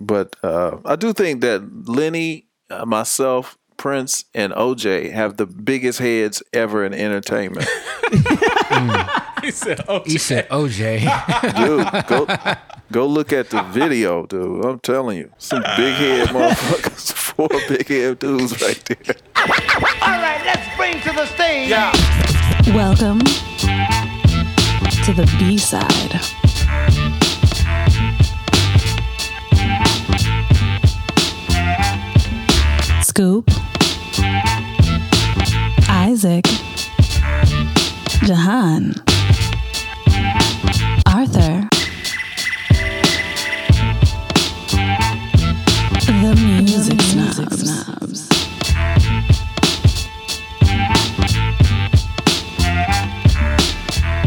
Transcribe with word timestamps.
But 0.00 0.36
uh, 0.42 0.78
I 0.84 0.96
do 0.96 1.12
think 1.12 1.40
that 1.40 1.88
Lenny, 1.88 2.46
uh, 2.70 2.84
myself, 2.86 3.58
Prince, 3.76 4.24
and 4.34 4.52
OJ 4.52 5.12
have 5.12 5.36
the 5.36 5.46
biggest 5.46 5.98
heads 5.98 6.42
ever 6.52 6.84
in 6.84 6.92
entertainment. 6.94 7.68
He 9.42 9.52
said, 9.52 9.78
OJ. 9.86 10.06
He 10.06 10.18
said 10.18 10.48
OJ. 10.48 11.00
dude, 11.56 12.06
go 12.06 12.26
go 12.90 13.06
look 13.06 13.32
at 13.32 13.50
the 13.50 13.62
video, 13.62 14.26
dude. 14.26 14.64
I'm 14.64 14.80
telling 14.80 15.16
you, 15.18 15.30
some 15.38 15.62
big 15.76 15.94
head 15.94 16.28
motherfuckers, 16.28 17.12
four 17.36 17.48
big 17.68 17.86
head 17.86 18.18
dudes 18.18 18.60
right 18.60 18.82
there. 18.84 19.16
All 19.36 20.20
right, 20.20 20.42
let's 20.44 20.76
bring 20.76 21.00
to 21.00 21.12
the 21.12 21.26
stage. 21.26 21.70
Welcome 22.74 23.20
to 25.04 25.12
the 25.14 25.36
B 25.38 25.56
side. 25.56 26.37
Scoop, 33.18 33.50
Isaac, 35.88 36.44
Jahan, 38.24 38.94
Arthur, 41.04 41.68
the 46.06 46.62
music 46.62 47.00
snobs. 47.00 48.28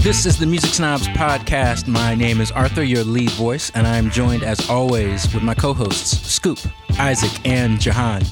This 0.04 0.26
is 0.26 0.38
the 0.38 0.46
Music 0.46 0.74
Snobs 0.74 1.08
podcast. 1.08 1.88
My 1.88 2.14
name 2.14 2.42
is 2.42 2.52
Arthur, 2.52 2.84
your 2.84 3.06
lead 3.06 3.32
voice, 3.32 3.72
and 3.74 3.88
I'm 3.88 4.10
joined 4.10 4.44
as 4.44 4.70
always 4.70 5.34
with 5.34 5.44
my 5.44 5.54
co-hosts 5.54 6.30
Scoop, 6.30 6.60
Isaac, 7.00 7.32
and 7.46 7.80
Jahan. 7.80 8.24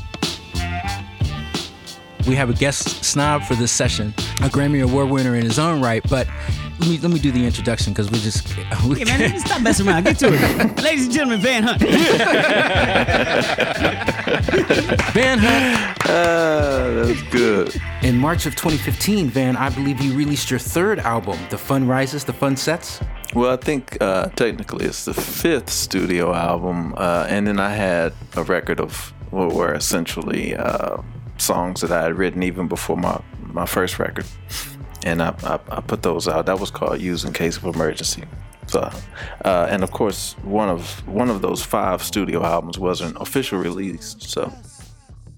We 2.30 2.36
have 2.36 2.52
a 2.52 2.54
guest 2.54 3.04
snob 3.04 3.42
for 3.42 3.56
this 3.56 3.72
session, 3.72 4.14
a 4.44 4.50
Grammy 4.50 4.84
Award 4.84 5.10
winner 5.10 5.36
in 5.36 5.44
his 5.44 5.58
own 5.58 5.82
right, 5.82 6.08
but 6.08 6.28
let 6.78 6.88
me 6.88 7.00
let 7.00 7.10
me 7.10 7.18
do 7.18 7.32
the 7.32 7.44
introduction 7.44 7.92
because 7.92 8.12
we're 8.12 8.20
just 8.20 8.56
we 8.88 9.00
Hey 9.00 9.06
man, 9.06 9.40
stop 9.40 9.64
messing 9.64 9.88
around. 9.88 10.04
Get 10.04 10.20
to 10.20 10.28
it. 10.32 10.78
Ladies 10.84 11.06
and 11.06 11.14
gentlemen, 11.16 11.42
Van 11.42 11.64
Hunt. 11.64 11.82
Van 15.12 15.40
Hunt. 15.40 15.98
Ah, 16.06 17.04
that's 17.04 17.24
good. 17.32 17.76
In 18.04 18.16
March 18.16 18.46
of 18.46 18.56
2015, 18.56 19.32
Van, 19.32 19.58
I 19.58 19.72
believe 19.72 20.00
you 20.00 20.16
released 20.16 20.52
your 20.52 20.60
third 20.60 21.00
album, 21.00 21.40
The 21.50 21.58
Fun 21.58 21.88
Rises, 21.88 22.26
The 22.26 22.34
Fun 22.34 22.56
Sets. 22.56 23.00
Well, 23.34 23.52
I 23.52 23.58
think 23.58 23.98
uh, 24.02 24.28
technically 24.36 24.86
it's 24.86 25.06
the 25.06 25.16
fifth 25.16 25.72
studio 25.72 26.36
album, 26.36 26.94
uh, 26.96 27.26
and 27.28 27.48
then 27.48 27.60
I 27.60 27.72
had 27.72 28.14
a 28.36 28.44
record 28.44 28.80
of 28.80 29.16
what 29.32 29.54
were 29.54 29.74
essentially 29.74 30.56
uh, 30.56 30.98
songs 31.42 31.82
that 31.82 31.92
I 31.92 32.04
had 32.04 32.18
written 32.18 32.44
even 32.44 32.68
before 32.68 32.98
my 32.98 33.20
my 33.42 33.66
first 33.66 33.98
record, 34.00 34.26
and 35.04 35.22
I, 35.22 35.34
I, 35.44 35.60
I 35.78 35.82
put 35.82 36.04
those 36.04 36.28
out. 36.28 36.46
That 36.46 36.60
was 36.60 36.72
called 36.72 37.00
"Use 37.02 37.24
in 37.26 37.34
Case 37.34 37.58
of 37.58 37.64
Emergency." 37.66 38.24
So, 38.68 38.82
uh, 39.46 39.68
and 39.70 39.82
of 39.84 39.92
course, 39.92 40.36
one 40.44 40.70
of 40.70 41.06
one 41.08 41.30
of 41.30 41.42
those 41.42 41.64
five 41.64 42.04
studio 42.04 42.44
albums 42.44 42.78
was 42.78 43.02
an 43.02 43.18
official 43.20 43.58
release. 43.60 44.16
So, 44.20 44.54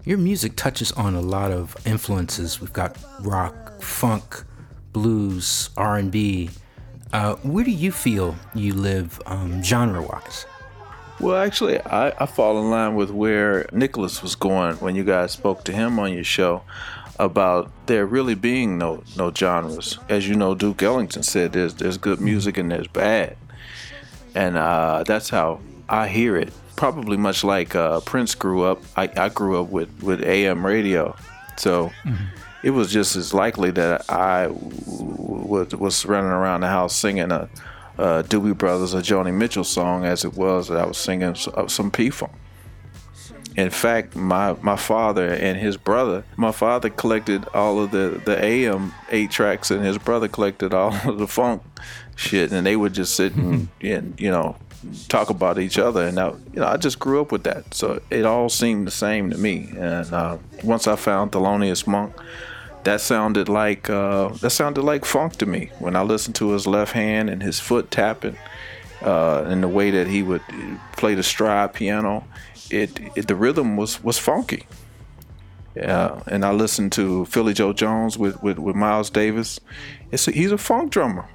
Your 0.03 0.17
music 0.17 0.55
touches 0.57 0.91
on 0.93 1.15
a 1.15 1.21
lot 1.21 1.51
of 1.51 1.75
influences. 1.85 2.59
We've 2.59 2.73
got 2.73 2.97
rock, 3.21 3.81
funk, 3.81 4.43
blues, 4.91 5.69
R&B. 5.77 6.49
Uh, 7.13 7.35
where 7.43 7.63
do 7.63 7.71
you 7.71 7.91
feel 7.91 8.35
you 8.55 8.73
live 8.73 9.21
um, 9.25 9.61
genre-wise? 9.63 10.45
Well, 11.21 11.35
actually, 11.35 11.79
I, 11.81 12.09
I 12.19 12.25
fall 12.25 12.57
in 12.59 12.71
line 12.71 12.95
with 12.95 13.11
where 13.11 13.69
Nicholas 13.71 14.23
was 14.23 14.33
going 14.33 14.77
when 14.77 14.95
you 14.95 15.03
guys 15.03 15.31
spoke 15.31 15.63
to 15.65 15.71
him 15.71 15.99
on 15.99 16.13
your 16.13 16.23
show 16.23 16.63
about 17.19 17.71
there 17.85 18.07
really 18.07 18.33
being 18.33 18.79
no 18.79 19.03
no 19.15 19.31
genres. 19.31 19.99
As 20.09 20.27
you 20.27 20.35
know, 20.35 20.55
Duke 20.55 20.81
Ellington 20.81 21.21
said 21.21 21.53
there's 21.53 21.75
there's 21.75 21.97
good 21.97 22.19
music 22.19 22.57
and 22.57 22.71
there's 22.71 22.87
bad, 22.87 23.37
and 24.33 24.57
uh, 24.57 25.03
that's 25.03 25.29
how 25.29 25.59
I 25.87 26.07
hear 26.07 26.35
it. 26.37 26.51
Probably 26.75 27.17
much 27.17 27.43
like 27.43 27.75
uh, 27.75 27.99
Prince 27.99 28.33
grew 28.33 28.63
up. 28.63 28.81
I, 28.97 29.07
I 29.15 29.29
grew 29.29 29.61
up 29.61 29.69
with 29.69 30.01
with 30.01 30.23
AM 30.23 30.65
radio, 30.65 31.15
so 31.55 31.91
it 32.63 32.71
was 32.71 32.91
just 32.91 33.15
as 33.15 33.31
likely 33.31 33.69
that 33.69 34.09
I 34.09 34.45
w- 34.45 34.65
was 34.87 35.75
was 35.75 36.03
running 36.07 36.31
around 36.31 36.61
the 36.61 36.67
house 36.67 36.95
singing 36.95 37.31
a, 37.31 37.47
a 37.97 38.23
Doobie 38.23 38.57
Brothers 38.57 38.95
or 38.95 39.01
Joni 39.01 39.33
Mitchell 39.33 39.63
song 39.63 40.05
as 40.05 40.25
it 40.25 40.33
was 40.33 40.67
that 40.67 40.77
I 40.77 40.85
was 40.85 40.97
singing 40.97 41.35
uh, 41.53 41.67
some 41.67 41.91
P 41.91 42.09
Funk. 42.09 42.33
In 43.57 43.69
fact, 43.69 44.15
my, 44.15 44.55
my 44.61 44.77
father 44.77 45.27
and 45.27 45.57
his 45.57 45.75
brother, 45.75 46.23
my 46.37 46.53
father 46.53 46.89
collected 46.89 47.45
all 47.53 47.81
of 47.81 47.91
the, 47.91 48.21
the 48.23 48.41
AM 48.41 48.93
eight 49.09 49.29
tracks, 49.29 49.71
and 49.71 49.83
his 49.83 49.97
brother 49.97 50.29
collected 50.29 50.73
all 50.73 50.93
of 51.05 51.17
the 51.17 51.27
funk 51.27 51.61
shit, 52.15 52.51
and 52.51 52.65
they 52.65 52.75
would 52.75 52.93
just 52.93 53.15
sit 53.15 53.35
and, 53.35 53.67
and 53.81 54.19
you 54.19 54.31
know 54.31 54.55
talk 55.09 55.29
about 55.29 55.59
each 55.59 55.77
other, 55.77 56.07
and 56.07 56.17
I, 56.17 56.29
you 56.29 56.61
know 56.61 56.67
I 56.67 56.77
just 56.77 56.97
grew 56.97 57.19
up 57.19 57.31
with 57.31 57.43
that, 57.43 57.73
so 57.73 58.01
it 58.09 58.25
all 58.25 58.47
seemed 58.47 58.87
the 58.87 58.91
same 58.91 59.29
to 59.31 59.37
me. 59.37 59.69
And 59.77 60.13
uh, 60.13 60.37
once 60.63 60.87
I 60.87 60.95
found 60.95 61.33
Thelonious 61.33 61.85
Monk, 61.85 62.15
that 62.83 63.01
sounded 63.01 63.49
like 63.49 63.89
uh, 63.89 64.29
that 64.41 64.51
sounded 64.51 64.83
like 64.83 65.05
funk 65.05 65.35
to 65.37 65.45
me 65.45 65.71
when 65.79 65.95
I 65.95 66.01
listened 66.01 66.35
to 66.35 66.51
his 66.51 66.65
left 66.67 66.93
hand 66.93 67.29
and 67.29 67.41
his 67.41 67.59
foot 67.59 67.91
tapping, 67.91 68.37
uh, 69.01 69.43
and 69.47 69.63
the 69.63 69.67
way 69.67 69.91
that 69.91 70.07
he 70.07 70.23
would 70.23 70.41
play 70.97 71.15
the 71.15 71.23
stride 71.23 71.73
piano. 71.73 72.23
It, 72.69 72.99
it 73.15 73.27
the 73.27 73.35
rhythm 73.35 73.77
was 73.77 74.03
was 74.03 74.17
funky. 74.17 74.65
Yeah, 75.75 76.21
and 76.27 76.43
I 76.43 76.51
listened 76.51 76.91
to 76.93 77.25
Philly 77.25 77.53
Joe 77.53 77.73
Jones 77.73 78.17
with 78.17 78.41
with, 78.43 78.59
with 78.59 78.75
Miles 78.75 79.09
Davis. 79.09 79.59
It's 80.11 80.27
a, 80.27 80.31
he's 80.31 80.51
a 80.51 80.57
funk 80.57 80.91
drummer. 80.91 81.27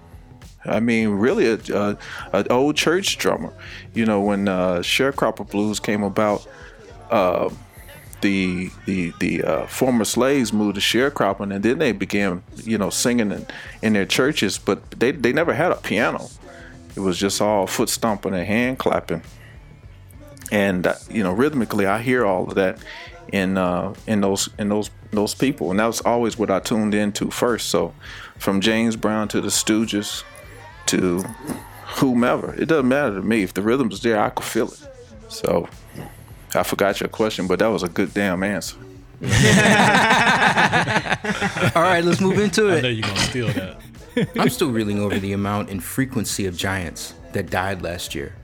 I 0.64 0.80
mean, 0.80 1.10
really, 1.10 1.46
a, 1.46 1.58
a, 1.72 1.96
a 2.32 2.48
old 2.48 2.76
church 2.76 3.18
drummer. 3.18 3.52
You 3.94 4.04
know, 4.04 4.20
when 4.20 4.48
uh, 4.48 4.78
Sharecropper 4.78 5.48
Blues 5.48 5.78
came 5.78 6.02
about, 6.02 6.46
uh, 7.10 7.50
the 8.20 8.70
the 8.86 9.12
the 9.20 9.42
uh, 9.42 9.66
former 9.66 10.04
slaves 10.04 10.52
moved 10.52 10.76
to 10.76 10.80
sharecropping, 10.80 11.54
and 11.54 11.62
then 11.62 11.78
they 11.78 11.92
began, 11.92 12.42
you 12.56 12.78
know, 12.78 12.90
singing 12.90 13.32
in, 13.32 13.46
in 13.82 13.92
their 13.92 14.06
churches. 14.06 14.58
But 14.58 14.90
they 14.92 15.12
they 15.12 15.32
never 15.32 15.54
had 15.54 15.72
a 15.72 15.76
piano. 15.76 16.28
It 16.94 17.00
was 17.00 17.18
just 17.18 17.40
all 17.40 17.66
foot 17.66 17.88
stomping 17.88 18.34
and 18.34 18.46
hand 18.46 18.78
clapping. 18.78 19.22
And 20.50 20.86
uh, 20.86 20.94
you 21.10 21.22
know, 21.22 21.32
rhythmically, 21.32 21.86
I 21.86 22.00
hear 22.00 22.24
all 22.24 22.48
of 22.48 22.54
that 22.54 22.78
in 23.32 23.58
uh, 23.58 23.94
in 24.06 24.20
those 24.20 24.48
in 24.58 24.68
those 24.68 24.90
those 25.10 25.34
people, 25.34 25.70
and 25.70 25.80
that 25.80 25.86
was 25.86 26.00
always 26.00 26.38
what 26.38 26.50
I 26.50 26.60
tuned 26.60 26.94
into 26.94 27.30
first. 27.30 27.68
So, 27.68 27.94
from 28.38 28.60
James 28.60 28.96
Brown 28.96 29.28
to 29.28 29.40
the 29.40 29.48
Stooges 29.48 30.24
to 30.86 31.22
whomever, 31.96 32.54
it 32.54 32.66
doesn't 32.66 32.88
matter 32.88 33.16
to 33.16 33.22
me. 33.22 33.42
If 33.42 33.54
the 33.54 33.62
rhythm's 33.62 34.02
there, 34.02 34.20
I 34.20 34.30
could 34.30 34.44
feel 34.44 34.68
it. 34.68 34.80
So, 35.28 35.68
I 36.56 36.62
forgot 36.62 37.00
your 37.00 37.08
question, 37.08 37.46
but 37.46 37.58
that 37.58 37.68
was 37.68 37.82
a 37.82 37.88
good 37.88 38.12
damn 38.14 38.42
answer. 38.42 38.76
All 39.22 39.28
right, 41.82 42.02
let's 42.04 42.20
move 42.20 42.38
into 42.38 42.68
it. 42.68 42.74
I 42.74 42.78
it. 42.78 42.82
know 42.82 42.88
you're 42.88 43.06
gonna 43.06 43.20
steal 43.20 43.48
that. 43.48 43.80
I'm 44.38 44.48
still 44.48 44.70
reeling 44.70 44.98
over 44.98 45.18
the 45.18 45.32
amount 45.32 45.70
and 45.70 45.82
frequency 45.82 46.46
of 46.46 46.56
giants 46.56 47.14
that 47.32 47.50
died 47.50 47.82
last 47.82 48.14
year. 48.14 48.34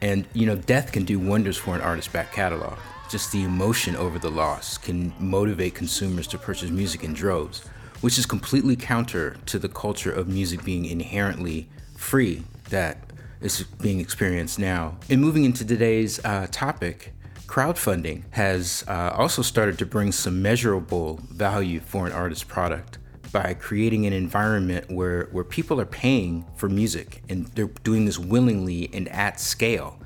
And, 0.00 0.26
you 0.32 0.46
know, 0.46 0.56
death 0.56 0.90
can 0.90 1.04
do 1.04 1.18
wonders 1.18 1.56
for 1.56 1.74
an 1.76 1.80
artist's 1.80 2.12
back 2.12 2.32
catalog. 2.32 2.76
Just 3.08 3.30
the 3.30 3.44
emotion 3.44 3.94
over 3.94 4.18
the 4.18 4.30
loss 4.30 4.78
can 4.78 5.12
motivate 5.20 5.74
consumers 5.74 6.26
to 6.28 6.38
purchase 6.38 6.70
music 6.70 7.04
in 7.04 7.14
droves, 7.14 7.64
which 8.00 8.18
is 8.18 8.26
completely 8.26 8.74
counter 8.74 9.36
to 9.46 9.60
the 9.60 9.68
culture 9.68 10.10
of 10.10 10.26
music 10.26 10.64
being 10.64 10.86
inherently 10.86 11.68
free 11.96 12.42
that 12.70 12.98
is 13.40 13.62
being 13.80 14.00
experienced 14.00 14.58
now. 14.58 14.96
And 15.08 15.20
moving 15.20 15.44
into 15.44 15.64
today's 15.64 16.24
uh, 16.24 16.48
topic, 16.50 17.11
crowdfunding 17.52 18.22
has 18.30 18.82
uh, 18.88 19.14
also 19.14 19.42
started 19.42 19.78
to 19.78 19.84
bring 19.84 20.10
some 20.10 20.40
measurable 20.40 21.20
value 21.30 21.80
for 21.80 22.06
an 22.06 22.12
artist's 22.12 22.42
product 22.42 22.96
by 23.30 23.52
creating 23.52 24.06
an 24.06 24.12
environment 24.14 24.90
where, 24.90 25.24
where 25.32 25.44
people 25.44 25.78
are 25.78 25.84
paying 25.84 26.46
for 26.56 26.70
music 26.70 27.22
and 27.28 27.46
they're 27.48 27.66
doing 27.84 28.06
this 28.06 28.18
willingly 28.18 28.88
and 28.94 29.06
at 29.10 29.38
scale. 29.38 29.98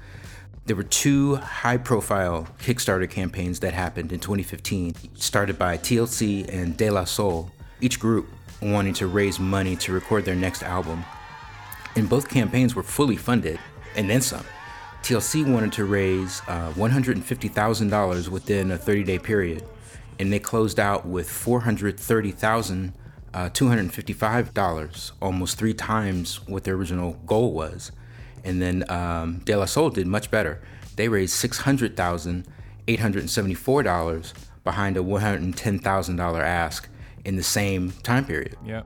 There 0.65 0.75
were 0.75 0.83
two 0.83 1.37
high 1.37 1.77
profile 1.77 2.49
Kickstarter 2.59 3.09
campaigns 3.09 3.61
that 3.61 3.75
happened 3.75 4.11
in 4.11 4.19
2015, 4.19 5.15
started 5.15 5.57
by 5.57 5.79
TLC 5.79 6.53
and 6.53 6.77
De 6.77 6.91
La 6.91 7.05
Soul, 7.05 7.53
each 7.81 8.01
group 8.01 8.27
wanting 8.61 8.95
to 8.95 9.07
raise 9.07 9.39
money 9.39 9.77
to 9.77 9.93
record 9.93 10.25
their 10.25 10.35
next 10.35 10.65
album. 10.65 11.05
And 11.95 12.09
both 12.09 12.29
campaigns 12.29 12.75
were 12.75 12.83
fully 12.83 13.17
funded 13.17 13.61
and 13.95 14.11
then 14.11 14.21
some. 14.21 14.45
TLC 15.07 15.47
wanted 15.47 15.73
to 15.75 15.85
raise 15.85 16.43
uh, 16.49 16.73
$150,000 16.73 18.29
within 18.29 18.73
a 18.73 18.77
30 18.77 19.05
day 19.05 19.21
period, 19.21 19.63
and 20.19 20.33
they 20.33 20.41
closed 20.41 20.81
out 20.81 21.07
with 21.07 21.29
$430,255, 21.29 22.93
uh, 23.33 23.49
$255, 23.51 25.13
almost 25.23 25.59
three 25.59 25.75
times 25.75 26.45
what 26.49 26.65
their 26.65 26.75
original 26.75 27.13
goal 27.25 27.53
was. 27.53 27.93
And 28.43 28.61
then 28.61 28.83
um, 28.91 29.43
De 29.45 29.55
La 29.55 29.67
Soul 29.67 29.91
did 29.91 30.09
much 30.09 30.29
better. 30.29 30.61
They 30.97 31.09
raised 31.09 31.41
$600,874 31.41 34.33
behind 34.65 34.97
a 34.97 35.01
$110,000 35.01 36.43
ask 36.43 36.89
in 37.25 37.37
the 37.37 37.45
same 37.45 37.93
time 38.03 38.25
period. 38.25 38.57
Yeah. 38.67 38.83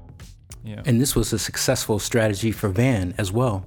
Yeah. 0.62 0.82
And 0.84 1.00
this 1.00 1.16
was 1.16 1.32
a 1.32 1.38
successful 1.38 1.98
strategy 1.98 2.52
for 2.52 2.68
Van 2.68 3.14
as 3.16 3.32
well. 3.32 3.64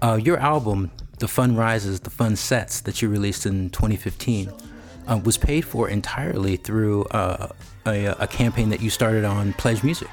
Uh, 0.00 0.18
your 0.22 0.38
album, 0.38 0.90
The 1.18 1.28
Fun 1.28 1.56
Rises, 1.56 2.00
The 2.00 2.10
Fun 2.10 2.36
Sets, 2.36 2.80
that 2.82 3.02
you 3.02 3.08
released 3.08 3.46
in 3.46 3.70
2015, 3.70 4.52
uh, 5.06 5.20
was 5.22 5.36
paid 5.36 5.62
for 5.62 5.88
entirely 5.88 6.56
through 6.56 7.04
uh, 7.06 7.48
a, 7.86 8.06
a 8.18 8.26
campaign 8.26 8.70
that 8.70 8.80
you 8.80 8.90
started 8.90 9.24
on 9.24 9.52
Pledge 9.54 9.82
Music. 9.82 10.08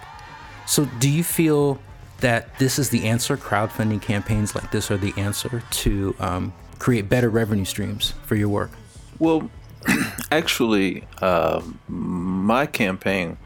So, 0.66 0.86
do 1.00 1.10
you 1.10 1.24
feel 1.24 1.80
that 2.20 2.58
this 2.60 2.78
is 2.78 2.90
the 2.90 3.06
answer? 3.08 3.36
Crowdfunding 3.36 4.02
campaigns 4.02 4.56
like 4.56 4.72
this 4.72 4.92
are 4.92 4.98
the 4.98 5.14
answer 5.18 5.64
to 5.72 6.16
um, 6.20 6.54
create 6.80 7.10
better 7.10 7.30
revenue 7.30 7.66
streams 7.66 8.14
for 8.26 8.36
your 8.36 8.50
work? 8.50 8.72
Well, 9.20 9.50
actually, 10.32 11.08
uh, 11.22 11.62
my 11.88 12.66
campaign 12.66 13.38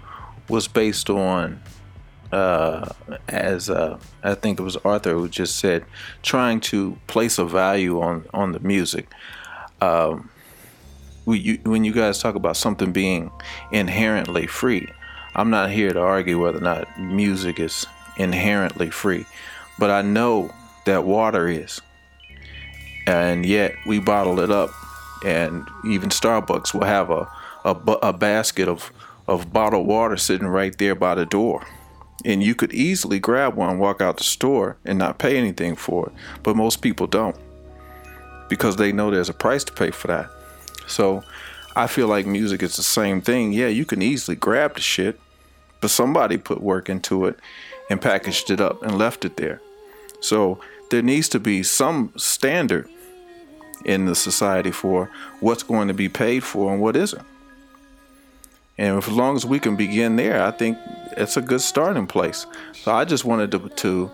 was 0.49 0.67
based 0.67 1.09
on, 1.09 1.61
uh, 2.35 2.89
as 3.27 3.69
uh, 3.69 3.97
I 4.23 4.33
think 4.33 4.59
it 4.59 4.63
was 4.63 4.75
Arthur 4.77 5.13
who 5.13 5.27
just 5.27 5.57
said, 5.57 5.85
trying 6.21 6.59
to 6.61 6.97
place 7.07 7.37
a 7.37 7.45
value 7.45 8.01
on 8.01 8.25
on 8.33 8.51
the 8.51 8.59
music. 8.59 9.07
Um, 9.81 10.29
we, 11.25 11.39
you, 11.39 11.59
when 11.63 11.83
you 11.83 11.93
guys 11.93 12.19
talk 12.19 12.35
about 12.35 12.57
something 12.57 12.91
being 12.91 13.31
inherently 13.71 14.47
free, 14.47 14.87
I'm 15.35 15.49
not 15.49 15.71
here 15.71 15.91
to 15.91 15.99
argue 15.99 16.41
whether 16.41 16.59
or 16.59 16.61
not 16.61 16.99
music 16.99 17.59
is 17.59 17.85
inherently 18.17 18.89
free, 18.89 19.25
but 19.79 19.89
I 19.89 20.01
know 20.01 20.51
that 20.85 21.03
water 21.03 21.47
is, 21.47 21.81
and 23.07 23.45
yet 23.45 23.75
we 23.85 23.99
bottle 23.99 24.39
it 24.39 24.51
up 24.51 24.71
and 25.25 25.67
even 25.85 26.09
Starbucks 26.09 26.73
will 26.73 26.85
have 26.85 27.09
a, 27.09 27.27
a, 27.65 27.71
a 28.03 28.13
basket 28.13 28.67
of, 28.67 28.91
of 29.27 29.51
bottled 29.51 29.88
water 29.88 30.17
sitting 30.17 30.47
right 30.47 30.77
there 30.77 30.95
by 30.95 31.15
the 31.15 31.25
door. 31.25 31.65
And 32.25 32.44
you 32.44 32.56
could 32.56 32.74
easily 32.74 33.19
grab 33.19 33.56
one, 33.56 33.77
walk 33.77 34.01
out 34.01 34.18
the 34.18 34.24
store, 34.24 34.77
and 34.83 34.98
not 34.98 35.19
pay 35.19 35.38
anything 35.38 35.75
for 35.75 36.07
it. 36.07 36.13
But 36.44 36.56
most 36.56 36.81
people 36.81 37.07
don't 37.07 37.38
because 38.50 38.75
they 38.75 38.92
know 38.92 39.10
there's 39.10 39.30
a 39.30 39.33
price 39.33 39.63
to 39.63 39.74
pay 39.74 39.92
for 39.92 40.07
that. 40.07 40.30
So 40.88 41.24
I 41.75 41.88
feel 41.88 42.07
like 42.07 42.25
music 42.25 42.63
is 42.63 42.75
the 42.75 42.83
same 42.83 43.22
thing. 43.22 43.54
Yeah, 43.54 43.68
you 43.68 43.86
can 43.86 44.01
easily 44.01 44.36
grab 44.36 44.75
the 44.75 44.81
shit, 44.81 45.19
but 45.81 45.89
somebody 45.92 46.38
put 46.38 46.62
work 46.62 46.89
into 46.89 47.25
it 47.25 47.38
and 47.89 48.01
packaged 48.01 48.50
it 48.50 48.60
up 48.60 48.81
and 48.81 48.98
left 48.98 49.24
it 49.25 49.38
there. 49.38 49.62
So 50.19 50.60
there 50.89 51.01
needs 51.01 51.30
to 51.30 51.39
be 51.39 51.63
some 51.63 52.12
standard 52.18 52.89
in 53.86 54.06
the 54.06 54.16
society 54.16 54.72
for 54.72 55.12
what's 55.39 55.63
going 55.63 55.88
to 55.89 55.94
be 55.94 56.10
paid 56.10 56.44
for 56.44 56.72
and 56.72 56.81
what 56.81 56.95
isn't. 56.95 57.25
And 58.77 58.98
as 58.98 59.07
long 59.07 59.36
as 59.36 59.45
we 59.45 59.60
can 59.60 59.75
begin 59.75 60.16
there, 60.18 60.44
I 60.44 60.51
think 60.51 60.77
it's 61.16 61.38
a 61.38 61.42
good 61.42 61.62
starting 61.62 62.07
place. 62.07 62.45
So 62.74 62.92
I 62.92 63.06
just 63.06 63.24
wanted 63.24 63.51
to, 63.51 63.69
to 63.69 64.12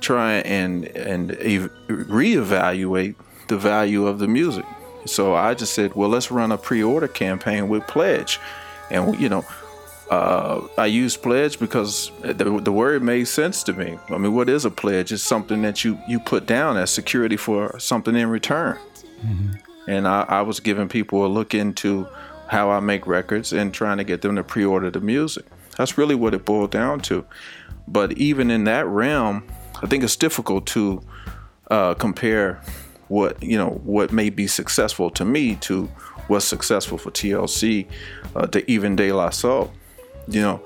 try 0.00 0.34
and 0.34 0.84
and 0.96 1.32
ev- 1.32 1.70
reevaluate 1.88 3.16
the 3.48 3.56
value 3.56 4.06
of 4.06 4.18
the 4.18 4.28
music. 4.28 4.64
So 5.06 5.34
I 5.34 5.54
just 5.54 5.74
said, 5.74 5.94
well, 5.94 6.08
let's 6.08 6.30
run 6.30 6.52
a 6.52 6.56
pre-order 6.58 7.08
campaign 7.08 7.68
with 7.68 7.86
Pledge, 7.86 8.38
and 8.90 9.20
you 9.20 9.28
know, 9.28 9.44
uh, 10.10 10.66
I 10.78 10.86
used 10.86 11.22
pledge 11.22 11.58
because 11.58 12.10
the, 12.20 12.60
the 12.62 12.72
word 12.72 13.02
made 13.02 13.26
sense 13.26 13.62
to 13.64 13.72
me. 13.72 13.98
I 14.10 14.18
mean, 14.18 14.34
what 14.34 14.48
is 14.48 14.64
a 14.64 14.70
pledge? 14.70 15.12
It's 15.12 15.22
something 15.22 15.62
that 15.62 15.84
you 15.84 15.98
you 16.06 16.20
put 16.20 16.46
down 16.46 16.76
as 16.76 16.90
security 16.90 17.36
for 17.36 17.78
something 17.78 18.14
in 18.14 18.28
return. 18.28 18.78
And 19.88 20.06
I, 20.08 20.24
I 20.28 20.42
was 20.42 20.60
giving 20.60 20.88
people 20.88 21.26
a 21.26 21.28
look 21.28 21.54
into 21.54 22.06
how 22.48 22.70
I 22.70 22.80
make 22.80 23.06
records 23.06 23.52
and 23.52 23.72
trying 23.72 23.98
to 23.98 24.04
get 24.04 24.22
them 24.22 24.36
to 24.36 24.44
pre-order 24.44 24.90
the 24.90 25.00
music. 25.00 25.44
That's 25.76 25.98
really 25.98 26.14
what 26.14 26.34
it 26.34 26.44
boiled 26.44 26.70
down 26.70 27.00
to. 27.00 27.24
But 27.88 28.12
even 28.12 28.50
in 28.50 28.64
that 28.64 28.86
realm, 28.86 29.46
I 29.82 29.86
think 29.86 30.04
it's 30.04 30.16
difficult 30.16 30.66
to 30.68 31.02
uh, 31.70 31.94
compare 31.94 32.60
what 33.08 33.42
you 33.42 33.58
know 33.58 33.80
what 33.84 34.12
may 34.12 34.30
be 34.30 34.46
successful 34.46 35.10
to 35.10 35.24
me 35.24 35.56
to 35.56 35.86
what's 36.28 36.44
successful 36.44 36.96
for 36.96 37.10
TLC, 37.10 37.86
uh, 38.34 38.46
to 38.46 38.70
even 38.70 38.96
De 38.96 39.12
La 39.12 39.30
Soul. 39.30 39.72
You 40.28 40.40
know, 40.40 40.62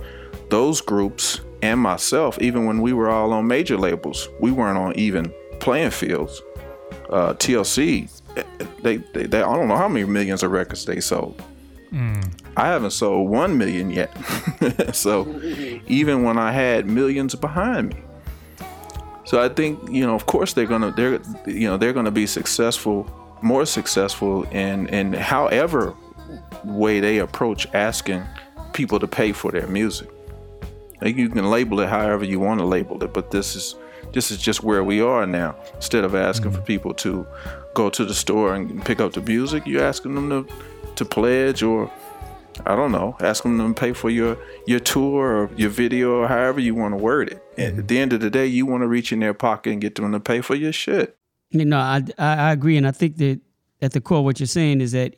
those 0.50 0.80
groups 0.80 1.40
and 1.62 1.80
myself, 1.80 2.40
even 2.40 2.64
when 2.64 2.80
we 2.80 2.92
were 2.92 3.08
all 3.08 3.32
on 3.32 3.46
major 3.46 3.76
labels, 3.76 4.28
we 4.40 4.52
weren't 4.52 4.78
on 4.78 4.96
even 4.96 5.32
playing 5.58 5.90
fields. 5.90 6.40
Uh, 7.10 7.34
TLC, 7.34 8.08
they, 8.82 8.98
they, 8.98 9.26
they, 9.26 9.38
I 9.38 9.56
don't 9.56 9.66
know 9.66 9.76
how 9.76 9.88
many 9.88 10.04
millions 10.04 10.42
of 10.42 10.52
records 10.52 10.84
they 10.84 11.00
sold. 11.00 11.42
I 12.56 12.66
haven't 12.66 12.90
sold 12.90 13.28
one 13.30 13.56
million 13.56 13.90
yet. 13.90 14.12
so 14.94 15.40
even 15.86 16.22
when 16.22 16.38
I 16.38 16.52
had 16.52 16.86
millions 16.86 17.34
behind 17.34 17.94
me. 17.94 18.02
So 19.24 19.42
I 19.42 19.48
think, 19.48 19.90
you 19.90 20.06
know, 20.06 20.14
of 20.14 20.26
course 20.26 20.54
they're 20.54 20.66
gonna 20.66 20.90
they're 20.92 21.20
you 21.46 21.68
know, 21.68 21.76
they're 21.76 21.92
gonna 21.92 22.10
be 22.10 22.26
successful, 22.26 23.06
more 23.42 23.66
successful 23.66 24.44
in 24.44 24.86
in 24.88 25.12
however 25.12 25.94
way 26.64 27.00
they 27.00 27.18
approach 27.18 27.66
asking 27.74 28.24
people 28.72 28.98
to 28.98 29.06
pay 29.06 29.32
for 29.32 29.50
their 29.50 29.66
music. 29.66 30.08
Like 31.00 31.16
you 31.16 31.28
can 31.28 31.50
label 31.50 31.80
it 31.80 31.88
however 31.88 32.24
you 32.24 32.40
want 32.40 32.60
to 32.60 32.66
label 32.66 33.02
it, 33.02 33.12
but 33.12 33.30
this 33.30 33.54
is 33.54 33.76
this 34.12 34.30
is 34.30 34.38
just 34.38 34.62
where 34.62 34.82
we 34.82 35.00
are 35.00 35.26
now. 35.26 35.54
Instead 35.74 36.04
of 36.04 36.14
asking 36.14 36.50
mm-hmm. 36.50 36.60
for 36.60 36.66
people 36.66 36.94
to 36.94 37.26
go 37.74 37.90
to 37.90 38.04
the 38.04 38.14
store 38.14 38.54
and 38.54 38.84
pick 38.84 39.00
up 39.00 39.12
the 39.12 39.20
music, 39.20 39.66
you're 39.66 39.84
asking 39.84 40.14
them 40.14 40.30
to 40.30 40.52
to 40.98 41.04
pledge 41.04 41.62
or 41.62 41.90
I 42.66 42.74
don't 42.74 42.92
know, 42.92 43.16
ask 43.20 43.42
them 43.42 43.58
to 43.58 43.80
pay 43.80 43.92
for 43.92 44.10
your 44.10 44.36
your 44.66 44.80
tour 44.80 45.36
or 45.36 45.50
your 45.56 45.70
video 45.70 46.20
or 46.20 46.28
however 46.28 46.60
you 46.60 46.74
want 46.74 46.92
to 46.92 46.98
word 46.98 47.30
it. 47.30 47.42
And 47.56 47.78
At 47.78 47.88
the 47.88 47.98
end 47.98 48.12
of 48.12 48.20
the 48.20 48.30
day, 48.30 48.46
you 48.46 48.66
want 48.66 48.82
to 48.82 48.88
reach 48.88 49.12
in 49.12 49.20
their 49.20 49.34
pocket 49.34 49.72
and 49.72 49.80
get 49.80 49.94
them 49.94 50.12
to 50.12 50.20
pay 50.20 50.40
for 50.40 50.54
your 50.54 50.72
shit. 50.72 51.16
You 51.50 51.64
know, 51.64 51.78
I, 51.78 52.02
I 52.18 52.52
agree, 52.52 52.76
and 52.76 52.86
I 52.86 52.90
think 52.90 53.16
that 53.16 53.40
at 53.80 53.92
the 53.92 54.00
core, 54.00 54.22
what 54.22 54.38
you're 54.38 54.46
saying 54.46 54.80
is 54.80 54.92
that 54.92 55.16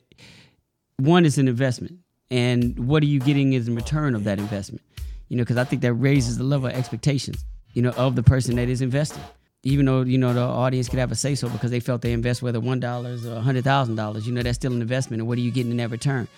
one 0.98 1.24
is 1.24 1.38
an 1.38 1.48
investment, 1.48 1.98
and 2.30 2.86
what 2.86 3.02
are 3.02 3.06
you 3.06 3.18
getting 3.18 3.54
as 3.56 3.66
in 3.66 3.74
return 3.74 4.14
of 4.14 4.24
that 4.24 4.38
investment? 4.38 4.82
You 5.28 5.36
know, 5.36 5.42
because 5.42 5.56
I 5.56 5.64
think 5.64 5.82
that 5.82 5.94
raises 5.94 6.38
the 6.38 6.44
level 6.44 6.68
of 6.68 6.74
expectations, 6.74 7.44
you 7.72 7.82
know, 7.82 7.90
of 7.90 8.16
the 8.16 8.22
person 8.22 8.56
that 8.56 8.68
is 8.68 8.80
investing. 8.80 9.22
Even 9.62 9.84
though 9.84 10.00
you 10.00 10.16
know 10.16 10.32
the 10.32 10.40
audience 10.40 10.88
could 10.88 10.98
have 10.98 11.12
a 11.12 11.14
say 11.14 11.34
so 11.34 11.48
because 11.50 11.70
they 11.70 11.80
felt 11.80 12.00
they 12.00 12.12
invest 12.12 12.40
whether 12.42 12.58
one 12.60 12.80
dollars 12.80 13.26
or 13.26 13.36
a 13.36 13.40
hundred 13.40 13.64
thousand 13.64 13.96
dollars, 13.96 14.26
you 14.26 14.32
know, 14.32 14.42
that's 14.42 14.56
still 14.56 14.72
an 14.72 14.80
investment, 14.80 15.20
and 15.20 15.28
what 15.28 15.36
are 15.36 15.42
you 15.42 15.50
getting 15.50 15.70
in 15.70 15.76
that 15.78 15.90
return? 15.90 16.28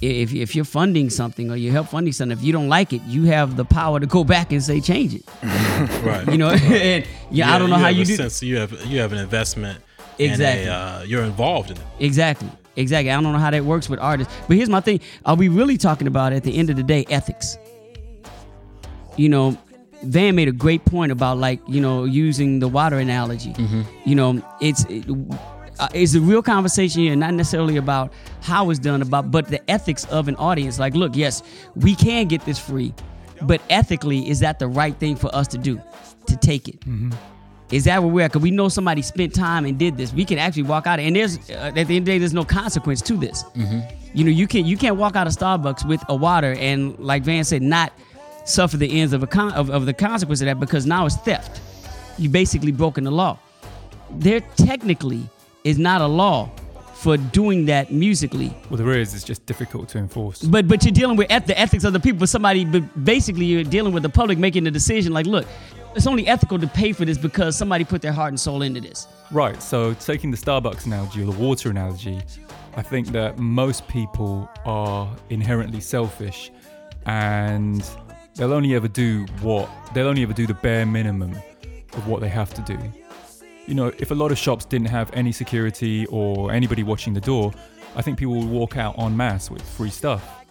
If 0.00 0.32
if 0.32 0.56
you're 0.56 0.64
funding 0.64 1.10
something 1.10 1.50
or 1.50 1.56
you 1.56 1.72
help 1.72 1.88
funding 1.88 2.14
something, 2.14 2.38
if 2.38 2.42
you 2.42 2.52
don't 2.54 2.70
like 2.70 2.94
it, 2.94 3.02
you 3.02 3.24
have 3.24 3.56
the 3.56 3.66
power 3.66 4.00
to 4.00 4.06
go 4.06 4.24
back 4.24 4.50
and 4.50 4.62
say 4.62 4.80
change 4.80 5.14
it. 5.14 5.24
Right. 6.02 6.26
You 6.30 6.38
know, 6.38 6.50
and 6.50 7.06
yeah, 7.30 7.54
I 7.54 7.58
don't 7.58 7.70
know 7.70 7.76
how 7.76 7.86
have 7.86 7.96
you 7.96 8.04
do. 8.04 8.16
sense 8.16 8.42
you 8.42 8.56
have 8.58 8.72
you 8.86 8.98
have 9.00 9.12
an 9.12 9.18
investment. 9.18 9.82
Exactly. 10.18 10.66
A, 10.66 10.72
uh, 10.74 11.02
you're 11.06 11.22
involved 11.24 11.70
in 11.70 11.76
it. 11.76 11.82
Exactly. 11.98 12.50
Exactly. 12.76 13.10
I 13.10 13.14
don't 13.20 13.32
know 13.32 13.38
how 13.38 13.50
that 13.50 13.64
works 13.64 13.88
with 13.88 13.98
artists. 14.00 14.32
But 14.46 14.56
here's 14.56 14.68
my 14.68 14.80
thing. 14.80 15.00
Are 15.26 15.34
we 15.36 15.48
really 15.48 15.76
talking 15.76 16.06
about 16.06 16.32
at 16.32 16.44
the 16.44 16.56
end 16.56 16.70
of 16.70 16.76
the 16.76 16.82
day 16.82 17.04
ethics? 17.10 17.58
You 19.16 19.28
know, 19.28 19.58
Van 20.02 20.34
made 20.34 20.48
a 20.48 20.52
great 20.52 20.84
point 20.84 21.12
about 21.12 21.38
like, 21.38 21.60
you 21.68 21.80
know, 21.80 22.04
using 22.04 22.58
the 22.60 22.68
water 22.68 22.98
analogy. 22.98 23.54
You 24.04 24.14
know, 24.14 24.42
it's 24.60 24.84
it, 24.88 25.04
uh, 25.78 25.88
it's 25.94 26.14
a 26.14 26.20
real 26.20 26.42
conversation 26.42 27.02
here, 27.02 27.16
not 27.16 27.34
necessarily 27.34 27.76
about 27.76 28.12
how 28.42 28.70
it's 28.70 28.78
done, 28.78 29.02
about 29.02 29.30
but 29.30 29.48
the 29.48 29.60
ethics 29.70 30.04
of 30.06 30.28
an 30.28 30.36
audience. 30.36 30.78
Like, 30.78 30.94
look, 30.94 31.16
yes, 31.16 31.42
we 31.74 31.94
can 31.94 32.26
get 32.28 32.44
this 32.44 32.58
free, 32.58 32.94
but 33.42 33.60
ethically, 33.70 34.28
is 34.28 34.40
that 34.40 34.58
the 34.58 34.68
right 34.68 34.96
thing 34.96 35.16
for 35.16 35.34
us 35.34 35.46
to 35.48 35.58
do? 35.58 35.80
To 36.26 36.36
take 36.36 36.68
it? 36.68 36.78
Is 37.72 37.84
that 37.84 38.02
where 38.02 38.12
we're 38.12 38.24
at? 38.24 38.32
Because 38.32 38.42
we 38.42 38.50
know 38.50 38.68
somebody 38.68 39.00
spent 39.00 39.32
time 39.34 39.64
and 39.64 39.78
did 39.78 39.96
this. 39.96 40.12
We 40.12 40.24
can 40.24 40.38
actually 40.38 40.64
walk 40.64 40.86
out, 40.86 40.98
and 40.98 41.14
there's 41.14 41.38
uh, 41.50 41.72
at 41.74 41.74
the 41.74 41.80
end 41.80 41.80
of 41.80 41.86
the 41.86 42.00
day, 42.00 42.18
there's 42.18 42.34
no 42.34 42.44
consequence 42.44 43.00
to 43.02 43.14
this. 43.14 43.44
You 44.12 44.24
know, 44.24 44.30
you 44.30 44.46
can 44.48 44.64
you 44.66 44.76
can't 44.76 44.96
walk 44.96 45.14
out 45.14 45.26
of 45.26 45.32
Starbucks 45.32 45.86
with 45.86 46.02
a 46.08 46.14
water 46.16 46.54
and, 46.58 46.98
like 46.98 47.22
Van 47.22 47.44
said, 47.44 47.62
not 47.62 47.92
suffer 48.50 48.76
the 48.76 49.00
ends 49.00 49.12
of 49.12 49.22
a 49.22 49.26
con- 49.26 49.52
of, 49.52 49.70
of 49.70 49.86
the 49.86 49.94
consequence 49.94 50.40
of 50.40 50.46
that 50.46 50.58
because 50.60 50.86
now 50.86 51.06
it's 51.06 51.16
theft. 51.16 51.60
You 52.18 52.28
basically 52.28 52.72
broken 52.72 53.04
the 53.04 53.10
law. 53.10 53.38
There 54.10 54.40
technically 54.56 55.22
is 55.64 55.78
not 55.78 56.00
a 56.00 56.06
law 56.06 56.50
for 56.94 57.16
doing 57.16 57.64
that 57.66 57.90
musically, 57.90 58.54
Well, 58.68 58.76
there 58.76 58.92
is. 58.92 59.14
It's 59.14 59.24
just 59.24 59.46
difficult 59.46 59.88
to 59.90 59.98
enforce. 59.98 60.42
but 60.42 60.68
but 60.68 60.84
you're 60.84 60.92
dealing 60.92 61.16
with 61.16 61.28
eth- 61.30 61.46
the 61.46 61.58
ethics 61.58 61.84
of 61.84 61.94
the 61.94 62.00
people. 62.00 62.26
Somebody, 62.26 62.64
but 62.66 62.82
basically, 63.04 63.46
you're 63.46 63.64
dealing 63.64 63.94
with 63.94 64.02
the 64.02 64.10
public 64.10 64.36
making 64.36 64.64
the 64.64 64.70
decision. 64.70 65.14
Like, 65.14 65.24
look, 65.24 65.46
it's 65.96 66.06
only 66.06 66.26
ethical 66.28 66.58
to 66.58 66.66
pay 66.66 66.92
for 66.92 67.06
this 67.06 67.16
because 67.16 67.56
somebody 67.56 67.84
put 67.84 68.02
their 68.02 68.12
heart 68.12 68.28
and 68.28 68.38
soul 68.38 68.60
into 68.60 68.80
this. 68.82 69.06
Right. 69.30 69.62
So 69.62 69.94
taking 69.94 70.30
the 70.30 70.36
Starbucks 70.36 70.84
analogy 70.84 71.22
or 71.22 71.26
the 71.32 71.38
water 71.46 71.70
analogy, 71.70 72.20
I 72.76 72.82
think 72.82 73.08
that 73.08 73.38
most 73.38 73.88
people 73.88 74.50
are 74.66 75.08
inherently 75.30 75.80
selfish, 75.80 76.50
and 77.06 77.82
they'll 78.36 78.52
only 78.52 78.74
ever 78.74 78.88
do 78.88 79.26
what 79.42 79.68
they'll 79.94 80.08
only 80.08 80.22
ever 80.22 80.32
do 80.32 80.46
the 80.46 80.54
bare 80.54 80.86
minimum 80.86 81.34
of 81.94 82.06
what 82.06 82.20
they 82.20 82.28
have 82.28 82.54
to 82.54 82.62
do. 82.62 82.78
you 83.66 83.74
know, 83.74 83.92
if 83.98 84.10
a 84.10 84.14
lot 84.14 84.32
of 84.32 84.38
shops 84.38 84.64
didn't 84.64 84.88
have 84.88 85.10
any 85.12 85.30
security 85.30 86.06
or 86.06 86.52
anybody 86.52 86.82
watching 86.82 87.14
the 87.14 87.20
door, 87.20 87.52
I 87.94 88.02
think 88.02 88.18
people 88.18 88.34
would 88.34 88.48
walk 88.48 88.76
out 88.76 88.98
en 88.98 89.16
masse 89.16 89.50
with 89.50 89.62
free 89.62 89.90
stuff. 89.90 90.44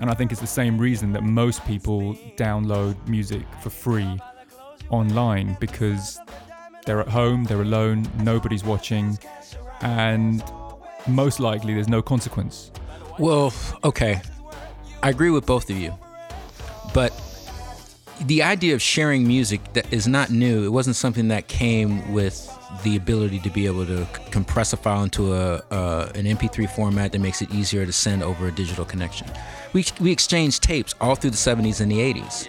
And 0.00 0.08
I 0.10 0.14
think 0.14 0.32
it's 0.32 0.40
the 0.40 0.46
same 0.46 0.78
reason 0.78 1.12
that 1.12 1.22
most 1.22 1.64
people 1.66 2.14
download 2.36 2.96
music 3.06 3.42
for 3.62 3.68
free 3.68 4.18
online 4.88 5.56
because 5.60 6.18
they're 6.86 7.00
at 7.00 7.08
home, 7.08 7.44
they're 7.44 7.60
alone, 7.60 8.08
nobody's 8.20 8.64
watching, 8.64 9.18
and 9.82 10.42
most 11.06 11.40
likely 11.40 11.74
there's 11.74 11.88
no 11.88 12.00
consequence. 12.00 12.70
Well, 13.18 13.52
okay. 13.84 14.22
I 15.02 15.10
agree 15.10 15.30
with 15.30 15.44
both 15.44 15.68
of 15.68 15.76
you. 15.76 15.92
But 16.94 17.12
the 18.20 18.42
idea 18.42 18.74
of 18.74 18.82
sharing 18.82 19.26
music 19.26 19.60
that 19.72 19.92
is 19.92 20.06
not 20.06 20.30
new. 20.30 20.64
It 20.64 20.68
wasn't 20.68 20.96
something 20.96 21.28
that 21.28 21.48
came 21.48 22.12
with 22.12 22.48
the 22.84 22.96
ability 22.96 23.38
to 23.40 23.50
be 23.50 23.66
able 23.66 23.84
to 23.86 24.04
c- 24.04 24.10
compress 24.30 24.72
a 24.72 24.76
file 24.76 25.02
into 25.02 25.34
a 25.34 25.56
uh, 25.70 26.12
an 26.14 26.24
MP3 26.24 26.68
format 26.70 27.12
that 27.12 27.18
makes 27.18 27.42
it 27.42 27.50
easier 27.50 27.84
to 27.84 27.92
send 27.92 28.22
over 28.22 28.46
a 28.46 28.52
digital 28.52 28.84
connection. 28.84 29.26
We 29.72 29.84
we 30.00 30.12
exchanged 30.12 30.62
tapes 30.62 30.94
all 31.00 31.14
through 31.14 31.30
the 31.30 31.36
70s 31.36 31.80
and 31.80 31.90
the 31.90 31.98
80s. 31.98 32.48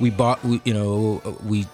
We 0.00 0.10
bought, 0.10 0.42
we, 0.44 0.60
you 0.64 0.74
know, 0.74 1.38
we 1.44 1.66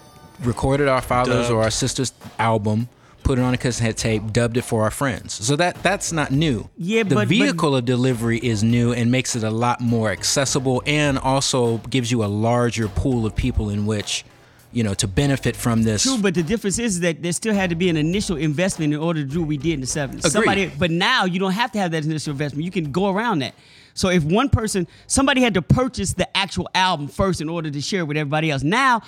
recorded 0.43 0.87
our 0.87 1.01
father's 1.01 1.49
or 1.49 1.63
our 1.63 1.71
sister's 1.71 2.13
album, 2.37 2.87
put 3.29 3.37
it 3.37 3.43
on 3.43 3.53
a 3.53 3.57
cassette 3.57 3.95
tape, 3.95 4.33
dubbed 4.33 4.57
it 4.57 4.63
for 4.63 4.81
our 4.81 4.89
friends. 4.89 5.35
So 5.45 5.55
that 5.57 5.83
that's 5.83 6.11
not 6.11 6.31
new. 6.31 6.67
Yeah, 6.79 7.03
the 7.03 7.13
but- 7.13 7.21
but- 7.21 7.27
vehicle 7.27 7.75
of 7.75 7.85
delivery 7.85 8.39
is 8.39 8.63
new 8.63 8.91
and 8.91 9.11
makes 9.11 9.35
it 9.35 9.43
a 9.43 9.51
lot 9.51 9.79
more 9.81 10.09
accessible, 10.09 10.81
and 10.87 11.19
also 11.19 11.77
gives 11.91 12.09
you 12.09 12.23
a 12.23 12.25
larger 12.25 12.87
pool 12.87 13.27
of 13.27 13.35
people 13.35 13.69
in 13.69 13.85
which, 13.85 14.25
you 14.71 14.81
know, 14.81 14.95
to 14.95 15.07
benefit 15.07 15.55
from 15.55 15.83
this. 15.83 16.01
True, 16.01 16.17
but 16.17 16.33
the 16.33 16.41
difference 16.41 16.79
is 16.79 17.01
that 17.01 17.21
there 17.21 17.31
still 17.31 17.53
had 17.53 17.69
to 17.69 17.75
be 17.75 17.87
an 17.87 17.97
initial 17.97 18.35
investment 18.35 18.95
in 18.95 18.99
order 18.99 19.21
to 19.21 19.29
do 19.29 19.41
what 19.41 19.47
we 19.47 19.57
did 19.57 19.73
in 19.73 19.81
the 19.81 19.85
70s. 19.85 20.25
Agreed. 20.25 20.31
Somebody, 20.31 20.71
but 20.79 20.89
now 20.89 21.25
you 21.25 21.37
don't 21.37 21.51
have 21.51 21.71
to 21.73 21.77
have 21.77 21.91
that 21.91 22.03
initial 22.03 22.31
investment. 22.31 22.65
You 22.65 22.71
can 22.71 22.91
go 22.91 23.09
around 23.11 23.39
that. 23.43 23.53
So 23.93 24.09
if 24.09 24.23
one 24.23 24.49
person, 24.49 24.87
somebody 25.05 25.41
had 25.41 25.53
to 25.53 25.61
purchase 25.61 26.13
the 26.13 26.35
actual 26.35 26.67
album 26.73 27.07
first 27.07 27.41
in 27.41 27.47
order 27.49 27.69
to 27.69 27.79
share 27.79 27.99
it 27.99 28.05
with 28.05 28.17
everybody 28.17 28.49
else. 28.49 28.63
Now 28.63 29.03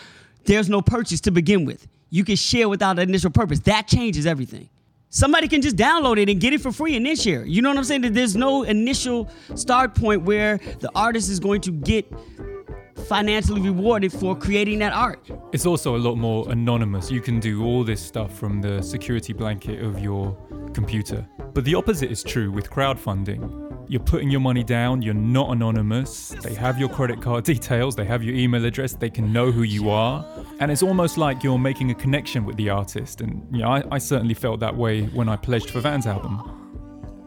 there's 0.46 0.70
no 0.70 0.84
purchase 0.84 1.22
to 1.22 1.32
begin 1.32 1.66
with. 1.66 1.88
You 2.12 2.24
can 2.24 2.36
share 2.36 2.70
without 2.70 3.00
an 3.00 3.10
initial 3.10 3.32
purpose. 3.32 3.60
That 3.62 3.88
changes 3.88 4.28
everything. 4.28 4.70
Somebody 5.10 5.48
can 5.48 5.62
just 5.62 5.76
download 5.76 6.20
it 6.22 6.30
and 6.30 6.40
get 6.40 6.54
it 6.54 6.62
for 6.62 6.72
free 6.72 6.96
and 6.96 7.06
then 7.06 7.16
share. 7.16 7.46
You 7.46 7.62
know 7.62 7.70
what 7.70 7.78
I'm 7.78 7.84
saying? 7.84 8.02
That 8.02 8.14
there's 8.14 8.36
no 8.36 8.64
initial 8.64 9.30
start 9.56 9.96
point 9.96 10.22
where 10.22 10.58
the 10.80 10.90
artist 10.94 11.30
is 11.30 11.40
going 11.40 11.62
to 11.62 11.72
get 11.72 12.06
financially 13.02 13.62
rewarded 13.62 14.12
for 14.12 14.36
creating 14.36 14.80
that 14.80 14.94
art. 14.94 15.30
It's 15.52 15.66
also 15.66 15.96
a 15.96 16.00
lot 16.00 16.16
more 16.16 16.50
anonymous. 16.50 17.12
You 17.12 17.22
can 17.22 17.40
do 17.40 17.64
all 17.66 17.84
this 17.84 18.02
stuff 18.02 18.38
from 18.38 18.62
the 18.62 18.82
security 18.82 19.34
blanket 19.34 19.84
of 19.84 20.00
your 20.00 20.38
computer. 20.74 21.28
But 21.54 21.66
the 21.66 21.76
opposite 21.76 22.12
is 22.12 22.24
true 22.24 22.52
with 22.52 22.70
crowdfunding. 22.70 23.70
You're 23.88 24.00
putting 24.00 24.30
your 24.30 24.40
money 24.40 24.64
down, 24.64 25.02
you're 25.02 25.14
not 25.14 25.50
anonymous. 25.50 26.30
They 26.44 26.54
have 26.54 26.80
your 26.80 26.88
credit 26.88 27.22
card 27.22 27.44
details, 27.54 27.96
they 27.96 28.06
have 28.06 28.24
your 28.24 28.36
email 28.36 28.64
address, 28.64 28.94
they 28.94 29.10
can 29.10 29.34
know 29.34 29.52
who 29.52 29.64
you 29.64 29.90
are. 29.90 30.26
And 30.60 30.72
it's 30.72 30.82
almost 30.82 31.18
like 31.18 31.44
you're 31.44 31.60
making 31.60 31.92
a 31.92 31.96
connection 31.96 32.46
with 32.46 32.56
the 32.56 32.70
artist. 32.70 33.20
And 33.20 33.46
you 33.52 33.64
know, 33.64 33.70
I, 33.70 33.84
I 33.92 33.98
certainly 33.98 34.34
felt 34.34 34.62
that 34.62 34.76
way 34.76 35.04
when 35.08 35.28
I 35.28 35.36
pledged 35.36 35.72
for 35.72 35.82
Van's 35.82 36.08
album. 36.08 36.71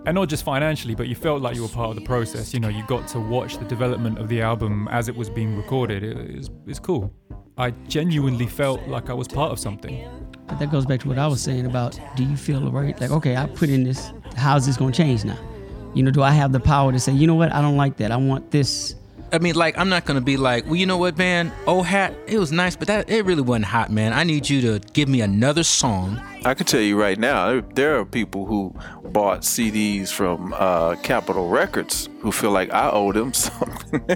And 0.06 0.14
not 0.14 0.28
just 0.28 0.44
financially, 0.44 0.94
but 0.94 1.08
you 1.08 1.14
felt 1.14 1.40
like 1.40 1.56
you 1.56 1.62
were 1.62 1.68
part 1.68 1.90
of 1.90 1.96
the 1.96 2.02
process. 2.02 2.52
You 2.52 2.60
know, 2.60 2.68
you 2.68 2.84
got 2.86 3.08
to 3.08 3.20
watch 3.20 3.56
the 3.56 3.64
development 3.64 4.18
of 4.18 4.28
the 4.28 4.42
album 4.42 4.86
as 4.90 5.08
it 5.08 5.16
was 5.16 5.30
being 5.30 5.56
recorded. 5.56 6.02
It, 6.02 6.16
it's, 6.16 6.50
it's 6.66 6.78
cool. 6.78 7.12
I 7.56 7.70
genuinely 7.88 8.46
felt 8.46 8.86
like 8.86 9.08
I 9.08 9.14
was 9.14 9.28
part 9.28 9.50
of 9.50 9.58
something. 9.58 10.06
But 10.46 10.58
that 10.58 10.70
goes 10.70 10.84
back 10.84 11.00
to 11.00 11.08
what 11.08 11.18
I 11.18 11.26
was 11.26 11.40
saying 11.40 11.64
about 11.64 11.98
do 12.16 12.24
you 12.24 12.36
feel 12.36 12.70
right? 12.70 13.00
Like, 13.00 13.10
okay, 13.12 13.36
I 13.36 13.46
put 13.46 13.70
in 13.70 13.84
this, 13.84 14.12
how's 14.36 14.66
this 14.66 14.76
gonna 14.76 14.92
change 14.92 15.24
now? 15.24 15.38
You 15.94 16.02
know, 16.02 16.10
do 16.10 16.22
I 16.22 16.32
have 16.32 16.52
the 16.52 16.60
power 16.60 16.92
to 16.92 17.00
say, 17.00 17.12
you 17.12 17.26
know 17.26 17.34
what, 17.34 17.54
I 17.54 17.62
don't 17.62 17.76
like 17.76 17.96
that. 17.98 18.10
I 18.10 18.16
want 18.16 18.50
this. 18.50 18.96
I 19.34 19.38
mean, 19.38 19.56
like, 19.56 19.76
I'm 19.76 19.88
not 19.88 20.04
gonna 20.04 20.20
be 20.20 20.36
like, 20.36 20.64
well, 20.66 20.76
you 20.76 20.86
know 20.86 20.96
what, 20.96 21.18
man? 21.18 21.52
Oh, 21.66 21.82
hat, 21.82 22.14
it 22.28 22.38
was 22.38 22.52
nice, 22.52 22.76
but 22.76 22.86
that 22.86 23.10
it 23.10 23.24
really 23.24 23.42
wasn't 23.42 23.64
hot, 23.64 23.90
man. 23.90 24.12
I 24.12 24.22
need 24.22 24.48
you 24.48 24.60
to 24.60 24.78
give 24.92 25.08
me 25.08 25.22
another 25.22 25.64
song. 25.64 26.20
I 26.44 26.54
can 26.54 26.66
tell 26.66 26.80
you 26.80 27.00
right 27.00 27.18
now, 27.18 27.60
there- 27.74 27.98
are 27.98 28.04
people 28.04 28.46
who 28.46 28.72
bought 29.04 29.40
CDs 29.40 30.10
from 30.12 30.54
uh, 30.56 30.94
Capitol 31.02 31.48
Records 31.48 32.08
who 32.20 32.30
feel 32.32 32.50
like 32.52 32.72
I 32.72 32.90
owe 32.90 33.10
them 33.12 33.32
something. 33.46 34.00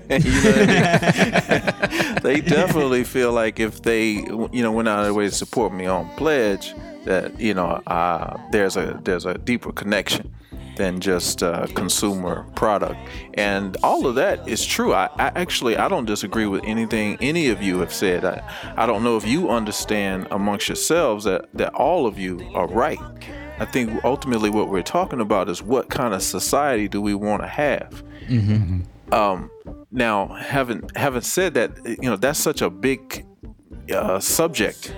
They 2.23 2.41
definitely 2.41 3.05
feel 3.05 3.33
like 3.33 3.59
if 3.61 3.83
they, 3.83 4.11
you 4.53 4.63
know, 4.63 4.73
went 4.73 4.89
out 4.89 5.01
of 5.01 5.05
their 5.07 5.15
way 5.15 5.27
to 5.29 5.35
support 5.35 5.73
me 5.73 5.87
on 5.87 6.09
Pledge, 6.17 6.75
that 7.05 7.41
you 7.41 7.55
know, 7.55 7.81
uh, 7.87 8.37
there's 8.53 8.77
a 8.77 9.01
there's 9.05 9.25
a 9.25 9.35
deeper 9.35 9.73
connection 9.73 10.33
than 10.79 11.01
just 11.01 11.43
uh, 11.43 11.67
consumer 11.75 12.47
product, 12.55 12.97
and 13.35 13.77
all 13.83 14.07
of 14.07 14.15
that 14.15 14.49
is 14.49 14.65
true. 14.65 14.95
I, 14.95 15.11
I 15.19 15.33
actually 15.35 15.77
I 15.77 15.89
don't 15.89 16.07
disagree 16.07 16.47
with 16.47 16.65
anything 16.65 17.19
any 17.21 17.49
of 17.51 17.61
you 17.63 17.81
have 17.81 17.93
said. 17.93 18.25
I, 18.25 18.43
I 18.77 18.87
don't 18.87 19.05
know 19.05 19.17
if 19.17 19.27
you 19.27 19.51
understand 19.51 20.29
amongst 20.31 20.69
yourselves 20.69 21.25
that 21.25 21.49
that 21.55 21.75
all 21.75 22.07
of 22.07 22.19
you 22.19 22.41
are 22.55 22.67
right. 22.67 23.01
I 23.59 23.65
think 23.65 24.03
ultimately 24.05 24.51
what 24.51 24.69
we're 24.69 24.83
talking 24.83 25.21
about 25.21 25.49
is 25.49 25.63
what 25.63 25.91
kind 25.91 26.15
of 26.15 26.23
society 26.23 26.89
do 26.89 27.03
we 27.03 27.15
want 27.15 27.43
to 27.43 27.49
have. 27.49 28.03
Um, 29.13 29.51
now, 29.91 30.29
having 30.29 30.89
having 30.95 31.23
said 31.23 31.55
that, 31.55 31.77
you 31.85 32.09
know 32.09 32.17
that's 32.17 32.39
such 32.39 32.63
a 32.63 32.71
big 32.71 33.25
uh, 33.93 34.21
subject 34.21 34.95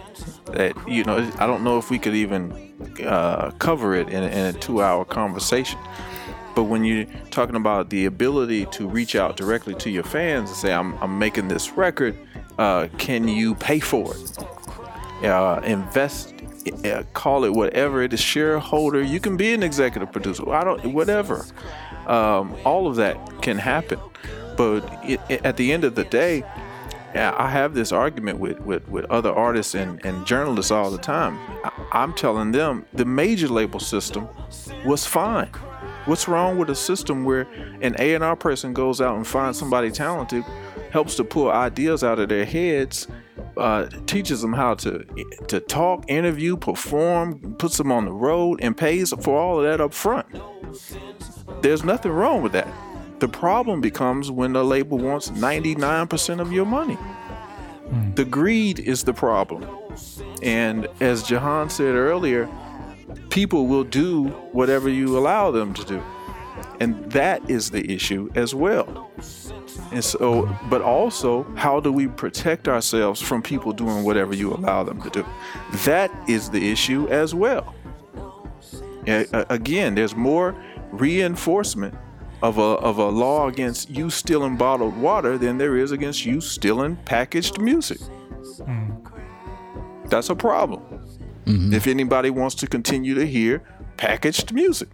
that 0.47 0.75
you 0.89 1.05
know 1.05 1.31
I 1.39 1.47
don't 1.47 1.63
know 1.65 1.79
if 1.79 1.91
we 1.91 1.99
could 1.99 2.15
even 2.15 2.53
uh, 3.05 3.51
cover 3.59 3.95
it 3.95 4.09
in, 4.09 4.23
in 4.25 4.47
a 4.47 4.53
two-hour 4.53 5.05
conversation. 5.05 5.79
But 6.55 6.65
when 6.65 6.85
you're 6.85 7.07
talking 7.31 7.55
about 7.55 7.91
the 7.91 8.07
ability 8.07 8.67
to 8.67 8.89
reach 8.89 9.15
out 9.15 9.37
directly 9.37 9.75
to 9.77 9.91
your 9.91 10.03
fans 10.03 10.51
and 10.51 10.59
say, 10.59 10.73
"I'm, 10.73 10.99
I'm 11.01 11.19
making 11.19 11.49
this 11.49 11.71
record," 11.73 12.17
uh, 12.59 12.89
can 12.99 13.29
you 13.29 13.55
pay 13.55 13.79
for 13.81 14.15
it? 14.15 14.39
Uh, 15.25 15.61
invest, 15.65 16.35
uh, 16.85 17.03
call 17.13 17.45
it 17.45 17.53
whatever 17.53 18.03
it 18.03 18.13
is. 18.13 18.21
Shareholder, 18.21 19.01
you 19.03 19.21
can 19.21 19.37
be 19.37 19.53
an 19.55 19.63
executive 19.63 20.11
producer. 20.11 20.49
I 20.53 20.65
don't, 20.65 20.93
whatever. 20.93 21.45
Um, 22.07 22.57
all 22.65 22.87
of 22.89 22.97
that 22.97 23.17
can 23.43 23.57
happen. 23.59 24.01
But 24.57 24.81
it, 25.05 25.21
it- 25.29 25.45
at 25.45 25.57
the 25.57 25.73
end 25.73 25.85
of 25.85 25.95
the 25.95 26.05
day, 26.05 26.43
yeah, 27.15 27.35
I 27.37 27.49
have 27.49 27.75
this 27.75 27.93
argument 27.93 28.39
with, 28.39 28.61
with, 28.61 28.89
with 28.89 29.05
other 29.07 29.33
artists 29.33 29.75
and, 29.75 30.05
and 30.05 30.27
journalists 30.27 30.71
all 30.71 30.91
the 30.91 30.99
time. 30.99 31.39
I, 31.65 31.73
I'm 31.93 32.13
telling 32.15 32.53
them 32.53 32.87
the 32.93 33.05
major 33.05 33.49
label 33.49 33.81
system 33.81 34.29
was 34.85 35.07
fine. 35.07 35.51
What's 36.07 36.29
wrong 36.29 36.57
with 36.59 36.71
a 36.71 36.75
system 36.75 37.25
where 37.25 37.43
an 37.83 37.95
A&R 37.99 38.37
person 38.37 38.73
goes 38.73 39.01
out 39.01 39.17
and 39.17 39.27
finds 39.27 39.59
somebody 39.59 39.91
talented, 39.91 40.45
helps 40.91 41.15
to 41.17 41.25
pull 41.25 41.51
ideas 41.51 42.03
out 42.03 42.19
of 42.19 42.29
their 42.29 42.45
heads, 42.45 43.07
uh, 43.57 43.87
teaches 44.07 44.41
them 44.41 44.53
how 44.53 44.75
to 44.75 45.05
to 45.49 45.61
talk, 45.61 46.05
interview, 46.09 46.57
perform, 46.57 47.55
puts 47.57 47.77
them 47.77 47.93
on 47.93 48.05
the 48.05 48.13
road, 48.13 48.61
and 48.63 48.77
pays 48.77 49.13
for 49.21 49.39
all 49.39 49.59
of 49.59 49.65
that 49.65 49.81
up 49.81 49.93
front. 49.93 50.27
There's 51.63 51.85
nothing 51.85 52.13
wrong 52.13 52.43
with 52.43 52.53
that. 52.53 52.69
The 53.21 53.29
problem 53.29 53.83
becomes 53.83 54.31
when 54.31 54.55
the 54.55 54.65
label 54.65 54.97
wants 54.99 55.31
99% 55.31 56.41
of 56.41 56.53
your 56.53 56.65
money. 56.65 56.95
Hmm. 56.95 58.15
The 58.15 58.25
greed 58.25 58.81
is 58.81 59.05
the 59.05 59.13
problem. 59.13 59.67
And 60.43 60.89
as 61.01 61.23
Jahan 61.23 61.69
said 61.69 61.95
earlier, 61.95 62.49
people 63.29 63.67
will 63.67 63.85
do 63.85 64.29
whatever 64.53 64.89
you 64.89 65.19
allow 65.19 65.51
them 65.51 65.75
to 65.75 65.85
do. 65.85 66.03
And 66.81 67.13
that 67.13 67.49
is 67.51 67.71
the 67.71 67.93
issue 67.93 68.31
as 68.35 68.55
well. 68.55 69.11
And 69.93 70.03
so, 70.03 70.49
but 70.71 70.81
also, 70.81 71.45
how 71.57 71.79
do 71.79 71.93
we 71.93 72.09
protect 72.09 72.69
ourselves 72.69 73.21
from 73.21 73.43
people 73.43 73.73
doing 73.73 74.03
whatever 74.03 74.35
you 74.35 74.55
allow 74.55 74.83
them 74.83 75.03
to 75.03 75.11
do? 75.11 75.27
That 75.85 76.11
is 76.27 76.49
the 76.49 76.71
issue 76.71 77.07
as 77.09 77.35
well. 77.35 77.75
Again, 79.07 79.95
there's 79.95 80.17
more 80.17 80.55
reinforcement 80.91 81.95
of 82.43 82.59
a, 82.59 82.63
of 82.63 82.99
a 82.99 83.09
law 83.09 83.49
against 83.49 83.91
you 83.91 84.11
stealing 84.11 84.57
bottled 84.57 84.97
water 84.97 85.37
than 85.37 85.59
there 85.59 85.77
is 85.77 85.93
against 85.93 86.25
you 86.25 86.41
stealing 86.41 86.97
packaged 87.05 87.61
music. 87.61 87.99
That's 90.07 90.31
a 90.31 90.35
problem. 90.35 90.83
Mm-hmm. 91.45 91.75
If 91.75 91.87
anybody 91.87 92.31
wants 92.31 92.55
to 92.57 92.67
continue 92.67 93.15
to 93.15 93.27
hear 93.27 93.63
packaged 93.97 94.53
music. 94.53 94.89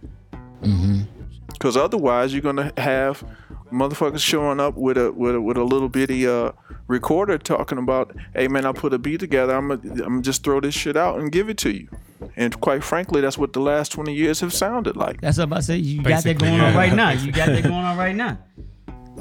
Mm-hmm. 0.61 1.01
Because 1.47 1.77
otherwise, 1.77 2.33
you're 2.33 2.41
gonna 2.41 2.71
have 2.77 3.23
motherfuckers 3.71 4.19
showing 4.19 4.59
up 4.59 4.75
with 4.75 4.97
a 4.97 5.11
with 5.11 5.35
a, 5.35 5.41
with 5.41 5.57
a 5.57 5.63
little 5.63 5.89
bitty 5.89 6.27
uh, 6.27 6.51
recorder 6.87 7.37
talking 7.37 7.77
about, 7.77 8.15
"Hey 8.33 8.47
man, 8.47 8.65
I 8.65 8.71
put 8.71 8.93
a 8.93 8.99
beat 8.99 9.19
together. 9.19 9.55
I'm 9.55 9.67
gonna, 9.69 10.03
I'm 10.03 10.21
just 10.21 10.43
throw 10.43 10.59
this 10.59 10.73
shit 10.75 10.97
out 10.97 11.19
and 11.19 11.31
give 11.31 11.49
it 11.49 11.57
to 11.59 11.71
you." 11.71 11.89
And 12.35 12.59
quite 12.59 12.83
frankly, 12.83 13.21
that's 13.21 13.37
what 13.37 13.53
the 13.53 13.59
last 13.59 13.91
20 13.91 14.13
years 14.13 14.39
have 14.39 14.53
sounded 14.53 14.95
like. 14.95 15.21
That's 15.21 15.37
what 15.37 15.43
I'm 15.43 15.49
about 15.49 15.57
to 15.57 15.63
say. 15.63 15.77
You 15.77 16.01
got 16.01 16.23
that 16.23 16.23
Basically, 16.23 16.47
going 16.49 16.61
on 16.61 16.75
right 16.75 16.93
now. 16.93 17.11
You 17.11 17.31
got 17.31 17.47
that 17.47 17.63
going 17.63 17.73
on 17.73 17.97
right 17.97 18.15
now. 18.15 18.37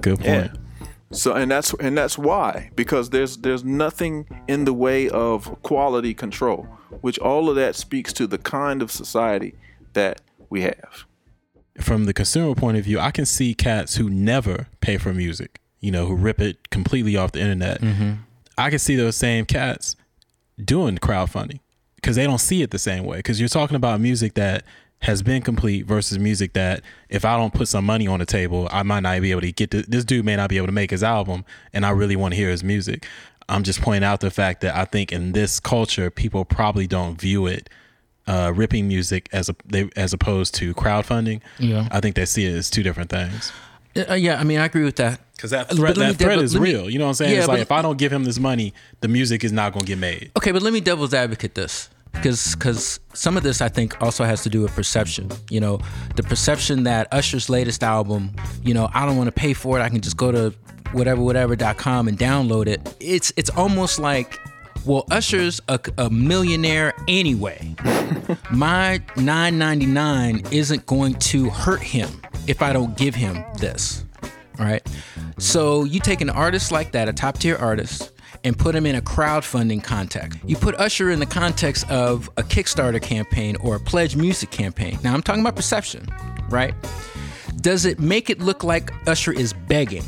Good 0.01 0.19
point. 0.19 0.29
Yeah. 0.29 0.53
So 1.13 1.35
and 1.35 1.51
that's 1.51 1.73
and 1.75 1.97
that's 1.97 2.19
why 2.19 2.71
because 2.75 3.11
there's 3.11 3.39
there's 3.39 3.65
nothing 3.65 4.27
in 4.49 4.65
the 4.65 4.73
way 4.73 5.09
of 5.09 5.63
quality 5.63 6.15
control, 6.15 6.65
which 7.01 7.19
all 7.19 7.49
of 7.49 7.57
that 7.57 7.77
speaks 7.77 8.13
to 8.15 8.27
the 8.27 8.39
kind 8.39 8.83
of 8.83 8.91
society 8.91 9.55
that 9.93 10.21
we 10.51 10.63
have. 10.63 11.07
From 11.81 12.05
the 12.05 12.15
consumer 12.15 12.55
point 12.55 12.77
of 12.77 12.85
view, 12.85 12.99
I 12.99 13.11
can 13.11 13.27
see 13.27 13.55
cats 13.55 13.97
who 13.97 14.09
never 14.09 14.69
pay 14.81 14.97
for 14.97 15.13
music, 15.13 15.61
you 15.81 15.91
know, 15.91 16.07
who 16.07 16.15
rip 16.15 16.41
it 16.41 16.71
completely 16.71 17.17
off 17.17 17.33
the 17.33 17.41
internet. 17.41 17.81
Mm-hmm. 17.81 18.13
I 18.59 18.71
can 18.71 18.79
see 18.79 18.97
those 18.97 19.17
same 19.17 19.45
cats 19.45 19.97
doing 20.63 20.97
crowdfunding 20.97 21.61
because 21.97 22.17
they 22.17 22.25
don't 22.25 22.39
see 22.39 22.63
it 22.63 22.71
the 22.71 22.79
same 22.79 23.05
way. 23.05 23.19
Because 23.19 23.41
you're 23.41 23.49
talking 23.49 23.77
about 23.77 24.01
music 24.01 24.35
that 24.35 24.65
has 25.03 25.23
been 25.23 25.43
complete 25.43 25.85
versus 25.85 26.19
music 26.19 26.55
that 26.55 26.83
if 27.09 27.25
I 27.25 27.37
don't 27.37 27.53
put 27.53 27.69
some 27.69 27.85
money 27.85 28.07
on 28.07 28.19
the 28.21 28.27
table, 28.27 28.69
I 28.73 28.83
might 28.83 29.01
not 29.01 29.21
be 29.21 29.31
able 29.31 29.43
to 29.43 29.53
get 29.53 29.71
to, 29.73 29.83
this 29.83 30.05
dude 30.05 30.25
may 30.25 30.37
not 30.37 30.49
be 30.49 30.57
able 30.57 30.67
to 30.67 30.73
make 30.73 30.91
his 30.91 31.03
album 31.03 31.45
and 31.73 31.85
I 31.85 31.91
really 31.91 32.17
want 32.17 32.33
to 32.33 32.37
hear 32.37 32.51
his 32.51 32.65
music. 32.65 33.07
I'm 33.49 33.63
just 33.63 33.81
pointing 33.81 34.05
out 34.05 34.21
the 34.21 34.31
fact 34.31 34.63
that 34.63 34.75
I 34.75 34.85
think 34.85 35.13
in 35.13 35.33
this 35.33 35.61
culture, 35.61 36.11
people 36.11 36.45
probably 36.45 36.87
don't 36.87 37.21
view 37.21 37.47
it 37.47 37.69
uh, 38.27 38.53
ripping 38.55 38.89
music 38.89 39.29
as 39.33 39.49
a 39.49 39.57
they, 39.67 39.89
as 39.97 40.13
opposed 40.13 40.55
to 40.57 40.75
crowdfunding. 40.75 41.41
Yeah. 41.59 41.89
I 41.91 42.01
think 42.01 42.17
they 42.17 42.25
see 42.27 42.45
it 42.47 42.55
as 42.55 42.71
two 42.71 42.83
different 42.83 43.11
things. 43.11 43.53
Uh, 43.97 44.15
yeah, 44.15 44.39
I 44.39 44.45
mean, 44.45 44.59
I 44.59 44.67
agree 44.67 44.85
with 44.85 44.97
that. 44.97 45.21
Because 45.37 45.51
that 45.53 45.69
But 45.69 45.77
threat, 45.79 45.97
let 45.97 46.09
me 46.09 46.15
threat 46.15 46.29
devil- 46.31 46.45
is 46.45 46.55
let 46.55 46.63
me- 46.63 46.73
real. 46.73 46.91
You 46.91 46.99
know 46.99 47.05
what 47.07 47.11
I'm 47.11 47.15
saying? 47.15 47.33
Yeah, 47.33 47.39
it's 47.41 47.49
like 47.49 47.61
if 47.61 47.73
I 47.73 47.81
don't 47.83 47.97
give 47.99 48.13
him 48.13 48.25
this 48.25 48.39
money, 48.39 48.75
the 49.01 49.09
music 49.09 49.43
is 49.45 49.53
not 49.53 49.73
going 49.73 49.85
to 49.85 49.89
get 49.89 49.99
made. 49.99 50.31
Okay, 50.37 50.51
but 50.53 50.63
let 50.63 50.73
me 50.73 50.81
devil's 50.81 51.15
advocate 51.15 51.55
this 51.55 51.89
because 52.13 52.55
because 52.55 53.01
some 53.15 53.37
of 53.37 53.43
this 53.43 53.61
I 53.63 53.69
think 53.69 54.01
also 54.03 54.25
has 54.25 54.43
to 54.43 54.51
do 54.51 54.63
with 54.63 54.73
perception. 54.75 55.31
You 55.51 55.61
know, 55.61 55.79
the 56.17 56.23
perception 56.23 56.83
that 56.85 57.09
Usher's 57.13 57.49
latest 57.49 57.83
album, 57.83 58.33
you 58.63 58.75
know, 58.75 58.89
I 58.93 59.07
don't 59.07 59.17
want 59.17 59.29
to 59.29 59.33
pay 59.33 59.53
for 59.55 59.79
it. 59.79 59.83
I 59.83 59.89
can 59.89 60.01
just 60.01 60.17
go 60.17 60.31
to 60.33 60.55
whatever 60.93 61.21
whatever.com 61.23 62.09
and 62.09 62.19
download 62.19 62.67
it. 62.67 62.95
It's 63.01 63.33
it's 63.37 63.51
almost 63.51 63.99
like 63.99 64.39
well, 64.87 65.05
Usher's 65.11 65.61
a, 65.69 65.81
a 65.99 66.09
millionaire 66.11 66.95
anyway. 67.09 67.75
My 68.51 69.03
9.99 69.17 70.53
isn't 70.53 70.87
going 70.87 71.15
to 71.15 71.51
hurt 71.51 71.83
him 71.83 72.09
if 72.47 72.63
I 72.63 72.73
don't 72.73 72.97
give 72.97 73.15
him 73.15 73.45
this. 73.59 74.05
All 74.59 74.65
right. 74.65 74.87
So 75.39 75.85
you 75.85 76.01
take 76.01 76.21
an 76.21 76.31
artist 76.31 76.73
like 76.73 76.93
that, 76.93 77.09
a 77.09 77.13
top 77.13 77.39
tier 77.39 77.57
artist, 77.57 78.13
and 78.45 78.59
put 78.59 78.75
him 78.75 78.87
in 78.87 78.95
a 78.95 79.03
crowdfunding 79.03 79.83
context. 79.83 80.39
You 80.47 80.57
put 80.57 80.75
Usher 80.77 81.11
in 81.11 81.19
the 81.19 81.27
context 81.27 81.91
of 81.91 82.31
a 82.37 82.43
Kickstarter 82.43 83.03
campaign 83.03 83.57
or 83.57 83.77
a 83.77 83.81
Pledge 83.81 84.17
Music 84.17 84.51
campaign. 84.51 84.99
Now 85.03 85.15
I'm 85.15 85.23
talking 85.23 85.41
about 85.41 85.57
perception, 85.57 86.07
right? 86.49 86.75
Does 87.61 87.85
it 87.85 87.99
make 87.99 88.31
it 88.31 88.39
look 88.39 88.63
like 88.63 88.93
Usher 89.09 89.33
is 89.33 89.53
begging 89.53 90.05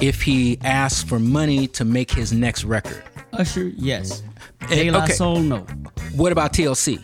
if 0.00 0.22
he 0.22 0.58
asks 0.62 1.02
for 1.02 1.18
money 1.18 1.68
to 1.68 1.84
make 1.84 2.10
his 2.10 2.32
next 2.32 2.64
record? 2.64 3.02
Usher, 3.40 3.72
yes. 3.74 4.22
Eh, 4.68 4.74
De 4.74 4.90
La 4.90 5.04
okay. 5.04 5.14
Soul, 5.14 5.40
no. 5.40 5.60
What 6.14 6.30
about 6.30 6.52
TLC? 6.52 7.02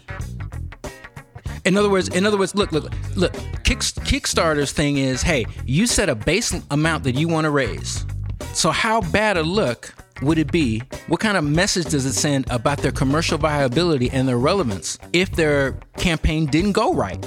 In 1.64 1.78
other 1.78 1.88
words, 1.88 2.08
in 2.08 2.26
other 2.26 2.36
words, 2.36 2.54
look, 2.54 2.72
look, 2.72 2.92
look. 3.16 3.32
Kick, 3.64 3.78
Kickstarter's 3.78 4.70
thing 4.70 4.98
is, 4.98 5.22
hey, 5.22 5.46
you 5.64 5.86
set 5.86 6.10
a 6.10 6.14
base 6.14 6.54
amount 6.70 7.04
that 7.04 7.14
you 7.14 7.26
want 7.26 7.46
to 7.46 7.50
raise. 7.50 8.04
So 8.52 8.70
how 8.70 9.00
bad 9.00 9.38
a 9.38 9.42
look 9.42 9.94
would 10.20 10.38
it 10.38 10.52
be? 10.52 10.82
What 11.06 11.20
kind 11.20 11.38
of 11.38 11.44
message 11.44 11.86
does 11.86 12.04
it 12.04 12.12
send 12.12 12.44
about 12.50 12.78
their 12.78 12.92
commercial 12.92 13.38
viability 13.38 14.10
and 14.10 14.28
their 14.28 14.38
relevance 14.38 14.98
if 15.14 15.30
their 15.32 15.72
campaign 15.96 16.46
didn't 16.46 16.72
go 16.72 16.92
right? 16.92 17.18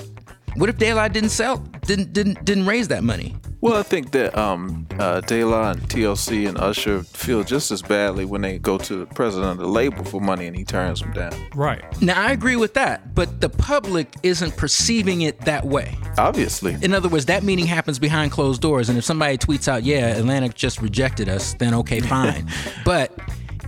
What 0.60 0.68
if 0.68 0.78
De 0.78 0.94
La 0.94 1.08
didn't 1.08 1.30
sell, 1.30 1.60
didn't 1.86 2.12
didn't 2.12 2.44
didn't 2.44 2.66
raise 2.66 2.90
that 2.90 3.02
money? 3.02 3.34
Well, 3.62 3.78
I 3.78 3.84
think 3.84 4.12
that 4.12 4.38
um, 4.38 4.86
uh, 5.00 5.22
De 5.22 5.46
La 5.46 5.72
and 5.72 5.82
TLC 5.84 6.50
and 6.50 6.58
Usher 6.58 7.02
feel 7.04 7.46
just 7.46 7.72
as 7.72 7.82
badly 7.82 8.26
when 8.26 8.42
they 8.42 8.60
go 8.60 8.78
to 8.78 8.98
the 8.98 9.06
president 9.06 9.52
of 9.52 9.58
the 9.60 9.70
label 9.70 10.04
for 10.04 10.20
money 10.20 10.48
and 10.48 10.58
he 10.58 10.66
turns 10.66 11.00
them 11.00 11.14
down. 11.14 11.32
Right. 11.56 11.82
Now 12.02 12.22
I 12.22 12.34
agree 12.34 12.58
with 12.58 12.74
that, 12.74 13.16
but 13.16 13.40
the 13.40 13.48
public 13.48 14.14
isn't 14.22 14.58
perceiving 14.58 15.22
it 15.22 15.40
that 15.42 15.66
way. 15.66 15.98
Obviously. 16.18 16.76
In 16.82 16.94
other 16.94 17.08
words, 17.08 17.28
that 17.28 17.44
meeting 17.44 17.66
happens 17.66 17.98
behind 17.98 18.34
closed 18.34 18.62
doors, 18.62 18.90
and 18.90 18.98
if 18.98 19.06
somebody 19.06 19.38
tweets 19.38 19.70
out, 19.70 19.84
"Yeah, 19.84 20.08
Atlantic 20.08 20.56
just 20.56 20.82
rejected 20.82 21.30
us," 21.30 21.54
then 21.54 21.74
okay, 21.74 22.02
fine. 22.02 22.50
but 22.84 23.18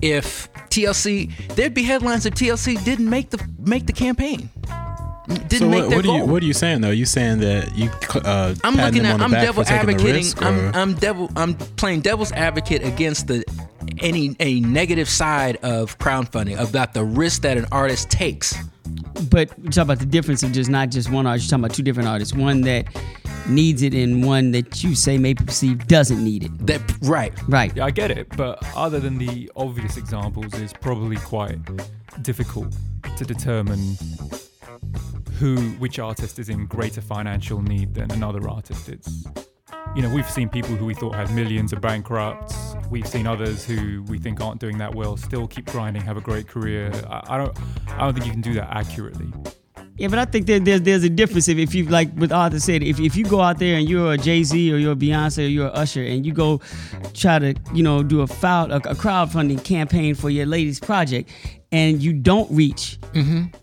if 0.02 0.52
TLC, 0.70 1.32
there'd 1.56 1.74
be 1.74 1.84
headlines 1.84 2.26
if 2.26 2.34
TLC 2.34 2.84
didn't 2.84 3.10
make 3.10 3.30
the 3.30 3.42
make 3.60 3.88
the 3.88 3.94
campaign, 3.94 4.50
didn't 5.28 5.52
So 5.60 5.70
make 5.70 5.82
what, 5.84 5.90
their 5.90 5.98
what 5.98 6.06
are 6.06 6.08
you 6.14 6.18
goal. 6.20 6.28
what 6.28 6.44
are 6.44 6.46
you 6.46 6.54
saying 6.54 6.82
though? 6.82 6.90
You 6.92 7.06
saying 7.06 7.40
that 7.40 7.76
you 7.76 7.90
uh, 8.24 8.56
I'm 8.64 8.76
looking 8.76 9.06
at. 9.06 9.22
I'm 9.22 9.32
devil 9.32 9.64
for 9.64 9.70
taking 9.70 9.88
the 9.88 9.94
advocating. 9.94 10.24
risk, 10.24 10.42
I'm, 10.42 10.76
I'm 10.76 10.94
devil. 10.96 11.30
I'm 11.36 11.56
playing 11.56 12.02
devil's 12.02 12.32
advocate 12.32 12.84
against 12.84 13.28
the 13.28 13.44
any 14.00 14.36
a 14.40 14.60
negative 14.62 15.08
side 15.10 15.58
of 15.58 15.98
crowdfunding 16.00 16.60
about 16.60 16.94
the 16.94 17.04
risk 17.04 17.44
that 17.44 17.58
an 17.58 17.66
artist 17.72 18.10
takes. 18.10 18.56
But 19.30 19.52
you 19.62 19.70
talk 19.70 19.84
about 19.84 20.00
the 20.00 20.06
difference 20.06 20.44
of 20.44 20.52
just 20.52 20.70
not 20.70 20.90
just 20.90 21.12
one 21.12 21.28
artist. 21.28 21.46
You're 21.46 21.58
talking 21.58 21.66
about 21.66 21.76
two 21.76 21.84
different 21.84 22.10
artists. 22.10 22.34
One 22.34 22.62
that 22.62 22.88
needs 23.48 23.82
it 23.84 23.94
and 23.94 24.24
one 24.26 24.52
that 24.52 24.84
you 24.84 24.96
say 24.96 25.18
may 25.18 25.34
perceive 25.34 25.88
doesn't 25.88 26.24
need 26.24 26.44
it. 26.44 26.66
That 26.68 26.82
right. 27.04 27.34
Right. 27.48 27.76
Yeah, 27.76 27.86
I 27.86 27.92
get 27.92 28.12
it, 28.12 28.28
but 28.36 28.60
other 28.76 29.00
than 29.00 29.18
the 29.18 29.52
obvious 29.56 29.98
examples, 29.98 30.54
it's 30.56 30.74
probably 30.74 31.18
quite 31.18 31.58
difficult 32.24 32.76
to 33.18 33.26
determine 33.26 33.96
who, 35.42 35.56
which 35.80 35.98
artist 35.98 36.38
is 36.38 36.50
in 36.50 36.68
greater 36.68 37.02
financial 37.02 37.64
need 37.64 37.96
than 37.96 38.12
another 38.12 38.48
artist. 38.48 38.88
It's, 38.88 39.26
you 39.96 40.04
know, 40.04 40.14
we've 40.14 40.30
seen 40.30 40.50
people 40.50 40.76
who 40.76 40.86
we 40.86 40.94
thought 40.94 41.16
had 41.16 41.34
millions 41.34 41.74
of 41.74 41.82
bankrupt. 41.82 42.54
We've 42.92 43.08
seen 43.08 43.26
others 43.26 43.66
who 43.66 44.04
we 44.04 44.20
think 44.20 44.40
aren't 44.40 44.62
doing 44.62 44.78
that 44.78 44.94
well 44.94 45.18
still 45.18 45.48
keep 45.48 45.66
grinding, 45.66 46.04
have 46.04 46.16
a 46.16 46.22
great 46.22 46.48
career. 46.48 46.92
I, 47.10 47.24
I 47.28 47.38
don't, 47.40 47.58
I 47.88 48.02
don't 48.02 48.14
think 48.14 48.28
you 48.28 48.32
can 48.32 48.42
do 48.42 48.54
that 48.54 48.70
accurately. 48.70 49.34
Yeah, 49.98 50.08
but 50.08 50.20
I 50.20 50.26
think 50.26 50.48
that 50.48 50.66
there's 50.66 50.82
there's 50.82 51.04
a 51.04 51.10
difference 51.10 51.48
if, 51.48 51.58
if 51.58 51.76
you 51.76 51.86
like 51.86 52.12
what 52.14 52.32
Arthur 52.32 52.60
said, 52.60 52.82
if, 52.82 53.00
if 53.00 53.16
you 53.16 53.24
go 53.26 53.40
out 53.42 53.60
there 53.60 53.78
and 53.78 53.88
you're 53.88 54.14
a 54.14 54.18
Jay 54.18 54.44
Z 54.44 54.74
or 54.74 54.78
you're 54.78 54.94
a 54.94 54.96
Beyonce 54.96 55.40
or 55.46 55.48
you're 55.48 55.68
a 55.68 55.72
Usher 55.72 56.02
and 56.04 56.26
you 56.26 56.34
go 56.34 56.60
try 57.14 57.38
to 57.40 57.54
you 57.74 57.84
know 57.84 58.02
do 58.02 58.22
a 58.22 58.28
foul 58.28 58.72
a, 58.72 58.78
a 58.78 58.96
crowdfunding 58.96 59.64
campaign 59.64 60.16
for 60.16 60.30
your 60.30 60.46
latest 60.48 60.82
project 60.84 61.30
and 61.72 62.02
you 62.02 62.14
don't 62.14 62.50
reach 62.52 62.98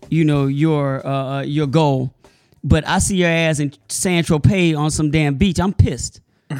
you 0.09 0.23
know 0.23 0.47
your 0.47 1.05
uh, 1.05 1.41
your 1.41 1.67
goal, 1.67 2.13
but 2.63 2.87
I 2.87 2.99
see 2.99 3.17
your 3.17 3.29
ass 3.29 3.59
in 3.59 3.73
Saint-Tropez 3.89 4.77
on 4.77 4.91
some 4.91 5.11
damn 5.11 5.35
beach, 5.35 5.59
I'm 5.59 5.73
pissed. 5.73 6.21
You 6.49 6.55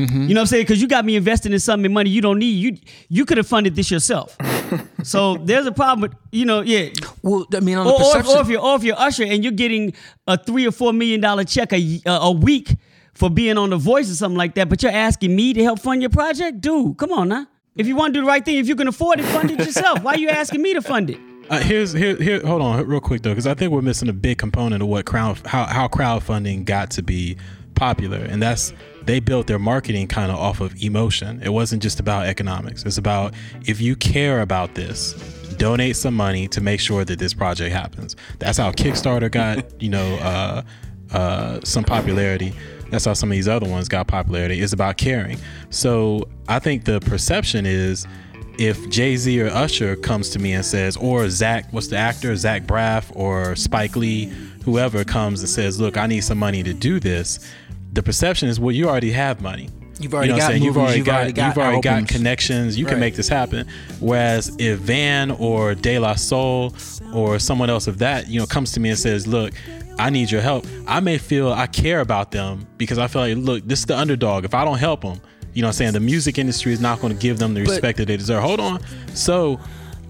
know 0.00 0.34
what 0.34 0.38
I'm 0.40 0.46
saying? 0.46 0.62
Because 0.64 0.80
you 0.82 0.88
got 0.88 1.04
me 1.04 1.16
investing 1.16 1.52
in 1.52 1.60
something 1.60 1.92
money 1.92 2.10
you 2.10 2.20
don't 2.20 2.38
need. 2.38 2.50
You 2.50 2.76
you 3.08 3.24
could 3.24 3.36
have 3.38 3.46
funded 3.46 3.76
this 3.76 3.90
yourself. 3.90 4.36
so 5.02 5.36
there's 5.38 5.66
a 5.66 5.72
problem 5.72 6.00
with 6.02 6.14
you 6.32 6.44
know 6.44 6.60
yeah 6.60 6.88
Well, 7.22 7.46
I 7.54 7.60
mean, 7.60 7.76
on 7.78 7.86
the 7.86 7.92
or, 7.92 8.00
or, 8.00 8.00
if, 8.00 8.12
perception. 8.24 8.36
or 8.36 8.42
if 8.42 8.48
you're 8.48 8.60
or 8.60 8.76
if 8.76 8.84
you're 8.84 8.98
Usher 8.98 9.24
and 9.24 9.42
you're 9.42 9.52
getting 9.52 9.94
a 10.26 10.36
three 10.36 10.66
or 10.66 10.72
four 10.72 10.92
million 10.92 11.20
dollar 11.20 11.44
check 11.44 11.72
a, 11.72 12.00
a 12.06 12.10
a 12.10 12.32
week 12.32 12.74
for 13.14 13.30
being 13.30 13.56
on 13.58 13.70
The 13.70 13.76
Voice 13.76 14.10
or 14.10 14.14
something 14.14 14.38
like 14.38 14.54
that, 14.54 14.68
but 14.68 14.82
you're 14.82 14.92
asking 14.92 15.34
me 15.34 15.52
to 15.52 15.62
help 15.64 15.80
fund 15.80 16.02
your 16.02 16.10
project, 16.10 16.60
dude, 16.60 16.96
come 16.98 17.10
on 17.12 17.28
now. 17.28 17.46
If 17.74 17.86
you 17.88 17.96
want 17.96 18.14
to 18.14 18.20
do 18.20 18.24
the 18.24 18.28
right 18.28 18.44
thing, 18.44 18.58
if 18.58 18.68
you 18.68 18.76
can 18.76 18.86
afford 18.88 19.18
it, 19.20 19.24
fund 19.24 19.50
it 19.50 19.58
yourself. 19.58 20.02
Why 20.02 20.12
are 20.14 20.18
you 20.18 20.28
asking 20.28 20.62
me 20.62 20.74
to 20.74 20.82
fund 20.82 21.10
it? 21.10 21.18
Uh, 21.50 21.58
here's 21.60 21.92
here 21.92 22.16
here. 22.16 22.40
Hold 22.44 22.60
on, 22.62 22.86
real 22.86 23.00
quick 23.00 23.22
though, 23.22 23.30
because 23.30 23.46
I 23.46 23.54
think 23.54 23.72
we're 23.72 23.80
missing 23.82 24.08
a 24.08 24.12
big 24.12 24.38
component 24.38 24.82
of 24.82 24.88
what 24.88 25.06
crowd 25.06 25.40
how 25.46 25.64
how 25.64 25.88
crowdfunding 25.88 26.64
got 26.64 26.90
to 26.92 27.02
be 27.02 27.36
popular, 27.74 28.18
and 28.18 28.42
that's 28.42 28.72
they 29.08 29.20
built 29.20 29.46
their 29.46 29.58
marketing 29.58 30.06
kind 30.06 30.30
of 30.30 30.36
off 30.36 30.60
of 30.60 30.82
emotion. 30.82 31.40
It 31.42 31.48
wasn't 31.48 31.82
just 31.82 31.98
about 31.98 32.26
economics. 32.26 32.84
It's 32.84 32.98
about 32.98 33.32
if 33.64 33.80
you 33.80 33.96
care 33.96 34.42
about 34.42 34.74
this, 34.74 35.14
donate 35.56 35.96
some 35.96 36.12
money 36.12 36.46
to 36.48 36.60
make 36.60 36.78
sure 36.78 37.06
that 37.06 37.18
this 37.18 37.32
project 37.32 37.74
happens. 37.74 38.16
That's 38.38 38.58
how 38.58 38.70
Kickstarter 38.70 39.30
got 39.30 39.64
you 39.82 39.88
know 39.88 40.16
uh, 40.16 40.62
uh, 41.10 41.60
some 41.64 41.84
popularity. 41.84 42.52
That's 42.90 43.06
how 43.06 43.14
some 43.14 43.30
of 43.30 43.34
these 43.34 43.48
other 43.48 43.66
ones 43.66 43.88
got 43.88 44.08
popularity. 44.08 44.60
It's 44.60 44.74
about 44.74 44.98
caring. 44.98 45.38
So 45.70 46.28
I 46.46 46.58
think 46.58 46.84
the 46.84 47.00
perception 47.00 47.64
is 47.64 48.06
if 48.58 48.90
Jay 48.90 49.16
Z 49.16 49.40
or 49.40 49.48
Usher 49.48 49.96
comes 49.96 50.28
to 50.30 50.38
me 50.38 50.52
and 50.52 50.64
says, 50.64 50.98
or 50.98 51.30
Zach, 51.30 51.72
what's 51.72 51.86
the 51.86 51.96
actor, 51.96 52.36
Zach 52.36 52.64
Braff 52.64 53.10
or 53.16 53.56
Spike 53.56 53.96
Lee, 53.96 54.26
whoever 54.66 55.02
comes 55.02 55.40
and 55.40 55.48
says, 55.48 55.80
look, 55.80 55.96
I 55.96 56.06
need 56.06 56.20
some 56.20 56.38
money 56.38 56.62
to 56.62 56.74
do 56.74 57.00
this, 57.00 57.40
the 57.92 58.02
perception 58.02 58.48
is, 58.48 58.60
well, 58.60 58.74
you 58.74 58.88
already 58.88 59.12
have 59.12 59.40
money. 59.40 59.68
You've 60.00 60.14
already 60.14 60.32
what 60.32 60.42
I'm 60.42 60.48
got 60.48 60.52
movies, 60.52 60.64
You've 60.64 60.76
already 60.78 60.96
you've 60.98 61.06
got, 61.06 61.14
already 61.16 61.32
got 61.32 61.48
you've 61.48 61.58
already 61.58 61.80
got 61.80 62.08
connections. 62.08 62.78
You 62.78 62.86
can 62.86 63.00
make 63.00 63.16
this 63.16 63.28
happen. 63.28 63.66
Whereas 63.98 64.54
if 64.58 64.78
Van 64.78 65.32
or 65.32 65.74
De 65.74 65.98
La 65.98 66.14
Soul 66.14 66.72
or 67.12 67.38
someone 67.40 67.68
else 67.68 67.88
of 67.88 67.98
that, 67.98 68.28
you 68.28 68.38
know, 68.38 68.46
comes 68.46 68.70
to 68.72 68.80
me 68.80 68.90
and 68.90 68.98
says, 68.98 69.26
look, 69.26 69.52
I 69.98 70.10
need 70.10 70.30
your 70.30 70.40
help. 70.40 70.66
I 70.86 71.00
may 71.00 71.18
feel 71.18 71.52
I 71.52 71.66
care 71.66 72.00
about 72.00 72.30
them 72.30 72.64
because 72.76 72.98
I 72.98 73.08
feel 73.08 73.22
like, 73.22 73.36
look, 73.38 73.64
this 73.66 73.80
is 73.80 73.86
the 73.86 73.98
underdog. 73.98 74.44
If 74.44 74.54
I 74.54 74.64
don't 74.64 74.78
help 74.78 75.00
them, 75.00 75.20
you 75.52 75.62
know 75.62 75.68
what 75.68 75.70
I'm 75.70 75.78
saying? 75.78 75.92
The 75.94 76.00
music 76.00 76.38
industry 76.38 76.72
is 76.72 76.80
not 76.80 77.00
going 77.00 77.12
to 77.12 77.18
give 77.18 77.38
them 77.40 77.54
the 77.54 77.64
But- 77.64 77.70
respect 77.70 77.98
that 77.98 78.06
they 78.06 78.16
deserve. 78.16 78.42
Hold 78.44 78.60
on. 78.60 78.80
So 79.14 79.58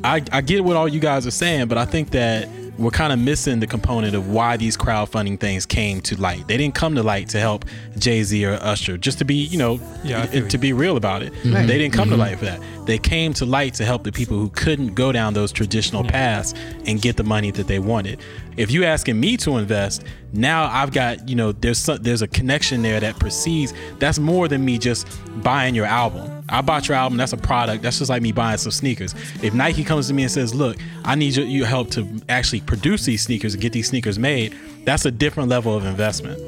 I, 0.04 0.22
I 0.30 0.42
get 0.42 0.62
what 0.64 0.76
all 0.76 0.86
you 0.88 1.00
guys 1.00 1.26
are 1.26 1.30
saying, 1.30 1.68
but 1.68 1.78
I 1.78 1.86
think 1.86 2.10
that 2.10 2.46
we're 2.78 2.90
kind 2.90 3.12
of 3.12 3.18
missing 3.18 3.58
the 3.58 3.66
component 3.66 4.14
of 4.14 4.28
why 4.28 4.56
these 4.56 4.76
crowdfunding 4.76 5.38
things 5.38 5.66
came 5.66 6.00
to 6.02 6.18
light. 6.20 6.46
They 6.46 6.56
didn't 6.56 6.76
come 6.76 6.94
to 6.94 7.02
light 7.02 7.28
to 7.30 7.40
help 7.40 7.64
Jay 7.98 8.22
Z 8.22 8.44
or 8.46 8.54
Usher. 8.54 8.96
Just 8.96 9.18
to 9.18 9.24
be, 9.24 9.34
you 9.34 9.58
know, 9.58 9.80
Yeah, 10.04 10.28
I 10.32 10.40
to 10.40 10.58
be 10.58 10.72
real 10.72 10.96
about 10.96 11.22
it, 11.22 11.32
mm-hmm. 11.32 11.66
they 11.66 11.78
didn't 11.78 11.92
come 11.92 12.08
to 12.08 12.14
mm-hmm. 12.14 12.20
light 12.20 12.38
for 12.38 12.44
that. 12.44 12.60
They 12.86 12.98
came 12.98 13.34
to 13.34 13.44
light 13.44 13.74
to 13.74 13.84
help 13.84 14.04
the 14.04 14.12
people 14.12 14.38
who 14.38 14.48
couldn't 14.50 14.94
go 14.94 15.12
down 15.12 15.34
those 15.34 15.52
traditional 15.52 16.04
paths 16.04 16.54
and 16.86 17.02
get 17.02 17.16
the 17.16 17.24
money 17.24 17.50
that 17.50 17.66
they 17.66 17.80
wanted. 17.80 18.20
If 18.58 18.72
you're 18.72 18.84
asking 18.84 19.20
me 19.20 19.36
to 19.38 19.56
invest, 19.56 20.02
now 20.32 20.64
I've 20.64 20.92
got, 20.92 21.28
you 21.28 21.36
know, 21.36 21.52
there's 21.52 21.78
some, 21.78 22.02
there's 22.02 22.22
a 22.22 22.26
connection 22.26 22.82
there 22.82 22.98
that 22.98 23.16
precedes. 23.20 23.72
That's 24.00 24.18
more 24.18 24.48
than 24.48 24.64
me 24.64 24.78
just 24.78 25.06
buying 25.44 25.76
your 25.76 25.86
album. 25.86 26.44
I 26.48 26.60
bought 26.60 26.88
your 26.88 26.96
album. 26.96 27.18
That's 27.18 27.32
a 27.32 27.36
product. 27.36 27.84
That's 27.84 27.98
just 27.98 28.10
like 28.10 28.20
me 28.20 28.32
buying 28.32 28.58
some 28.58 28.72
sneakers. 28.72 29.14
If 29.42 29.54
Nike 29.54 29.84
comes 29.84 30.08
to 30.08 30.14
me 30.14 30.24
and 30.24 30.32
says, 30.32 30.56
"Look, 30.56 30.76
I 31.04 31.14
need 31.14 31.36
your, 31.36 31.46
your 31.46 31.66
help 31.66 31.90
to 31.92 32.08
actually 32.28 32.62
produce 32.62 33.04
these 33.04 33.22
sneakers 33.22 33.54
and 33.54 33.62
get 33.62 33.72
these 33.72 33.88
sneakers 33.88 34.18
made," 34.18 34.56
that's 34.84 35.04
a 35.04 35.10
different 35.12 35.48
level 35.48 35.76
of 35.76 35.86
investment. 35.86 36.40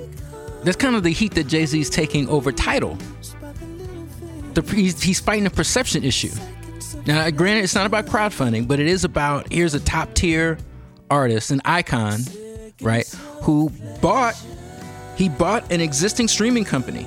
That's 0.65 0.77
kind 0.77 0.97
of 0.97 1.05
the 1.05 1.11
heat 1.11 1.35
that 1.35 1.47
Jay 1.47 1.65
Z's 1.65 1.89
taking 1.89 2.29
over 2.29 2.51
Tidal. 2.51 2.99
The, 4.55 4.63
he's, 4.63 5.01
he's 5.01 5.21
fighting 5.21 5.47
a 5.47 5.51
perception 5.51 6.03
issue. 6.03 6.33
Now, 7.07 7.31
granted, 7.31 7.63
it's 7.63 7.77
not 7.77 7.87
about 7.87 8.07
crowdfunding, 8.07 8.67
but 8.67 8.81
it 8.81 8.89
is 8.89 9.05
about 9.05 9.53
here's 9.53 9.75
a 9.75 9.81
top 9.81 10.13
tier 10.15 10.59
artist, 11.11 11.51
an 11.51 11.61
icon, 11.65 12.21
right? 12.81 13.07
Who 13.43 13.71
bought 14.01 14.41
he 15.17 15.29
bought 15.29 15.71
an 15.71 15.83
existing 15.83 16.29
streaming 16.29 16.65
company 16.65 17.07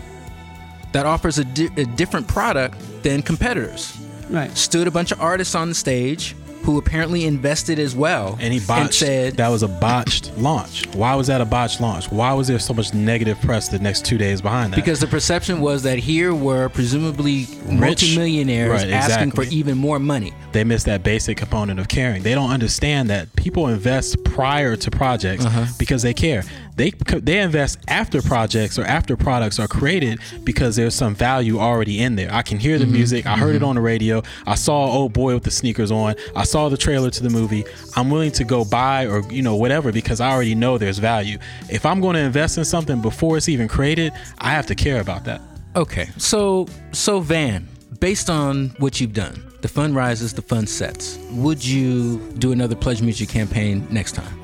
that 0.91 1.07
offers 1.07 1.39
a, 1.39 1.45
di- 1.45 1.71
a 1.77 1.85
different 1.85 2.27
product 2.27 2.77
than 3.01 3.23
competitors. 3.23 3.97
Right. 4.29 4.55
Stood 4.55 4.87
a 4.87 4.91
bunch 4.91 5.11
of 5.11 5.19
artists 5.19 5.55
on 5.55 5.69
the 5.69 5.75
stage 5.75 6.35
who 6.63 6.77
apparently 6.77 7.25
invested 7.25 7.77
as 7.77 7.95
well, 7.95 8.37
And 8.39 8.53
he 8.53 8.59
botched. 8.59 8.93
said 8.95 9.37
that 9.37 9.49
was 9.49 9.63
a 9.63 9.67
botched 9.67 10.31
launch. 10.37 10.85
Why 10.95 11.13
was 11.15 11.27
that 11.27 11.41
a 11.41 11.45
botched 11.45 11.81
launch? 11.81 12.09
Why 12.11 12.33
was 12.33 12.47
there 12.47 12.59
so 12.59 12.73
much 12.73 12.93
negative 12.93 13.39
press 13.41 13.67
the 13.69 13.79
next 13.79 14.05
two 14.05 14.17
days 14.17 14.41
behind 14.41 14.73
that? 14.73 14.77
Because 14.77 14.99
the 14.99 15.07
perception 15.07 15.59
was 15.61 15.83
that 15.83 15.99
here 15.99 16.33
were 16.33 16.69
presumably 16.69 17.47
multimillionaires 17.69 18.83
Right, 18.83 18.91
asking 18.91 19.31
for 19.31 19.43
even 19.43 19.77
more 19.77 19.99
money. 19.99 20.33
they 20.51 20.63
miss 20.63 20.83
that 20.83 21.03
basic 21.03 21.37
component 21.37 21.79
of 21.79 21.87
caring. 21.87 22.23
They 22.23 22.35
don't 22.35 22.51
understand 22.51 23.09
that 23.09 23.35
people 23.35 23.67
invest 23.67 24.23
prior 24.23 24.75
to 24.75 24.91
projects 24.91 25.45
Uh-huh. 25.45 25.65
because 25.77 26.01
they 26.01 26.13
care. 26.13 26.43
They 26.75 26.89
they 26.89 27.39
invest 27.39 27.77
after 27.87 28.21
projects 28.21 28.79
or 28.79 28.83
after 28.83 29.15
products 29.15 29.59
are 29.59 29.67
created 29.67 30.19
because 30.43 30.75
there's 30.75 30.95
some 30.95 31.13
value 31.13 31.59
already 31.59 32.01
in 32.01 32.15
there. 32.15 32.33
I 32.33 32.41
can 32.41 32.57
hear 32.59 32.79
the 32.79 32.85
Mm-hmm. 32.85 32.93
music. 32.93 33.25
I 33.27 33.37
heard 33.37 33.55
it 33.55 33.61
on 33.63 33.75
the 33.75 33.81
radio. 33.81 34.23
I 34.47 34.55
saw 34.55 34.85
old 34.91 35.13
boy 35.13 35.35
with 35.35 35.43
the 35.43 35.51
sneakers 35.51 35.91
on. 35.91 36.15
I 36.35 36.43
saw 36.45 36.69
the 36.69 36.77
trailer 36.77 37.11
to 37.11 37.23
the 37.23 37.29
movie. 37.29 37.63
I'm 37.95 38.09
willing 38.09 38.31
to 38.33 38.43
go 38.43 38.65
buy 38.65 39.05
or 39.05 39.21
you 39.31 39.41
know 39.43 39.55
whatever 39.55 39.91
because 39.91 40.19
I 40.19 40.31
already 40.31 40.55
know 40.55 40.77
there's 40.79 40.97
value. 40.97 41.37
If 41.69 41.85
I'm 41.85 42.01
going 42.01 42.15
to 42.15 42.21
invest 42.21 42.57
in 42.57 42.65
something 42.65 43.01
before 43.01 43.37
it's 43.37 43.49
even 43.49 43.67
created, 43.67 44.11
I 44.39 44.49
have 44.49 44.65
to 44.67 44.75
care 44.75 44.99
about 44.99 45.25
that. 45.25 45.41
Okay, 45.75 46.09
so 46.17 46.67
so 46.91 47.19
Van, 47.19 47.67
based 47.99 48.29
on 48.29 48.69
what 48.79 48.99
you've 48.99 49.13
done, 49.13 49.43
the 49.61 49.67
fun 49.67 49.93
rises, 49.93 50.33
the 50.33 50.41
fun 50.41 50.65
sets. 50.67 51.17
Would 51.31 51.63
you 51.63 52.17
do 52.39 52.51
another 52.51 52.75
Pledge 52.75 53.01
Music 53.01 53.29
campaign 53.29 53.87
next 53.91 54.13
time? 54.13 54.42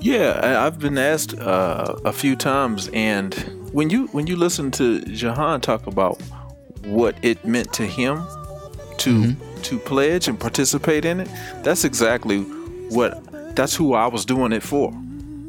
Yeah, 0.00 0.64
I've 0.64 0.78
been 0.78 0.98
asked 0.98 1.38
uh, 1.38 1.96
a 2.04 2.12
few 2.12 2.36
times, 2.36 2.88
and 2.92 3.34
when 3.72 3.90
you 3.90 4.06
when 4.08 4.26
you 4.26 4.36
listen 4.36 4.70
to 4.72 5.00
Jahan 5.00 5.60
talk 5.60 5.86
about 5.86 6.20
what 6.84 7.16
it 7.22 7.44
meant 7.44 7.72
to 7.74 7.86
him 7.86 8.22
to 8.98 9.34
to 9.62 9.78
pledge 9.78 10.28
and 10.28 10.38
participate 10.38 11.04
in 11.04 11.20
it, 11.20 11.28
that's 11.62 11.84
exactly 11.84 12.42
what 12.90 13.20
that's 13.56 13.74
who 13.74 13.94
I 13.94 14.06
was 14.06 14.24
doing 14.24 14.52
it 14.52 14.62
for. 14.62 14.92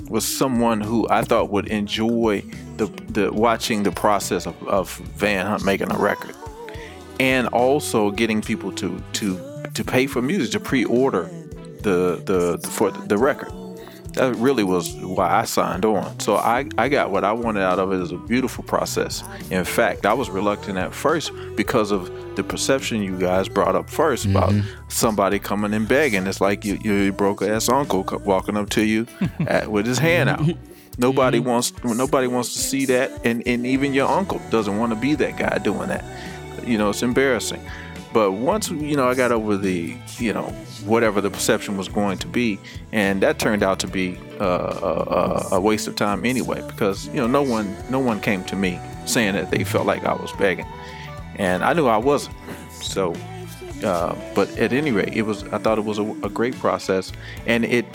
Was 0.10 0.26
someone 0.26 0.80
who 0.80 1.08
I 1.10 1.24
thought 1.24 1.50
would 1.52 1.68
enjoy 1.68 2.42
the 2.78 2.88
the 3.10 3.32
watching 3.34 3.84
the 3.84 3.92
process 3.92 4.48
of, 4.48 4.68
of 4.68 4.98
Van 5.18 5.46
Hunt 5.46 5.66
making 5.66 5.92
a 5.92 5.98
record, 5.98 6.36
and 7.20 7.48
also 7.50 8.12
getting 8.12 8.42
people 8.42 8.72
to 8.74 9.04
to 9.14 9.38
to 9.74 9.84
pay 9.84 10.08
for 10.08 10.22
music 10.22 10.52
to 10.54 10.60
pre-order 10.60 11.30
the 11.82 12.22
the, 12.26 12.58
the 12.58 12.68
for 12.70 12.92
the 12.92 13.18
record 13.18 13.52
that 14.18 14.36
really 14.36 14.64
was 14.64 14.94
why 14.96 15.32
I 15.32 15.46
signed 15.46 15.86
on. 15.86 16.20
So 16.20 16.36
I, 16.36 16.68
I 16.78 16.90
got 16.90 17.12
what 17.12 17.24
I 17.24 17.32
wanted 17.32 17.62
out 17.62 17.80
of 17.80 17.92
it 17.92 18.02
as 18.02 18.12
a 18.12 18.18
beautiful 18.18 18.64
process. 18.64 19.24
In 19.52 19.64
fact, 19.64 20.06
I 20.06 20.14
was 20.14 20.30
reluctant 20.30 20.78
at 20.78 20.94
first 20.94 21.32
because 21.56 21.92
of 21.92 22.12
the 22.36 22.44
perception 22.44 23.02
you 23.02 23.18
guys 23.18 23.48
brought 23.48 23.76
up 23.76 23.90
1st 23.90 24.32
about 24.32 24.50
mm-hmm. 24.50 24.68
somebody 24.90 25.40
coming 25.40 25.74
and 25.74 25.88
begging. 25.88 26.26
It's 26.28 26.42
like 26.42 26.66
you, 26.66 26.78
you 26.82 27.12
broke 27.12 27.42
ass 27.42 27.70
uncle 27.70 28.06
walking 28.26 28.58
up 28.58 28.70
to 28.72 28.84
you 28.84 29.08
at, 29.48 29.72
with 29.72 29.86
his 29.86 30.00
hand 30.00 30.30
out. 30.30 30.42
Nobody 30.98 31.40
mm-hmm. 31.40 31.50
wants 31.50 31.74
nobody 31.84 32.26
wants 32.26 32.54
to 32.54 32.60
see 32.60 32.86
that, 32.88 33.24
and, 33.24 33.44
and 33.46 33.68
even 33.68 33.94
your 33.94 34.08
uncle 34.08 34.42
doesn't 34.50 34.80
want 34.80 34.94
to 34.94 35.00
be 35.00 35.14
that 35.14 35.38
guy 35.38 35.60
doing 35.60 35.90
that. 35.90 36.04
You 36.66 36.80
know, 36.80 36.90
it's 36.90 37.04
embarrassing. 37.04 37.62
But 38.14 38.32
once 38.32 38.72
you 38.72 38.96
know, 38.96 39.08
I 39.08 39.14
got 39.14 39.32
over 39.32 39.58
the 39.58 39.96
you 40.18 40.34
know 40.34 40.52
whatever 40.88 41.22
the 41.22 41.30
perception 41.30 41.78
was 41.78 41.88
going 41.88 42.18
to 42.20 42.28
be, 42.28 42.60
and 42.92 43.22
that 43.22 43.40
turned 43.40 43.64
out 43.64 43.80
to 43.80 43.88
be 43.88 44.18
uh, 44.40 44.46
a, 44.46 45.54
a, 45.54 45.56
a 45.58 45.62
waste 45.62 45.88
of 45.88 45.96
time 45.96 46.26
anyway. 46.26 46.62
Because 46.68 47.08
you 47.08 47.16
know, 47.16 47.28
no 47.28 47.42
one 47.42 47.76
no 47.90 48.00
one 48.00 48.20
came 48.20 48.44
to 48.46 48.56
me 48.56 48.80
saying 49.06 49.34
that 49.34 49.52
they 49.52 49.64
felt 49.64 49.86
like 49.86 50.04
I 50.06 50.14
was 50.14 50.32
begging, 50.34 50.66
and 51.36 51.64
I 51.64 51.74
knew 51.74 51.88
I 51.88 51.98
wasn't. 51.98 52.36
So, 52.82 53.14
uh, 53.84 54.16
but 54.36 54.50
at 54.58 54.74
any 54.74 54.92
rate, 54.92 55.14
it 55.14 55.24
was. 55.24 55.44
I 55.46 55.58
thought 55.58 55.78
it 55.78 55.86
was 55.86 56.00
a, 56.00 56.06
a 56.24 56.30
great 56.30 56.56
process, 56.60 57.12
and 57.46 57.66
it. 57.66 57.86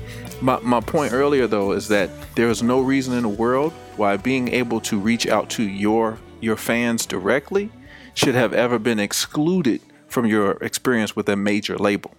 My, 0.40 0.58
my 0.58 0.80
point 0.80 1.12
earlier 1.12 1.46
though 1.46 1.70
is 1.70 1.86
that 1.88 2.10
there 2.34 2.48
is 2.48 2.64
no 2.64 2.80
reason 2.80 3.14
in 3.14 3.22
the 3.22 3.28
world 3.28 3.72
why 3.96 4.16
being 4.16 4.48
able 4.48 4.80
to 4.80 4.98
reach 4.98 5.28
out 5.28 5.48
to 5.50 5.62
your 5.62 6.18
your 6.40 6.56
fans 6.56 7.06
directly 7.06 7.70
should 8.14 8.34
have 8.34 8.52
ever 8.52 8.78
been 8.78 8.98
excluded 8.98 9.80
from 10.08 10.26
your 10.26 10.52
experience 10.62 11.16
with 11.16 11.28
a 11.28 11.36
major 11.36 11.78
label. 11.78 12.12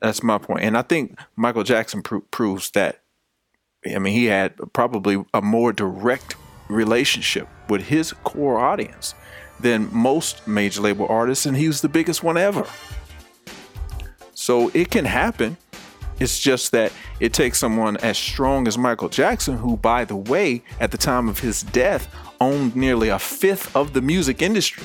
That's 0.00 0.22
my 0.22 0.38
point, 0.38 0.62
and 0.62 0.76
I 0.76 0.82
think 0.82 1.18
Michael 1.36 1.62
Jackson 1.62 2.02
pro- 2.02 2.20
proves 2.20 2.70
that. 2.72 3.00
I 3.86 3.98
mean, 3.98 4.14
he 4.14 4.26
had 4.26 4.56
probably 4.72 5.22
a 5.34 5.42
more 5.42 5.72
direct 5.72 6.36
relationship 6.68 7.46
with 7.68 7.82
his 7.82 8.12
core 8.24 8.58
audience 8.58 9.14
than 9.60 9.94
most 9.94 10.46
major 10.48 10.80
label 10.80 11.06
artists, 11.08 11.44
and 11.44 11.56
he 11.56 11.66
was 11.66 11.82
the 11.82 11.88
biggest 11.88 12.22
one 12.22 12.38
ever. 12.38 12.66
So 14.32 14.70
it 14.74 14.90
can 14.90 15.04
happen. 15.04 15.56
It's 16.18 16.38
just 16.38 16.72
that 16.72 16.92
it 17.20 17.32
takes 17.32 17.58
someone 17.58 17.96
as 17.98 18.16
strong 18.16 18.66
as 18.68 18.78
Michael 18.78 19.08
Jackson, 19.08 19.58
who, 19.58 19.76
by 19.76 20.04
the 20.04 20.16
way, 20.16 20.62
at 20.80 20.90
the 20.90 20.98
time 20.98 21.28
of 21.28 21.40
his 21.40 21.62
death, 21.62 22.08
owned 22.40 22.74
nearly 22.74 23.08
a 23.08 23.18
fifth 23.18 23.74
of 23.76 23.92
the 23.92 24.00
music 24.00 24.40
industry 24.40 24.84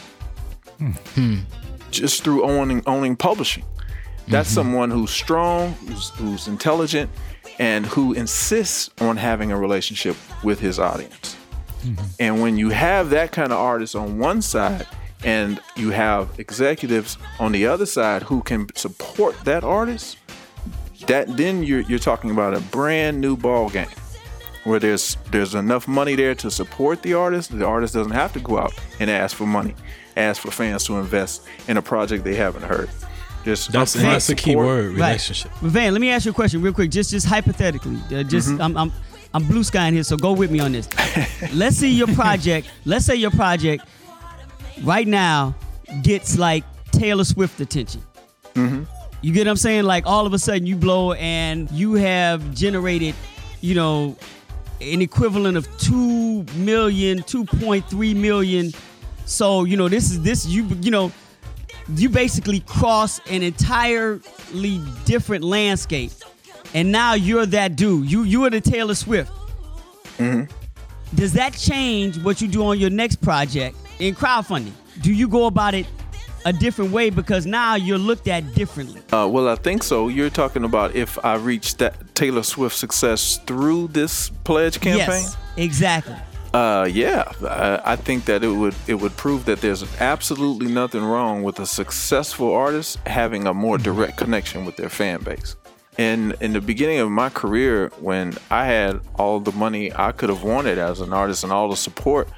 hmm. 0.79 1.39
just 1.91 2.23
through 2.23 2.43
owning 2.43 2.81
owning 2.85 3.15
publishing. 3.15 3.63
That's 4.29 4.49
mm-hmm. 4.49 4.55
someone 4.55 4.91
who's 4.91 5.11
strong, 5.11 5.73
who's, 5.73 6.09
who's 6.11 6.47
intelligent, 6.47 7.09
and 7.59 7.85
who 7.85 8.13
insists 8.13 8.89
on 9.01 9.17
having 9.17 9.51
a 9.51 9.57
relationship 9.57 10.15
with 10.43 10.59
his 10.59 10.79
audience. 10.79 11.35
Mm-hmm. 11.81 12.05
And 12.19 12.41
when 12.41 12.57
you 12.57 12.69
have 12.69 13.09
that 13.09 13.31
kind 13.31 13.51
of 13.51 13.57
artist 13.57 13.95
on 13.95 14.19
one 14.19 14.41
side, 14.41 14.85
and 15.23 15.59
you 15.75 15.91
have 15.91 16.39
executives 16.39 17.17
on 17.39 17.51
the 17.51 17.67
other 17.67 17.85
side 17.85 18.23
who 18.23 18.41
can 18.41 18.73
support 18.75 19.35
that 19.43 19.63
artist, 19.63 20.17
that 21.07 21.35
then 21.35 21.63
you're 21.63 21.81
you're 21.81 21.99
talking 21.99 22.31
about 22.31 22.53
a 22.53 22.61
brand 22.61 23.19
new 23.19 23.35
ball 23.35 23.69
game 23.69 23.87
where 24.63 24.79
there's 24.79 25.17
there's 25.31 25.55
enough 25.55 25.87
money 25.87 26.15
there 26.15 26.35
to 26.35 26.51
support 26.51 27.01
the 27.01 27.13
artist. 27.13 27.57
The 27.57 27.65
artist 27.65 27.93
doesn't 27.93 28.13
have 28.13 28.33
to 28.33 28.39
go 28.39 28.59
out 28.59 28.73
and 28.99 29.09
ask 29.09 29.35
for 29.35 29.45
money, 29.45 29.75
ask 30.15 30.41
for 30.41 30.51
fans 30.51 30.85
to 30.85 30.97
invest 30.97 31.45
in 31.67 31.77
a 31.77 31.81
project 31.81 32.23
they 32.23 32.35
haven't 32.35 32.63
heard. 32.63 32.89
Just 33.49 33.71
That's 33.71 33.95
upfront 33.95 34.01
that's 34.01 34.27
the 34.27 34.35
key 34.35 34.55
word, 34.55 34.93
relationship. 34.93 35.51
But 35.59 35.71
Van, 35.71 35.91
let 35.91 36.01
me 36.01 36.11
ask 36.11 36.25
you 36.25 36.31
a 36.31 36.35
question 36.35 36.61
real 36.61 36.71
quick, 36.71 36.91
just 36.91 37.09
just 37.09 37.25
hypothetically. 37.25 37.97
Uh, 38.15 38.21
just 38.21 38.49
I'm, 38.59 38.77
I'm 38.77 38.91
I'm 39.33 39.43
blue 39.47 39.63
skying 39.63 39.95
here, 39.95 40.03
so 40.03 40.17
go 40.17 40.33
with 40.33 40.51
me 40.51 40.59
on 40.59 40.71
this. 40.71 40.87
let's 41.53 41.77
see 41.77 41.91
your 41.91 42.07
project. 42.09 42.69
Let's 42.85 43.05
say 43.05 43.15
your 43.15 43.31
project 43.31 43.85
right 44.83 45.07
now 45.07 45.55
gets 46.03 46.37
like 46.37 46.63
Taylor 46.91 47.23
Swift 47.23 47.59
attention. 47.59 48.03
You 49.21 49.33
get 49.33 49.47
what 49.47 49.51
I'm 49.51 49.57
saying? 49.57 49.85
Like 49.85 50.05
all 50.05 50.27
of 50.27 50.33
a 50.33 50.39
sudden 50.39 50.67
you 50.67 50.75
blow 50.75 51.13
and 51.13 51.71
you 51.71 51.95
have 51.95 52.53
generated, 52.53 53.15
you 53.61 53.73
know, 53.73 54.15
an 54.79 55.01
equivalent 55.01 55.57
of 55.57 55.67
2 55.79 56.43
million, 56.55 57.19
2.3 57.19 58.15
million. 58.15 58.71
So, 59.25 59.63
you 59.63 59.75
know, 59.75 59.89
this 59.89 60.11
is 60.11 60.21
this 60.21 60.45
you 60.45 60.65
you 60.81 60.91
know, 60.91 61.11
you 61.95 62.09
basically 62.09 62.61
cross 62.61 63.19
an 63.29 63.43
entirely 63.43 64.81
different 65.05 65.43
landscape. 65.43 66.11
And 66.73 66.91
now 66.91 67.13
you're 67.13 67.45
that 67.47 67.75
dude. 67.75 68.09
You 68.11 68.23
you 68.23 68.45
are 68.45 68.49
the 68.49 68.61
Taylor 68.61 68.95
Swift. 68.95 69.31
Does 71.15 71.33
that 71.33 71.53
change 71.53 72.17
what 72.19 72.41
you 72.41 72.47
do 72.47 72.63
on 72.65 72.79
your 72.79 72.91
next 72.91 73.17
project 73.17 73.75
in 73.99 74.13
crowdfunding? 74.13 74.73
Do 75.01 75.13
you 75.13 75.27
go 75.27 75.47
about 75.47 75.73
it 75.73 75.87
a 76.45 76.53
different 76.53 76.91
way 76.91 77.09
because 77.09 77.45
now 77.45 77.75
you're 77.75 77.97
looked 77.97 78.27
at 78.27 78.53
differently. 78.53 79.01
Uh, 79.11 79.27
well, 79.27 79.47
I 79.47 79.55
think 79.55 79.83
so. 79.83 80.07
You're 80.07 80.29
talking 80.29 80.63
about 80.63 80.95
if 80.95 81.23
I 81.23 81.35
reach 81.35 81.77
that 81.77 82.15
Taylor 82.15 82.43
Swift 82.43 82.75
success 82.75 83.39
through 83.45 83.89
this 83.89 84.29
pledge 84.43 84.79
campaign. 84.79 85.23
Yes, 85.23 85.37
exactly. 85.57 86.15
Uh, 86.53 86.89
yeah, 86.91 87.31
I, 87.43 87.93
I 87.93 87.95
think 87.95 88.25
that 88.25 88.43
it 88.43 88.47
would 88.47 88.73
it 88.87 88.95
would 88.95 89.15
prove 89.17 89.45
that 89.45 89.61
there's 89.61 89.83
absolutely 90.01 90.71
nothing 90.71 91.03
wrong 91.03 91.43
with 91.43 91.59
a 91.59 91.65
successful 91.65 92.53
artist 92.53 92.97
having 93.05 93.45
a 93.45 93.53
more 93.53 93.77
direct 93.77 94.17
connection 94.17 94.65
with 94.65 94.75
their 94.75 94.89
fan 94.89 95.21
base. 95.21 95.55
And 95.99 96.35
in 96.39 96.53
the 96.53 96.61
beginning 96.61 96.99
of 96.99 97.11
my 97.11 97.29
career, 97.29 97.91
when 97.99 98.33
I 98.49 98.65
had 98.65 99.01
all 99.15 99.39
the 99.39 99.51
money 99.51 99.93
I 99.93 100.11
could 100.11 100.29
have 100.29 100.43
wanted 100.43 100.77
as 100.79 101.01
an 101.01 101.13
artist 101.13 101.43
and 101.43 101.53
all 101.53 101.69
the 101.69 101.75
support, 101.75 102.29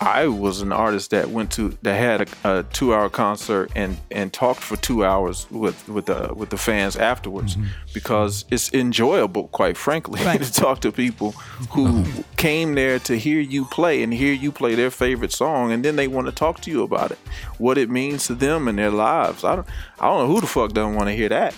I 0.00 0.26
was 0.26 0.60
an 0.60 0.72
artist 0.72 1.10
that 1.10 1.30
went 1.30 1.50
to 1.52 1.76
that 1.82 1.94
had 1.94 2.28
a, 2.44 2.58
a 2.58 2.62
two-hour 2.64 3.08
concert 3.08 3.70
and 3.74 3.96
and 4.10 4.32
talked 4.32 4.60
for 4.60 4.76
two 4.76 5.04
hours 5.04 5.46
with 5.50 5.88
with 5.88 6.06
the 6.06 6.32
with 6.34 6.50
the 6.50 6.58
fans 6.58 6.96
afterwards 6.96 7.56
mm-hmm. 7.56 7.68
because 7.94 8.44
it's 8.50 8.72
enjoyable, 8.74 9.48
quite 9.48 9.76
frankly, 9.76 10.20
Right. 10.24 10.42
to 10.42 10.52
talk 10.52 10.80
to 10.80 10.92
people 10.92 11.32
who 11.70 12.04
came 12.36 12.74
there 12.74 12.98
to 13.00 13.18
hear 13.18 13.40
you 13.40 13.64
play 13.66 14.02
and 14.02 14.12
hear 14.12 14.32
you 14.32 14.52
play 14.52 14.74
their 14.74 14.90
favorite 14.90 15.32
song, 15.32 15.72
and 15.72 15.84
then 15.84 15.96
they 15.96 16.08
want 16.08 16.26
to 16.26 16.32
talk 16.32 16.60
to 16.62 16.70
you 16.70 16.82
about 16.82 17.10
it, 17.10 17.18
what 17.58 17.78
it 17.78 17.88
means 17.88 18.26
to 18.26 18.34
them 18.34 18.68
and 18.68 18.78
their 18.78 18.90
lives. 18.90 19.44
I 19.44 19.56
don't 19.56 19.66
I 19.98 20.06
don't 20.06 20.26
know 20.28 20.34
who 20.34 20.40
the 20.40 20.46
fuck 20.46 20.72
doesn't 20.72 20.94
want 20.94 21.08
to 21.08 21.14
hear 21.14 21.30
that. 21.30 21.54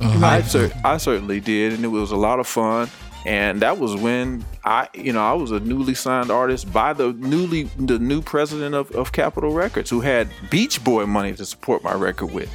Uh-huh. 0.00 0.26
I 0.26 0.42
cer- 0.42 0.72
I 0.84 0.96
certainly 0.96 1.40
did, 1.40 1.72
and 1.74 1.84
it 1.84 1.88
was 1.88 2.10
a 2.12 2.16
lot 2.16 2.40
of 2.40 2.46
fun. 2.46 2.88
And 3.26 3.60
that 3.60 3.78
was 3.78 3.94
when 3.96 4.44
I, 4.64 4.88
you 4.94 5.12
know, 5.12 5.22
I 5.22 5.34
was 5.34 5.50
a 5.50 5.60
newly 5.60 5.94
signed 5.94 6.30
artist 6.30 6.72
by 6.72 6.92
the 6.92 7.12
newly 7.12 7.64
the 7.78 7.98
new 7.98 8.22
president 8.22 8.74
of, 8.74 8.90
of 8.92 9.12
Capitol 9.12 9.52
Records, 9.52 9.90
who 9.90 10.00
had 10.00 10.28
Beach 10.50 10.82
Boy 10.82 11.06
money 11.06 11.34
to 11.34 11.44
support 11.44 11.82
my 11.82 11.92
record 11.92 12.32
with. 12.32 12.50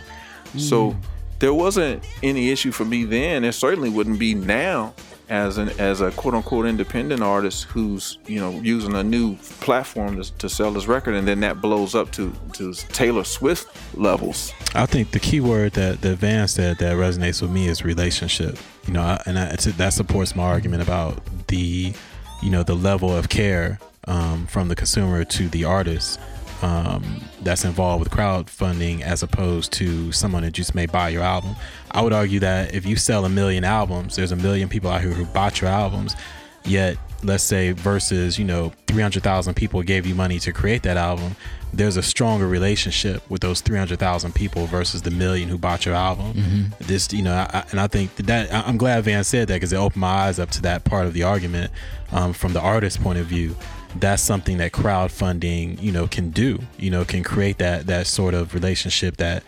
So 0.58 0.92
mm. 0.92 0.98
there 1.40 1.54
wasn't 1.54 2.04
any 2.24 2.50
issue 2.50 2.72
for 2.72 2.86
me 2.86 3.04
then. 3.04 3.44
There 3.44 3.52
certainly 3.52 3.90
wouldn't 3.90 4.20
be 4.20 4.34
now 4.34 4.94
as 5.30 5.58
an 5.58 5.70
as 5.80 6.02
a 6.02 6.12
quote 6.12 6.34
unquote 6.34 6.66
independent 6.66 7.22
artist 7.22 7.64
who's 7.64 8.20
you 8.28 8.40
know 8.40 8.52
using 8.62 8.94
a 8.94 9.04
new 9.04 9.36
platform 9.60 10.22
to, 10.22 10.38
to 10.38 10.50
sell 10.50 10.74
his 10.74 10.88
record, 10.88 11.16
and 11.16 11.28
then 11.28 11.40
that 11.40 11.62
blows 11.62 11.96
up 11.96 12.12
to 12.12 12.34
to 12.54 12.74
Taylor 12.74 13.24
Swift 13.24 13.68
levels. 13.98 14.54
I 14.74 14.86
think 14.86 15.12
the 15.12 15.20
key 15.20 15.42
word 15.42 15.74
that 15.74 16.02
that 16.02 16.18
Van 16.18 16.48
said 16.48 16.78
that 16.78 16.96
resonates 16.96 17.42
with 17.42 17.52
me 17.52 17.68
is 17.68 17.84
relationship. 17.84 18.58
You 18.88 18.94
know, 18.94 19.18
and 19.26 19.40
I, 19.40 19.56
that 19.56 19.94
supports 19.94 20.36
my 20.36 20.44
argument 20.44 20.84
about 20.84 21.20
the, 21.48 21.94
you 22.42 22.50
know, 22.50 22.64
the 22.64 22.76
level 22.76 23.16
of 23.16 23.30
care 23.30 23.80
um, 24.08 24.46
from 24.48 24.68
the 24.68 24.76
consumer 24.76 25.24
to 25.24 25.50
the 25.50 25.64
artist 25.66 26.20
um, 26.62 27.22
that's 27.42 27.66
involved 27.66 28.04
with 28.04 28.12
crowdfunding, 28.12 29.02
as 29.02 29.24
opposed 29.24 29.72
to 29.74 30.12
someone 30.12 30.44
that 30.44 30.52
just 30.52 30.76
may 30.76 30.86
buy 30.86 31.10
your 31.10 31.24
album. 31.24 31.56
I 31.92 32.02
would 32.02 32.14
argue 32.14 32.40
that 32.40 32.74
if 32.74 32.86
you 32.86 32.96
sell 32.96 33.26
a 33.26 33.30
million 33.30 33.64
albums, 33.64 34.16
there's 34.16 34.32
a 34.32 34.36
million 34.36 34.70
people 34.70 34.90
out 34.90 35.02
here 35.02 35.12
who 35.12 35.26
bought 35.26 35.62
your 35.62 35.70
albums. 35.70 36.16
Yet, 36.64 36.98
let's 37.24 37.44
say 37.44 37.72
versus 37.72 38.38
you 38.38 38.46
know 38.46 38.72
300,000 38.88 39.54
people 39.56 39.82
gave 39.84 40.06
you 40.06 40.16
money 40.16 40.40
to 40.40 40.52
create 40.52 40.84
that 40.84 40.98
album, 40.98 41.36
there's 41.74 41.98
a 41.98 42.02
stronger 42.04 42.48
relationship 42.48 43.30
with 43.30 43.42
those 43.42 43.62
300,000 43.62 44.34
people 44.34 44.66
versus 44.66 45.02
the 45.02 45.12
million 45.12 45.50
who 45.50 45.58
bought 45.58 45.86
your 45.86 45.96
album. 45.96 46.34
This, 46.80 47.12
you 47.12 47.22
know, 47.22 47.34
I, 47.34 47.66
and 47.72 47.80
I 47.80 47.88
think 47.88 48.16
that 48.16 48.54
I'm 48.54 48.78
glad 48.78 49.04
Van 49.04 49.24
said 49.24 49.48
that 49.50 49.56
because 49.56 49.74
it 49.74 49.78
opened 49.78 50.02
my 50.02 50.08
eyes 50.08 50.40
up 50.40 50.50
to 50.52 50.62
that 50.64 50.84
part 50.86 51.06
of 51.06 51.14
the 51.14 51.24
argument 51.24 51.72
um, 52.12 52.34
from 52.34 52.54
the 52.54 52.62
artist's 52.62 52.98
point 53.02 53.20
of 53.20 53.26
view. 53.26 53.56
That's 53.98 54.22
something 54.22 54.58
that 54.58 54.72
crowdfunding, 54.72 55.82
you 55.82 55.92
know, 55.92 56.08
can 56.08 56.30
do. 56.30 56.60
You 56.78 56.92
know, 56.92 57.06
can 57.06 57.24
create 57.24 57.58
that 57.60 57.88
that 57.88 58.08
sort 58.08 58.34
of 58.34 58.54
relationship 58.54 59.18
that 59.18 59.44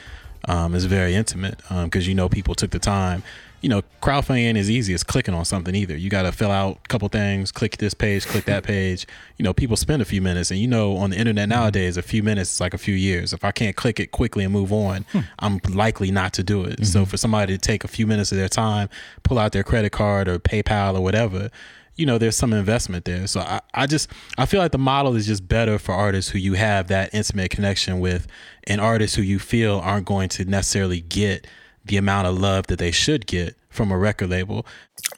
um, 0.45 0.73
is 0.73 0.85
very 0.85 1.15
intimate 1.15 1.59
because 1.83 2.07
you 2.07 2.15
know 2.15 2.29
people 2.29 2.55
took 2.55 2.71
the 2.71 2.79
time. 2.79 3.23
You 3.61 3.69
know, 3.69 3.81
crowdfunding 4.01 4.57
as 4.57 4.69
easy 4.69 4.93
as 4.93 5.03
clicking 5.03 5.33
on 5.33 5.43
something 5.45 5.73
either. 5.73 5.97
You 5.97 6.09
got 6.09 6.23
to 6.23 6.31
fill 6.31 6.51
out 6.51 6.79
a 6.85 6.87
couple 6.87 7.07
things, 7.09 7.51
click 7.51 7.77
this 7.77 7.93
page, 7.93 8.25
click 8.25 8.45
that 8.45 8.63
page. 8.63 9.07
You 9.37 9.43
know, 9.43 9.53
people 9.53 9.75
spend 9.75 10.01
a 10.01 10.05
few 10.05 10.21
minutes, 10.21 10.51
and 10.51 10.59
you 10.59 10.67
know, 10.67 10.95
on 10.97 11.09
the 11.09 11.17
internet 11.17 11.49
nowadays, 11.49 11.97
a 11.97 12.01
few 12.01 12.21
minutes 12.21 12.53
is 12.53 12.61
like 12.61 12.73
a 12.73 12.77
few 12.77 12.93
years. 12.93 13.33
If 13.33 13.43
I 13.43 13.51
can't 13.51 13.75
click 13.75 13.99
it 13.99 14.11
quickly 14.11 14.43
and 14.43 14.53
move 14.53 14.71
on, 14.71 15.05
hmm. 15.11 15.21
I'm 15.39 15.59
likely 15.69 16.11
not 16.11 16.33
to 16.33 16.43
do 16.43 16.63
it. 16.63 16.85
So 16.85 17.01
mm-hmm. 17.01 17.09
for 17.09 17.17
somebody 17.17 17.53
to 17.53 17.59
take 17.59 17.83
a 17.83 17.87
few 17.87 18.05
minutes 18.05 18.31
of 18.31 18.37
their 18.37 18.49
time, 18.49 18.89
pull 19.23 19.39
out 19.39 19.51
their 19.51 19.63
credit 19.63 19.91
card 19.91 20.27
or 20.27 20.37
PayPal 20.39 20.95
or 20.95 21.01
whatever, 21.01 21.49
you 21.97 22.05
know 22.05 22.17
there's 22.17 22.37
some 22.37 22.53
investment 22.53 23.05
there 23.05 23.27
so 23.27 23.41
I, 23.41 23.59
I 23.73 23.87
just 23.87 24.09
i 24.37 24.45
feel 24.45 24.61
like 24.61 24.71
the 24.71 24.77
model 24.77 25.15
is 25.15 25.25
just 25.25 25.47
better 25.47 25.77
for 25.77 25.93
artists 25.93 26.31
who 26.31 26.37
you 26.37 26.53
have 26.53 26.87
that 26.87 27.13
intimate 27.13 27.49
connection 27.49 27.99
with 27.99 28.27
and 28.65 28.79
artists 28.79 29.15
who 29.15 29.23
you 29.23 29.39
feel 29.39 29.79
aren't 29.79 30.05
going 30.05 30.29
to 30.29 30.45
necessarily 30.45 31.01
get 31.01 31.47
the 31.87 31.97
amount 31.97 32.27
of 32.27 32.37
love 32.37 32.67
that 32.67 32.79
they 32.79 32.91
should 32.91 33.25
get 33.25 33.55
from 33.69 33.91
a 33.91 33.97
record 33.97 34.29
label 34.29 34.65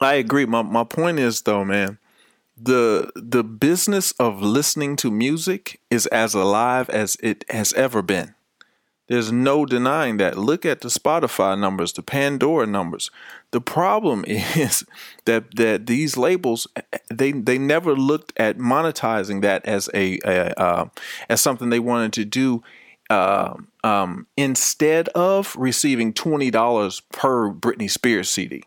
I 0.00 0.14
agree. 0.14 0.46
My 0.46 0.62
my 0.62 0.84
point 0.84 1.18
is 1.18 1.42
though, 1.42 1.64
man, 1.64 1.98
the 2.56 3.10
the 3.14 3.44
business 3.44 4.12
of 4.12 4.42
listening 4.42 4.96
to 4.96 5.10
music 5.10 5.80
is 5.90 6.06
as 6.06 6.34
alive 6.34 6.88
as 6.90 7.16
it 7.20 7.44
has 7.48 7.72
ever 7.74 8.02
been. 8.02 8.34
There's 9.08 9.32
no 9.32 9.66
denying 9.66 10.18
that. 10.18 10.38
Look 10.38 10.64
at 10.64 10.82
the 10.82 10.88
Spotify 10.88 11.58
numbers, 11.58 11.92
the 11.92 12.02
Pandora 12.02 12.64
numbers. 12.66 13.10
The 13.50 13.60
problem 13.60 14.24
is 14.28 14.84
that 15.24 15.56
that 15.56 15.86
these 15.86 16.16
labels 16.16 16.66
they 17.10 17.32
they 17.32 17.58
never 17.58 17.94
looked 17.94 18.32
at 18.38 18.58
monetizing 18.58 19.42
that 19.42 19.66
as 19.66 19.90
a, 19.92 20.18
a 20.24 20.58
uh, 20.58 20.88
as 21.28 21.40
something 21.40 21.70
they 21.70 21.80
wanted 21.80 22.12
to 22.14 22.24
do 22.24 22.62
uh, 23.10 23.54
um, 23.84 24.26
instead 24.36 25.08
of 25.10 25.54
receiving 25.56 26.12
twenty 26.12 26.50
dollars 26.50 27.00
per 27.12 27.50
Britney 27.50 27.90
Spears 27.90 28.30
CD. 28.30 28.62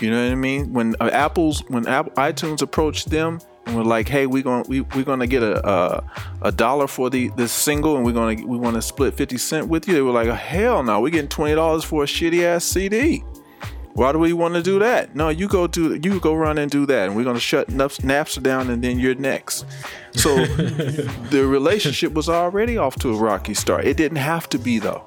You 0.00 0.10
know 0.10 0.24
what 0.24 0.32
I 0.32 0.34
mean? 0.34 0.72
When 0.72 0.96
uh, 1.00 1.10
Apple's 1.12 1.60
when 1.68 1.86
Apple, 1.86 2.12
iTunes 2.12 2.62
approached 2.62 3.10
them 3.10 3.40
and 3.66 3.76
were 3.76 3.84
like, 3.84 4.08
"Hey, 4.08 4.26
we're 4.26 4.42
gonna 4.42 4.64
we, 4.66 4.80
we're 4.80 5.04
gonna 5.04 5.26
get 5.26 5.42
a, 5.42 5.68
a 5.68 6.04
a 6.42 6.52
dollar 6.52 6.86
for 6.86 7.10
the 7.10 7.28
this 7.36 7.52
single, 7.52 7.96
and 7.96 8.04
we're 8.04 8.12
gonna 8.12 8.46
we 8.46 8.56
want 8.56 8.76
to 8.76 8.82
split 8.82 9.14
fifty 9.14 9.38
cent 9.38 9.68
with 9.68 9.86
you," 9.86 9.94
they 9.94 10.02
were 10.02 10.10
like, 10.10 10.28
"Hell 10.28 10.82
no, 10.82 11.00
we're 11.00 11.10
getting 11.10 11.28
twenty 11.28 11.54
dollars 11.54 11.84
for 11.84 12.04
a 12.04 12.06
shitty 12.06 12.42
ass 12.42 12.64
CD." 12.64 13.22
Why 13.94 14.10
do 14.10 14.18
we 14.18 14.32
want 14.32 14.54
to 14.54 14.62
do 14.62 14.80
that? 14.80 15.14
No, 15.14 15.28
you 15.28 15.46
go 15.46 15.68
do 15.68 15.94
you 16.02 16.18
go 16.18 16.34
run 16.34 16.58
and 16.58 16.70
do 16.70 16.84
that, 16.86 17.06
and 17.06 17.16
we're 17.16 17.24
gonna 17.24 17.38
shut 17.38 17.68
Naps- 17.68 17.98
Napster 17.98 18.42
down, 18.42 18.68
and 18.68 18.82
then 18.82 18.98
you're 18.98 19.14
next. 19.14 19.64
So 20.12 20.44
the 20.46 21.46
relationship 21.46 22.12
was 22.12 22.28
already 22.28 22.76
off 22.76 22.96
to 22.96 23.10
a 23.10 23.16
rocky 23.16 23.54
start. 23.54 23.84
It 23.84 23.96
didn't 23.96 24.18
have 24.18 24.48
to 24.50 24.58
be 24.58 24.80
though 24.80 25.04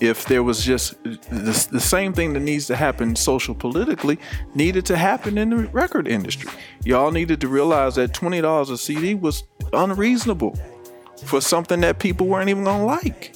if 0.00 0.26
there 0.26 0.42
was 0.42 0.64
just 0.64 1.02
the, 1.04 1.68
the 1.70 1.80
same 1.80 2.12
thing 2.12 2.32
that 2.32 2.40
needs 2.40 2.66
to 2.66 2.76
happen 2.76 3.14
social 3.16 3.54
politically 3.54 4.18
needed 4.54 4.84
to 4.86 4.96
happen 4.96 5.38
in 5.38 5.50
the 5.50 5.56
record 5.68 6.08
industry 6.08 6.50
y'all 6.84 7.10
needed 7.10 7.40
to 7.40 7.48
realize 7.48 7.94
that 7.94 8.12
$20 8.12 8.70
a 8.70 8.76
cd 8.76 9.14
was 9.14 9.44
unreasonable 9.72 10.58
for 11.24 11.40
something 11.40 11.80
that 11.80 11.98
people 11.98 12.26
weren't 12.26 12.50
even 12.50 12.64
gonna 12.64 12.84
like 12.84 13.33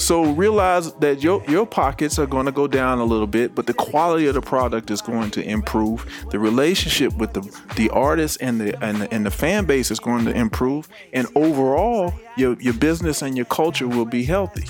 so 0.00 0.32
realize 0.32 0.92
that 0.94 1.22
your 1.22 1.44
your 1.48 1.66
pockets 1.66 2.18
are 2.18 2.26
going 2.26 2.46
to 2.46 2.52
go 2.52 2.66
down 2.66 2.98
a 2.98 3.04
little 3.04 3.26
bit, 3.26 3.54
but 3.54 3.66
the 3.66 3.74
quality 3.74 4.26
of 4.26 4.34
the 4.34 4.40
product 4.40 4.90
is 4.90 5.00
going 5.02 5.30
to 5.32 5.42
improve. 5.42 6.06
The 6.30 6.38
relationship 6.38 7.14
with 7.16 7.34
the 7.34 7.42
the 7.76 7.90
artist 7.90 8.38
and 8.40 8.60
the 8.60 8.82
and 8.84 9.02
the, 9.02 9.14
and 9.14 9.26
the 9.26 9.30
fan 9.30 9.66
base 9.66 9.90
is 9.90 10.00
going 10.00 10.24
to 10.24 10.32
improve, 10.32 10.88
and 11.12 11.26
overall, 11.34 12.14
your 12.36 12.60
your 12.60 12.74
business 12.74 13.22
and 13.22 13.36
your 13.36 13.46
culture 13.46 13.86
will 13.88 14.06
be 14.06 14.24
healthy. 14.24 14.66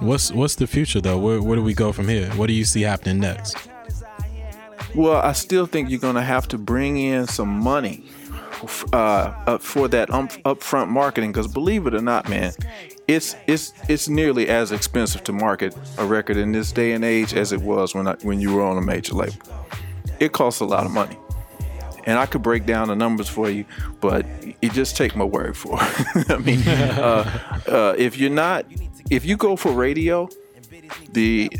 what's 0.00 0.32
what's 0.32 0.56
the 0.56 0.66
future 0.66 1.00
though 1.00 1.18
where, 1.18 1.42
where 1.42 1.56
do 1.56 1.62
we 1.62 1.74
go 1.74 1.92
from 1.92 2.08
here 2.08 2.28
what 2.30 2.46
do 2.46 2.54
you 2.54 2.64
see 2.64 2.82
happening 2.82 3.18
next 3.20 3.56
Well, 4.94 5.20
I 5.20 5.32
still 5.32 5.66
think 5.66 5.90
you're 5.90 5.98
going 6.00 6.14
to 6.14 6.22
have 6.22 6.48
to 6.48 6.58
bring 6.58 6.96
in 6.96 7.26
some 7.26 7.48
money 7.48 8.04
uh, 8.92 9.58
for 9.58 9.88
that 9.88 10.10
um, 10.10 10.28
upfront 10.44 10.88
marketing 10.88 11.32
because 11.32 11.46
believe 11.48 11.86
it 11.86 11.94
or 11.94 12.00
not, 12.00 12.28
man, 12.28 12.52
it's 13.08 13.36
it's 13.46 13.72
it's 13.88 14.08
nearly 14.08 14.48
as 14.48 14.72
expensive 14.72 15.22
to 15.24 15.32
market 15.32 15.76
a 15.98 16.04
record 16.04 16.36
in 16.36 16.52
this 16.52 16.72
day 16.72 16.92
and 16.92 17.04
age 17.04 17.34
as 17.34 17.52
it 17.52 17.60
was 17.60 17.94
when 17.94 18.08
I, 18.08 18.14
when 18.22 18.40
you 18.40 18.54
were 18.54 18.62
on 18.62 18.76
a 18.76 18.82
major 18.82 19.14
label. 19.14 19.36
It 20.18 20.32
costs 20.32 20.60
a 20.60 20.64
lot 20.64 20.86
of 20.86 20.92
money. 20.92 21.18
And 22.06 22.20
I 22.20 22.26
could 22.26 22.42
break 22.42 22.66
down 22.66 22.86
the 22.86 22.94
numbers 22.94 23.28
for 23.28 23.50
you, 23.50 23.64
but 24.00 24.24
you 24.62 24.70
just 24.70 24.96
take 24.96 25.16
my 25.16 25.24
word 25.24 25.56
for 25.56 25.76
it. 25.80 26.30
I 26.30 26.38
mean, 26.38 26.60
uh, 26.68 27.60
uh, 27.66 27.94
if 27.98 28.16
you're 28.16 28.30
not, 28.30 28.64
if 29.10 29.24
you 29.24 29.36
go 29.36 29.56
for 29.56 29.72
radio, 29.72 30.28
the 31.12 31.50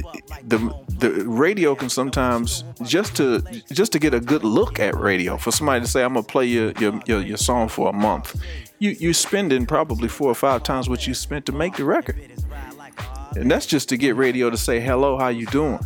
the 0.44 0.58
the 0.98 1.10
radio 1.26 1.74
can 1.74 1.88
sometimes 1.88 2.64
just 2.82 3.16
to 3.16 3.42
just 3.72 3.92
to 3.92 3.98
get 3.98 4.14
a 4.14 4.20
good 4.20 4.44
look 4.44 4.78
at 4.78 4.94
radio 4.94 5.36
for 5.36 5.50
somebody 5.50 5.80
to 5.80 5.86
say 5.90 6.04
I'm 6.04 6.14
gonna 6.14 6.22
play 6.22 6.46
your 6.46 6.72
your 6.78 7.00
your, 7.06 7.20
your 7.22 7.36
song 7.36 7.68
for 7.68 7.88
a 7.88 7.92
month, 7.92 8.40
you 8.78 8.90
you're 8.90 9.12
spending 9.14 9.66
probably 9.66 10.08
four 10.08 10.30
or 10.30 10.34
five 10.34 10.62
times 10.62 10.88
what 10.88 11.06
you 11.06 11.14
spent 11.14 11.46
to 11.46 11.52
make 11.52 11.76
the 11.76 11.84
record, 11.84 12.16
and 13.36 13.50
that's 13.50 13.66
just 13.66 13.88
to 13.90 13.96
get 13.96 14.16
radio 14.16 14.50
to 14.50 14.56
say 14.56 14.80
hello, 14.80 15.16
how 15.18 15.28
you 15.28 15.46
doing. 15.46 15.80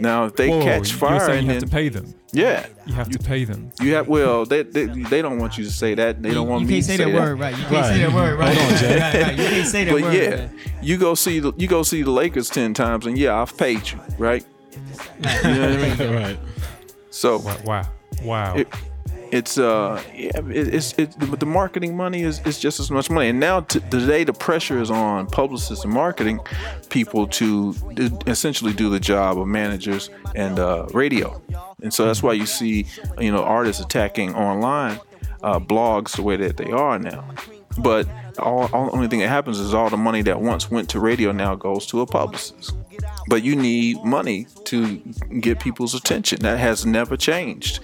Now 0.00 0.24
if 0.24 0.36
they 0.36 0.48
Whoa, 0.48 0.62
catch 0.62 0.90
you're 0.90 0.98
fire, 0.98 1.20
saying 1.20 1.38
and 1.40 1.46
you 1.48 1.52
have 1.52 1.60
then, 1.60 1.68
to 1.68 1.74
pay 1.74 1.88
them. 1.90 2.14
yeah, 2.32 2.66
You 2.86 2.94
have 2.94 3.10
to 3.10 3.18
pay 3.18 3.44
them. 3.44 3.72
you 3.80 3.94
have. 3.94 4.08
Well, 4.08 4.46
they, 4.46 4.62
they 4.62 4.86
they 4.86 5.20
don't 5.20 5.38
want 5.38 5.58
you 5.58 5.64
to 5.64 5.70
say 5.70 5.94
that. 5.94 6.22
They 6.22 6.32
don't 6.32 6.48
want 6.48 6.62
you 6.62 6.68
me 6.68 6.74
can't 6.74 6.84
to 6.84 6.90
say 6.92 6.96
say 6.96 7.10
that 7.12 7.20
word, 7.20 7.38
right? 7.38 7.56
You 7.58 7.64
can't 7.64 7.86
say 7.86 7.98
that 7.98 8.12
word, 8.12 8.38
right? 8.38 8.56
Hold 8.56 8.72
on, 8.72 8.78
Jay. 8.78 8.98
right, 8.98 9.14
right. 9.22 9.30
You 9.38 9.44
can't 9.44 9.68
say 9.68 9.84
that 9.84 9.92
But 9.92 10.02
word. 10.02 10.14
yeah, 10.14 10.48
you 10.80 10.96
go 10.96 11.14
see 11.14 11.40
the 11.40 11.52
you 11.58 11.68
go 11.68 11.82
see 11.82 12.02
the 12.02 12.10
Lakers 12.10 12.48
ten 12.48 12.72
times, 12.72 13.06
and 13.06 13.18
yeah, 13.18 13.38
I've 13.40 13.54
paid 13.56 13.90
you, 13.90 14.00
right? 14.18 14.44
You 14.72 15.50
know 15.52 15.76
what 15.76 15.78
I 15.80 15.96
mean? 15.98 16.14
right. 16.22 16.38
So 17.10 17.38
Wow, 17.40 17.58
wow, 17.64 17.88
wow. 18.22 18.54
it, 18.56 18.68
it's 19.32 19.56
uh 19.56 20.00
it's 20.14 20.92
it 20.98 21.18
the 21.40 21.46
marketing 21.46 21.96
money 21.96 22.22
is, 22.22 22.40
is 22.46 22.58
just 22.58 22.78
as 22.78 22.90
much 22.90 23.08
money. 23.08 23.30
And 23.30 23.40
now 23.40 23.60
t- 23.60 23.80
today 23.90 24.24
the 24.24 24.34
pressure 24.34 24.80
is 24.80 24.90
on 24.90 25.26
publicists 25.26 25.84
and 25.84 25.92
marketing 25.92 26.38
people 26.90 27.26
to 27.28 27.74
essentially 28.26 28.74
do 28.74 28.90
the 28.90 29.00
job 29.00 29.38
of 29.40 29.48
managers 29.48 30.10
and 30.34 30.58
uh, 30.58 30.86
radio. 30.92 31.40
And 31.82 31.92
so 31.92 32.04
that's 32.04 32.22
why 32.22 32.34
you 32.34 32.44
see 32.44 32.86
you 33.18 33.32
know 33.32 33.42
artists 33.42 33.82
attacking 33.82 34.34
online 34.34 35.00
uh, 35.42 35.58
blogs 35.58 36.14
the 36.14 36.22
way 36.22 36.36
that 36.36 36.58
they 36.58 36.70
are 36.70 36.98
now. 36.98 37.26
But 37.78 38.06
all, 38.38 38.68
all 38.74 38.90
only 38.92 39.08
thing 39.08 39.20
that 39.20 39.28
happens 39.28 39.58
is 39.58 39.72
all 39.72 39.88
the 39.88 39.96
money 39.96 40.20
that 40.22 40.42
once 40.42 40.70
went 40.70 40.90
to 40.90 41.00
radio 41.00 41.32
now 41.32 41.54
goes 41.54 41.86
to 41.86 42.02
a 42.02 42.06
publicist. 42.06 42.76
But 43.28 43.42
you 43.42 43.56
need 43.56 44.04
money 44.04 44.46
to 44.64 44.98
get 45.40 45.58
people's 45.58 45.94
attention. 45.94 46.40
That 46.40 46.58
has 46.58 46.84
never 46.84 47.16
changed 47.16 47.80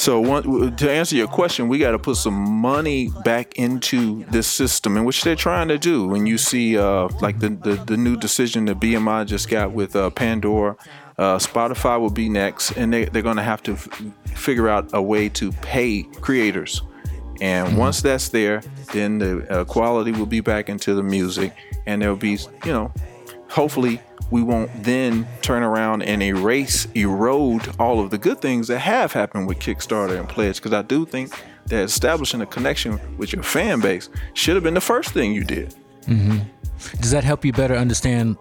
so 0.00 0.18
one, 0.18 0.76
to 0.76 0.90
answer 0.90 1.14
your 1.14 1.28
question, 1.28 1.68
we 1.68 1.78
got 1.78 1.90
to 1.90 1.98
put 1.98 2.16
some 2.16 2.34
money 2.34 3.10
back 3.22 3.58
into 3.58 4.24
this 4.30 4.46
system, 4.46 4.96
in 4.96 5.04
which 5.04 5.22
they're 5.22 5.36
trying 5.36 5.68
to 5.68 5.76
do. 5.76 6.08
When 6.08 6.26
you 6.26 6.38
see 6.38 6.78
uh, 6.78 7.08
like 7.20 7.38
the, 7.38 7.50
the 7.50 7.74
the 7.84 7.96
new 7.98 8.16
decision 8.16 8.64
that 8.64 8.80
BMI 8.80 9.26
just 9.26 9.50
got 9.50 9.72
with 9.72 9.94
uh, 9.94 10.08
Pandora, 10.08 10.76
uh, 11.18 11.36
Spotify 11.36 12.00
will 12.00 12.10
be 12.10 12.30
next, 12.30 12.72
and 12.72 12.90
they, 12.90 13.04
they're 13.04 13.20
going 13.20 13.36
to 13.36 13.42
have 13.42 13.62
to 13.64 13.72
f- 13.72 14.02
figure 14.34 14.70
out 14.70 14.88
a 14.94 15.02
way 15.02 15.28
to 15.28 15.52
pay 15.52 16.04
creators. 16.22 16.80
And 17.42 17.76
once 17.76 18.00
that's 18.00 18.30
there, 18.30 18.62
then 18.94 19.18
the 19.18 19.50
uh, 19.52 19.64
quality 19.64 20.12
will 20.12 20.26
be 20.26 20.40
back 20.40 20.70
into 20.70 20.94
the 20.94 21.02
music, 21.02 21.54
and 21.86 22.00
there'll 22.00 22.16
be, 22.16 22.38
you 22.64 22.72
know, 22.72 22.90
hopefully 23.48 24.00
we 24.30 24.42
won't 24.42 24.70
then 24.84 25.26
turn 25.42 25.62
around 25.62 26.02
and 26.02 26.22
erase, 26.22 26.86
erode 26.94 27.68
all 27.78 28.00
of 28.00 28.10
the 28.10 28.18
good 28.18 28.40
things 28.40 28.68
that 28.68 28.78
have 28.80 29.12
happened 29.12 29.46
with 29.46 29.58
Kickstarter 29.58 30.18
and 30.18 30.28
Pledge. 30.28 30.56
Because 30.56 30.72
I 30.72 30.82
do 30.82 31.04
think 31.04 31.32
that 31.66 31.84
establishing 31.84 32.40
a 32.40 32.46
connection 32.46 32.98
with 33.16 33.32
your 33.32 33.42
fan 33.42 33.80
base 33.80 34.08
should 34.34 34.54
have 34.54 34.64
been 34.64 34.74
the 34.74 34.80
first 34.80 35.10
thing 35.10 35.32
you 35.32 35.44
did. 35.44 35.74
Does 37.00 37.10
that 37.10 37.24
help 37.24 37.44
you 37.44 37.52
better 37.52 37.74
understand 37.76 38.36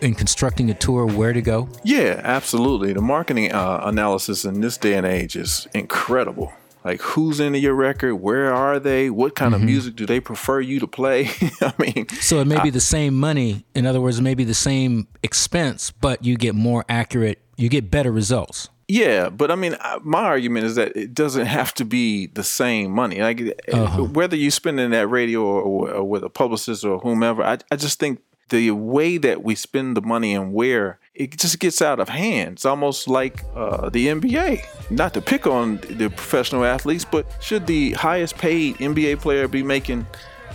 in 0.00 0.14
constructing 0.14 0.70
a 0.70 0.74
tour 0.74 1.06
where 1.06 1.32
to 1.32 1.40
go? 1.40 1.68
Yeah, 1.84 2.20
absolutely. 2.22 2.92
The 2.92 3.00
marketing 3.00 3.52
uh, 3.52 3.80
analysis 3.84 4.44
in 4.44 4.60
this 4.60 4.76
day 4.76 4.94
and 4.94 5.06
age 5.06 5.36
is 5.36 5.66
incredible. 5.74 6.52
Like 6.86 7.00
who's 7.00 7.40
into 7.40 7.58
your 7.58 7.74
record? 7.74 8.14
Where 8.16 8.54
are 8.54 8.78
they? 8.78 9.10
What 9.10 9.34
kind 9.34 9.54
of 9.54 9.60
music 9.60 9.96
do 9.96 10.06
they 10.06 10.20
prefer 10.20 10.60
you 10.60 10.78
to 10.80 10.86
play? 10.86 11.28
I 11.60 11.72
mean, 11.78 12.08
So 12.20 12.38
it 12.40 12.46
may 12.46 12.62
be 12.62 12.70
the 12.70 12.80
same 12.80 13.14
money. 13.16 13.64
In 13.74 13.86
other 13.86 14.00
words, 14.00 14.18
it 14.18 14.22
may 14.22 14.34
be 14.34 14.44
the 14.44 14.54
same 14.54 15.08
expense, 15.22 15.90
but 15.90 16.24
you 16.24 16.36
get 16.36 16.54
more 16.54 16.84
accurate, 16.88 17.40
you 17.56 17.68
get 17.68 17.90
better 17.90 18.12
results. 18.12 18.68
Yeah, 18.88 19.30
but 19.30 19.50
I 19.50 19.56
mean, 19.56 19.76
I- 19.80 19.98
my 20.04 20.20
argument 20.22 20.64
is 20.66 20.76
that 20.76 20.96
it 20.96 21.12
doesn't 21.12 21.46
have 21.46 21.74
to 21.74 21.84
be 21.84 22.28
the 22.28 22.44
same 22.44 22.92
money. 22.92 23.20
Like 23.20 23.40
Uh-huh. 23.72 24.04
whether 24.04 24.36
you 24.36 24.52
spend 24.52 24.78
in 24.78 24.92
that 24.92 25.08
radio 25.08 25.42
or, 25.42 25.90
or 25.90 26.04
with 26.08 26.22
a 26.22 26.30
publicist 26.30 26.84
or 26.84 27.00
whomever, 27.00 27.42
I, 27.42 27.58
I 27.72 27.74
just 27.76 27.98
think 27.98 28.20
the 28.48 28.70
way 28.70 29.18
that 29.18 29.42
we 29.42 29.56
spend 29.56 29.96
the 29.96 30.02
money 30.02 30.32
and 30.34 30.52
where 30.52 31.00
it 31.16 31.36
just 31.38 31.58
gets 31.58 31.80
out 31.80 31.98
of 31.98 32.08
hand. 32.08 32.52
It's 32.52 32.66
almost 32.66 33.08
like 33.08 33.42
uh, 33.54 33.88
the 33.88 34.08
NBA. 34.08 34.90
Not 34.90 35.14
to 35.14 35.20
pick 35.20 35.46
on 35.46 35.78
the 35.88 36.10
professional 36.10 36.64
athletes, 36.64 37.04
but 37.04 37.26
should 37.40 37.66
the 37.66 37.92
highest 37.92 38.36
paid 38.36 38.76
NBA 38.76 39.20
player 39.20 39.48
be 39.48 39.62
making 39.62 40.06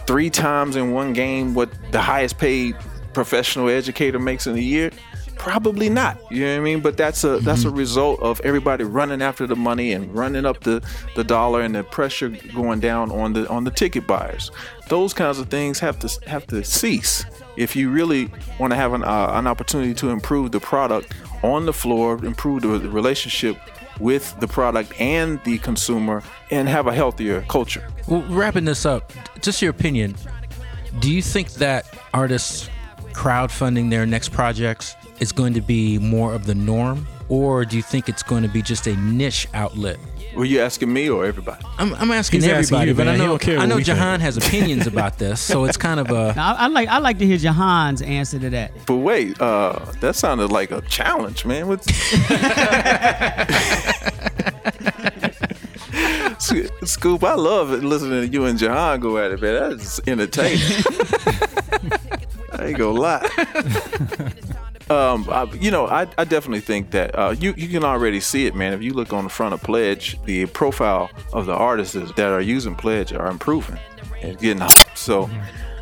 three 0.06 0.30
times 0.30 0.76
in 0.76 0.92
one 0.92 1.14
game 1.14 1.54
what 1.54 1.70
the 1.92 2.02
highest 2.02 2.38
paid 2.38 2.76
professional 3.14 3.70
educator 3.70 4.20
makes 4.20 4.48
in 4.48 4.56
a 4.56 4.60
year? 4.60 4.92
Probably 5.38 5.90
not. 5.90 6.20
You 6.30 6.46
know 6.46 6.54
what 6.54 6.62
I 6.62 6.64
mean? 6.64 6.82
But 6.82 6.98
that's 6.98 7.24
a 7.24 7.40
that's 7.40 7.64
a 7.64 7.72
result 7.72 8.20
of 8.20 8.40
everybody 8.42 8.84
running 8.84 9.24
after 9.24 9.48
the 9.48 9.56
money 9.56 9.92
and 9.92 10.14
running 10.14 10.46
up 10.46 10.60
the, 10.60 10.84
the 11.16 11.24
dollar 11.24 11.62
and 11.62 11.74
the 11.74 11.84
pressure 11.84 12.30
going 12.54 12.80
down 12.80 13.10
on 13.12 13.34
the 13.34 13.50
on 13.50 13.64
the 13.64 13.72
ticket 13.72 14.06
buyers. 14.06 14.52
Those 14.88 15.16
kinds 15.16 15.40
of 15.40 15.50
things 15.50 15.80
have 15.80 15.98
to 16.00 16.30
have 16.30 16.46
to 16.48 16.64
cease 16.64 17.26
if 17.58 17.76
you 17.76 17.90
really 17.90 18.30
want 18.60 18.72
to 18.72 18.78
have 18.78 18.94
an 18.94 19.04
uh, 19.04 19.32
an 19.34 19.48
opportunity 19.48 19.94
to 19.96 20.10
improve 20.10 20.52
the 20.52 20.60
product 20.60 21.14
on 21.44 21.66
the 21.66 21.74
floor, 21.74 22.24
improve 22.24 22.62
the 22.62 22.90
relationship 22.90 23.58
with 24.00 24.36
the 24.40 24.48
product 24.48 24.94
and 25.00 25.44
the 25.44 25.58
consumer, 25.60 26.24
and 26.50 26.68
have 26.68 26.88
a 26.88 26.94
healthier 26.94 27.42
culture. 27.48 27.88
Well, 28.08 28.24
wrapping 28.30 28.66
this 28.66 28.86
up, 28.86 29.12
just 29.42 29.62
your 29.62 29.72
opinion. 29.72 30.16
Do 31.00 31.12
you 31.12 31.22
think 31.22 31.54
that 31.54 31.86
artists 32.14 32.70
crowdfunding 33.14 33.90
their 33.90 34.06
next 34.06 34.30
projects 34.30 34.96
is 35.20 35.32
going 35.32 35.54
to 35.54 35.62
be 35.62 36.00
more 36.00 36.34
of 36.34 36.46
the 36.46 36.56
norm, 36.56 37.08
or 37.32 37.64
do 37.64 37.78
you 37.78 37.82
think 37.82 38.10
it's 38.10 38.22
going 38.22 38.44
to 38.44 38.50
be 38.50 38.62
just 38.62 38.86
a 38.88 38.96
niche 38.98 39.48
outlet? 39.54 39.98
Were 40.36 40.44
you 40.44 40.60
asking 40.60 40.92
me 40.92 41.10
or 41.10 41.26
everybody? 41.26 41.64
I'm, 41.78 41.94
I'm 41.96 42.12
asking 42.12 42.42
He's 42.42 42.50
asking 42.50 42.78
everybody, 42.78 42.92
you, 42.92 42.96
but 42.96 43.08
I 43.08 43.12
man. 43.12 43.20
He 43.20 43.26
know 43.26 43.62
I 43.62 43.66
know 43.66 43.78
we 43.78 43.84
think. 43.84 43.98
Jahan 43.98 44.20
has 44.20 44.36
opinions 44.46 44.86
about 44.86 45.18
this, 45.18 45.40
so 45.40 45.64
it's 45.64 45.78
kind 45.78 46.02
of 46.02 46.10
a. 46.12 46.34
Now, 46.42 46.56
I, 46.56 46.66
I 46.66 46.68
like 46.68 46.90
I 46.90 46.98
like 46.98 47.20
to 47.20 47.26
hear 47.26 47.38
Jahan's 47.38 48.02
answer 48.02 48.38
to 48.40 48.50
that. 48.50 48.72
But 48.86 48.98
wait, 48.98 49.40
uh, 49.42 49.80
that 50.02 50.16
sounded 50.16 50.52
like 50.52 50.72
a 50.72 50.82
challenge, 50.82 51.46
man. 51.46 51.68
What's... 51.70 51.86
Scoop, 56.84 57.24
I 57.24 57.36
love 57.36 57.70
listening 57.70 58.22
to 58.22 58.28
you 58.28 58.46
and 58.46 58.60
Jahan 58.60 59.00
go 59.00 59.18
at 59.18 59.32
it, 59.32 59.42
man. 59.42 59.70
That's 59.70 60.02
entertaining. 60.06 60.84
I 62.52 62.68
ain't 62.68 62.78
gonna 62.78 63.00
lie. 63.00 64.34
Um, 64.92 65.26
I, 65.30 65.44
you 65.54 65.72
know, 65.72 65.88
I, 65.88 66.02
I 66.18 66.26
definitely 66.26 66.60
think 66.60 66.92
that 66.92 67.18
uh, 67.18 67.34
you 67.40 67.54
you 67.56 67.70
can 67.70 67.86
already 67.86 68.20
see 68.20 68.46
it, 68.46 68.56
man. 68.56 68.74
If 68.74 68.84
you 68.84 68.94
look 68.94 69.14
on 69.14 69.24
the 69.24 69.30
front 69.30 69.54
of 69.54 69.64
Pledge, 69.64 70.22
the 70.26 70.48
profile 70.48 71.10
of 71.32 71.46
the 71.46 71.54
artists 71.54 71.94
that 71.94 72.20
are 72.32 72.42
using 72.42 72.76
Pledge 72.76 73.14
are 73.14 73.30
improving 73.30 73.80
and 74.22 74.38
getting 74.38 74.62
hyped. 74.62 74.98
So 74.98 75.30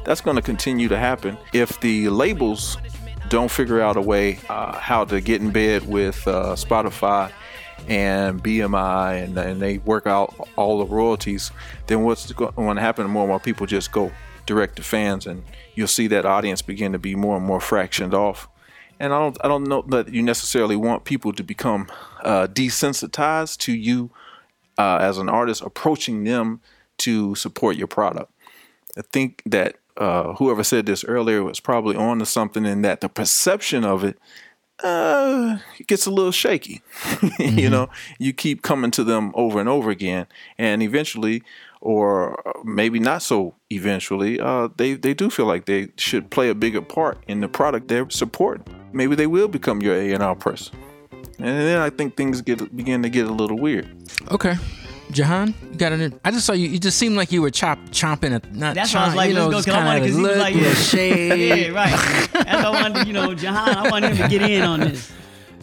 that's 0.06 0.22
going 0.22 0.36
to 0.36 0.44
continue 0.44 0.88
to 0.90 0.98
happen 0.98 1.40
if 1.54 1.80
the 1.80 2.10
labels 2.10 2.78
don't 3.30 3.50
figure 3.50 3.82
out 3.82 3.98
a 3.98 4.02
way 4.02 4.38
uh, 4.48 4.78
how 4.78 5.06
to 5.06 5.22
get 5.22 5.42
in 5.42 5.50
bed 5.50 5.88
with 5.88 6.28
uh, 6.28 6.54
Spotify 6.56 7.32
and 7.88 8.44
BMI 8.44 9.24
and, 9.24 9.38
and 9.40 9.60
they 9.60 9.80
work 9.80 10.06
out 10.06 10.36
all 10.56 10.78
the 10.78 10.86
royalties, 10.86 11.52
then 11.88 12.04
what's 12.04 12.32
going 12.32 12.76
to 12.76 12.82
happen? 12.82 13.08
More 13.08 13.24
and 13.24 13.30
more 13.30 13.40
people 13.40 13.66
just 13.66 13.92
go 13.92 14.12
direct 14.46 14.76
to 14.76 14.84
fans, 14.84 15.26
and 15.26 15.44
you'll 15.74 15.88
see 15.88 16.06
that 16.08 16.26
audience 16.26 16.62
begin 16.62 16.92
to 16.92 17.00
be 17.00 17.16
more 17.16 17.38
and 17.38 17.46
more 17.46 17.60
fractioned 17.60 18.14
off. 18.14 18.48
And 19.00 19.14
I 19.14 19.20
don't, 19.20 19.38
I 19.44 19.48
don't 19.48 19.64
know 19.64 19.84
that 19.90 20.10
you 20.10 20.22
necessarily 20.22 20.76
want 20.76 21.06
people 21.06 21.32
to 21.34 21.44
become 21.44 21.88
uh, 22.24 22.48
desensitized 22.48 23.58
to 23.60 23.74
you 23.74 24.12
uh, 24.78 24.98
as 25.02 25.18
an 25.18 25.30
artist, 25.30 25.62
approaching 25.62 26.24
them 26.24 26.62
to 27.00 27.36
support 27.36 27.78
your 27.78 27.88
product. 27.88 28.32
I 28.98 29.02
think 29.02 29.42
that 29.46 29.78
uh, 29.98 30.34
whoever 30.34 30.64
said 30.64 30.86
this 30.86 31.04
earlier 31.04 31.44
was 31.44 31.60
probably 31.60 31.96
on 31.96 32.20
to 32.20 32.26
something 32.26 32.66
in 32.66 32.82
that 32.82 33.02
the 33.02 33.10
perception 33.10 33.84
of 33.84 34.04
it 34.04 34.18
uh, 34.84 35.58
it 35.78 35.88
gets 35.88 36.06
a 36.06 36.12
little 36.12 36.32
shaky. 36.32 36.82
you 37.40 37.70
know, 37.70 37.90
you 38.18 38.34
keep 38.34 38.62
coming 38.62 38.92
to 38.92 39.04
them 39.04 39.32
over 39.36 39.60
and 39.60 39.68
over 39.68 39.90
again, 39.90 40.28
and 40.58 40.82
eventually, 40.82 41.44
or 41.82 42.36
maybe 42.64 43.00
not 43.00 43.22
so 43.22 43.56
eventually, 43.70 44.40
uh, 44.40 44.68
they 44.78 44.94
they 44.96 45.14
do 45.14 45.30
feel 45.30 45.46
like 45.46 45.66
they 45.66 45.88
should 45.98 46.30
play 46.30 46.50
a 46.50 46.56
bigger 46.56 46.82
part 46.82 47.18
in 47.28 47.40
the 47.42 47.48
product 47.48 47.88
they're 47.88 48.10
supporting. 48.10 48.64
Maybe 48.92 49.16
they 49.16 49.28
will 49.28 49.48
become 49.48 49.82
your 49.82 49.96
A 49.96 50.12
and 50.14 50.22
R 50.24 50.36
person, 50.36 50.76
and 51.38 51.48
then 51.48 51.80
I 51.80 51.90
think 51.90 52.16
things 52.18 52.42
get 52.42 52.76
begin 52.76 53.02
to 53.04 53.10
get 53.10 53.28
a 53.28 53.32
little 53.34 53.58
weird. 53.58 53.88
Okay. 54.32 54.56
Jahan, 55.12 55.56
you 55.72 55.76
got 55.78 55.92
an. 55.92 56.20
I 56.24 56.30
just 56.30 56.46
saw 56.46 56.54
you. 56.54 56.68
You 56.70 56.78
just 56.78 56.98
seemed 57.00 57.16
like 57.18 57.32
you 57.32 57.42
were 57.42 57.50
chop 57.50 57.80
chomping 57.90 58.32
at 58.32 58.54
not. 58.54 58.76
That's 58.76 58.94
why 58.94 59.02
I 59.02 59.06
was 59.08 59.16
like, 59.16 59.30
you 59.30 59.36
know, 59.36 59.48
let's 59.48 59.66
go, 59.66 59.72
just 59.72 59.76
'cause 59.76 59.76
I 59.76 59.78
kinda 59.80 59.90
wanted, 59.90 60.06
'cause 60.06 60.16
he 60.16 60.22
was 60.22 60.38
like, 60.38 60.54
little 60.54 60.70
yeah. 60.70 60.76
shade. 60.94 61.60
yeah, 61.66 61.68
right. 61.70 62.30
That's 62.34 62.64
why 62.64 62.70
I 62.70 62.82
wanted, 62.82 63.08
you 63.08 63.14
know, 63.14 63.34
Jahan. 63.34 63.76
I 63.76 63.90
wanted 63.90 64.12
him 64.14 64.30
to 64.30 64.38
get 64.38 64.48
in 64.48 64.62
on 64.62 64.82
this. 64.82 65.12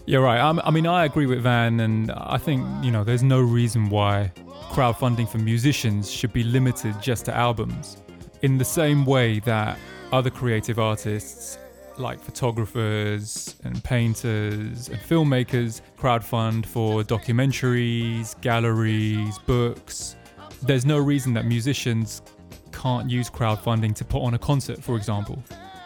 You're 0.08 0.22
right. 0.22 0.38
I'm, 0.38 0.60
I 0.60 0.70
mean, 0.70 0.86
I 0.86 1.04
agree 1.04 1.26
with 1.26 1.40
Van, 1.42 1.80
and 1.80 2.12
I 2.12 2.38
think 2.38 2.64
you 2.84 2.92
know, 2.92 3.02
there's 3.02 3.24
no 3.24 3.40
reason 3.40 3.88
why 3.88 4.30
crowdfunding 4.70 5.28
for 5.28 5.38
musicians 5.38 6.08
should 6.08 6.32
be 6.32 6.44
limited 6.44 6.94
just 7.02 7.24
to 7.24 7.34
albums. 7.34 7.96
In 8.42 8.56
the 8.56 8.64
same 8.64 9.04
way 9.04 9.40
that 9.40 9.76
other 10.12 10.30
creative 10.30 10.78
artists, 10.78 11.58
like 11.98 12.20
photographers 12.20 13.56
and 13.64 13.82
painters 13.82 14.88
and 14.90 15.00
filmmakers, 15.00 15.80
crowdfund 15.98 16.66
for 16.66 17.02
documentaries, 17.02 18.40
galleries, 18.42 19.40
books. 19.40 20.14
There's 20.62 20.86
no 20.86 20.98
reason 20.98 21.34
that 21.34 21.46
musicians 21.46 22.22
can't 22.70 23.10
use 23.10 23.28
crowdfunding 23.28 23.96
to 23.96 24.04
put 24.04 24.22
on 24.22 24.34
a 24.34 24.38
concert, 24.38 24.80
for 24.80 24.96
example, 24.96 25.42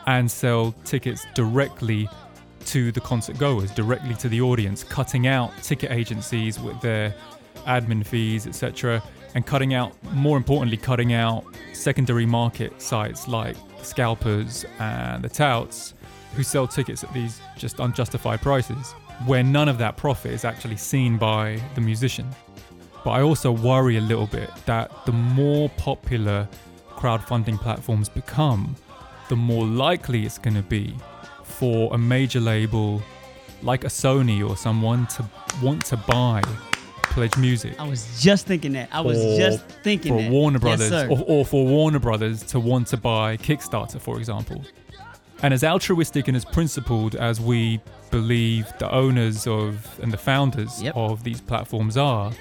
and 0.07 0.31
sell 0.31 0.73
tickets 0.85 1.27
directly 1.35 2.07
to 2.71 2.93
the 2.93 3.01
concert 3.01 3.37
goers, 3.37 3.73
directly 3.73 4.15
to 4.15 4.29
the 4.29 4.41
audience, 4.41 4.85
cutting 4.85 5.27
out 5.27 5.51
ticket 5.61 5.91
agencies 5.91 6.61
with 6.61 6.81
their 6.81 7.13
admin 7.67 8.07
fees, 8.07 8.47
etc., 8.47 9.03
and 9.35 9.45
cutting 9.45 9.75
out, 9.75 9.93
more 10.13 10.37
importantly, 10.37 10.77
cutting 10.77 11.13
out 11.13 11.45
secondary 11.73 12.27
market 12.27 12.81
sites 12.81 13.27
like 13.27 13.57
scalpers 13.83 14.65
and 14.79 15.25
the 15.25 15.29
touts 15.29 15.95
who 16.37 16.45
sell 16.45 16.69
tickets 16.69 17.03
at 17.03 17.13
these 17.13 17.41
just 17.57 17.81
unjustified 17.81 18.41
prices, 18.41 18.93
where 19.27 19.43
none 19.43 19.69
of 19.69 19.77
that 19.79 19.97
profit 19.97 20.33
is 20.33 20.45
actually 20.45 20.77
seen 20.77 21.19
by 21.19 21.61
the 21.75 21.81
musician. 21.81 22.29
But 23.05 23.11
I 23.11 23.23
also 23.23 23.51
worry 23.51 23.97
a 23.97 24.01
little 24.01 24.27
bit 24.27 24.49
that 24.67 25.07
the 25.07 25.13
more 25.13 25.69
popular 25.71 26.49
crowdfunding 26.91 27.59
platforms 27.61 28.09
become, 28.09 28.77
the 29.29 29.37
more 29.37 29.67
likely 29.67 30.25
it's 30.25 30.39
going 30.39 30.57
to 30.57 30.63
be 30.63 30.95
for 31.61 31.93
a 31.95 31.99
major 31.99 32.41
label 32.41 33.03
like 33.63 33.85
a 33.85 33.89
Sony 33.89 34.47
or 34.49 34.57
someone 34.57 35.07
to 35.09 35.25
want 35.63 35.85
to 35.85 35.97
buy 35.99 36.41
Pledge 37.03 37.37
Music. 37.37 37.75
I 37.79 37.87
was 37.87 38.19
just 38.23 38.47
thinking 38.47 38.73
that. 38.73 38.89
I 38.91 39.03
was 39.03 39.19
or 39.19 39.37
just 39.37 39.65
thinking 39.85 40.15
for 40.17 40.23
that. 40.23 40.31
Warner 40.31 40.59
Brothers, 40.59 40.89
sir. 40.89 41.07
or, 41.11 41.23
or 41.29 41.45
for 41.45 41.67
Warner 41.67 41.99
Brothers 41.99 42.43
to 42.45 42.59
want 42.61 42.87
to 42.89 42.97
buy 42.97 43.37
Kickstarter, 43.37 44.01
for 44.01 44.17
example. 44.17 44.65
And 45.43 45.53
as 45.53 45.63
altruistic 45.63 46.29
and 46.29 46.37
as 46.37 46.45
principled 46.47 47.15
as 47.15 47.41
we 47.41 47.81
believe 48.11 48.67
the 48.79 48.91
owners 48.91 49.47
of 49.47 49.99
and 50.03 50.11
the 50.11 50.17
founders 50.19 50.83
Yep. 50.83 50.97
of 50.97 51.23
these 51.25 51.41
platforms 51.43 51.97
are, 51.99 52.33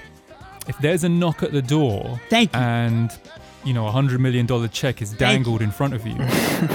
if 0.70 0.78
there's 0.80 1.04
a 1.04 1.10
knock 1.10 1.44
at 1.44 1.52
the 1.52 1.62
door 1.62 2.20
Thank 2.30 2.54
you. 2.54 2.60
and 2.62 3.12
you 3.66 3.74
know 3.74 3.88
a 3.88 3.92
hundred 3.92 4.20
million 4.22 4.46
dollar 4.46 4.68
check 4.68 5.02
is 5.02 5.12
dangled 5.12 5.62
in 5.62 5.72
front 5.72 5.94
of 5.94 6.06
you, 6.08 6.16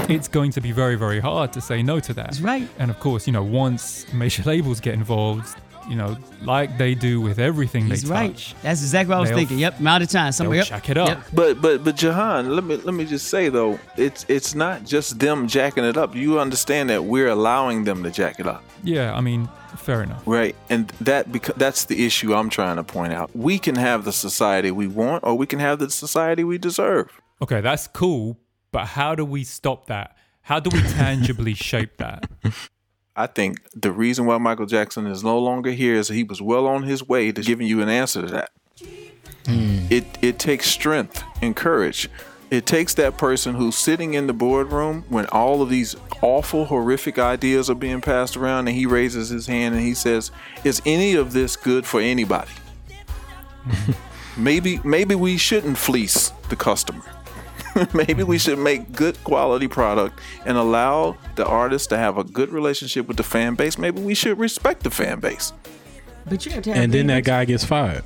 it's 0.09 0.29
going 0.29 0.51
to 0.53 0.61
be 0.61 0.73
very 0.73 0.97
very 0.97 1.21
hard 1.21 1.53
to 1.55 1.61
say 1.61 1.83
no 1.83 2.01
to 2.01 2.13
that. 2.15 2.27
That's 2.27 2.41
right. 2.41 2.69
And 2.79 2.91
of 2.91 2.99
course, 3.01 3.27
you 3.27 3.33
know 3.33 3.43
once 3.43 4.07
major 4.13 4.43
labels 4.47 4.81
get 4.81 4.95
involved, 4.95 5.57
you 5.89 5.97
know 5.97 6.17
like 6.43 6.77
they 6.79 6.95
do 6.95 7.21
with 7.21 7.39
everything 7.39 7.87
He's 7.87 8.03
they 8.03 8.11
right. 8.11 8.33
touch, 8.35 8.55
That's 8.63 8.83
exactly 8.83 9.11
what 9.11 9.17
I 9.17 9.21
was 9.21 9.31
They'll- 9.31 9.39
thinking. 9.39 9.59
Yep, 9.59 9.81
amount 9.81 10.03
of 10.03 10.11
time. 10.11 10.27
they'll 10.27 10.33
Somebody 10.33 10.59
yep. 10.59 10.67
check 10.67 10.89
it 10.91 10.97
up. 10.99 11.09
Yep. 11.09 11.25
But 11.33 11.63
but 11.63 11.85
but 11.85 11.97
Jahan, 11.97 12.55
let 12.55 12.65
me 12.65 12.77
let 12.77 12.95
me 12.95 13.05
just 13.05 13.29
say 13.29 13.49
though, 13.49 13.79
it's 13.97 14.25
it's 14.29 14.55
not 14.55 14.85
just 14.85 15.19
them 15.19 15.47
jacking 15.49 15.85
it 15.85 15.97
up. 15.97 16.15
You 16.15 16.39
understand 16.41 16.91
that 16.91 17.05
we're 17.05 17.29
allowing 17.29 17.85
them 17.85 18.03
to 18.03 18.11
jack 18.11 18.41
it 18.41 18.47
up, 18.47 18.63
Yeah, 18.83 19.15
I 19.15 19.21
mean, 19.21 19.49
fair 19.79 20.03
enough. 20.03 20.23
right? 20.27 20.55
And 20.69 20.89
that 21.01 21.31
because 21.33 21.55
that's 21.57 21.85
the 21.85 22.05
issue 22.07 22.35
I'm 22.35 22.51
trying 22.51 22.77
to 22.77 22.85
point 22.85 23.13
out. 23.13 23.31
We 23.35 23.59
can 23.59 23.75
have 23.77 24.05
the 24.05 24.13
society 24.13 24.71
we 24.71 24.87
want, 24.87 25.25
or 25.25 25.35
we 25.35 25.47
can 25.47 25.59
have 25.59 25.79
the 25.79 25.91
society 25.91 26.45
we 26.45 26.59
deserve. 26.59 27.21
Okay, 27.43 27.61
that's 27.61 27.87
cool, 27.89 28.39
but 28.73 28.87
how 28.87 29.15
do 29.15 29.25
we 29.25 29.45
stop 29.45 29.87
that? 29.87 30.17
How 30.43 30.61
do 30.61 30.71
we 30.73 30.83
tangibly 30.93 31.55
shape 31.71 31.97
that? 31.99 32.29
I 33.17 33.27
think 33.27 33.59
the 33.75 33.93
reason 33.93 34.27
why 34.27 34.39
Michael 34.39 34.67
Jackson 34.67 35.07
is 35.07 35.23
no 35.23 35.39
longer 35.39 35.71
here 35.71 35.95
is 35.95 36.09
he 36.09 36.25
was 36.25 36.43
well 36.43 36.67
on 36.67 36.83
his 36.83 37.07
way 37.07 37.33
to 37.33 37.43
giving 37.43 37.67
you 37.67 37.81
an 37.81 37.89
answer 37.89 38.23
to 38.23 38.29
that. 38.29 38.51
Hmm. 39.47 39.87
It 39.91 40.05
it 40.23 40.39
takes 40.39 40.67
strength 40.71 41.23
and 41.43 41.55
courage. 41.55 42.09
It 42.55 42.67
takes 42.67 42.95
that 42.95 43.19
person 43.19 43.57
who's 43.57 43.75
sitting 43.77 44.15
in 44.15 44.29
the 44.29 44.33
boardroom 44.33 45.05
when 45.09 45.27
all 45.27 45.61
of 45.61 45.71
these 45.71 45.97
awful, 46.23 46.67
horrific 46.67 47.19
ideas 47.19 47.69
are 47.69 47.75
being 47.75 48.01
passed 48.01 48.37
around, 48.37 48.69
and 48.69 48.77
he 48.77 48.87
raises 48.87 49.29
his 49.29 49.49
hand 49.49 49.75
and 49.75 49.83
he 49.83 49.93
says, 49.93 50.31
"Is 50.63 50.81
any 50.87 51.15
of 51.15 51.33
this 51.33 51.57
good 51.57 51.85
for 51.85 52.01
anybody?" 52.01 52.53
maybe 54.37 54.81
maybe 54.85 55.17
we 55.17 55.37
shouldn't 55.37 55.79
fleece 55.79 56.31
the 56.49 56.55
customer. 56.55 57.03
maybe 57.93 58.23
we 58.23 58.39
should 58.39 58.61
make 58.61 58.93
good 58.93 59.23
quality 59.25 59.67
product 59.67 60.21
and 60.47 60.57
allow 60.57 61.17
the 61.35 61.45
artist 61.45 61.89
to 61.89 61.97
have 61.97 62.19
a 62.19 62.23
good 62.23 62.51
relationship 62.51 63.09
with 63.09 63.17
the 63.17 63.25
fan 63.25 63.57
base. 63.57 63.79
Maybe 63.79 64.01
we 64.01 64.15
should 64.15 64.39
respect 64.39 64.85
the 64.85 64.91
fan 64.91 65.19
base. 65.19 65.53
But 66.25 66.47
you 66.47 66.53
have 66.53 66.63
to 66.63 66.73
have 66.73 66.85
And 66.85 66.93
then 66.93 67.09
that 67.09 67.25
guy 67.25 67.47
gets 67.47 67.65
fired. 67.65 68.05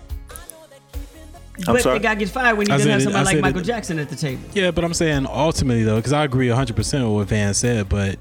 I'm 1.67 1.75
but 1.75 1.83
sorry. 1.83 1.99
the 1.99 2.03
guy 2.03 2.15
gets 2.15 2.31
fired 2.31 2.57
when 2.57 2.67
he 2.67 2.73
I 2.73 2.77
doesn't 2.77 2.91
have 2.91 3.03
somebody 3.03 3.29
I 3.29 3.33
like 3.33 3.41
Michael 3.41 3.61
it- 3.61 3.65
Jackson 3.65 3.99
at 3.99 4.09
the 4.09 4.17
table. 4.17 4.43
Yeah, 4.55 4.71
but 4.71 4.85
I'm 4.85 4.95
saying 4.95 5.27
ultimately 5.27 5.83
though, 5.83 5.97
because 5.97 6.13
I 6.13 6.25
agree 6.25 6.49
100 6.49 6.77
percent 6.77 7.05
with 7.05 7.13
what 7.15 7.29
Van 7.29 7.53
said, 7.55 7.89
but 7.89 8.17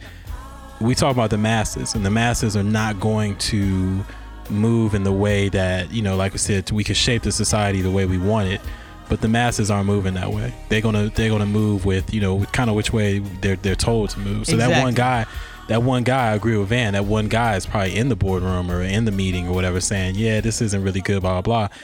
we 0.81 0.95
talk 0.95 1.11
about 1.11 1.29
the 1.29 1.37
masses, 1.37 1.95
and 1.95 2.05
the 2.05 2.09
masses 2.11 2.55
are 2.55 2.63
not 2.63 2.99
going 2.99 3.35
to 3.37 4.03
move 4.49 4.93
in 4.95 5.03
the 5.03 5.11
way 5.11 5.49
that 5.49 5.91
you 5.91 6.01
know, 6.01 6.15
like 6.15 6.31
we 6.33 6.37
said, 6.39 6.69
we 6.71 6.83
can 6.83 6.95
shape 6.95 7.23
the 7.23 7.31
society 7.31 7.81
the 7.81 7.91
way 7.91 8.05
we 8.05 8.17
want 8.17 8.49
it. 8.49 8.61
But 9.09 9.21
the 9.21 9.29
masses 9.29 9.71
aren't 9.71 9.85
moving 9.87 10.15
that 10.15 10.31
way. 10.33 10.53
They're 10.67 10.81
gonna 10.81 11.09
they're 11.15 11.29
gonna 11.29 11.45
move 11.45 11.85
with 11.85 12.13
you 12.13 12.19
know 12.19 12.43
kind 12.51 12.69
of 12.69 12.75
which 12.75 12.91
way 12.91 13.19
they're 13.19 13.55
they're 13.55 13.75
told 13.75 14.09
to 14.11 14.19
move. 14.19 14.45
So 14.47 14.57
that 14.57 14.83
one 14.83 14.93
guy, 14.93 15.25
that 15.69 15.81
one 15.81 16.03
guy, 16.03 16.31
I 16.31 16.35
agree 16.35 16.57
with 16.57 16.67
Van. 16.69 16.91
That 16.93 17.05
one 17.05 17.29
guy 17.29 17.55
is 17.55 17.65
probably 17.65 17.95
in 17.95 18.09
the 18.09 18.17
boardroom 18.17 18.69
or 18.69 18.81
in 18.81 19.05
the 19.05 19.11
meeting 19.11 19.47
or 19.47 19.53
whatever, 19.53 19.79
saying, 19.79 20.15
"Yeah, 20.15 20.41
this 20.41 20.61
isn't 20.61 20.83
really 20.83 20.99
good." 21.01 21.21
Blah 21.21 21.41
blah. 21.41 21.67
blah. 21.67 21.77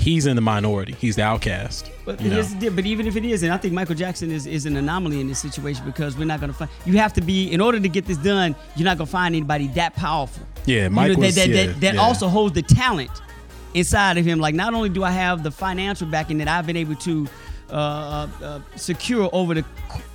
He's 0.00 0.24
in 0.24 0.34
the 0.34 0.40
minority. 0.40 0.94
He's 0.98 1.16
the 1.16 1.24
outcast. 1.24 1.90
But, 2.06 2.22
you 2.22 2.30
know? 2.30 2.36
here's 2.36 2.54
the 2.54 2.58
deal, 2.58 2.72
but 2.72 2.86
even 2.86 3.06
if 3.06 3.16
it 3.16 3.24
is, 3.24 3.42
and 3.42 3.52
I 3.52 3.58
think 3.58 3.74
Michael 3.74 3.94
Jackson 3.94 4.30
is, 4.30 4.46
is 4.46 4.64
an 4.64 4.78
anomaly 4.78 5.20
in 5.20 5.28
this 5.28 5.38
situation 5.38 5.84
because 5.84 6.16
we're 6.16 6.24
not 6.24 6.40
going 6.40 6.50
to 6.50 6.56
find. 6.56 6.70
You 6.86 6.96
have 6.96 7.12
to 7.12 7.20
be 7.20 7.52
in 7.52 7.60
order 7.60 7.78
to 7.78 7.88
get 7.88 8.06
this 8.06 8.16
done. 8.16 8.56
You're 8.76 8.86
not 8.86 8.96
going 8.96 9.06
to 9.06 9.12
find 9.12 9.34
anybody 9.34 9.66
that 9.68 9.94
powerful. 9.94 10.46
Yeah, 10.64 10.84
You 10.84 10.88
know, 10.88 11.14
that, 11.14 11.34
that, 11.34 11.48
yeah, 11.48 11.66
that, 11.66 11.80
that 11.82 11.94
yeah. 11.96 12.00
also 12.00 12.28
holds 12.28 12.54
the 12.54 12.62
talent 12.62 13.10
inside 13.74 14.16
of 14.16 14.24
him. 14.24 14.40
Like 14.40 14.54
not 14.54 14.72
only 14.72 14.88
do 14.88 15.04
I 15.04 15.10
have 15.10 15.42
the 15.42 15.50
financial 15.50 16.06
backing 16.08 16.38
that 16.38 16.48
I've 16.48 16.66
been 16.66 16.78
able 16.78 16.94
to 16.96 17.28
uh, 17.70 17.74
uh, 17.74 18.28
uh, 18.42 18.60
secure 18.76 19.28
over 19.34 19.52
the 19.52 19.66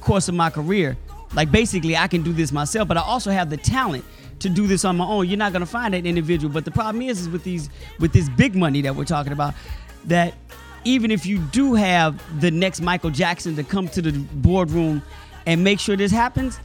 course 0.01 0.27
of 0.27 0.33
my 0.33 0.49
career, 0.49 0.97
like 1.35 1.51
basically 1.51 1.95
I 1.95 2.07
can 2.07 2.23
do 2.23 2.33
this 2.33 2.51
myself, 2.51 2.87
but 2.87 2.97
I 2.97 3.01
also 3.01 3.29
have 3.29 3.51
the 3.51 3.57
talent 3.57 4.03
to 4.39 4.49
do 4.49 4.67
this 4.67 4.85
on 4.85 4.97
my 4.97 5.05
own. 5.05 5.27
You're 5.27 5.37
not 5.37 5.51
to 5.61 5.71
find 5.71 5.93
that 5.93 6.05
individual. 6.05 6.53
But 6.53 6.65
the 6.65 6.71
problem 6.71 7.01
is, 7.01 7.21
is 7.21 7.29
with 7.29 7.43
these 7.43 7.69
with 7.99 8.13
this 8.13 8.29
big 8.29 8.55
money 8.55 8.81
that 8.81 8.95
we're 8.95 9.05
talking 9.05 9.33
about, 9.33 9.53
that 10.05 10.33
even 10.83 11.11
if 11.11 11.25
you 11.25 11.39
do 11.39 11.73
have 11.73 12.21
the 12.41 12.51
next 12.51 12.81
Michael 12.81 13.09
Jackson 13.09 13.55
to 13.55 13.63
come 13.63 13.87
to 13.89 14.01
the 14.01 14.11
boardroom 14.11 15.01
and 15.45 15.63
make 15.63 15.79
sure 15.79 15.95
this 15.95 16.11
happens, 16.11 16.59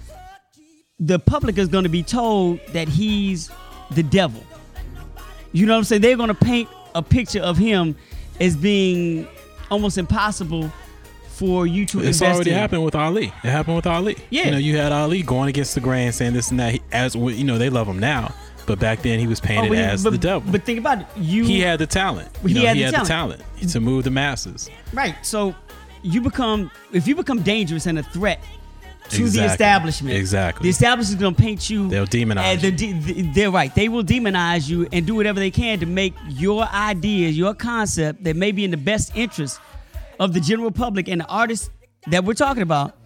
the 0.99 1.19
public 1.19 1.57
is 1.59 1.69
to 1.85 1.91
be 1.91 2.03
told 2.03 2.61
that 2.73 2.89
he's 2.89 3.51
the 3.93 4.03
devil. 4.03 4.45
You 5.53 5.67
know 5.67 5.73
what 5.73 5.79
I'm 5.79 5.85
saying? 5.85 6.03
They're 6.03 6.17
to 6.29 6.35
paint 6.35 6.69
a 6.95 7.03
picture 7.03 7.41
of 7.41 7.57
him 7.57 7.97
as 8.41 8.57
being 8.57 9.27
almost 9.71 9.99
impossible 9.99 10.71
for 11.41 11.67
you 11.67 11.87
to 11.87 12.01
It's 12.01 12.21
already 12.21 12.51
in. 12.51 12.57
happened 12.57 12.85
with 12.85 12.95
Ali. 12.95 13.27
It 13.43 13.49
happened 13.51 13.77
with 13.77 13.87
Ali. 13.87 14.17
Yeah. 14.29 14.45
You 14.45 14.51
know, 14.53 14.59
you 14.59 14.77
had 14.77 14.93
Ali 14.93 15.23
going 15.23 15.49
against 15.49 15.75
the 15.75 15.81
grain, 15.81 16.13
saying 16.13 16.35
this 16.35 16.51
and 16.51 16.61
that. 16.61 16.73
He, 16.75 16.83
as 16.93 17.15
you 17.15 17.45
know, 17.45 17.57
they 17.57 17.71
love 17.71 17.87
him 17.89 17.99
now, 17.99 18.35
but 18.67 18.79
back 18.79 19.01
then 19.03 19.19
he 19.19 19.27
was 19.27 19.41
Oh, 19.41 19.47
painted 19.47 19.69
but 19.71 19.79
he- 19.79 19.85
as 19.85 20.05
but, 20.05 20.11
the 20.11 20.19
devil. 20.19 20.53
But 20.53 20.65
think 20.65 20.79
about 20.79 21.01
it. 21.01 21.07
You 21.17 21.45
he 21.45 21.61
had 21.61 21.79
the 21.79 21.87
talent. 21.87 22.29
You 22.43 22.49
He 22.49 22.55
know, 22.55 22.67
had 22.67 22.77
he 22.77 22.83
the 22.85 22.97
had 22.99 23.07
talent. 23.07 23.39
the 23.55 23.57
talent 23.57 23.73
to 23.73 23.81
move 23.81 24.05
the 24.05 24.11
masses. 24.11 24.69
right. 24.93 25.15
So 25.23 25.55
you 26.03 26.21
become 26.21 26.71
if 26.93 27.09
you 27.09 27.15
become 27.17 27.41
dangerous 27.43 27.87
and 27.87 27.99
a 27.99 28.03
threat 28.03 28.41
to 29.11 29.29
the 29.29 29.45
establishment. 29.45 30.15
Exactly. 30.15 30.65
The 30.65 30.69
establishment 30.71 31.17
is 31.17 31.21
going 31.23 31.35
to 31.35 31.43
paint 31.43 31.69
you. 31.71 31.89
They'll 31.89 32.07
demonize 32.07 32.61
the 32.61 32.71
de- 32.71 32.93
the- 32.93 33.23
they're 33.35 33.51
right. 33.51 33.75
They 33.75 33.89
will 33.89 34.05
demonize 34.05 34.69
you 34.69 34.87
and 34.93 35.05
do 35.07 35.15
whatever 35.17 35.41
they 35.41 35.51
can 35.51 35.81
to 35.81 35.87
make 35.87 36.15
your 36.29 36.63
ideas, 36.73 37.37
your 37.37 37.55
concept 37.55 38.23
that 38.25 38.37
may 38.37 38.53
be 38.53 38.63
in 38.65 38.71
the 38.71 38.77
best 38.77 39.11
interest 39.17 39.59
of 40.21 40.35
the 40.35 40.41
general 40.41 40.71
public 40.71 41.09
and 41.09 41.23
the 41.23 41.27
artists 41.27 41.71
that 42.09 42.25
we're 42.25 42.35
talking 42.35 42.63
about, 42.63 42.97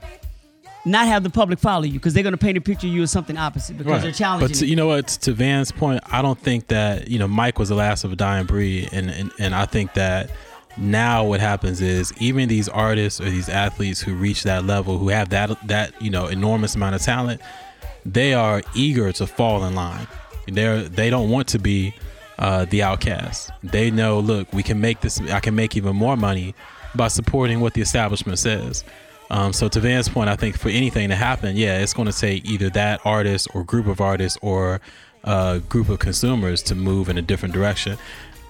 not 0.85 1.07
have 1.07 1.23
the 1.23 1.31
public 1.31 1.59
follow 1.59 1.85
you 1.85 1.95
because 1.95 2.13
they're 2.13 2.23
going 2.23 2.35
to 2.35 2.39
paint 2.39 2.59
a 2.59 2.61
picture 2.61 2.87
of 2.87 2.93
you 2.93 3.03
as 3.03 3.11
something 3.11 3.39
opposite 3.39 3.79
because 3.79 4.03
they're 4.03 4.13
challenging. 4.13 4.49
But 4.49 4.55
to, 4.59 4.67
you 4.67 4.77
know 4.77 4.89
what? 4.89 5.09
To 5.09 5.33
Van's 5.33 5.73
point, 5.73 6.03
I 6.13 6.21
don't 6.21 6.39
think 6.39 6.67
that 6.67 7.09
you 7.09 7.19
know 7.19 7.29
Mike 7.29 7.59
was 7.59 7.71
the 7.71 7.75
last 7.75 8.05
of 8.05 8.13
a 8.13 8.17
dying 8.17 8.45
breed, 8.45 8.91
and 8.93 9.09
and, 9.09 9.33
and 9.39 9.55
I 9.55 9.65
think 9.65 9.95
that 9.95 10.31
now 10.77 11.25
what 11.25 11.41
happens 11.41 11.81
is 11.81 12.13
even 12.21 12.49
these 12.49 12.69
artists 12.69 13.21
or 13.21 13.31
these 13.31 13.49
athletes 13.49 14.01
who 14.01 14.15
reach 14.15 14.43
that 14.43 14.65
level, 14.65 14.99
who 14.99 15.09
have 15.09 15.31
that 15.31 15.57
that 15.69 16.03
you 16.03 16.11
know 16.11 16.27
enormous 16.27 16.75
amount 16.75 16.97
of 16.97 17.03
talent, 17.03 17.41
they 18.05 18.35
are 18.35 18.61
eager 18.75 19.11
to 19.13 19.27
fall 19.27 19.65
in 19.65 19.75
line. 19.75 20.07
They're 20.49 20.83
they 20.83 21.09
don't 21.09 21.31
want 21.31 21.49
to 21.49 21.59
be 21.59 21.95
uh, 22.39 22.67
the 22.67 22.83
outcast. 22.83 23.51
They 23.63 23.91
know, 23.91 24.19
look, 24.19 24.53
we 24.53 24.63
can 24.63 24.81
make 24.81 25.01
this. 25.01 25.21
I 25.31 25.41
can 25.41 25.55
make 25.55 25.77
even 25.77 25.97
more 25.97 26.17
money 26.17 26.55
by 26.95 27.09
supporting 27.09 27.61
what 27.61 27.75
the 27.75 27.81
establishment 27.81 28.39
says. 28.39 28.85
Um, 29.31 29.53
so 29.53 29.69
to 29.69 29.81
Van's 29.81 30.09
point, 30.09 30.29
I 30.29 30.37
think 30.37 30.59
for 30.59 30.69
anything 30.69 31.09
to 31.09 31.17
happen, 31.17 31.57
yeah, 31.57 31.79
it's 31.79 31.95
going 31.95 32.11
to 32.11 32.17
take 32.17 32.45
either 32.45 32.71
that 32.71 33.01
artist 33.05 33.49
or 33.55 33.65
group 33.65 33.87
of 33.87 34.01
artists 34.01 34.39
or 34.43 34.81
a 35.25 35.61
group 35.69 35.89
of 35.89 35.99
consumers 35.99 36.63
to 36.65 36.75
move 36.75 37.09
in 37.09 37.19
a 37.19 37.23
different 37.23 37.55
direction. 37.55 37.97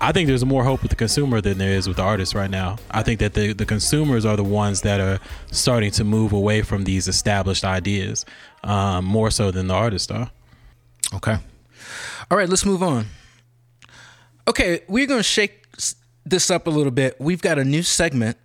I 0.01 0.13
think 0.13 0.27
there's 0.27 0.45
more 0.45 0.65
hope 0.65 0.83
with 0.83 0.91
the 0.91 0.97
consumer 0.97 1.41
than 1.41 1.59
there 1.59 1.71
is 1.71 1.87
with 1.87 1.97
the 1.97 2.03
artists 2.03 2.35
right 2.35 2.51
now. 2.51 2.77
I 2.91 3.03
think 3.03 3.21
that 3.21 3.35
the, 3.35 3.53
the 3.53 3.65
consumers 3.65 4.27
are 4.27 4.37
the 4.37 4.45
ones 4.45 4.83
that 4.83 5.01
are 5.01 5.21
starting 5.51 5.93
to 5.93 6.05
move 6.05 6.33
away 6.33 6.63
from 6.63 6.85
these 6.85 7.09
established 7.09 7.65
ideas 7.65 8.27
um, 8.65 9.05
more 9.05 9.31
so 9.31 9.51
than 9.51 9.69
the 9.69 9.75
artists 9.75 10.11
are. 10.11 10.31
Okay. 11.15 11.37
All 12.31 12.37
right, 12.37 12.49
let's 12.49 12.67
move 12.67 12.83
on. 12.83 13.07
Okay, 14.47 14.83
we're 14.89 15.07
going 15.07 15.21
to 15.21 15.23
shake 15.25 15.64
this 16.25 16.51
up 16.51 16.67
a 16.67 16.71
little 16.71 16.93
bit. 16.93 17.17
We've 17.21 17.43
got 17.43 17.59
a 17.59 17.65
new 17.65 17.83
segment 17.83 18.37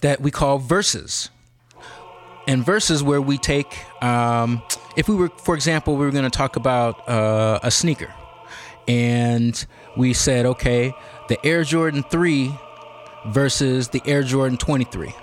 that 0.00 0.20
we 0.20 0.30
call 0.30 0.58
Versus. 0.58 1.30
And 2.46 2.64
Versus, 2.64 3.02
where 3.02 3.22
we 3.22 3.38
take 3.38 3.78
um, 4.02 4.62
if 4.96 5.08
we 5.08 5.14
were, 5.14 5.28
for 5.28 5.54
example, 5.54 5.96
we 5.96 6.04
were 6.04 6.10
going 6.10 6.24
to 6.24 6.30
talk 6.30 6.56
about 6.56 7.08
uh, 7.08 7.60
a 7.62 7.70
sneaker, 7.70 8.12
and 8.86 9.64
we 9.96 10.12
said, 10.12 10.46
okay, 10.46 10.92
the 11.28 11.44
Air 11.46 11.64
Jordan 11.64 12.02
3 12.02 12.54
versus 13.26 13.88
the 13.88 14.02
Air 14.04 14.22
Jordan 14.22 14.58
23, 14.58 15.14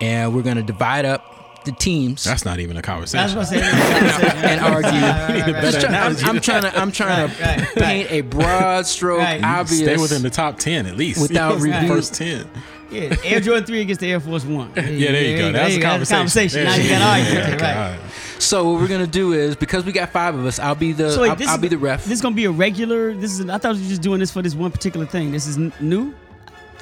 and 0.00 0.34
we're 0.34 0.42
going 0.42 0.56
to 0.56 0.62
divide 0.62 1.04
up 1.04 1.29
the 1.64 1.72
teams 1.72 2.24
That's 2.24 2.44
not 2.44 2.58
even 2.58 2.76
a 2.76 2.82
That's 2.82 2.86
conversation. 2.86 3.36
what 3.36 3.52
I'm 3.52 3.60
saying. 3.60 4.44
and 4.44 4.60
argue. 4.60 4.90
Need 4.92 5.48
a 5.48 5.52
better 5.60 5.70
Just 5.72 5.86
try- 5.86 5.98
I'm. 5.98 6.16
I'm 6.36 6.40
trying 6.40 6.62
to, 6.62 6.78
I'm 6.78 6.92
trying 6.92 7.28
to 7.28 7.34
Right, 7.42 7.58
right, 7.58 7.74
paint 7.76 8.10
a 8.10 8.20
broad 8.22 8.86
stroke, 8.86 9.18
Right. 9.20 9.42
obvious. 9.44 9.80
Stay 9.82 9.96
within 9.96 10.22
the 10.22 10.30
top 10.30 10.58
ten 10.58 10.86
at 10.86 10.96
least. 10.96 11.20
Without 11.20 11.58
You 11.60 11.66
know, 11.70 11.88
first 11.88 12.14
ten. 12.14 12.48
Yeah, 12.90 13.14
Air 13.24 13.38
Jordan 13.38 13.64
3 13.64 13.82
against 13.82 14.00
the 14.00 14.10
Air 14.10 14.18
Force 14.18 14.44
One. 14.44 14.72
Yeah, 14.76 15.12
there 15.12 15.22
you 15.22 15.38
go. 15.38 15.52
That's 15.52 15.76
a 15.76 15.80
conversation. 15.80 16.64
Now 16.64 16.72
There 16.74 16.82
you 16.82 16.88
got 16.90 16.98
to 16.98 17.04
argue. 17.04 17.56
Yeah, 17.56 17.90
right. 17.92 18.00
So 18.40 18.68
what 18.72 18.80
we're 18.80 18.88
gonna 18.88 19.06
do 19.06 19.32
is 19.34 19.54
because 19.54 19.84
we 19.84 19.92
got 19.92 20.08
five 20.10 20.34
of 20.34 20.44
us, 20.44 20.58
I'll 20.58 20.74
be 20.74 20.92
the 20.92 21.12
So 21.12 21.20
wait, 21.22 21.28
I'll, 21.30 21.48
I'll 21.50 21.54
is 21.56 21.60
be 21.60 21.68
the 21.68 21.78
ref. 21.78 22.04
This 22.04 22.14
is 22.14 22.20
gonna 22.22 22.34
be 22.34 22.46
a 22.46 22.50
regular. 22.50 23.12
This 23.14 23.38
is. 23.38 23.48
I 23.48 23.58
thought 23.58 23.76
you 23.76 23.82
were 23.82 23.88
just 23.90 24.02
doing 24.02 24.18
this 24.18 24.32
for 24.32 24.42
this 24.42 24.54
one 24.56 24.72
particular 24.72 25.06
thing. 25.06 25.30
This 25.30 25.46
is 25.46 25.56
n- 25.58 25.72
new. 25.78 26.14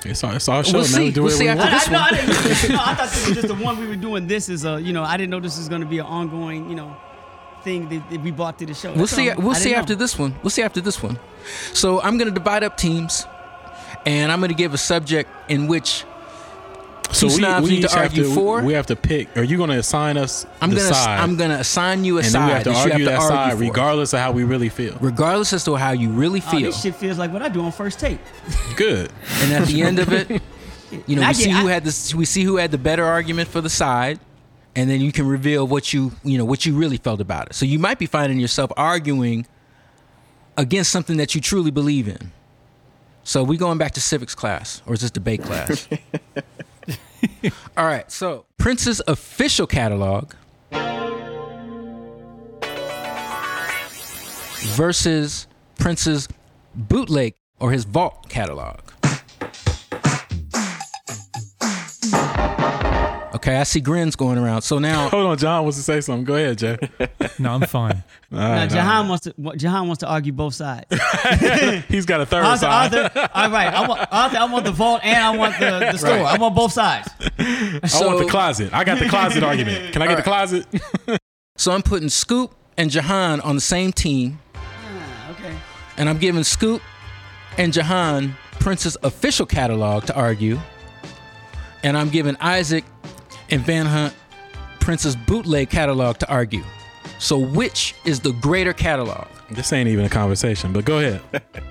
It's 0.05 0.23
all, 0.25 0.33
it's 0.35 0.49
all 0.49 0.63
show, 0.63 0.73
We'll 0.75 0.83
man. 0.83 0.91
see. 0.91 1.05
We 1.05 1.11
do 1.13 1.23
We'll 1.23 1.33
it 1.33 1.37
see 1.37 1.45
we 1.45 1.51
after. 1.51 1.65
I, 1.65 1.71
this 1.71 1.89
I, 1.89 1.93
no, 1.93 1.99
I 1.99 2.11
didn't. 2.11 2.29
no, 2.71 2.83
I 2.85 2.95
thought 2.95 3.11
this 3.11 3.27
was 3.29 3.37
just 3.37 3.49
the 3.49 3.55
one 3.55 3.79
we 3.81 3.87
were 3.87 3.97
doing. 3.97 4.27
This 4.27 4.49
is 4.49 4.65
a. 4.65 4.81
You 4.81 4.93
know, 4.93 5.03
I 5.03 5.17
didn't 5.17 5.31
know 5.31 5.41
this 5.41 5.59
was 5.59 5.69
gonna 5.69 5.87
be 5.87 5.99
an 5.99 6.07
ongoing. 6.07 6.69
You 6.69 6.77
know, 6.77 6.97
thing 7.65 7.89
that, 7.89 8.11
that 8.11 8.21
we 8.21 8.31
brought 8.31 8.59
to 8.59 8.67
the 8.67 8.75
show. 8.75 8.91
We'll 8.91 9.01
That's 9.01 9.13
see. 9.13 9.31
all. 9.31 9.41
We'll 9.43 9.55
see 9.55 9.71
didn't 9.71 9.79
after 9.79 9.95
this 9.95 10.19
one. 10.19 10.35
We'll 10.43 10.51
see 10.51 10.63
after 10.63 10.81
this 10.81 11.03
one. 11.03 11.19
So 11.73 12.01
I'm 12.03 12.19
gonna 12.19 12.31
divide 12.31 12.63
up 12.63 12.77
teams, 12.77 13.27
and 14.07 14.31
I'm 14.31 14.41
gonna 14.41 14.55
give 14.55 14.75
a 14.75 14.79
subject 14.79 15.31
in 15.49 15.67
which 15.67 16.05
So 17.13 17.27
Two 17.27 17.27
we, 17.35 17.39
snobs 17.41 17.65
we 17.65 17.71
need 17.77 17.81
to 17.83 17.87
each 17.87 17.93
have 17.95 18.03
argue 18.11 18.25
to, 18.25 18.35
for. 18.35 18.63
We 18.63 18.75
have 18.75 18.87
to 18.87 18.97
pick. 18.97 19.35
Are 19.37 19.43
you 19.43 19.57
going 19.57 19.71
to 19.71 19.79
assign 19.79 20.17
us 20.19 20.45
I'm 20.61 20.71
the 20.71 20.77
gonna 20.77 20.95
side? 20.95 21.19
I'm 21.21 21.37
gonna 21.37 21.55
assign 21.55 22.05
you 22.05 22.17
a 22.17 22.19
and 22.19 22.27
then 22.27 22.33
side 22.33 22.47
we 22.47 22.53
have 22.53 22.63
to 22.65 22.69
that 22.71 22.77
argue 22.77 22.93
have 23.07 23.13
that 23.15 23.21
to 23.21 23.27
side 23.29 23.53
for. 23.55 23.59
regardless 23.61 24.13
of 24.13 24.19
how 24.21 24.33
we 24.33 24.45
really 24.45 24.69
feel. 24.69 24.97
regardless 25.01 25.53
as 25.55 25.65
to 25.65 25.75
how 25.77 25.93
you 25.93 26.11
really 26.11 26.43
Oh, 26.47 26.51
feel. 26.51 26.61
this 26.71 26.83
shit 26.83 26.95
feels 26.95 27.17
like 27.19 27.33
what 27.33 27.41
I 27.41 27.49
do 27.49 27.63
on 27.63 27.73
first 27.73 27.99
tape. 27.99 28.21
Good. 28.77 29.11
and 29.41 29.53
at 29.53 29.67
the 29.69 29.83
end 29.89 29.99
of 29.99 30.13
it, 30.13 30.29
you 31.07 31.17
know, 31.17 31.23
we 31.23 31.27
get- 31.29 31.37
see 31.37 31.51
who 31.51 31.67
I- 31.69 31.73
had 31.73 31.85
this. 31.85 32.15
We 32.15 32.25
see 32.27 32.45
who 32.45 32.57
had 32.57 32.71
the 32.73 32.79
better 32.79 33.05
argument 33.05 33.49
for 33.49 33.63
the 33.63 33.71
side, 33.71 34.21
and 34.77 34.91
then 34.91 35.01
you 35.01 35.11
can 35.11 35.27
reveal 35.27 35.67
what 35.67 35.93
you 35.95 36.13
you 36.25 36.37
know 36.37 36.45
what 36.45 36.67
you 36.67 36.75
really 36.77 36.99
felt 36.99 37.21
about 37.23 37.47
it. 37.49 37.55
So 37.55 37.65
you 37.65 37.79
might 37.79 37.99
be 37.99 38.07
finding 38.07 38.39
yourself 38.39 38.71
arguing 38.77 39.47
against 40.59 40.91
something 40.93 41.17
that 41.17 41.35
you 41.35 41.41
truly 41.41 41.71
believe 41.71 42.07
in. 42.07 42.33
So 43.25 43.43
we 43.45 43.57
going 43.57 43.79
back 43.79 43.93
to 43.93 44.01
civics 44.03 44.35
class, 44.35 44.83
or 44.87 44.93
is 44.95 45.01
this 45.01 45.11
debate 45.11 45.43
class? 45.43 45.89
All 47.77 47.85
right. 47.87 48.11
So 48.11 48.47
Prince's 48.59 49.01
official 49.07 49.67
catalog 49.67 50.33
versus 54.77 55.47
Prince's 55.79 56.29
bootleg 56.75 57.35
or 57.59 57.73
his 57.73 57.85
vault 57.85 58.29
catalog. 58.29 58.81
Okay, 63.39 63.57
I 63.57 63.63
see 63.63 63.81
grins 63.81 64.17
going 64.17 64.37
around. 64.37 64.63
So 64.63 64.81
now, 64.81 65.09
Hold 65.11 65.27
on, 65.27 65.39
John 65.39 65.63
wants 65.63 65.77
to 65.79 65.85
say 65.85 66.01
something. 66.01 66.25
Go 66.25 66.35
ahead, 66.35 66.59
Jay. 66.59 66.77
No, 67.39 67.53
I'm 67.55 67.61
fine. 67.61 68.03
All 68.33 68.39
Now, 68.39 68.53
right, 68.57 68.69
Jahan 68.71 69.09
wants 69.09 69.25
to. 69.25 69.35
Jahan 69.57 69.87
wants 69.87 70.01
to 70.01 70.09
argue 70.09 70.33
both 70.33 70.55
sides. 70.55 70.87
all 70.91 70.99
right. 70.99 71.85
He's 71.89 72.05
got 72.05 72.21
a 72.21 72.27
third 72.27 72.45
Arthur, 72.45 72.59
side. 72.63 72.95
Arthur, 72.95 73.29
all 73.33 73.51
right. 73.51 73.73
I 73.73 73.87
want, 73.89 74.09
Arthur, 74.11 74.37
I 74.39 74.45
want 74.47 74.65
the 74.65 74.73
vault 74.73 75.01
and 75.05 75.17
I 75.23 75.37
want 75.37 75.57
the, 75.61 75.89
the 75.93 75.99
store. 75.99 76.11
I 76.27 76.37
want 76.37 76.57
both 76.57 76.73
sides. 76.73 77.09
I 77.39 77.81
want 78.05 78.19
the 78.19 78.27
closet. 78.29 78.73
I 78.75 78.83
got 78.83 78.99
the 78.99 79.09
closet 79.09 79.45
argument. 79.45 79.93
Can 79.93 80.03
I 80.03 80.09
get 80.09 80.17
the 80.17 80.23
closet? 80.25 80.67
so 81.57 81.71
I'm 81.71 81.83
putting 81.83 82.09
Scoop 82.09 82.55
and 82.77 82.91
Jahan 82.91 83.41
on 83.43 83.55
the 83.55 83.61
same 83.61 83.93
team, 83.93 84.41
Ah, 84.57 85.31
Okay. 85.31 85.55
and 85.97 86.09
I'm 86.09 86.19
giving 86.19 86.43
Scoop 86.43 86.83
and 87.57 87.73
Jahan 87.73 88.37
Prince's 88.59 88.97
official 89.05 89.47
catalog 89.47 90.07
to 90.07 90.15
argue, 90.17 90.59
and 91.85 91.97
I'm 91.97 92.09
giving 92.09 92.37
Isaac 92.41 92.85
and 93.51 93.61
Van 93.63 93.87
Hunt 93.87 94.15
Prince's 94.81 95.17
bootleg 95.17 95.71
catalog 95.71 96.19
to 96.19 96.29
argue. 96.29 96.65
So 97.19 97.39
which 97.39 97.95
is 98.05 98.21
the 98.21 98.33
greater 98.33 98.73
catalog? 98.73 99.27
this 99.51 99.73
ain't 99.73 99.89
even 99.89 100.05
a 100.05 100.09
conversation, 100.11 100.73
but 100.73 100.85
go 100.85 100.99
ahead. 100.99 101.21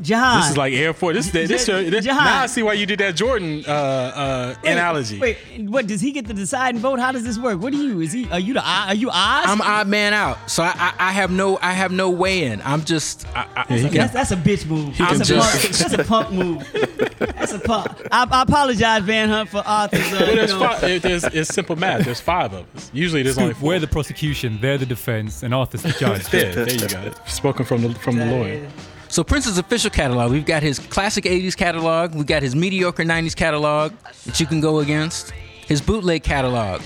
Jahan. 0.00 0.40
This 0.42 0.50
is 0.50 0.56
like 0.56 0.72
Air 0.74 0.92
Force. 0.92 1.16
This, 1.16 1.30
this, 1.30 1.48
this, 1.48 1.66
this 1.66 2.04
Jahan. 2.04 2.24
now 2.24 2.42
I 2.42 2.46
see 2.46 2.62
why 2.62 2.74
you 2.74 2.84
did 2.84 2.98
that 3.00 3.16
Jordan 3.16 3.64
uh, 3.66 3.70
uh, 3.70 4.54
Wait, 4.62 4.72
analogy. 4.72 5.18
Wait, 5.18 5.38
what 5.60 5.86
does 5.86 6.00
he 6.00 6.12
get 6.12 6.26
to 6.26 6.34
decide 6.34 6.74
and 6.74 6.80
vote? 6.82 6.98
How 6.98 7.12
does 7.12 7.24
this 7.24 7.38
work? 7.38 7.60
What 7.60 7.72
are 7.72 7.76
you? 7.76 8.00
Is 8.00 8.12
he? 8.12 8.28
Are 8.30 8.38
you 8.38 8.54
the? 8.54 8.62
Are 8.62 8.94
you 8.94 9.08
Oz? 9.08 9.14
I'm 9.14 9.60
odd 9.62 9.88
man 9.88 10.12
out, 10.12 10.50
so 10.50 10.62
I, 10.62 10.72
I, 10.76 10.94
I 10.98 11.12
have 11.12 11.30
no 11.30 11.58
I 11.62 11.72
have 11.72 11.92
no 11.92 12.10
way 12.10 12.44
in. 12.44 12.60
I'm 12.62 12.84
just 12.84 13.26
I, 13.34 13.46
I, 13.68 13.74
Yeah, 13.74 13.88
That's, 14.06 14.12
that's 14.12 14.30
a 14.32 14.36
bitch 14.36 14.66
move. 14.66 14.96
That's 14.98 15.20
a, 15.20 15.24
just- 15.24 15.62
punk, 15.62 15.76
that's 15.76 15.94
a 15.94 16.04
punk 16.04 16.30
move. 16.32 17.16
That's 17.18 17.52
a 17.52 17.58
punk. 17.58 17.88
I, 18.12 18.26
I 18.30 18.42
apologize, 18.42 19.02
Van 19.02 19.28
Hunt, 19.28 19.48
for 19.48 19.62
Arthur's. 19.66 20.00
Uh, 20.12 20.16
Well, 20.20 20.30
you 20.36 20.46
know, 20.46 20.58
five, 20.58 20.84
it- 20.84 21.02
there's, 21.02 21.24
it's 21.24 21.54
simple 21.54 21.76
math. 21.76 22.04
There's 22.04 22.20
five 22.20 22.52
of 22.52 22.66
us. 22.76 22.90
Usually 22.92 23.22
there's 23.22 23.38
only 23.38 23.54
four. 23.54 23.68
We're 23.70 23.78
the 23.78 23.86
prosecution, 23.86 24.58
they're 24.60 24.78
the 24.78 24.86
defense, 24.86 25.42
and 25.42 25.54
Arthur's 25.54 25.82
the 25.82 25.90
judge. 25.92 26.26
there, 26.30 26.54
there 26.54 26.70
you 26.72 26.88
go. 26.88 27.12
Spoken 27.26 27.64
from 27.64 27.82
the 27.82 27.94
from 27.94 28.16
the 28.16 28.26
lawyer. 28.26 28.68
So 29.08 29.22
Prince's 29.22 29.58
official 29.58 29.90
catalog, 29.90 30.32
we've 30.32 30.44
got 30.44 30.62
his 30.62 30.78
classic 30.78 31.24
80s 31.24 31.56
catalog, 31.56 32.14
we've 32.14 32.26
got 32.26 32.42
his 32.42 32.56
mediocre 32.56 33.04
90s 33.04 33.36
catalog 33.36 33.92
that 34.24 34.40
you 34.40 34.46
can 34.46 34.60
go 34.60 34.80
against, 34.80 35.30
his 35.30 35.80
bootleg 35.80 36.22
catalog, 36.22 36.82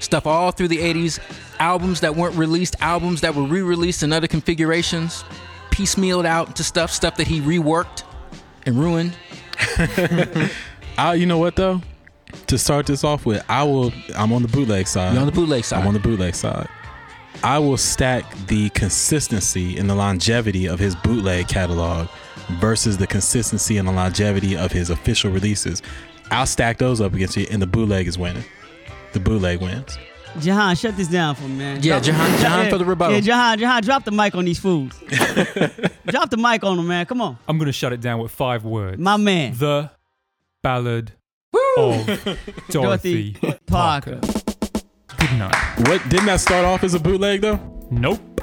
stuff 0.00 0.26
all 0.26 0.50
through 0.50 0.68
the 0.68 0.78
80s, 0.78 1.18
albums 1.58 2.00
that 2.00 2.14
weren't 2.14 2.36
released, 2.36 2.76
albums 2.80 3.22
that 3.22 3.34
were 3.34 3.42
re-released 3.44 4.02
in 4.02 4.12
other 4.12 4.26
configurations, 4.26 5.24
piecemealed 5.70 6.26
out 6.26 6.56
to 6.56 6.64
stuff, 6.64 6.90
stuff 6.90 7.16
that 7.16 7.26
he 7.26 7.40
reworked 7.40 8.02
and 8.66 8.78
ruined. 8.78 9.16
I, 10.98 11.14
you 11.14 11.26
know 11.26 11.38
what 11.38 11.56
though? 11.56 11.80
To 12.48 12.58
start 12.58 12.86
this 12.86 13.02
off 13.02 13.24
with, 13.24 13.42
I 13.48 13.64
will. 13.64 13.92
I'm 14.14 14.32
on 14.32 14.42
the 14.42 14.48
bootleg 14.48 14.86
side. 14.86 15.12
You're 15.12 15.20
on 15.20 15.26
the 15.26 15.32
bootleg 15.32 15.64
side. 15.64 15.80
I'm 15.80 15.86
on 15.86 15.94
the 15.94 16.00
bootleg 16.00 16.34
side. 16.34 16.68
I 17.42 17.58
will 17.58 17.76
stack 17.76 18.24
the 18.46 18.70
consistency 18.70 19.78
and 19.78 19.88
the 19.88 19.94
longevity 19.94 20.66
of 20.66 20.78
his 20.78 20.96
bootleg 20.96 21.48
catalog 21.48 22.08
versus 22.60 22.96
the 22.96 23.06
consistency 23.06 23.76
and 23.78 23.86
the 23.86 23.92
longevity 23.92 24.56
of 24.56 24.72
his 24.72 24.90
official 24.90 25.30
releases. 25.30 25.82
I'll 26.30 26.46
stack 26.46 26.78
those 26.78 27.00
up 27.00 27.14
against 27.14 27.36
you, 27.36 27.46
and 27.50 27.62
the 27.62 27.66
bootleg 27.66 28.08
is 28.08 28.18
winning. 28.18 28.44
The 29.12 29.20
bootleg 29.20 29.60
wins. 29.60 29.96
Jahan, 30.40 30.74
shut 30.76 30.96
this 30.96 31.08
down 31.08 31.34
for 31.34 31.44
me, 31.44 31.56
man. 31.56 31.82
Yeah, 31.82 32.00
Jahan- 32.00 32.38
Jahan 32.40 32.68
for 32.70 32.78
the 32.78 32.84
rebuttal. 32.84 33.14
Yeah, 33.14 33.20
Jahan, 33.20 33.58
Jahan, 33.58 33.82
drop 33.82 34.04
the 34.04 34.10
mic 34.10 34.34
on 34.34 34.44
these 34.44 34.58
fools. 34.58 34.92
drop 36.06 36.30
the 36.30 36.36
mic 36.36 36.62
on 36.64 36.76
them, 36.76 36.86
man. 36.88 37.06
Come 37.06 37.20
on, 37.22 37.38
I'm 37.48 37.58
going 37.58 37.66
to 37.66 37.72
shut 37.72 37.92
it 37.92 38.00
down 38.00 38.18
with 38.18 38.32
five 38.32 38.64
words. 38.64 38.98
my 38.98 39.16
man. 39.16 39.54
The 39.56 39.90
Ballad 40.62 41.12
of 41.78 42.06
Dorothy, 42.68 43.32
Dorothy 43.32 43.36
Parker. 43.66 44.16
Parker. 44.20 44.20
Good 45.18 45.38
night. 45.38 45.54
What 45.88 46.08
didn't 46.08 46.26
that 46.26 46.40
start 46.40 46.64
off 46.64 46.84
as 46.84 46.94
a 46.94 47.00
bootleg 47.00 47.40
though? 47.40 47.58
Nope. 47.90 48.20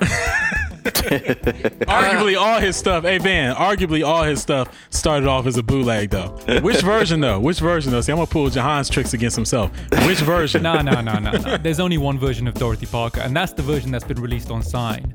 Arguably 0.84 2.38
all 2.39 2.59
his 2.59 2.76
stuff. 2.76 3.03
Hey 3.03 3.17
Van, 3.17 3.55
arguably 3.55 4.05
all 4.05 4.24
his 4.24 4.41
stuff 4.41 4.76
started 4.89 5.28
off 5.28 5.45
as 5.45 5.57
a 5.57 5.63
bootleg 5.63 6.09
though. 6.09 6.30
Which 6.61 6.82
version 6.82 7.19
though? 7.21 7.39
Which 7.39 7.59
version 7.59 7.91
though? 7.91 8.01
See, 8.01 8.11
I'm 8.11 8.17
gonna 8.17 8.28
pull 8.28 8.49
Jahan's 8.49 8.89
tricks 8.89 9.13
against 9.13 9.36
himself. 9.36 9.71
Which 10.05 10.19
version? 10.21 10.63
No, 10.63 10.82
no, 10.82 11.01
no, 11.01 11.19
no, 11.19 11.32
no. 11.32 11.57
There's 11.57 11.80
only 11.80 11.97
one 11.97 12.17
version 12.19 12.47
of 12.47 12.53
Dorothy 12.55 12.86
Parker, 12.86 13.21
and 13.21 13.36
that's 13.36 13.53
the 13.53 13.61
version 13.61 13.91
that's 13.91 14.03
been 14.03 14.21
released 14.21 14.51
on 14.51 14.61
Sign. 14.61 15.13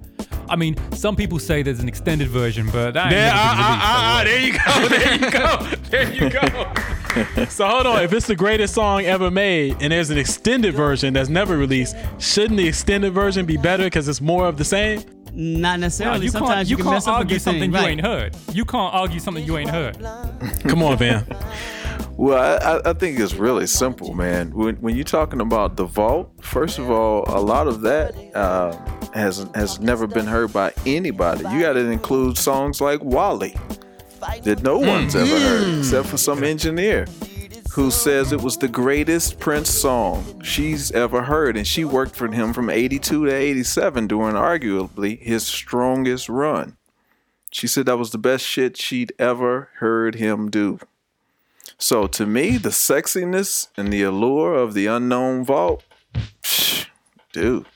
I 0.48 0.56
mean, 0.56 0.76
some 0.92 1.14
people 1.14 1.38
say 1.38 1.62
there's 1.62 1.80
an 1.80 1.88
extended 1.88 2.28
version, 2.28 2.70
but 2.70 2.92
that 2.94 3.12
ain't 3.12 3.14
There, 3.14 3.30
never 3.30 3.36
been 3.36 3.58
released, 3.66 3.70
ah, 3.82 4.18
ah, 4.18 4.22
there 4.24 4.40
you 4.40 4.52
go. 4.64 4.88
There 4.88 5.14
you 5.14 5.30
go. 5.30 5.58
There 5.90 6.12
you 6.14 6.30
go. 6.30 6.97
so 7.48 7.66
hold 7.66 7.86
on. 7.86 8.02
If 8.02 8.12
it's 8.12 8.26
the 8.26 8.36
greatest 8.36 8.74
song 8.74 9.04
ever 9.04 9.30
made, 9.30 9.76
and 9.80 9.92
there's 9.92 10.10
an 10.10 10.18
extended 10.18 10.74
version 10.74 11.14
that's 11.14 11.28
never 11.28 11.56
released, 11.56 11.96
shouldn't 12.18 12.56
the 12.56 12.66
extended 12.68 13.12
version 13.12 13.46
be 13.46 13.56
better 13.56 13.84
because 13.84 14.08
it's 14.08 14.20
more 14.20 14.46
of 14.48 14.58
the 14.58 14.64
same? 14.64 15.00
Not 15.34 15.76
No, 15.78 15.86
necessarily. 15.86 16.24
you 16.24 16.30
Sometimes 16.30 16.54
can't, 16.54 16.70
you, 16.70 16.76
you 16.78 16.82
can 16.82 16.92
mess 16.92 17.04
can't 17.04 17.14
up 17.14 17.20
argue 17.20 17.38
something 17.38 17.60
thing. 17.60 17.70
you 17.72 17.76
right. 17.76 17.90
ain't 17.90 18.00
heard. 18.00 18.36
You 18.52 18.64
can't 18.64 18.94
argue 18.94 19.20
something 19.20 19.44
you 19.44 19.56
ain't 19.58 19.70
heard. 19.70 19.96
Come 20.66 20.82
on, 20.82 20.96
Van. 20.98 21.24
Well, 22.16 22.36
I, 22.38 22.78
I- 22.78 22.90
I 22.90 22.92
think 22.94 23.20
it's 23.20 23.34
really 23.34 23.66
simple, 23.66 24.14
man. 24.14 24.50
When, 24.52 24.76
when 24.76 24.96
you're 24.96 25.04
talking 25.04 25.40
about 25.40 25.76
the 25.76 25.84
vault, 25.84 26.32
first 26.40 26.78
of 26.78 26.90
all, 26.90 27.24
a 27.28 27.38
lot 27.40 27.68
of 27.68 27.82
that 27.82 28.14
uh, 28.34 28.72
has 29.12 29.46
has 29.54 29.78
never 29.80 30.06
been 30.08 30.26
heard 30.26 30.52
by 30.52 30.72
anybody. 30.86 31.44
You 31.52 31.60
got 31.60 31.74
to 31.74 31.88
include 31.90 32.36
songs 32.36 32.80
like 32.80 33.04
Wally 33.04 33.54
that 34.42 34.62
no 34.62 34.80
hmm. 34.80 34.86
one's 34.86 35.16
ever 35.16 35.38
heard 35.38 35.64
hmm. 35.64 35.80
except 35.80 36.08
for 36.08 36.16
some 36.16 36.42
engineer 36.44 37.06
who 37.72 37.90
says 37.90 38.32
it 38.32 38.40
was 38.40 38.56
the 38.56 38.68
greatest 38.68 39.38
Prince 39.38 39.70
song 39.70 40.42
she's 40.42 40.90
ever 40.92 41.22
heard, 41.22 41.56
and 41.56 41.66
she 41.66 41.84
worked 41.84 42.16
for 42.16 42.30
him 42.30 42.52
from 42.52 42.70
'82 42.70 43.26
to 43.26 43.32
'87 43.32 44.06
during 44.08 44.34
arguably 44.34 45.20
his 45.20 45.46
strongest 45.46 46.28
run. 46.28 46.76
She 47.50 47.66
said 47.66 47.86
that 47.86 47.98
was 47.98 48.10
the 48.10 48.18
best 48.18 48.44
shit 48.44 48.76
she'd 48.76 49.12
ever 49.18 49.70
heard 49.76 50.16
him 50.16 50.50
do. 50.50 50.80
So 51.78 52.06
to 52.08 52.26
me, 52.26 52.56
the 52.56 52.70
sexiness 52.70 53.68
and 53.76 53.92
the 53.92 54.02
allure 54.02 54.54
of 54.54 54.74
the 54.74 54.86
unknown 54.86 55.44
vault, 55.44 55.84
psh, 56.42 56.86
dude, 57.32 57.66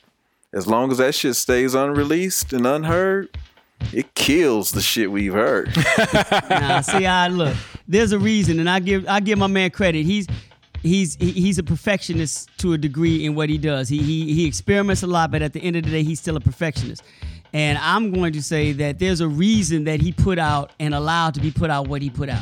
as 0.51 0.67
long 0.67 0.91
as 0.91 0.97
that 0.97 1.15
shit 1.15 1.35
stays 1.35 1.73
unreleased 1.73 2.51
and 2.53 2.67
unheard, 2.67 3.29
it 3.91 4.13
kills 4.15 4.71
the 4.71 4.81
shit 4.81 5.11
we've 5.11 5.33
heard. 5.33 5.75
nah, 6.49 6.81
see, 6.81 7.05
I 7.05 7.27
look. 7.27 7.55
There's 7.87 8.11
a 8.11 8.19
reason, 8.19 8.59
and 8.59 8.69
I 8.69 8.79
give 8.79 9.05
I 9.07 9.19
give 9.19 9.37
my 9.39 9.47
man 9.47 9.71
credit. 9.71 10.03
He's 10.05 10.27
he's 10.81 11.15
he's 11.15 11.57
a 11.59 11.63
perfectionist 11.63 12.49
to 12.59 12.73
a 12.73 12.77
degree 12.77 13.25
in 13.25 13.35
what 13.35 13.49
he 13.49 13.57
does. 13.57 13.89
He 13.89 13.97
he 14.01 14.33
he 14.33 14.45
experiments 14.47 15.03
a 15.03 15.07
lot, 15.07 15.31
but 15.31 15.41
at 15.41 15.53
the 15.53 15.59
end 15.61 15.75
of 15.75 15.83
the 15.83 15.89
day, 15.91 16.03
he's 16.03 16.19
still 16.19 16.37
a 16.37 16.41
perfectionist. 16.41 17.03
And 17.55 17.77
I'm 17.77 18.11
going 18.11 18.33
to 18.33 18.41
say 18.41 18.71
that 18.73 18.97
there's 18.97 19.21
a 19.21 19.27
reason 19.27 19.83
that 19.83 20.01
he 20.01 20.11
put 20.11 20.39
out 20.39 20.71
and 20.79 20.95
allowed 20.95 21.35
to 21.35 21.39
be 21.39 21.51
put 21.51 21.69
out 21.69 21.87
what 21.87 22.01
he 22.01 22.09
put 22.09 22.27
out. 22.29 22.41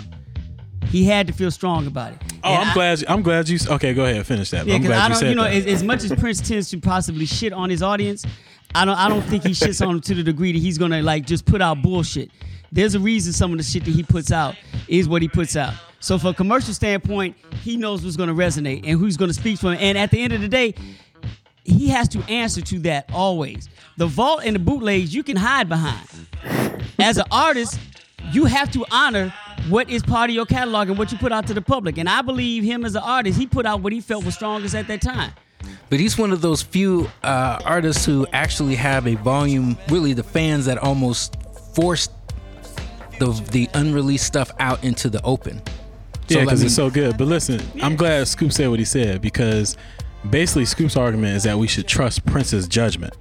He 0.86 1.04
had 1.06 1.28
to 1.28 1.34
feel 1.34 1.52
strong 1.52 1.86
about 1.88 2.14
it. 2.14 2.20
Oh, 2.44 2.50
And 2.50 2.62
I'm 2.64 2.68
I- 2.70 2.74
glad. 2.74 3.00
You, 3.02 3.06
I'm 3.10 3.22
glad 3.22 3.50
you. 3.50 3.60
Okay, 3.70 3.94
go 3.94 4.06
ahead. 4.06 4.26
Finish 4.26 4.52
that. 4.52 4.66
Yeah, 4.66 4.76
I'm 4.76 4.82
because 4.82 4.96
glad 4.96 5.00
I 5.00 5.04
you 5.04 5.10
don't, 5.10 5.20
said 5.20 5.30
you 5.30 5.36
know, 5.36 5.44
that. 5.44 5.54
as, 5.54 5.66
as 5.66 5.84
much 5.84 6.04
as 6.06 6.14
Prince 6.14 6.42
tends 6.48 6.70
to 6.70 6.80
possibly 6.80 7.26
shit 7.26 7.52
on 7.54 7.70
his 7.70 7.82
audience, 7.84 8.26
I 8.74 8.86
don't, 8.86 8.98
I 8.98 9.10
don't 9.10 9.22
think 9.24 9.44
he 9.44 9.52
shits 9.52 9.86
on 9.86 9.96
them 9.96 10.02
to 10.02 10.16
the 10.16 10.24
degree 10.24 10.52
that 10.52 10.60
he's 10.60 10.78
gonna 10.78 11.02
like 11.02 11.26
just 11.26 11.46
put 11.46 11.62
out 11.62 11.82
bullshit. 11.82 12.32
There's 12.72 12.96
a 12.96 13.00
reason 13.00 13.34
some 13.34 13.52
of 13.52 13.58
the 13.58 13.64
shit 13.64 13.84
that 13.86 13.92
he 13.92 14.04
puts 14.04 14.32
out 14.32 14.56
is 14.88 15.08
what 15.08 15.22
he 15.22 15.28
puts 15.28 15.56
out. 15.56 15.74
So, 16.00 16.18
for 16.18 16.30
a 16.30 16.34
commercial 16.34 16.74
standpoint, 16.74 17.36
he 17.62 17.78
knows 17.78 18.04
what's 18.04 18.16
gonna 18.16 18.34
resonate 18.34 18.84
and 18.86 19.00
who's 19.00 19.18
gonna 19.18 19.34
speak 19.34 19.60
for 19.60 19.74
him. 19.74 19.78
And 19.80 19.98
at 19.98 20.12
the 20.12 20.22
end 20.22 20.34
of 20.34 20.42
the 20.42 20.48
day, 20.48 20.74
he 21.64 21.90
has 21.90 22.08
to 22.10 22.20
answer 22.30 22.62
to 22.62 22.80
that 22.80 23.10
always. 23.14 23.70
The 23.98 24.08
vault 24.08 24.42
and 24.44 24.56
the 24.56 24.60
bootlegs 24.60 25.14
you 25.14 25.24
can 25.24 25.38
hide 25.38 25.70
behind. 25.70 26.08
As 26.98 27.18
an 27.18 27.26
artist, 27.32 27.80
you 28.32 28.46
have 28.46 28.72
to 28.72 28.86
honor 28.92 29.34
what 29.70 29.90
is 29.90 30.02
part 30.02 30.30
of 30.30 30.36
your 30.36 30.46
catalog 30.46 30.90
and 30.90 30.98
what 30.98 31.12
you 31.12 31.18
put 31.18 31.32
out 31.32 31.46
to 31.48 31.54
the 31.54 31.62
public. 31.62 31.98
And 31.98 32.10
I 32.10 32.22
believe 32.22 32.64
him 32.64 32.84
as 32.86 32.96
an 32.96 33.04
artist, 33.04 33.38
he 33.38 33.46
put 33.46 33.66
out 33.66 33.82
what 33.82 33.94
he 33.94 34.02
felt 34.02 34.26
was 34.26 34.36
strongest 34.36 34.74
at 34.76 34.88
that 34.88 35.02
time. 35.02 35.34
But 35.90 36.00
he's 36.00 36.18
one 36.18 36.32
of 36.32 36.42
those 36.42 36.62
few 36.62 37.10
uh, 37.24 37.60
artists 37.66 38.06
who 38.06 38.26
actually 38.32 38.76
have 38.76 39.08
a 39.08 39.16
volume. 39.16 39.78
Really, 39.90 40.14
the 40.14 40.24
fans 40.24 40.66
that 40.66 40.78
almost 40.78 41.38
forced 41.74 42.12
the 43.20 43.32
the 43.52 43.70
unreleased 43.74 44.26
stuff 44.26 44.52
out 44.60 44.84
into 44.84 45.10
the 45.10 45.22
open. 45.24 45.62
Yeah, 46.28 46.44
because 46.44 46.64
it's 46.64 46.76
so 46.76 46.90
good. 46.90 47.18
But 47.18 47.28
listen, 47.28 47.62
I'm 47.82 47.96
glad 47.96 48.28
Scoop 48.28 48.54
said 48.54 48.70
what 48.70 48.80
he 48.80 48.86
said 48.86 49.22
because 49.22 49.76
basically 50.30 50.66
Scoop's 50.66 50.96
argument 50.96 51.36
is 51.36 51.44
that 51.44 51.58
we 51.58 51.68
should 51.68 51.88
trust 51.88 52.26
Prince's 52.26 52.68
judgment. 52.68 53.14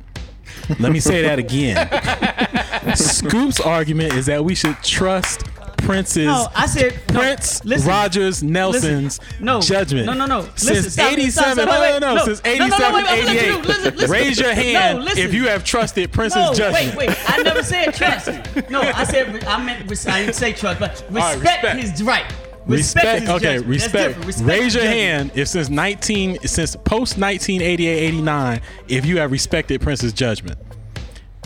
Let 0.79 0.93
me 0.93 1.01
say 1.01 1.23
that 1.23 1.39
again. 1.39 1.89
Scoop's 2.97 3.61
argument 3.61 4.15
is 4.15 4.27
that 4.27 4.45
we 4.45 4.55
should 4.55 4.81
trust 4.83 5.45
Prince's 5.83 6.27
No, 6.27 6.49
I 6.55 6.67
said 6.67 7.01
no, 7.13 7.21
Prince 7.21 7.65
listen, 7.65 7.89
Rogers 7.89 8.43
Nelson's 8.43 9.19
listen, 9.19 9.45
no, 9.45 9.61
judgment. 9.61 10.07
No, 10.07 10.13
no, 10.13 10.27
no. 10.27 10.41
Listen, 10.41 10.75
Since 10.75 10.93
stop, 10.95 11.13
87, 11.13 11.31
stop, 11.33 11.53
stop, 11.55 11.69
no, 11.69 11.81
wait, 11.81 12.01
no, 12.01 12.15
no, 12.15 12.15
no, 12.15 12.25
since 12.25 12.45
no, 12.45 12.51
no, 12.51 12.65
87, 12.65 12.81
no, 12.81 12.97
wait, 12.97 13.05
wait, 13.05 13.29
88. 13.29 13.35
listen, 13.35 13.63
listen, 13.63 13.95
listen. 13.97 14.11
Raise 14.11 14.41
your 14.41 14.55
hand 14.55 15.09
if 15.19 15.35
you 15.35 15.49
have 15.49 15.65
trusted 15.65 16.13
Prince's 16.13 16.57
judgment. 16.57 16.97
wait, 16.97 17.09
wait. 17.09 17.31
I 17.31 17.43
never 17.43 17.63
said 17.63 17.95
trust. 17.95 18.29
No, 18.71 18.81
I 18.81 19.05
said 19.05 19.45
I 19.45 19.65
meant 19.65 20.07
I 20.07 20.21
didn't 20.23 20.35
say 20.35 20.53
trust, 20.53 20.81
but 20.81 20.91
respect, 20.91 21.13
right, 21.13 21.39
respect. 21.39 21.79
his 21.81 22.03
right. 22.03 22.33
Respect, 22.67 23.21
his 23.23 23.31
okay, 23.31 23.59
respect. 23.59 24.25
Respect 24.25 24.49
Raise 24.49 24.75
your 24.75 24.85
hand 24.85 25.33
if 25.35 25.49
since 25.49 25.69
19 25.69 26.41
since 26.47 26.77
post 26.77 27.19
1988 27.19 28.07
89 28.09 28.61
if 28.89 29.07
you 29.07 29.19
have 29.19 29.33
respected 29.33 29.81
Prince's 29.81 30.13
judgment. 30.13 30.59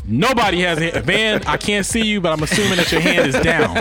Nobody 0.07 0.61
has 0.61 0.79
a 0.81 1.01
Van, 1.01 1.43
I 1.47 1.57
can't 1.57 1.87
see 1.87 2.05
you, 2.05 2.21
but 2.21 2.33
I'm 2.33 2.43
assuming 2.43 2.77
that 2.77 2.93
your 2.93 3.01
hand 3.01 3.27
is 3.27 3.35
down. 3.41 3.77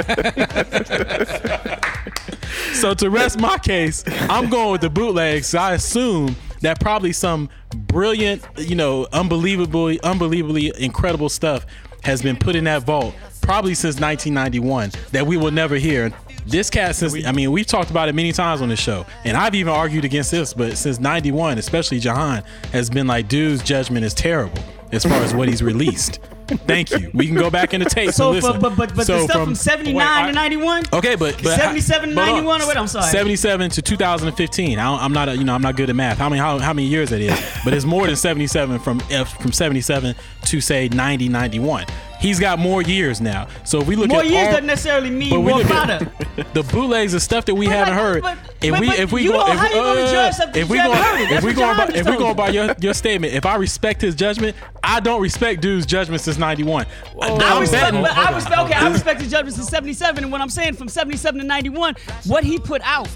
so 2.74 2.94
to 2.94 3.10
rest 3.10 3.40
my 3.40 3.58
case, 3.58 4.04
I'm 4.08 4.50
going 4.50 4.72
with 4.72 4.82
the 4.82 4.90
bootlegs. 4.90 5.54
I 5.54 5.74
assume 5.74 6.36
that 6.62 6.80
probably 6.80 7.12
some 7.12 7.50
brilliant, 7.76 8.42
you 8.58 8.76
know, 8.76 9.08
unbelievably, 9.12 10.02
unbelievably 10.02 10.74
incredible 10.78 11.30
stuff 11.30 11.66
has 12.04 12.22
been 12.22 12.38
put 12.38 12.56
in 12.56 12.66
that 12.66 12.84
vault 12.84 13.16
probably 13.42 13.74
since 13.74 14.00
1991 14.00 14.92
that 15.12 15.28
we 15.28 15.38
will 15.38 15.52
never 15.52 15.76
hear. 15.76 16.12
This 16.46 16.70
cat, 16.70 16.96
since 16.96 17.26
I 17.26 17.32
mean, 17.32 17.52
we've 17.52 17.66
talked 17.66 17.90
about 17.90 18.10
it 18.10 18.16
many 18.16 18.34
times 18.34 18.62
on 18.62 18.68
the 18.68 18.76
show, 18.76 19.06
and 19.24 19.38
I've 19.38 19.56
even 19.56 19.72
argued 19.72 20.04
against 20.04 20.32
this, 20.32 20.54
but 20.54 20.78
since 20.78 21.00
'91, 21.00 21.58
especially 21.58 22.00
Jahan 22.00 22.44
has 22.74 22.90
been 22.90 23.08
like, 23.08 23.30
dude's 23.30 23.64
judgment 23.64 24.04
is 24.04 24.14
terrible 24.14 24.62
as 24.94 25.04
far 25.04 25.18
as 25.22 25.34
what 25.34 25.50
he's 25.50 25.64
released. 25.64 26.20
Thank 26.48 26.92
you. 26.92 27.10
We 27.14 27.26
can 27.28 27.36
go 27.36 27.50
back 27.50 27.74
in 27.74 27.82
the 27.82 27.90
tape. 27.90 28.12
So, 28.12 28.32
listen. 28.32 28.60
but 28.60 28.76
but 28.76 28.96
but 28.96 29.06
So 29.06 29.20
the 29.20 29.24
stuff 29.26 29.44
from, 29.44 29.56
79 29.56 29.96
wait, 29.96 30.28
to 30.28 30.34
91. 30.34 30.84
Okay, 30.94 31.16
but, 31.16 31.42
but 31.42 31.58
77 31.58 32.10
to 32.10 32.16
but 32.16 32.26
hold 32.26 32.38
on. 32.40 32.44
91 32.44 32.62
or 32.62 32.66
what? 32.66 32.78
I'm 32.78 32.88
sorry. 32.88 33.06
77 33.10 33.72
to 33.72 33.82
2015. 33.82 34.80
I 34.80 35.04
I'm 35.04 35.14
not, 35.14 35.30
a, 35.30 35.36
you 35.36 35.44
know, 35.44 35.56
I'm 35.56 35.62
not 35.62 35.76
good 35.76 35.90
at 35.90 35.96
math. 35.96 36.18
How 36.18 36.30
many, 36.30 36.40
how, 36.40 36.60
how 36.60 36.74
many 36.74 36.88
years 36.88 37.10
that 37.10 37.22
is? 37.22 37.34
But 37.64 37.74
it's 37.74 37.86
more 37.86 38.06
than 38.06 38.16
77 38.16 38.80
from 38.80 39.02
F, 39.10 39.42
from 39.42 39.52
77 39.52 40.16
to 40.46 40.62
say 40.62 40.90
90, 40.90 41.30
91. 41.30 41.86
He's 42.24 42.40
got 42.40 42.58
more 42.58 42.82
years 42.82 43.20
now. 43.20 43.50
So 43.66 43.82
if 43.82 43.88
we 43.88 43.98
look 43.98 44.06
at 44.06 44.10
More 44.14 44.22
at 44.22 44.28
years 44.28 44.46
all, 44.48 44.52
doesn't 44.52 44.66
necessarily 44.66 45.10
mean 45.10 45.44
more 45.46 45.60
product. 45.64 46.06
the 46.54 46.64
bootlegs 46.64 47.12
and 47.12 47.22
stuff 47.22 47.44
that 47.46 47.56
we 47.56 47.66
But 47.66 47.74
haven't 47.76 47.96
like, 47.96 48.04
heard. 48.04 48.22
but- 48.24 48.38
if 48.64 48.72
but- 48.72 48.80
we 48.80 48.88
if 48.92 49.12
we 49.12 49.28
go 49.28 49.46
if, 49.46 49.60
uh, 49.60 50.52
if 50.56 50.70
we 50.70 50.78
go 50.78 50.94
if 51.36 51.44
we 51.44 51.54
going 51.54 51.76
by 51.78 51.88
if 51.94 52.06
we 52.08 52.16
told 52.16 52.38
by 52.38 52.48
your, 52.48 52.74
your 52.80 52.94
statement, 52.94 53.34
if 53.34 53.46
I 53.46 53.56
respect 53.56 54.02
his 54.02 54.16
judgment, 54.16 54.56
I 54.82 55.02
don't 55.02 55.22
respect 55.22 55.62
dude's 55.62 55.86
judgment 55.86 56.22
since 56.22 56.38
'91. 56.38 56.86
I 57.22 57.28
I'm 57.28 57.60
respect, 57.60 57.94
I 57.94 58.34
respect, 58.34 58.58
okay, 58.62 58.74
I 58.74 58.90
respect 58.90 59.20
his 59.22 59.30
judgment 59.30 59.56
since 59.56 59.68
77. 59.68 60.24
And 60.24 60.32
what 60.32 60.40
I'm 60.40 60.50
saying 60.50 60.76
from 60.76 60.88
77 60.88 61.42
to 61.42 61.46
91, 61.46 61.96
what 62.26 62.46
he 62.46 62.58
put 62.58 62.82
out, 62.84 63.10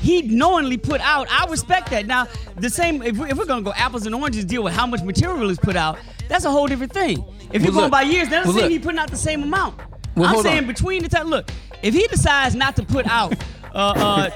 he 0.00 0.22
knowingly 0.22 0.76
put 0.76 1.00
out. 1.00 1.26
I 1.30 1.46
respect 1.50 1.90
that. 1.90 2.06
Now, 2.06 2.26
the 2.56 2.70
same, 2.70 3.02
if, 3.02 3.16
we, 3.18 3.30
if 3.30 3.36
we're 3.38 3.44
going 3.46 3.64
to 3.64 3.70
go 3.70 3.74
apples 3.76 4.06
and 4.06 4.14
oranges, 4.14 4.44
deal 4.44 4.62
with 4.62 4.72
how 4.72 4.86
much 4.86 5.02
material 5.02 5.50
is 5.50 5.58
put 5.58 5.76
out, 5.76 5.98
that's 6.28 6.44
a 6.44 6.50
whole 6.50 6.66
different 6.66 6.92
thing. 6.92 7.24
If 7.52 7.62
you're 7.62 7.72
Well, 7.72 7.82
going 7.82 7.90
by 7.90 8.02
years, 8.02 8.28
that 8.30 8.44
doesn't 8.44 8.54
Well, 8.54 8.54
mean 8.68 8.72
look. 8.72 8.72
he 8.72 8.78
putting 8.78 8.98
out 8.98 9.10
the 9.10 9.16
same 9.16 9.42
amount. 9.42 9.80
Well, 10.16 10.36
I'm 10.36 10.42
saying 10.42 10.58
on. 10.60 10.66
between 10.66 11.02
the 11.02 11.08
time, 11.08 11.28
look, 11.28 11.50
if 11.82 11.94
he 11.94 12.06
decides 12.08 12.54
not 12.54 12.74
to 12.76 12.82
put 12.82 13.06
out 13.06 13.34
uh, 13.74 13.76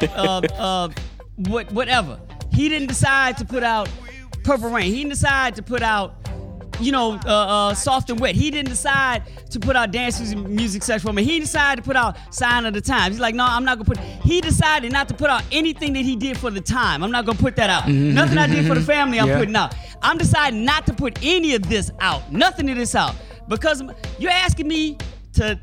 uh, 0.01 0.07
uh, 0.15 0.41
uh, 0.59 0.89
what, 1.37 1.73
whatever, 1.73 2.21
he 2.53 2.69
didn't 2.69 2.89
decide 2.89 3.39
to 3.39 3.45
put 3.45 3.63
out 3.63 3.89
Purple 4.45 4.71
Rain. 4.71 4.91
He 4.93 4.99
didn't 4.99 5.11
decide 5.11 5.57
to 5.57 5.63
put 5.63 5.83
out 5.83 6.15
you 6.81 6.93
know, 6.93 7.19
uh, 7.27 7.29
uh, 7.29 7.75
soft 7.75 8.11
and 8.11 8.19
wet. 8.19 8.35
He 8.35 8.51
didn't 8.51 8.71
decide 8.71 9.23
to 9.51 9.61
put 9.61 9.77
out 9.77 9.91
dance 9.91 10.35
music 10.35 10.83
sex 10.83 11.03
for 11.03 11.13
me. 11.13 11.23
He 11.25 11.39
decided 11.41 11.83
to 11.83 11.87
put 11.87 11.97
out 11.97 12.17
sign 12.31 12.65
of 12.67 12.75
the 12.75 12.81
times. 12.81 13.15
He's 13.17 13.21
like, 13.21 13.35
no, 13.35 13.45
I'm 13.45 13.65
not 13.65 13.79
gonna 13.79 13.85
put. 13.87 13.99
He 13.99 14.41
decided 14.41 14.93
not 14.93 15.09
to 15.09 15.15
put 15.15 15.31
out 15.31 15.43
anything 15.53 15.93
that 15.93 16.05
he 16.05 16.17
did 16.17 16.39
for 16.39 16.51
the 16.51 16.61
time. 16.61 17.03
I'm 17.03 17.11
not 17.11 17.27
gonna 17.27 17.39
put 17.39 17.57
that 17.57 17.71
out. 17.71 17.89
Nothing 17.89 18.39
I 18.39 18.47
did 18.47 18.67
for 18.67 18.75
the 18.75 18.81
family, 18.81 19.19
I'm 19.21 19.29
Yeah. 19.29 19.39
putting 19.39 19.57
out. 19.57 19.75
I'm 20.03 20.17
deciding 20.19 20.65
not 20.65 20.87
to 20.87 20.95
put 20.95 21.19
any 21.23 21.55
of 21.55 21.69
this 21.69 21.91
out. 22.01 22.33
Nothing 22.33 22.71
of 22.71 22.77
this 22.77 22.95
out 22.95 23.15
because 23.49 23.83
you're 24.19 24.31
asking 24.31 24.69
me 24.69 24.97
to 25.35 25.59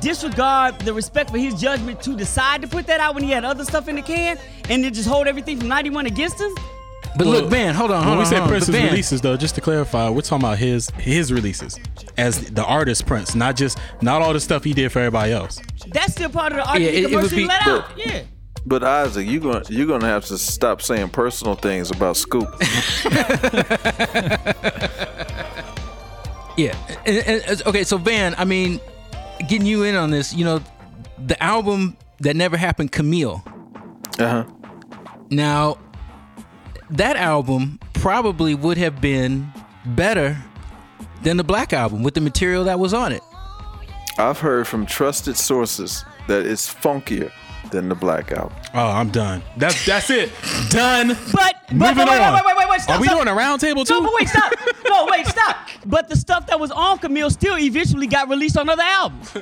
disregard 0.00 0.78
the 0.80 0.92
respect 0.92 1.30
for 1.30 1.38
his 1.38 1.60
judgment 1.60 2.00
to 2.02 2.14
decide 2.16 2.62
to 2.62 2.68
put 2.68 2.86
that 2.86 3.00
out 3.00 3.14
when 3.14 3.24
he 3.24 3.30
had 3.30 3.44
other 3.44 3.64
stuff 3.64 3.88
in 3.88 3.96
the 3.96 4.02
can 4.02 4.38
and 4.68 4.84
then 4.84 4.92
just 4.94 5.08
hold 5.08 5.26
everything 5.26 5.58
from 5.58 5.68
91 5.68 6.06
against 6.06 6.40
him. 6.40 6.54
But 7.18 7.26
Well, 7.26 7.40
look, 7.42 7.50
Van, 7.50 7.74
hold 7.74 7.90
on, 7.90 8.04
hold 8.04 8.08
When 8.10 8.18
we 8.18 8.24
on. 8.24 8.30
say 8.30 8.38
on. 8.38 8.48
Prince's 8.48 8.74
But 8.74 8.84
releases, 8.84 9.20
though, 9.20 9.36
just 9.36 9.54
to 9.56 9.60
clarify, 9.60 10.08
we're 10.08 10.20
talking 10.20 10.44
about 10.46 10.58
his 10.58 10.88
his 10.90 11.32
releases 11.32 11.78
as 12.16 12.50
the 12.50 12.64
artist 12.64 13.06
Prince, 13.06 13.34
not 13.34 13.56
just 13.56 13.78
not 14.00 14.22
all 14.22 14.32
the 14.32 14.40
stuff 14.40 14.62
he 14.64 14.72
did 14.72 14.92
for 14.92 15.00
everybody 15.00 15.32
else. 15.32 15.60
That's 15.88 16.12
still 16.12 16.30
part 16.30 16.52
of 16.52 16.58
the 16.58 16.68
art 16.68 16.80
Yeah, 16.80 16.88
it- 16.88 16.94
he 16.94 17.00
it 17.00 17.04
would 17.06 17.12
commercially 17.30 17.42
be- 17.42 17.48
let 17.48 17.66
out. 17.66 17.84
But- 17.96 18.06
Yeah. 18.06 18.20
But 18.66 18.84
Isaac, 18.84 19.26
you 19.26 19.40
going 19.40 19.64
you're 19.68 19.86
gonna 19.86 20.06
have 20.06 20.26
to 20.26 20.38
stop 20.38 20.82
saying 20.82 21.08
personal 21.08 21.54
things 21.54 21.90
about 21.90 22.16
Scoop. 22.16 22.48
Yeah. 26.56 26.74
And- 27.06 27.18
and- 27.18 27.42
and- 27.46 27.62
okay, 27.66 27.84
so 27.84 27.98
Van, 27.98 28.34
I 28.36 28.44
mean, 28.44 28.80
getting 29.48 29.66
you 29.66 29.84
in 29.84 29.94
on 29.94 30.10
this, 30.10 30.34
you 30.34 30.44
know, 30.44 30.60
the 31.24 31.40
album 31.42 31.96
that 32.20 32.34
never 32.34 32.56
happened, 32.56 32.90
Camille. 32.90 33.44
Uh 34.18 34.28
huh. 34.28 34.44
Now, 35.30 35.78
that 36.90 37.16
album 37.16 37.78
probably 37.94 38.54
would 38.54 38.78
have 38.78 39.00
been 39.00 39.50
better 39.84 40.36
than 41.22 41.36
the 41.36 41.44
Black 41.44 41.72
album 41.72 42.02
with 42.02 42.14
the 42.14 42.20
material 42.20 42.64
that 42.64 42.78
was 42.78 42.94
on 42.94 43.12
it. 43.12 43.22
I've 44.18 44.38
heard 44.40 44.66
from 44.66 44.86
trusted 44.86 45.36
sources 45.36 46.04
that 46.26 46.46
it's 46.46 46.72
funkier 46.72 47.30
than 47.70 47.88
the 47.88 47.94
Black 47.94 48.32
album. 48.32 48.56
Oh, 48.74 48.88
I'm 48.88 49.10
done. 49.10 49.42
That's 49.56 49.84
that's 49.84 50.10
it. 50.10 50.30
Done. 50.70 51.08
But, 51.32 51.54
but, 51.68 51.72
Moving 51.72 51.96
but 51.96 52.08
wait, 52.08 52.20
on. 52.20 52.34
wait, 52.34 52.42
wait, 52.44 52.56
wait, 52.56 52.68
wait, 52.70 52.80
stop. 52.80 52.96
Are 52.96 53.00
we 53.00 53.06
stop. 53.06 53.18
doing 53.18 53.28
a 53.28 53.34
round 53.34 53.60
table 53.60 53.84
too? 53.84 53.94
No, 53.94 54.02
but 54.02 54.12
wait, 54.18 54.28
stop. 54.28 54.52
No, 54.88 55.06
wait, 55.10 55.26
stop. 55.26 55.56
But 55.84 56.08
the 56.08 56.16
stuff 56.16 56.46
that 56.46 56.58
was 56.58 56.70
on 56.70 56.98
Camille 56.98 57.28
still 57.30 57.58
eventually 57.58 58.06
got 58.06 58.28
released 58.28 58.56
on 58.56 58.68
other 58.70 58.82
albums. 58.82 59.34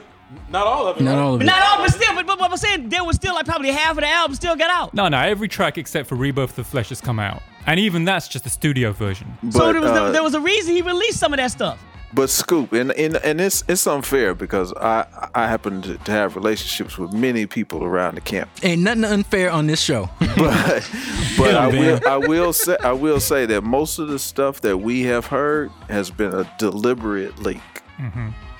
Not 0.50 0.66
all 0.66 0.88
of 0.88 0.96
it. 0.96 1.02
Not 1.02 1.18
all 1.18 1.34
of 1.34 1.40
But 1.40 1.44
it. 1.44 1.50
not 1.50 1.62
all, 1.62 1.78
but 1.78 1.90
still, 1.92 2.14
but, 2.14 2.26
but 2.26 2.38
what 2.40 2.50
I'm 2.50 2.56
saying, 2.56 2.88
there 2.88 3.04
was 3.04 3.16
still 3.16 3.34
like 3.34 3.46
probably 3.46 3.70
half 3.70 3.92
of 3.92 3.98
the 3.98 4.08
album 4.08 4.34
still 4.34 4.56
got 4.56 4.70
out. 4.70 4.92
No, 4.94 5.08
no, 5.08 5.18
every 5.18 5.48
track 5.48 5.78
except 5.78 6.08
for 6.08 6.16
Rebirth 6.16 6.50
of 6.50 6.56
the 6.56 6.64
Flesh 6.64 6.88
has 6.88 7.00
come 7.00 7.18
out. 7.20 7.42
And 7.66 7.78
even 7.80 8.04
that's 8.04 8.28
just 8.28 8.44
a 8.46 8.50
studio 8.50 8.92
version. 8.92 9.36
so 9.50 9.72
there 9.72 9.80
was, 9.80 9.90
uh, 9.90 10.10
there 10.12 10.22
was 10.22 10.34
a 10.34 10.40
reason 10.40 10.74
he 10.74 10.82
released 10.82 11.18
some 11.18 11.32
of 11.32 11.38
that 11.38 11.50
stuff. 11.52 11.82
But 12.14 12.30
Scoop, 12.30 12.72
and 12.72 12.92
and, 12.92 13.16
and 13.16 13.40
it's 13.40 13.64
it's 13.68 13.86
unfair 13.86 14.34
because 14.34 14.72
I 14.74 15.04
I 15.34 15.48
happen 15.48 15.82
to, 15.82 15.98
to 15.98 16.10
have 16.12 16.36
relationships 16.36 16.96
with 16.96 17.12
many 17.12 17.46
people 17.46 17.82
around 17.84 18.14
the 18.14 18.20
camp. 18.20 18.48
Ain't 18.62 18.82
nothing 18.82 19.04
unfair 19.04 19.50
on 19.50 19.66
this 19.66 19.80
show. 19.82 20.08
but 20.20 20.36
but 21.36 21.54
I 21.56 21.66
will 21.66 22.00
I 22.06 22.16
will 22.16 22.52
say 22.52 22.76
I 22.82 22.92
will 22.92 23.18
say 23.20 23.44
that 23.46 23.64
most 23.64 23.98
of 23.98 24.06
the 24.08 24.20
stuff 24.20 24.60
that 24.62 24.78
we 24.78 25.02
have 25.02 25.26
heard 25.26 25.70
has 25.90 26.10
been 26.10 26.32
a 26.32 26.50
deliberate 26.58 27.40
leak, 27.40 27.60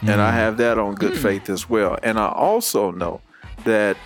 and 0.02 0.20
I 0.20 0.32
have 0.32 0.56
that 0.58 0.78
on 0.78 0.94
good 0.94 1.16
faith 1.16 1.48
as 1.48 1.68
well. 1.68 1.98
And 2.02 2.18
I 2.18 2.28
also 2.28 2.90
know 2.90 3.20
that 3.64 3.96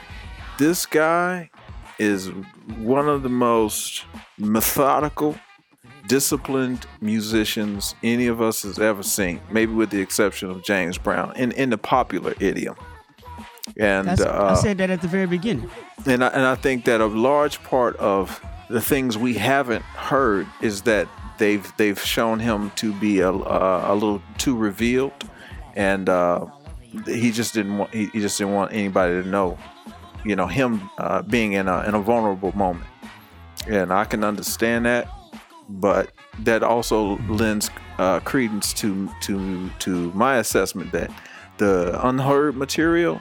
this 0.58 0.86
guy 0.86 1.50
is 1.98 2.28
one 2.78 3.08
of 3.08 3.22
the 3.22 3.28
most 3.28 4.04
methodical, 4.38 5.36
disciplined 6.06 6.86
musicians 7.00 7.94
any 8.02 8.26
of 8.26 8.40
us 8.40 8.62
has 8.62 8.78
ever 8.78 9.02
seen, 9.02 9.40
maybe 9.50 9.72
with 9.72 9.90
the 9.90 10.00
exception 10.00 10.50
of 10.50 10.62
James 10.62 10.98
Brown, 10.98 11.34
in 11.36 11.52
in 11.52 11.70
the 11.70 11.78
popular 11.78 12.34
idiom. 12.40 12.76
And 13.76 14.08
uh, 14.08 14.48
I 14.50 14.54
said 14.54 14.78
that 14.78 14.90
at 14.90 15.00
the 15.02 15.08
very 15.08 15.26
beginning. 15.26 15.70
and 16.06 16.24
I, 16.24 16.28
and 16.28 16.42
I 16.42 16.54
think 16.54 16.84
that 16.86 17.00
a 17.00 17.06
large 17.06 17.62
part 17.62 17.96
of 17.96 18.40
the 18.68 18.80
things 18.80 19.16
we 19.18 19.34
haven't 19.34 19.82
heard 19.82 20.46
is 20.60 20.82
that 20.82 21.08
they've 21.38 21.72
they've 21.76 22.00
shown 22.00 22.38
him 22.40 22.70
to 22.76 22.92
be 22.94 23.20
a, 23.20 23.30
a, 23.30 23.92
a 23.92 23.94
little 23.94 24.22
too 24.38 24.56
revealed, 24.56 25.28
and 25.80 26.10
uh, 26.10 26.44
he 27.06 27.32
just 27.32 27.54
didn't 27.54 27.78
want 27.78 27.92
he, 27.94 28.06
he 28.06 28.20
just 28.20 28.36
didn't 28.36 28.52
want 28.52 28.72
anybody 28.74 29.22
to 29.22 29.26
know, 29.26 29.56
you 30.26 30.36
know, 30.36 30.46
him 30.46 30.90
uh, 30.98 31.22
being 31.22 31.54
in 31.54 31.68
a 31.68 31.84
in 31.84 31.94
a 31.94 32.00
vulnerable 32.00 32.54
moment, 32.54 32.84
and 33.66 33.90
I 33.90 34.04
can 34.04 34.22
understand 34.22 34.84
that, 34.84 35.08
but 35.70 36.12
that 36.40 36.62
also 36.62 37.16
lends 37.28 37.70
uh, 37.98 38.20
credence 38.20 38.74
to 38.74 39.08
to 39.22 39.70
to 39.78 40.12
my 40.12 40.36
assessment 40.36 40.92
that 40.92 41.10
the 41.56 41.98
unheard 42.06 42.56
material 42.56 43.18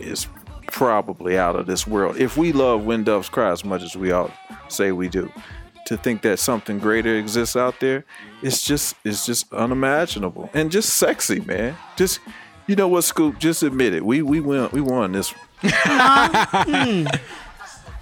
is 0.00 0.26
probably 0.66 1.38
out 1.38 1.54
of 1.54 1.66
this 1.66 1.86
world. 1.86 2.16
If 2.16 2.36
we 2.36 2.52
love 2.52 2.84
When 2.84 3.04
Doves 3.04 3.28
Cry 3.28 3.52
as 3.52 3.64
much 3.64 3.82
as 3.82 3.94
we 3.94 4.10
all 4.10 4.32
say 4.68 4.90
we 4.90 5.08
do, 5.08 5.30
to 5.92 5.96
think 5.96 6.22
that 6.22 6.38
something 6.38 6.78
greater 6.80 7.14
exists 7.16 7.54
out 7.56 7.78
there, 7.80 8.04
it's 8.42 8.62
just 8.64 8.96
it's 9.04 9.24
just 9.24 9.52
unimaginable 9.52 10.50
and 10.54 10.70
just 10.70 10.90
sexy, 10.94 11.40
man. 11.40 11.76
Just 11.96 12.18
you 12.66 12.74
know 12.76 12.88
what, 12.88 13.02
Scoop? 13.04 13.38
Just 13.38 13.62
admit 13.62 13.94
it. 13.94 14.04
We 14.04 14.22
we 14.22 14.40
won 14.40 14.68
we 14.72 14.80
won 14.80 15.12
this. 15.12 15.32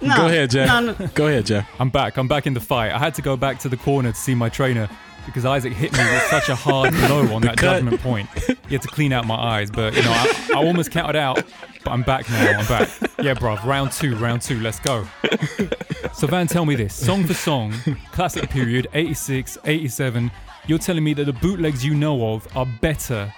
No, 0.03 0.17
Go 0.17 0.25
ahead, 0.25 0.49
Jay. 0.49 0.65
no, 0.65 0.79
no. 0.79 0.93
Go 1.13 1.27
ahead, 1.27 1.45
Jay. 1.45 1.63
I'm 1.79 1.91
back. 1.91 2.17
I'm 2.17 2.27
back 2.27 2.47
in 2.47 2.55
the 2.55 2.59
fight. 2.59 2.91
I 2.91 2.97
had 2.97 3.13
to 3.15 3.21
go 3.21 3.37
back 3.37 3.59
to 3.59 3.69
the 3.69 3.77
corner 3.77 4.11
to 4.11 4.17
see 4.17 4.33
my 4.33 4.49
trainer 4.49 4.89
because 5.27 5.45
Isaac 5.45 5.73
hit 5.73 5.93
me 5.93 5.99
with 6.03 6.23
such 6.23 6.49
a 6.49 6.55
hard 6.55 6.91
blow 7.05 7.31
on 7.35 7.43
that 7.43 7.57
cut. 7.57 7.73
judgment 7.75 8.01
point. 8.01 8.27
He 8.67 8.73
had 8.73 8.81
to 8.81 8.87
clean 8.87 9.13
out 9.13 9.27
my 9.27 9.35
eyes, 9.35 9.69
but 9.69 9.95
you 9.95 10.01
know, 10.01 10.09
I, 10.11 10.49
I 10.55 10.65
almost 10.65 10.89
counted 10.89 11.15
out. 11.15 11.43
But 11.83 11.91
I'm 11.91 12.03
back 12.03 12.29
now. 12.29 12.59
I'm 12.59 12.67
back. 12.67 12.89
Yeah, 13.21 13.33
bruv. 13.33 13.63
Round 13.65 13.91
two. 13.91 14.15
Round 14.17 14.41
two. 14.41 14.59
Let's 14.59 14.79
go. 14.79 15.05
So 16.13 16.27
Van, 16.27 16.45
tell 16.45 16.65
me 16.65 16.75
this: 16.75 16.93
song 16.93 17.25
for 17.25 17.33
song, 17.33 17.73
classic 18.11 18.49
period, 18.49 18.87
86, 18.93 19.57
87. 19.63 20.29
You're 20.67 20.77
telling 20.77 21.03
me 21.03 21.13
that 21.13 21.23
the 21.23 21.33
bootlegs 21.33 21.85
you 21.85 21.95
know 21.95 22.33
of 22.33 22.45
are 22.55 22.65
better 22.81 23.33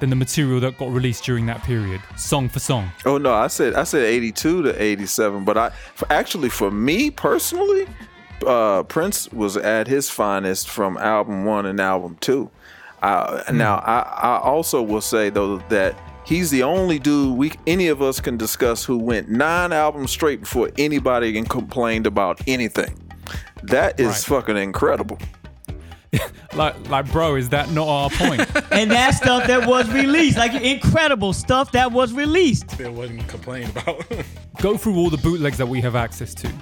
than 0.00 0.10
the 0.10 0.16
material 0.16 0.58
that 0.60 0.78
got 0.78 0.90
released 0.90 1.22
during 1.24 1.44
that 1.46 1.62
period, 1.62 2.00
song 2.16 2.48
for 2.48 2.58
song. 2.60 2.90
Oh 3.04 3.18
no, 3.18 3.32
I 3.32 3.48
said 3.48 3.74
I 3.74 3.84
said 3.84 4.04
82 4.04 4.62
to 4.62 4.82
87, 4.82 5.44
but 5.44 5.58
I 5.58 5.70
for, 5.94 6.10
actually 6.10 6.48
for 6.48 6.70
me 6.70 7.10
personally, 7.10 7.86
uh, 8.46 8.82
Prince 8.84 9.30
was 9.30 9.56
at 9.58 9.86
his 9.86 10.08
finest 10.08 10.68
from 10.70 10.96
album 10.96 11.44
one 11.44 11.66
and 11.66 11.78
album 11.78 12.16
two. 12.20 12.50
Uh, 13.02 13.42
Now 13.52 13.76
I, 13.76 13.98
I 14.00 14.38
also 14.40 14.80
will 14.82 15.02
say 15.02 15.28
though 15.28 15.58
that 15.68 15.94
he's 16.24 16.50
the 16.50 16.62
only 16.62 16.98
dude 16.98 17.36
we 17.36 17.52
any 17.66 17.88
of 17.88 18.02
us 18.02 18.20
can 18.20 18.36
discuss 18.36 18.84
who 18.84 18.98
went 18.98 19.28
nine 19.28 19.72
albums 19.72 20.10
straight 20.10 20.40
before 20.40 20.70
anybody 20.78 21.28
even 21.28 21.44
complained 21.44 22.06
about 22.06 22.40
anything. 22.46 22.98
That 23.62 23.98
is 23.98 24.06
Right. 24.08 24.16
fucking 24.42 24.56
incredible. 24.56 25.18
Like, 26.54 26.88
like, 26.88 27.10
bro, 27.10 27.34
is 27.34 27.48
that 27.48 27.72
not 27.72 27.88
our 27.88 28.08
point? 28.10 28.40
And 28.70 28.88
that 28.92 29.14
stuff 29.14 29.48
that 29.48 29.66
was 29.68 29.90
released, 29.90 30.38
like 30.38 30.54
incredible 30.62 31.32
stuff 31.32 31.72
that 31.72 31.90
was 31.90 32.12
released. 32.12 32.78
It 32.78 32.92
wasn't 32.92 33.26
complained 33.26 33.70
about. 33.70 34.04
go 34.62 34.76
through 34.76 34.94
all 34.96 35.10
the 35.10 35.16
bootlegs 35.18 35.58
that 35.58 35.66
we 35.66 35.80
have 35.80 35.96
access 35.96 36.32
to. 36.34 36.52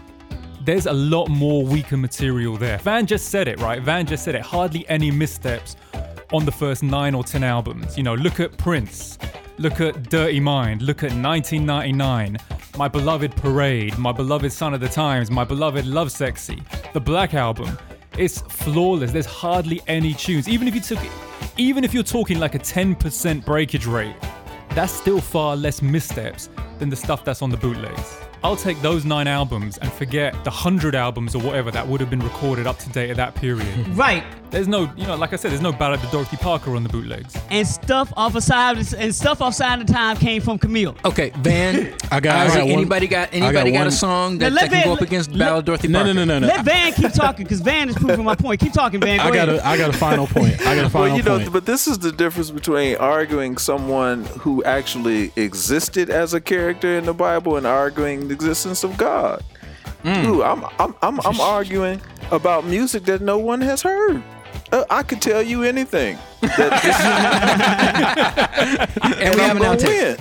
There's 0.64 0.86
a 0.86 0.92
lot 0.94 1.28
more 1.28 1.66
weaker 1.66 1.98
material 1.98 2.56
there. 2.56 2.78
Van 2.78 3.04
just 3.04 3.28
said 3.28 3.46
it, 3.48 3.60
right? 3.60 3.82
Van 3.82 4.06
just 4.06 4.24
said 4.24 4.34
it. 4.34 4.40
Hardly 4.40 4.88
any 4.88 5.10
missteps 5.10 5.76
on 6.33 6.45
the 6.45 6.53
first 6.53 6.83
nine 6.83 7.14
or 7.14 7.24
ten 7.24 7.45
albums. 7.45 7.97
You 7.97 8.03
know, 8.03 8.14
look 8.14 8.41
at 8.41 8.57
Prince, 8.57 9.18
look 9.59 9.80
at 9.80 10.09
Dirty 10.09 10.41
Mind, 10.41 10.83
look 10.83 10.99
at 10.99 11.12
1999, 11.12 12.39
My 12.76 12.89
Beloved 12.89 13.35
Parade, 13.37 13.97
My 13.99 14.12
Beloved 14.12 14.53
Son 14.53 14.74
of 14.74 14.80
the 14.80 14.89
Times, 14.89 15.30
My 15.30 15.45
Beloved 15.45 15.85
Lovesexy, 15.85 16.93
the 16.93 17.01
Black 17.01 17.35
Album. 17.35 17.78
It's 18.18 18.43
flawless. 18.43 19.11
There's 19.11 19.26
hardly 19.26 19.80
any 19.87 20.12
tunes. 20.14 20.49
Even 20.49 20.68
if 20.68 20.74
you 20.74 20.80
took, 20.80 20.99
even 21.57 21.85
if 21.85 21.95
you're 21.95 22.03
talking 22.03 22.39
like 22.39 22.55
a 22.55 22.59
10% 22.59 23.45
breakage 23.45 23.87
rate, 23.87 24.16
that's 24.70 24.93
still 24.93 25.20
far 25.20 25.57
less 25.57 25.83
missteps 25.83 26.49
than 26.78 26.89
the 26.89 26.97
stuff 26.97 27.24
that's 27.24 27.43
on 27.43 27.51
the 27.51 27.57
bootlegs. 27.57 28.18
I'll 28.45 28.57
take 28.57 28.80
those 28.83 29.05
nine 29.05 29.28
albums 29.28 29.78
and 29.78 29.93
forget 29.93 30.35
the 30.45 30.51
hundred 30.51 30.95
albums 30.95 31.35
or 31.35 31.43
whatever 31.43 31.70
that 31.70 31.87
would 31.87 32.01
have 32.01 32.11
been 32.11 32.22
recorded 32.22 32.66
up 32.66 32.78
to 32.80 32.89
date 32.91 33.11
at 33.11 33.16
that 33.16 33.35
period. 33.35 33.89
Right. 33.97 34.24
There's 34.53 34.68
no, 34.68 34.92
you 34.96 35.07
know, 35.07 35.16
like 35.16 35.32
I 35.32 35.36
said, 35.36 35.50
there's 35.50 35.62
no 35.62 35.72
Ballad 35.72 36.05
of 36.05 36.11
Dorothy 36.11 36.36
Parker 36.36 36.76
on 36.76 36.82
the 36.82 36.88
bootlegs. 36.90 37.34
And 37.50 37.66
stuff 37.66 38.12
off 38.18 38.34
of 38.34 38.42
side 38.42 38.76
and 38.98 39.14
stuff 39.14 39.40
off 39.40 39.55
side 39.55 39.80
of 39.80 39.86
time 39.86 40.16
came 40.18 40.42
from 40.42 40.59
Camille. 40.59 40.94
Okay, 41.07 41.32
Van. 41.38 41.94
I 42.11 42.20
got- 42.20 42.36
I 42.36 42.44
Isaac, 42.44 42.59
got 42.59 42.64
one- 42.64 42.72
anybody 42.72 43.07
got 43.09 43.28
I 43.34 43.38
got 43.38 43.44
anybody 43.46 43.72
got, 43.72 43.78
one- 43.78 43.86
a 43.86 43.90
song 43.90 44.36
that, 44.38 44.50
Now, 44.50 44.57
let 44.57 44.70
that 44.70 44.76
can 44.82 44.84
go 44.88 44.92
up 44.92 45.00
against 45.00 45.30
let- 45.30 45.38
Ballad 45.38 45.59
of 45.61 45.64
Dorothy 45.64 45.88
no, 45.88 46.00
Parker? 46.00 46.14
no, 46.14 46.24
no, 46.26 46.38
no, 46.38 46.46
no. 46.46 46.55
Let 46.55 46.64
Van 46.66 46.92
keep 46.92 47.12
talking 47.14 47.44
because 47.44 47.61
Van 47.62 47.88
is 47.88 47.94
proving 47.96 48.24
my 48.26 48.34
point. 48.34 48.61
Keep 48.61 48.74
talking, 48.74 49.00
Van. 49.00 49.16
Go 49.16 49.24
I 49.24 49.30
got 49.30 49.48
ahead. 49.48 49.61
a 49.62 49.66
I 49.66 49.76
got 49.78 49.88
a 49.88 49.96
final 49.96 50.26
point. 50.26 50.61
I 50.66 50.74
got 50.76 50.84
a 50.84 50.90
final 50.90 51.09
Well, 51.09 51.16
you 51.16 51.22
know, 51.22 51.38
point. 51.38 51.53
but 51.53 51.64
this 51.64 51.86
is 51.88 51.98
the 51.98 52.12
difference 52.12 52.50
between 52.50 52.96
arguing 52.96 53.57
someone 53.57 54.26
who 54.38 54.62
actually 54.64 55.32
existed 55.36 56.11
as 56.11 56.34
a 56.34 56.40
character 56.42 56.98
in 56.98 57.07
the 57.07 57.14
Bible 57.14 57.57
and 57.57 57.66
arguing 57.66 58.28
the 58.28 58.34
existence 58.34 58.84
of 58.84 58.98
God. 58.98 59.42
Mm. 60.05 60.22
Dude, 60.24 60.42
I'm 60.42 60.64
I'm 60.78 60.94
I'm, 61.00 61.20
I'm 61.24 61.40
arguing 61.57 62.03
about 62.30 62.66
music 62.66 63.05
that 63.07 63.22
no 63.22 63.38
one 63.38 63.61
has 63.62 63.80
heard. 63.82 64.22
Uh, 64.70 64.84
I 64.88 65.03
could 65.03 65.20
tell 65.20 65.42
you 65.42 65.62
anything. 65.64 66.16
That 66.40 66.72
and 69.03 69.14
and 69.14 69.34
we 69.34 69.42
I'm 69.42 69.48
have 69.48 69.57
an 69.57 69.62
gonna 69.62 69.76
outtake. 69.78 70.18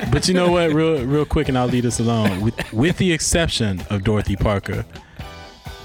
win. 0.00 0.10
But 0.10 0.28
you 0.28 0.34
know 0.34 0.50
what? 0.52 0.72
Real, 0.72 1.04
real 1.04 1.24
quick, 1.24 1.48
and 1.48 1.58
I'll 1.58 1.66
leave 1.66 1.84
us 1.84 1.98
alone. 2.00 2.40
With, 2.40 2.72
with 2.72 2.96
the 2.98 3.12
exception 3.12 3.82
of 3.90 4.04
Dorothy 4.04 4.36
Parker, 4.36 4.84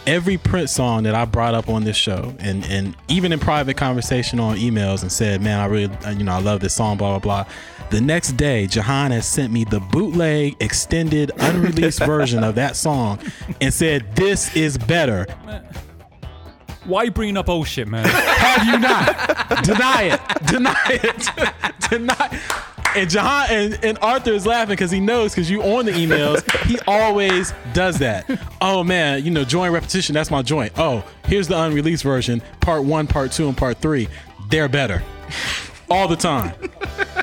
every 0.08 0.38
Prince 0.38 0.72
song 0.72 1.04
that 1.04 1.16
I 1.16 1.26
brought 1.26 1.56
up 1.56 1.70
on 1.70 1.84
this 1.84 1.98
show, 1.98 2.34
and 2.40 2.64
and 2.66 2.96
even 3.08 3.32
in 3.34 3.40
private 3.40 3.78
conversation 3.78 4.40
on 4.40 4.58
emails, 4.58 5.02
and 5.02 5.12
said, 5.12 5.42
"Man, 5.42 5.60
I 5.60 5.66
really, 5.66 5.94
uh, 6.06 6.12
you 6.12 6.24
know, 6.24 6.34
I 6.34 6.40
love 6.40 6.60
this 6.60 6.74
song." 6.76 6.98
Blah 6.98 7.20
blah 7.20 7.44
blah. 7.44 7.52
The 7.92 8.02
next 8.02 8.32
day, 8.34 8.66
Jahan 8.66 9.12
has 9.12 9.28
sent 9.28 9.54
me 9.54 9.64
the 9.64 9.80
bootleg, 9.80 10.56
extended, 10.60 11.32
unreleased 11.38 12.00
version 12.06 12.44
of 12.44 12.56
that 12.56 12.76
song, 12.76 13.20
and 13.62 13.74
said, 13.74 14.16
"This 14.16 14.56
is 14.56 14.78
better." 14.78 15.26
Why 16.86 17.02
are 17.02 17.06
you 17.06 17.12
bringing 17.12 17.38
up 17.38 17.50
old 17.50 17.68
shit, 17.68 17.88
man? 17.88 18.06
Have 18.06 18.68
you 18.68 18.80
not? 18.80 19.64
Deny 19.64 20.04
it. 20.04 20.22
Deny 20.48 20.86
it. 20.88 21.30
Deny. 21.90 22.42
And 22.96 23.10
Jahan 23.10 23.48
and, 23.50 23.80
and 23.84 23.98
Arthur 24.02 24.32
is 24.32 24.46
laughing 24.46 24.74
because 24.74 24.90
he 24.90 25.02
knows 25.02 25.34
because 25.34 25.50
you 25.50 25.62
on 25.64 25.86
the 25.86 25.92
emails, 25.92 26.50
he 26.66 26.80
always 26.88 27.54
does 27.74 28.00
that. 28.00 28.26
Oh 28.62 28.84
man, 28.86 29.26
you 29.26 29.32
know, 29.32 29.44
joint 29.44 29.74
repetition, 29.74 30.14
that's 30.14 30.32
my 30.32 30.42
joint. 30.42 30.72
Oh, 30.78 31.04
here's 31.26 31.48
the 31.50 31.62
unreleased 31.62 32.04
version, 32.04 32.42
part 32.62 32.86
one, 32.86 33.06
part 33.06 33.34
two, 33.34 33.50
and 33.50 33.58
part 33.58 33.80
three. 33.80 34.08
They're 34.50 34.70
better. 34.70 35.04
All 35.90 36.08
the 36.08 36.16
time. 36.16 36.54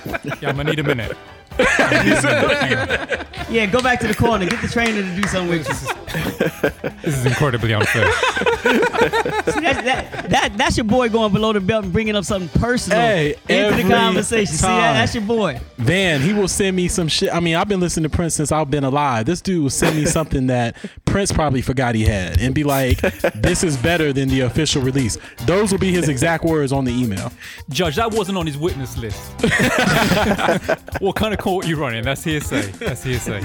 yeah, 0.04 0.50
I'm 0.50 0.56
gonna 0.56 0.64
need 0.64 0.78
a 0.78 0.84
minute. 0.84 1.16
I'm 1.59 1.90
gonna 1.90 2.05
need 2.05 2.18
a 2.18 2.22
minute. 2.22 2.62
Hang 2.62 3.48
on. 3.48 3.53
Yeah, 3.53 3.66
go 3.66 3.82
back 3.82 4.00
to 4.00 4.09
the 4.09 4.14
corner. 4.14 4.46
Get 4.46 4.62
the 4.62 4.68
trainer 4.68 5.03
to 5.03 5.20
do 5.20 5.28
something 5.28 5.50
with 5.50 5.68
you. 5.68 5.74
This 7.03 7.18
is 7.18 7.26
incredibly 7.26 7.74
unfair. 7.74 8.11
See, 8.12 9.61
that's, 9.61 9.82
that, 9.82 10.26
that, 10.30 10.53
that's 10.57 10.76
your 10.76 10.84
boy 10.84 11.09
going 11.09 11.32
below 11.32 11.53
the 11.53 11.61
belt 11.61 11.84
and 11.84 11.92
bringing 11.92 12.16
up 12.16 12.24
something 12.24 12.48
personal 12.61 12.98
Hey, 12.98 13.34
into 13.48 13.82
the 13.82 13.88
conversation. 13.88 14.55
See, 14.55 14.66
that, 14.66 14.92
that's 14.94 15.14
your 15.14 15.24
boy. 15.24 15.61
Van, 15.78 16.20
he 16.20 16.32
will 16.32 16.48
send 16.48 16.76
me 16.76 16.88
some 16.88 17.09
shit. 17.09 17.32
I 17.34 17.40
mean, 17.40 17.57
I've 17.57 17.68
been 17.68 17.80
listening 17.80 18.09
to 18.11 18.16
Prince 18.16 18.34
since 18.34 18.53
I've 18.53 18.70
been 18.70 18.84
alive. 18.84 19.26
This 19.26 19.40
dude 19.40 19.62
will 19.62 19.70
send 19.70 19.96
me 19.96 20.07
something 20.07 20.46
that 20.46 20.76
Prince 21.05 21.32
probably 21.32 21.61
forgot 21.62 21.94
he 21.94 22.05
had 22.05 22.40
and 22.40 22.55
be 22.55 22.64
like, 22.64 23.00
this 23.34 23.64
is 23.64 23.76
better 23.76 24.12
than 24.12 24.28
the 24.28 24.40
official 24.40 24.80
release. 24.82 25.18
Those 25.44 25.72
will 25.72 25.78
be 25.78 25.90
his 25.92 26.09
exact 26.09 26.44
words 26.44 26.72
on 26.72 26.84
the 26.84 26.92
email. 26.92 27.32
Judge, 27.68 27.96
that 27.96 28.12
wasn't 28.12 28.38
on 28.38 28.46
his 28.46 28.57
witness 28.57 28.96
list. 28.96 29.20
what 31.00 31.16
kind 31.16 31.34
of 31.34 31.40
court 31.43 31.66
you 31.66 31.76
running? 31.76 32.05
That's 32.05 32.22
hearsay. 32.22 32.70
That's 32.78 33.03
hearsay. 33.03 33.40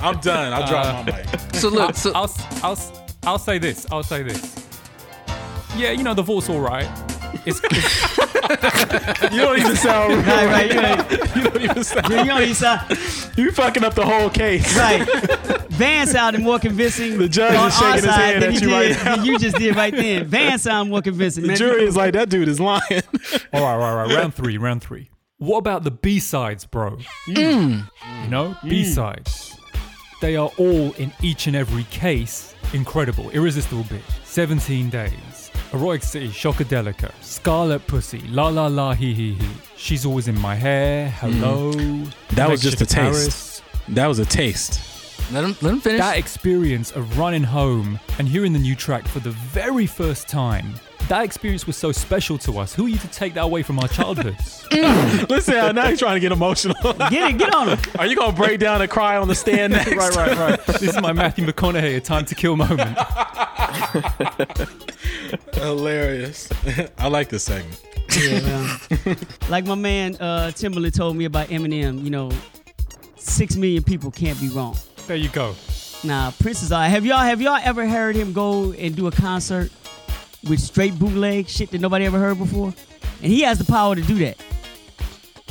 I'm 0.00 0.18
done. 0.18 0.52
I'll 0.52 0.66
drop 0.66 1.06
my 1.06 1.12
mic. 1.12 1.54
So 1.54 1.68
look, 1.68 1.94
so 1.94 2.10
I'll, 2.12 2.34
I'll, 2.64 2.78
I'll 3.22 3.38
say 3.38 3.58
this. 3.58 3.86
I'll 3.92 4.02
say 4.02 4.24
this. 4.24 4.66
Yeah, 5.76 5.92
you 5.92 6.02
know 6.02 6.14
the 6.14 6.22
vault's 6.22 6.48
all 6.48 6.60
right, 6.60 6.88
It's, 7.44 7.60
it's 7.64 8.16
You 9.32 9.40
don't 9.42 9.58
even 9.58 9.76
sound 9.76 10.26
Right, 10.26 10.46
right. 10.46 10.72
You, 10.72 10.80
ain't- 10.80 11.36
You 11.36 11.42
don't 11.50 11.62
even 11.62 11.84
sound. 11.84 12.08
you 12.08 12.24
don't 12.24 12.42
even 12.42 12.54
sound 12.54 12.98
You 13.36 13.50
fucking 13.52 13.84
up 13.84 13.94
the 13.94 14.04
whole 14.06 14.30
case. 14.30 14.76
right. 14.76 15.06
Van 15.70 16.06
sounded 16.06 16.40
more 16.42 16.58
convincing. 16.58 17.18
The 17.18 17.28
judge 17.28 17.54
on 17.54 17.68
is 17.68 17.74
shaking 17.78 17.94
his 17.94 18.04
side 18.04 18.18
head 18.20 18.42
than 18.42 18.52
at 18.54 18.58
he 18.60 18.66
you 18.66 18.72
right 18.72 18.88
did- 18.96 19.04
now. 19.04 19.22
You 19.24 19.38
just 19.38 19.56
did 19.56 19.76
right 19.76 19.92
then. 19.94 20.26
Van 20.26 20.58
sounded 20.58 20.90
more 20.90 21.02
convincing. 21.02 21.42
The 21.42 21.48
man. 21.48 21.56
jury 21.56 21.84
is 21.84 21.96
like 21.96 22.14
that 22.14 22.28
dude 22.28 22.48
is 22.48 22.60
lying. 22.60 22.82
all 22.90 23.00
right, 23.00 23.02
all 23.52 23.62
right, 23.62 23.80
all 23.82 23.96
right. 24.06 24.14
Round 24.16 24.34
three, 24.34 24.56
round 24.58 24.82
three. 24.82 25.10
What 25.38 25.58
about 25.58 25.84
the 25.84 25.90
B 25.90 26.18
sides, 26.18 26.64
bro? 26.64 26.96
Mm. 27.28 27.82
Mm. 27.90 28.24
You 28.24 28.30
know, 28.30 28.56
B 28.64 28.84
sides. 28.84 29.54
They 30.22 30.34
are 30.36 30.50
all 30.56 30.92
in 30.94 31.12
each 31.20 31.46
and 31.46 31.54
every 31.54 31.84
case 31.84 32.54
incredible, 32.72 33.28
irresistible 33.30 33.84
bitch. 33.84 34.00
17 34.24 34.88
days. 34.88 35.12
Erotic 35.76 36.02
City, 36.02 36.28
Shockadelica, 36.28 37.12
Scarlet 37.20 37.86
Pussy, 37.86 38.20
La 38.28 38.48
La 38.48 38.66
La 38.66 38.94
Hee 38.94 39.12
Hee 39.12 39.34
Hee. 39.34 39.48
She's 39.76 40.06
always 40.06 40.26
in 40.26 40.38
my 40.40 40.54
hair. 40.54 41.10
Hello. 41.10 41.70
Mm. 41.72 42.10
That 42.30 42.48
was 42.48 42.62
just 42.62 42.78
a 42.78 42.84
Lecture 42.84 42.94
to 42.94 43.12
taste. 43.12 43.62
That 43.88 44.06
was 44.06 44.18
a 44.18 44.24
taste. 44.24 44.80
Let 45.32 45.44
him 45.44 45.54
let 45.60 45.74
him 45.74 45.80
finish. 45.80 45.98
That 46.00 46.16
experience 46.16 46.92
of 46.92 47.18
running 47.18 47.42
home 47.42 48.00
and 48.18 48.26
hearing 48.26 48.54
the 48.54 48.58
new 48.58 48.74
track 48.74 49.06
for 49.06 49.20
the 49.20 49.32
very 49.32 49.86
first 49.86 50.28
time, 50.28 50.74
that 51.08 51.24
experience 51.24 51.66
was 51.66 51.76
so 51.76 51.92
special 51.92 52.38
to 52.38 52.58
us. 52.58 52.74
Who 52.74 52.86
are 52.86 52.88
you 52.88 52.98
to 52.98 53.08
take 53.08 53.34
that 53.34 53.44
away 53.44 53.62
from 53.62 53.78
our 53.78 53.88
childhoods? 53.88 54.66
Listen, 55.28 55.74
now 55.74 55.88
you're 55.88 55.96
trying 55.96 56.14
to 56.14 56.20
get 56.20 56.32
emotional. 56.32 56.74
Get 57.10 57.30
it, 57.30 57.38
get 57.38 57.54
on 57.54 57.68
him. 57.68 57.78
Are 57.98 58.06
you 58.06 58.16
gonna 58.16 58.36
break 58.36 58.58
down 58.60 58.82
and 58.82 58.90
cry 58.90 59.16
on 59.16 59.28
the 59.28 59.34
stand 59.34 59.72
next? 59.74 59.94
right, 59.94 60.14
right, 60.16 60.36
right. 60.36 60.66
This 60.66 60.82
is 60.82 61.00
my 61.00 61.12
Matthew 61.12 61.46
McConaughey, 61.46 61.96
a 61.96 62.00
time 62.00 62.24
to 62.26 62.34
kill 62.34 62.56
moment. 62.56 62.98
Hilarious. 65.54 66.48
I 66.98 67.08
like 67.08 67.28
this 67.28 67.44
segment. 67.44 67.82
Yeah, 68.18 68.40
man. 68.40 69.16
like 69.48 69.66
my 69.66 69.74
man 69.74 70.16
uh, 70.16 70.50
Timbaland 70.54 70.94
told 70.94 71.16
me 71.16 71.24
about 71.24 71.48
Eminem. 71.48 72.02
You 72.02 72.10
know, 72.10 72.30
six 73.16 73.56
million 73.56 73.82
people 73.82 74.10
can't 74.10 74.40
be 74.40 74.48
wrong. 74.48 74.76
There 75.06 75.16
you 75.16 75.28
go. 75.28 75.54
Nah, 76.04 76.30
Prince 76.40 76.62
is 76.62 76.72
alright. 76.72 76.90
Have 76.90 77.06
y'all 77.06 77.18
have 77.18 77.40
y'all 77.40 77.58
ever 77.62 77.86
heard 77.86 78.16
him 78.16 78.32
go 78.32 78.72
and 78.72 78.94
do 78.94 79.06
a 79.06 79.12
concert 79.12 79.70
with 80.48 80.60
straight 80.60 80.98
bootleg 80.98 81.48
shit 81.48 81.70
that 81.70 81.80
nobody 81.80 82.04
ever 82.06 82.18
heard 82.18 82.38
before? 82.38 82.72
And 83.22 83.32
he 83.32 83.42
has 83.42 83.58
the 83.58 83.64
power 83.64 83.94
to 83.94 84.02
do 84.02 84.14
that. 84.16 84.36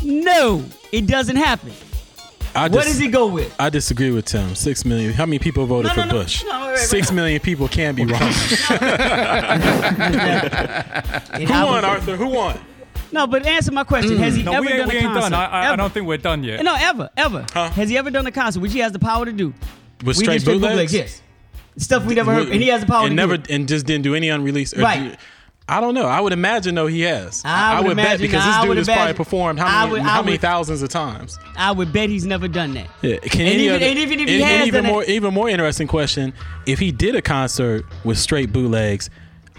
No, 0.04 0.64
it 0.91 1.08
doesn't 1.08 1.36
happen. 1.38 1.72
I 2.54 2.64
What 2.70 2.84
dis- 2.84 2.86
does 2.93 3.00
he 3.00 3.08
go 3.10 3.28
with? 3.28 3.54
I 3.60 3.70
disagree 3.70 4.12
with 4.12 4.26
Tim. 4.26 4.56
Six 4.56 4.86
million. 4.86 5.12
How 5.14 5.26
many 5.26 5.39
people 5.39 5.66
voted 5.66 5.89
No, 5.89 5.96
no, 5.96 6.02
for 6.04 6.08
no. 6.08 6.22
Bush? 6.22 6.43
No, 6.46 6.60
wait, 6.62 6.68
wait, 6.74 6.78
Six 6.80 7.10
wait. 7.10 7.16
million 7.16 7.39
people 7.41 7.68
can't 7.68 7.98
be 7.98 8.06
wrong. 8.12 8.22
Who 11.36 11.54
won, 11.54 11.84
Arthur? 11.86 12.16
Who 12.16 12.28
won? 12.28 12.60
No, 13.12 13.28
but 13.28 13.46
answer 13.46 13.72
my 13.72 13.84
question. 13.84 14.14
Mm. 14.14 14.20
Has 14.20 14.36
he 14.36 14.43
No, 14.43 14.54
ever 14.54 14.62
we 14.62 14.68
ain't, 14.70 14.78
done 14.80 14.88
we 14.89 14.96
a 14.96 15.00
ain't 15.00 15.14
concert? 15.14 15.30
done. 15.32 15.34
I, 15.34 15.46
I, 15.46 15.74
I 15.74 15.76
don't 15.76 15.91
think 15.93 16.08
we're 16.08 16.18
done 16.18 16.43
yet. 16.43 16.64
No, 16.64 16.76
ever, 16.78 17.10
ever. 17.18 17.46
Huh? 17.54 17.70
Has 17.72 17.89
he 17.89 17.98
ever 17.98 18.10
done 18.12 18.26
a 18.28 18.32
concert, 18.32 18.60
which 18.62 18.74
he 18.74 18.80
has 18.80 18.91
the 18.91 19.00
power 19.00 19.26
to 19.26 19.32
do? 19.32 19.54
With 20.04 20.18
We 20.18 20.24
straight 20.26 20.34
did 20.36 20.41
straight 20.41 20.54
bootlegs? 20.62 20.91
bootlegs, 20.91 20.93
yes. 20.93 21.22
Stuff 21.78 22.05
we 22.05 22.15
never 22.15 22.34
heard, 22.34 22.49
and 22.49 22.61
he 22.61 22.69
has 22.69 22.82
the 22.82 22.88
power 22.88 23.05
and 23.07 23.15
never 23.15 23.38
and 23.49 23.67
just 23.67 23.86
didn't 23.86 24.03
do 24.03 24.15
any 24.15 24.30
unreleased. 24.30 24.76
Right. 24.78 25.11
do- 25.11 25.17
I 25.67 25.82
don't 25.82 25.95
know. 25.95 26.05
I 26.05 26.21
would 26.21 26.32
imagine 26.32 26.76
though 26.76 26.86
he 26.88 27.01
has. 27.01 27.41
I 27.43 27.82
would 27.82 27.95
bet 27.97 28.05
imagine- 28.05 28.21
because 28.28 28.45
this 28.45 28.59
would 28.61 28.76
dude 28.76 28.78
has 28.78 28.88
probably 28.88 29.13
performed 29.15 29.59
how 29.59 29.80
many 29.80 29.91
would- 29.93 30.01
I 30.01 30.03
how 30.03 30.21
many 30.21 30.38
thousands 30.38 30.84
of 30.84 30.89
times. 30.89 31.39
I 31.57 31.71
would 31.71 31.91
bet 31.91 32.09
he's 32.09 32.26
never 32.26 32.47
done 32.47 32.76
that. 32.76 32.88
Yeah. 33.01 33.17
Can 33.17 33.41
And 33.41 33.59
even- 33.61 33.76
other, 33.78 33.86
and 33.86 33.97
even 33.99 34.19
if 34.19 34.30
he 34.30 34.36
and- 34.36 34.43
and 34.51 34.67
even 34.67 34.86
more 34.86 35.03
even 35.05 35.34
more 35.34 35.49
interesting 35.49 35.88
question: 35.88 36.34
If 36.67 36.78
he 36.80 36.91
did 36.91 37.15
a 37.15 37.21
concert 37.21 37.84
with 38.03 38.19
straight 38.19 38.53
bootlegs, 38.53 39.09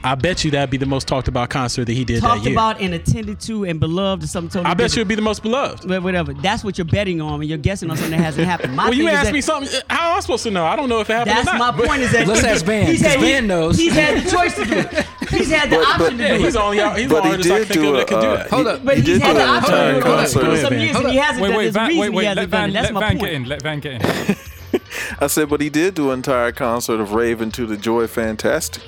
I 0.06 0.14
bet 0.14 0.44
you 0.44 0.50
that'd 0.52 0.70
be 0.70 0.76
the 0.76 0.86
most 0.86 1.08
talked 1.08 1.28
about 1.28 1.50
concert 1.50 1.84
that 1.86 1.92
he 1.92 2.04
did 2.04 2.20
Talked 2.20 2.44
that 2.44 2.50
year. 2.50 2.58
about 2.58 2.80
and 2.80 2.94
attended 2.94 3.40
to 3.40 3.64
and 3.64 3.80
beloved 3.80 4.22
or 4.24 4.26
something 4.26 4.50
totally 4.50 4.70
I 4.70 4.74
bet 4.74 4.94
you 4.94 5.00
it'd 5.00 5.08
be 5.08 5.14
the 5.16 5.22
most 5.22 5.42
beloved. 5.42 5.86
But 5.88 6.02
whatever. 6.02 6.32
That's 6.34 6.62
what 6.62 6.78
you're 6.78 6.84
betting 6.84 7.20
on, 7.20 7.40
and 7.40 7.44
you're 7.48 7.58
guessing 7.58 7.90
on 7.90 7.96
something 7.96 8.16
that 8.18 8.24
hasn't 8.24 8.46
happened. 8.46 8.76
My 8.76 8.84
Well, 8.84 8.94
you 8.94 9.04
thing 9.06 9.14
is 9.14 9.18
asked 9.20 9.32
me 9.32 9.40
something. 9.40 9.80
How 9.90 10.12
am 10.12 10.16
I 10.18 10.20
supposed 10.20 10.44
to 10.44 10.50
know? 10.50 10.64
I 10.64 10.76
don't 10.76 10.88
know 10.88 11.00
if 11.00 11.10
it 11.10 11.14
happened 11.14 11.36
That's 11.36 11.48
or 11.48 11.52
my 11.52 11.58
not. 11.58 11.76
but- 11.76 11.86
point. 11.88 12.02
Is 12.02 12.12
that 12.12 12.26
Let's 12.28 12.44
ask 12.44 12.64
Van, 12.64 12.86
He's 12.86 13.02
'cause 13.02 13.12
had, 13.12 13.20
Van 13.20 13.46
knows. 13.46 13.76
He's 13.78 13.92
had 13.94 14.22
the 14.24 14.30
choice 14.30 14.54
to 14.56 14.64
do 14.64 14.74
it. 14.78 15.06
He's 15.30 15.50
had 15.50 15.70
the 15.70 15.76
But- 15.76 15.86
option 15.86 15.98
but- 15.98 16.10
to 16.10 16.16
do 16.16 16.22
it. 16.24 16.40
he's 16.40 16.52
the 16.52 16.62
only 16.62 16.76
he's 17.02 17.08
But 17.10 17.22
the 17.22 17.28
he 17.28 17.30
artist 17.32 17.50
I 17.50 17.58
did 17.58 17.68
think 17.68 17.80
do 17.80 17.88
of 17.88 17.94
a, 17.94 17.96
that 17.98 18.06
could 18.06 18.20
do 18.20 18.26
uh, 18.28 18.36
that. 18.36 18.50
Hold 18.50 18.66
he- 18.66 18.72
up. 18.72 18.84
But 18.84 18.96
he 18.98 19.02
he's 19.02 19.22
had 19.22 19.36
the 19.36 19.42
option 19.46 19.72
to 19.74 19.76
entire 19.76 19.92
do 19.92 19.98
it 19.98 20.02
Go 20.02 20.08
ahead, 20.14 20.18
concert. 20.20 20.40
go 20.40 20.50
for 20.50 20.56
some 20.62 20.78
years, 20.78 20.96
and 20.96 21.08
he 21.08 21.16
hasn't 21.16 21.42
Wait, 21.42 21.48
done 21.48 21.56
wait, 21.58 21.64
There's 21.64 21.74
a 21.76 21.78
Van, 21.78 21.88
reason 21.88 22.00
wait, 22.00 22.12
wait. 22.12 22.34
Let 22.36 22.48
Van, 22.48 22.70
it. 22.70 22.72
That's 22.74 22.84
let 22.84 22.94
my 22.94 23.00
Van 23.00 23.10
point. 23.18 23.20
get 23.22 23.32
in. 23.32 23.44
Let 23.48 23.62
Van 23.62 23.80
get 23.80 23.92
in. 24.30 24.36
I 25.20 25.26
said, 25.26 25.48
but 25.48 25.60
he 25.60 25.68
did 25.70 25.94
do 25.94 26.10
an 26.10 26.18
entire 26.18 26.52
concert 26.52 27.00
of 27.00 27.12
Rave 27.12 27.38
Un2 27.38 27.66
the 27.68 27.76
Joy 27.76 28.06
Fantastic. 28.06 28.82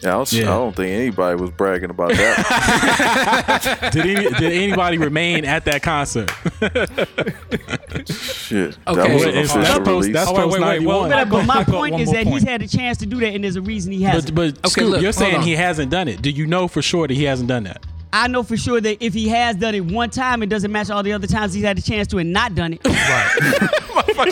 Yeah, 0.00 0.14
I, 0.14 0.16
was, 0.18 0.32
Yeah. 0.32 0.42
I 0.44 0.46
don't 0.58 0.76
think 0.76 0.90
anybody 0.96 1.40
was 1.40 1.50
bragging 1.50 1.90
about 1.90 2.10
that. 2.10 3.90
Did 3.92 4.06
any, 4.06 4.28
did 4.38 4.52
anybody 4.52 4.96
remain 4.98 5.44
at 5.44 5.64
that 5.64 5.82
concert? 5.82 6.30
Shit, 8.06 8.76
that 8.84 8.88
Okay. 8.88 9.14
was 9.14 9.24
Well, 9.24 9.32
an 9.34 9.38
official 9.38 9.62
that's 9.62 9.78
post- 9.78 9.88
release. 9.88 10.12
that's 10.14 10.28
Oh, 10.30 10.34
wait, 10.34 10.42
post 10.42 10.60
wait, 10.60 10.78
wait, 10.78 10.86
well, 10.86 11.08
But, 11.08 11.28
but 11.30 11.46
my 11.46 11.54
I 11.54 11.64
got 11.64 11.74
point 11.74 11.92
one 11.94 12.00
is 12.00 12.10
that 12.12 12.24
point. 12.24 12.40
he's 12.40 12.48
had 12.48 12.62
a 12.62 12.68
chance 12.68 12.98
to 12.98 13.06
do 13.06 13.18
that, 13.20 13.34
and 13.34 13.42
there's 13.42 13.56
a 13.56 13.60
reason 13.62 13.92
he 13.92 14.02
hasn't. 14.04 14.34
but 14.36 14.50
Okay, 14.58 14.68
Scoop, 14.68 14.90
look, 14.90 15.02
you're 15.02 15.12
saying 15.12 15.36
on. 15.36 15.42
he 15.42 15.56
hasn't 15.56 15.90
done 15.90 16.06
it. 16.06 16.22
Do 16.22 16.30
you 16.30 16.46
know 16.46 16.68
for 16.68 16.80
sure 16.82 17.08
that 17.08 17.14
he 17.14 17.24
hasn't 17.24 17.48
done 17.48 17.64
that? 17.64 17.84
I 18.12 18.26
know 18.28 18.42
for 18.42 18.56
sure 18.56 18.80
that 18.80 19.04
if 19.04 19.12
he 19.12 19.28
has 19.28 19.56
done 19.56 19.74
it 19.74 19.84
one 19.84 20.08
time, 20.10 20.42
it 20.42 20.48
doesn't 20.48 20.70
match 20.72 20.88
all 20.90 21.02
the 21.02 21.12
other 21.12 21.26
times 21.26 21.52
he's 21.52 21.64
had 21.64 21.76
a 21.78 21.82
chance 21.82 22.06
to 22.08 22.18
and 22.18 22.32
not 22.32 22.54
done 22.54 22.74
it. 22.74 22.86
Right. 22.86 23.68
What? 24.18 24.26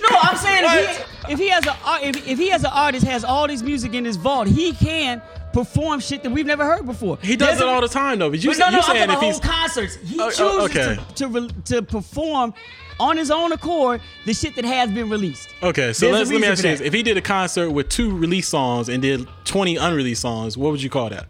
No, 0.00 0.08
I'm 0.20 0.36
saying 0.36 0.64
if 0.64 0.98
he, 0.98 1.04
if 1.28 1.38
he 1.38 1.48
has 1.48 1.66
a 1.66 1.72
uh, 1.84 1.98
if, 2.02 2.26
if 2.28 2.38
he 2.38 2.50
as 2.52 2.64
an 2.64 2.70
artist 2.72 3.06
has 3.06 3.24
all 3.24 3.46
this 3.48 3.62
music 3.62 3.94
in 3.94 4.04
his 4.04 4.16
vault, 4.16 4.46
he 4.48 4.72
can 4.72 5.22
perform 5.52 6.00
shit 6.00 6.22
that 6.24 6.30
we've 6.30 6.46
never 6.46 6.64
heard 6.64 6.84
before. 6.86 7.16
He 7.22 7.36
does 7.36 7.48
There's 7.50 7.60
it 7.60 7.66
a- 7.66 7.70
all 7.70 7.80
the 7.80 7.88
time, 7.88 8.18
though. 8.18 8.30
But 8.30 8.42
you, 8.42 8.50
But 8.50 8.58
no, 8.58 8.66
no, 8.66 8.70
you're 8.72 8.80
I'm 8.80 8.84
saying 8.96 9.08
talking 9.08 9.12
if 9.12 9.18
about 9.18 9.22
he's 9.24 9.38
whole 9.44 9.52
concerts. 9.52 9.96
He 9.96 10.16
Oh, 10.20 10.30
oh 10.38 10.68
chooses 10.68 10.96
okay. 10.96 11.02
to 11.14 11.48
to, 11.48 11.62
to 11.76 11.82
perform 11.82 12.54
on 13.00 13.16
his 13.16 13.30
own 13.30 13.50
accord 13.52 14.00
the 14.24 14.32
shit 14.34 14.54
that 14.56 14.64
has 14.64 14.90
been 14.90 15.08
released. 15.10 15.48
okay, 15.62 15.92
so 15.92 16.10
let's 16.10 16.30
let 16.30 16.40
me 16.40 16.46
reason 16.48 16.52
ask 16.52 16.64
you 16.64 16.70
this. 16.70 16.80
If 16.80 16.92
he 16.92 17.02
did 17.02 17.16
a 17.16 17.20
concert 17.22 17.70
with 17.70 17.88
two 17.88 18.16
released 18.16 18.50
songs 18.50 18.88
and 18.88 19.02
did 19.02 19.26
20 19.44 19.76
unreleased 19.76 20.22
songs, 20.22 20.56
what 20.56 20.70
would 20.70 20.82
you 20.82 20.90
call 20.90 21.10
that? 21.10 21.26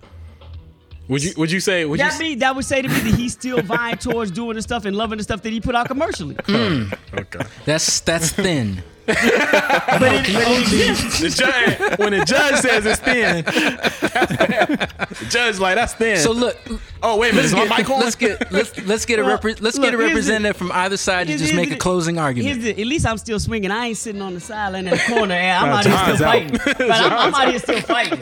Would 1.09 1.23
you 1.23 1.33
would 1.37 1.51
you 1.53 1.61
say? 1.61 1.85
Would 1.85 2.01
you? 2.01 2.07
That 2.09 2.19
mean 2.19 2.39
that 2.39 2.57
would 2.57 2.65
say 2.65 2.81
to 2.81 2.89
me 2.89 2.95
that 2.95 3.15
he's 3.15 3.33
still 3.35 3.61
vying 3.63 3.97
towards 3.99 4.31
doing 4.31 4.57
the 4.57 4.63
stuff 4.63 4.87
and 4.87 4.97
loving 4.97 5.19
the 5.19 5.25
stuff 5.25 5.43
that 5.43 5.53
he 5.53 5.61
put 5.61 5.75
out 5.75 5.87
commercially. 5.87 6.35
Hmm. 6.47 6.85
okay. 7.13 7.41
That's 7.67 8.01
that's 8.01 8.31
thin. 8.33 8.83
But 9.07 9.17
it, 9.21 9.99
but 9.99 10.03
it 10.03 10.61
exists. 10.63 11.21
The 11.21 11.29
judge, 11.31 11.99
when 11.99 12.13
the 12.13 12.25
judge 12.25 12.57
says 12.61 12.87
it's 12.87 13.01
thin, 13.01 13.45
the 13.45 15.27
judge 15.31 15.59
like 15.59 15.75
that's 15.77 15.95
thin. 15.95 16.19
So 16.19 16.33
look, 16.33 16.57
oh 17.03 17.19
wait 17.19 17.33
a 17.33 17.35
minute, 17.37 17.47
is 17.47 17.55
my 17.55 17.65
mic 17.65 17.89
on? 17.91 18.01
let's 18.01 18.17
get 18.17 18.51
let's 18.53 18.79
let's 18.87 19.05
get 19.05 19.19
a 19.19 19.25
Well, 19.25 19.39
repre- 19.39 19.61
let's 19.61 19.77
look, 19.77 19.85
get 19.91 19.95
a 19.95 19.99
here's 19.99 19.99
the- 19.99 20.07
representative 20.07 20.57
from 20.57 20.73
either 20.73 20.97
side 20.97 21.27
to 21.27 21.33
just 21.37 21.53
here's 21.53 21.57
make 21.69 21.71
a 21.71 21.77
closing 21.79 22.15
Here's 22.17 22.25
argument. 22.25 22.63
the, 22.63 22.71
at 22.81 22.87
least 22.87 23.07
I'm 23.07 23.19
still 23.19 23.39
swinging. 23.39 23.71
I 23.71 23.87
ain't 23.89 23.97
sitting 23.97 24.23
on 24.23 24.35
the 24.35 24.41
sideline 24.41 24.87
in 24.87 24.93
the 24.93 25.03
corner. 25.09 25.35
And 25.35 25.65
I'm 25.67 25.69
Nah, 25.71 25.77
out 25.79 25.85
here 25.87 26.15
still 26.15 26.27
fighting. 26.27 26.59
But 26.85 26.91
I'm, 26.91 27.13
I'm 27.13 27.35
out 27.35 27.49
here 27.51 27.59
still 27.59 27.81
fighting. 27.83 28.21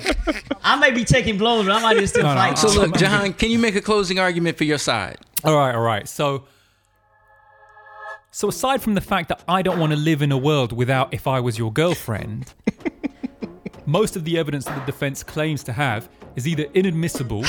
I 0.62 0.76
may 0.76 0.91
be 0.91 1.05
taking 1.05 1.39
blows, 1.39 1.66
but 1.66 1.74
I'm 1.74 1.85
out 1.85 1.97
here 1.97 2.07
still 2.07 2.22
No, 2.22 2.35
no, 2.35 2.41
fighting. 2.41 2.57
So 2.57 2.68
look, 2.80 2.97
John, 2.97 3.33
can 3.35 3.51
you 3.51 3.59
make 3.59 3.74
a 3.76 3.80
closing 3.80 4.18
argument 4.18 4.57
for 4.59 4.64
your 4.64 4.78
side? 4.78 5.16
All 5.45 5.57
right, 5.57 5.74
all 5.74 5.80
right. 5.83 6.09
So, 6.09 6.45
so 8.35 8.49
aside 8.49 8.80
from 8.80 8.95
the 8.95 9.01
fact 9.03 9.28
that 9.28 9.43
I 9.47 9.61
don't 9.61 9.78
want 9.78 9.93
to 9.93 9.99
live 9.99 10.22
in 10.22 10.33
a 10.33 10.39
world 10.39 10.72
without 10.72 11.12
if 11.12 11.26
I 11.26 11.39
was 11.39 11.59
your 11.59 11.70
girlfriend, 11.70 12.55
most 13.87 14.16
of 14.16 14.24
the 14.24 14.39
evidence 14.39 14.64
that 14.64 14.74
the 14.74 14.91
defense 14.91 15.22
claims 15.22 15.62
to 15.64 15.72
have 15.72 16.09
is 16.35 16.49
either 16.49 16.64
inadmissible 16.72 17.45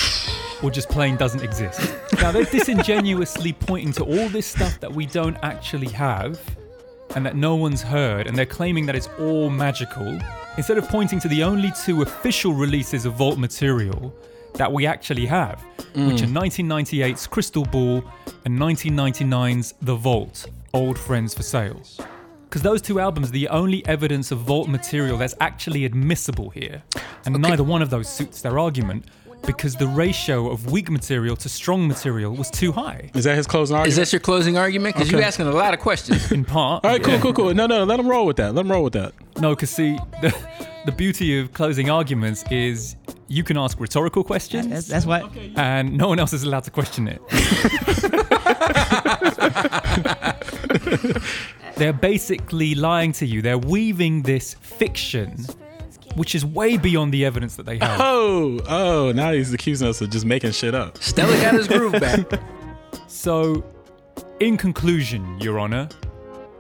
or 0.62 0.70
just 0.70 0.90
plain 0.90 1.16
doesn't 1.16 1.42
exist. 1.42 1.96
Now 2.20 2.34
they're 2.34 2.44
disingenuously 2.44 3.54
pointing 3.54 3.94
to 3.94 4.04
all 4.04 4.28
this 4.28 4.46
stuff 4.46 4.78
that 4.82 4.92
we 4.92 5.06
don't 5.06 5.38
actually 5.42 5.88
have 5.88 6.38
and 7.16 7.26
that 7.26 7.38
no 7.38 7.56
one's 7.56 7.82
heard, 7.82 8.28
and 8.28 8.38
they're 8.38 8.46
claiming 8.46 8.86
that 8.88 8.96
it's 8.96 9.08
all 9.20 9.50
magical, 9.50 10.20
instead 10.58 10.78
of 10.78 10.90
pointing 10.90 11.20
to 11.20 11.30
the 11.30 11.44
only 11.44 11.72
two 11.86 12.02
official 12.02 12.54
releases 12.54 13.06
of 13.06 13.14
Vault 13.14 13.38
material 13.38 14.14
that 14.56 14.72
we 14.72 14.86
actually 14.86 15.28
have, 15.28 15.62
which 15.94 16.24
are 16.24 16.26
mm. 16.26 16.68
1998's 16.68 17.28
Crystal 17.28 17.64
Ball 17.66 18.04
and 18.46 18.58
1999's 18.60 19.76
The 19.82 19.96
Vault, 19.96 20.48
Old 20.76 20.98
Friends 20.98 21.36
for 21.36 21.44
Sale. 21.44 21.84
Because 22.46 22.64
those 22.64 22.82
two 22.82 23.00
albums 23.00 23.30
are 23.30 23.34
the 23.34 23.48
only 23.50 23.86
evidence 23.86 24.32
of 24.32 24.40
Vault 24.40 24.68
material 24.68 25.18
that's 25.20 25.36
actually 25.40 25.86
admissible 25.86 26.50
here. 26.50 26.82
And 27.26 27.40
neither 27.40 27.64
one 27.64 27.84
of 27.84 27.92
those 27.92 28.10
suits 28.10 28.42
their 28.42 28.58
argument 28.58 29.06
because 29.46 29.76
the 29.76 29.88
ratio 29.88 30.50
of 30.50 30.72
weak 30.72 30.90
material 30.90 31.36
to 31.36 31.48
strong 31.50 31.88
material 31.88 32.34
was 32.36 32.50
too 32.50 32.72
high. 32.72 33.12
Is 33.14 33.26
that 33.26 33.36
his 33.36 33.46
closing 33.46 33.76
argument? 33.76 33.90
Is 33.90 33.98
that 33.98 34.14
your 34.14 34.20
closing 34.20 34.58
argument? 34.58 34.96
Because 34.96 35.12
you're 35.12 35.22
asking 35.22 35.46
a 35.46 35.52
lot 35.52 35.76
of 35.76 35.80
questions. 35.80 36.32
In 36.32 36.44
part. 36.44 36.84
All 36.84 36.92
right, 36.92 37.04
cool, 37.04 37.14
yeah. 37.14 37.22
cool, 37.22 37.34
cool. 37.34 37.54
No, 37.54 37.68
no, 37.68 37.84
let 37.84 38.00
him 38.00 38.08
roll 38.08 38.26
with 38.26 38.38
that. 38.38 38.56
Let 38.56 38.66
him 38.66 38.72
roll 38.72 38.84
with 38.84 38.94
that. 38.94 39.14
No, 39.40 39.54
because 39.54 39.70
see, 39.70 40.00
the, 40.22 40.36
the 40.88 40.92
beauty 40.92 41.40
of 41.40 41.54
closing 41.54 41.92
arguments 41.92 42.44
is 42.50 42.96
you 43.28 43.44
can 43.44 43.58
ask 43.58 43.80
rhetorical 43.80 44.24
questions, 44.24 44.68
That's, 44.68 44.88
that's 44.88 45.06
why. 45.06 45.30
and 45.56 45.98
no 45.98 46.08
one 46.08 46.18
else 46.20 46.34
is 46.34 46.44
allowed 46.44 46.64
to 46.64 46.72
question 46.72 47.08
it. 47.08 47.22
They're 51.76 51.94
basically 51.94 52.76
lying 52.76 53.12
to 53.14 53.26
you. 53.26 53.42
They're 53.42 53.58
weaving 53.58 54.24
this 54.24 54.54
fiction 54.56 55.46
which 56.16 56.36
is 56.36 56.46
way 56.46 56.78
beyond 56.78 57.12
the 57.12 57.26
evidence 57.26 57.56
that 57.56 57.66
they 57.66 57.78
have. 57.80 58.00
Oh, 58.00 58.60
oh, 58.68 59.12
now 59.14 59.32
he's 59.32 59.52
accusing 59.54 59.88
us 59.88 60.02
of 60.02 60.10
just 60.10 60.26
making 60.26 60.52
shit 60.52 60.76
up. 60.76 60.98
Stella 61.00 61.36
got 61.42 61.56
his 61.56 61.68
groove 61.68 61.94
back. 61.94 62.40
So, 63.08 63.64
in 64.40 64.58
conclusion, 64.58 65.40
Your 65.40 65.58
Honor, 65.60 65.88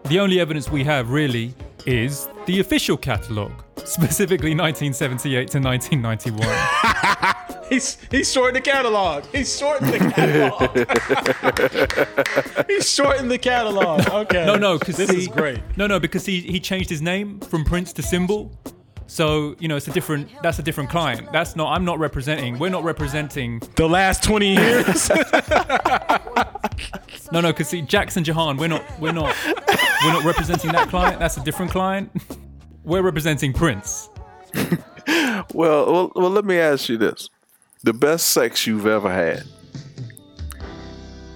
the 0.05 0.19
only 0.19 0.39
evidence 0.39 0.69
we 0.69 0.83
have 0.83 1.09
really 1.09 1.53
is 1.85 2.29
the 2.45 2.59
official 2.59 2.95
catalogue, 2.95 3.63
specifically 3.83 4.55
1978 4.55 5.49
to 5.49 5.59
1991. 5.59 7.33
He's 7.69 7.97
he's 8.11 8.31
shorting 8.31 8.55
the 8.55 8.61
catalog. 8.61 9.25
He's 9.31 9.57
shorting 9.57 9.91
the 9.91 9.99
catalog. 9.99 10.75
he's 12.67 12.89
shorting 12.89 13.27
the 13.27 13.37
catalog. 13.37 14.07
Okay. 14.07 14.45
No, 14.45 14.55
no, 14.55 14.77
because 14.77 14.97
this 14.97 15.09
is 15.09 15.27
great. 15.27 15.59
No, 15.77 15.87
no, 15.87 15.99
because 15.99 16.25
he 16.25 16.41
he 16.41 16.59
changed 16.59 16.89
his 16.89 17.01
name 17.01 17.39
from 17.39 17.63
Prince 17.63 17.93
to 17.93 18.01
Symbol. 18.01 18.51
So 19.07 19.55
you 19.59 19.67
know, 19.67 19.75
it's 19.75 19.87
a 19.87 19.91
different. 19.91 20.29
That's 20.41 20.59
a 20.59 20.63
different 20.63 20.89
client. 20.89 21.31
That's 21.31 21.55
not. 21.55 21.73
I'm 21.73 21.85
not 21.85 21.99
representing. 21.99 22.59
We're 22.59 22.69
not 22.69 22.83
representing. 22.83 23.61
The 23.75 23.87
last 23.87 24.23
twenty 24.23 24.55
years. 24.55 25.09
No, 27.31 27.41
no, 27.41 27.51
because 27.51 27.69
see, 27.69 27.81
Jackson 27.81 28.23
Jahan. 28.23 28.57
We're 28.57 28.67
not. 28.67 28.83
We're 28.99 29.11
not. 29.11 29.35
We're 29.47 30.13
not 30.13 30.23
representing 30.23 30.71
that 30.73 30.89
client. 30.89 31.17
That's 31.17 31.35
a 31.37 31.43
different 31.43 31.71
client. 31.71 32.11
We're 32.83 33.01
representing 33.01 33.53
Prince. 33.53 34.09
Well, 35.53 35.91
well, 35.91 36.11
well, 36.15 36.29
let 36.29 36.45
me 36.45 36.57
ask 36.57 36.89
you 36.89 36.97
this: 36.97 37.29
the 37.83 37.93
best 37.93 38.27
sex 38.27 38.65
you've 38.65 38.87
ever 38.87 39.11
had. 39.11 39.43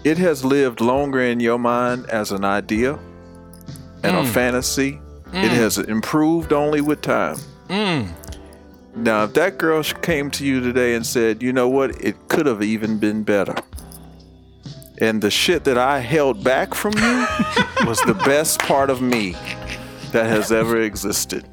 It 0.05 0.17
has 0.17 0.45
lived 0.45 0.79
longer 0.79 1.21
in 1.21 1.41
your 1.41 1.59
mind 1.59 2.09
as 2.09 2.31
an 2.31 2.45
idea 2.45 2.97
and 4.03 4.15
a 4.15 4.21
mm. 4.21 4.27
fantasy. 4.27 5.01
It 5.27 5.51
mm. 5.51 5.55
has 5.55 5.77
improved 5.77 6.53
only 6.53 6.79
with 6.79 7.01
time. 7.01 7.35
Mm. 7.67 8.13
Now, 8.95 9.25
if 9.25 9.33
that 9.33 9.57
girl 9.57 9.83
came 9.83 10.31
to 10.31 10.45
you 10.45 10.61
today 10.61 10.95
and 10.95 11.05
said, 11.05 11.43
"You 11.43 11.51
know 11.51 11.67
what? 11.67 12.01
It 12.01 12.29
could 12.29 12.45
have 12.45 12.63
even 12.63 12.97
been 12.97 13.23
better," 13.23 13.55
and 14.99 15.21
the 15.21 15.29
shit 15.29 15.65
that 15.65 15.77
I 15.77 15.99
held 15.99 16.43
back 16.43 16.73
from 16.73 16.93
you 16.93 17.27
was 17.85 17.99
the 18.03 18.19
best 18.25 18.59
part 18.59 18.89
of 18.89 19.01
me 19.01 19.33
that 20.13 20.25
has 20.25 20.51
ever 20.51 20.81
existed. 20.81 21.45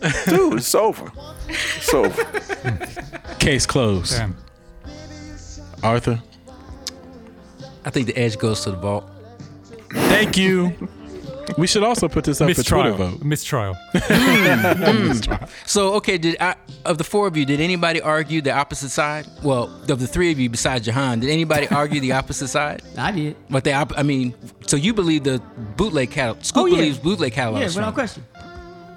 Dude, 0.28 0.54
it's 0.54 0.74
over. 0.74 1.12
It's 1.50 1.92
over. 1.94 2.24
Case 3.38 3.66
closed. 3.66 4.12
Damn. 4.16 4.36
Arthur. 5.82 6.20
I 7.84 7.90
think 7.90 8.06
the 8.06 8.16
edge 8.16 8.38
goes 8.38 8.62
to 8.64 8.70
the 8.72 8.76
vault. 8.76 9.08
Thank 9.92 10.36
you. 10.36 10.72
We 11.58 11.66
should 11.66 11.82
also 11.82 12.08
put 12.08 12.24
this 12.24 12.40
up 12.40 12.48
for 12.54 12.62
Twitter 12.62 12.94
Mistrial. 13.24 13.74
vote. 13.74 14.04
Mistrial. 15.08 15.40
So, 15.66 15.94
okay, 15.94 16.16
did 16.16 16.36
I, 16.40 16.54
of 16.84 16.96
the 16.98 17.02
four 17.02 17.26
of 17.26 17.36
you, 17.36 17.44
did 17.44 17.60
anybody 17.60 18.00
argue 18.00 18.40
the 18.40 18.52
opposite 18.52 18.90
side? 18.90 19.26
Well, 19.42 19.64
of 19.88 19.98
the 19.98 20.06
three 20.06 20.30
of 20.30 20.38
you 20.38 20.48
besides 20.48 20.84
Jahan, 20.84 21.18
did 21.20 21.30
anybody 21.30 21.66
argue 21.70 22.00
the 22.00 22.12
opposite 22.12 22.48
side? 22.48 22.82
I 22.96 23.10
did. 23.10 23.36
But 23.48 23.64
they, 23.64 23.72
I 23.72 24.02
mean, 24.04 24.34
so 24.66 24.76
you 24.76 24.94
believe 24.94 25.24
the 25.24 25.40
bootleg 25.76 26.12
catalog? 26.12 26.44
Scoop 26.44 26.62
Oh, 26.62 26.66
yeah. 26.66 26.76
believes 26.76 26.98
bootleg 26.98 27.32
catalog. 27.32 27.60
Yeah, 27.62 27.66
is 27.66 27.74
without 27.74 27.94
strong. 27.94 27.94
question. 27.94 28.24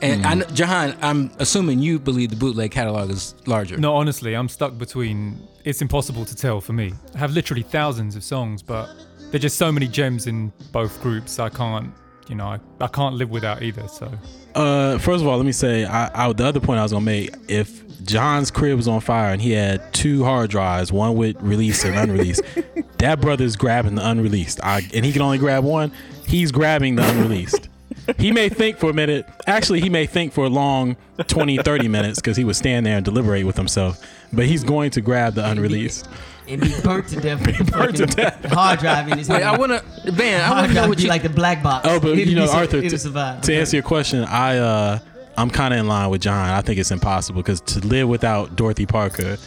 And 0.03 0.25
I 0.25 0.45
Jahan, 0.51 0.97
I'm 1.01 1.31
assuming 1.39 1.79
you 1.79 1.97
believe 1.99 2.29
the 2.29 2.35
bootleg 2.35 2.71
catalog 2.71 3.09
is 3.09 3.35
larger. 3.45 3.77
No, 3.77 3.95
honestly, 3.95 4.35
I'm 4.35 4.49
stuck 4.49 4.77
between. 4.77 5.39
It's 5.63 5.81
impossible 5.81 6.25
to 6.25 6.35
tell 6.35 6.59
for 6.59 6.73
me. 6.73 6.93
I 7.15 7.17
have 7.19 7.31
literally 7.31 7.63
thousands 7.63 8.15
of 8.15 8.23
songs, 8.23 8.61
but 8.61 8.89
there's 9.31 9.41
just 9.41 9.57
so 9.57 9.71
many 9.71 9.87
gems 9.87 10.27
in 10.27 10.51
both 10.71 11.01
groups. 11.01 11.39
I 11.39 11.47
can't, 11.49 11.93
you 12.27 12.35
know, 12.35 12.47
I, 12.47 12.59
I 12.81 12.87
can't 12.87 13.15
live 13.15 13.29
without 13.29 13.63
either. 13.63 13.87
So 13.87 14.11
Uh, 14.55 14.97
first 14.97 15.21
of 15.21 15.27
all, 15.27 15.37
let 15.37 15.45
me 15.45 15.53
say, 15.53 15.85
I, 15.85 16.27
I, 16.27 16.33
the 16.33 16.45
other 16.45 16.59
point 16.59 16.79
I 16.79 16.83
was 16.83 16.91
gonna 16.91 17.05
make: 17.05 17.33
if 17.47 17.81
John's 18.03 18.51
crib 18.51 18.75
was 18.75 18.87
on 18.89 18.99
fire 18.99 19.31
and 19.31 19.41
he 19.41 19.51
had 19.51 19.93
two 19.93 20.25
hard 20.25 20.49
drives, 20.49 20.91
one 20.91 21.15
with 21.15 21.37
release 21.41 21.85
and 21.85 21.95
unreleased, 21.95 22.41
that 22.97 23.21
brother's 23.21 23.55
grabbing 23.55 23.95
the 23.95 24.05
unreleased. 24.07 24.59
I, 24.61 24.81
and 24.93 25.05
he 25.05 25.13
can 25.13 25.21
only 25.21 25.37
grab 25.37 25.63
one. 25.63 25.93
He's 26.27 26.51
grabbing 26.51 26.95
the 26.95 27.09
unreleased. 27.09 27.69
He 28.17 28.31
may 28.31 28.49
think 28.49 28.77
for 28.77 28.89
a 28.89 28.93
minute. 28.93 29.25
Actually, 29.47 29.81
he 29.81 29.89
may 29.89 30.05
think 30.05 30.33
for 30.33 30.45
a 30.45 30.49
long 30.49 30.97
20, 31.27 31.57
30 31.57 31.87
minutes 31.87 32.19
because 32.19 32.35
he 32.37 32.43
would 32.43 32.55
stand 32.55 32.85
there 32.85 32.95
and 32.97 33.05
deliberate 33.05 33.45
with 33.45 33.55
himself. 33.57 33.99
But 34.31 34.45
he's 34.45 34.63
going 34.63 34.91
to 34.91 35.01
grab 35.01 35.35
the 35.35 35.49
unreleased. 35.49 36.07
And 36.47 36.59
be 36.59 36.73
burnt 36.83 37.07
to 37.09 37.21
death 37.21 37.45
with 37.45 37.71
Burnt 37.71 37.95
to 37.97 38.05
death. 38.05 38.43
hard 38.45 38.79
drive 38.79 39.09
in 39.09 39.17
his 39.17 39.29
Wait. 39.29 39.43
I 39.43 39.57
wanna, 39.57 39.81
man. 40.17 40.41
I 40.41 40.49
wanna 40.61 40.73
know 40.73 40.89
what 40.89 40.99
you 40.99 41.07
like 41.07 41.23
the 41.23 41.29
black 41.29 41.63
box. 41.63 41.87
Oh, 41.89 41.99
but 42.01 42.11
It'd 42.11 42.27
you 42.27 42.35
know, 42.35 42.49
Arthur, 42.51 42.77
it'll 42.77 42.89
to, 42.89 42.97
survive. 42.99 43.41
to 43.43 43.55
answer 43.55 43.77
your 43.77 43.83
question, 43.83 44.25
I 44.25 44.57
uh, 44.57 44.99
I'm 45.37 45.49
kind 45.49 45.73
of 45.73 45.79
in 45.79 45.87
line 45.87 46.09
with 46.09 46.21
John. 46.21 46.49
I 46.49 46.61
think 46.61 46.79
it's 46.79 46.91
impossible 46.91 47.41
because 47.41 47.61
to 47.61 47.79
live 47.87 48.09
without 48.09 48.57
Dorothy 48.57 48.85
Parker 48.85 49.37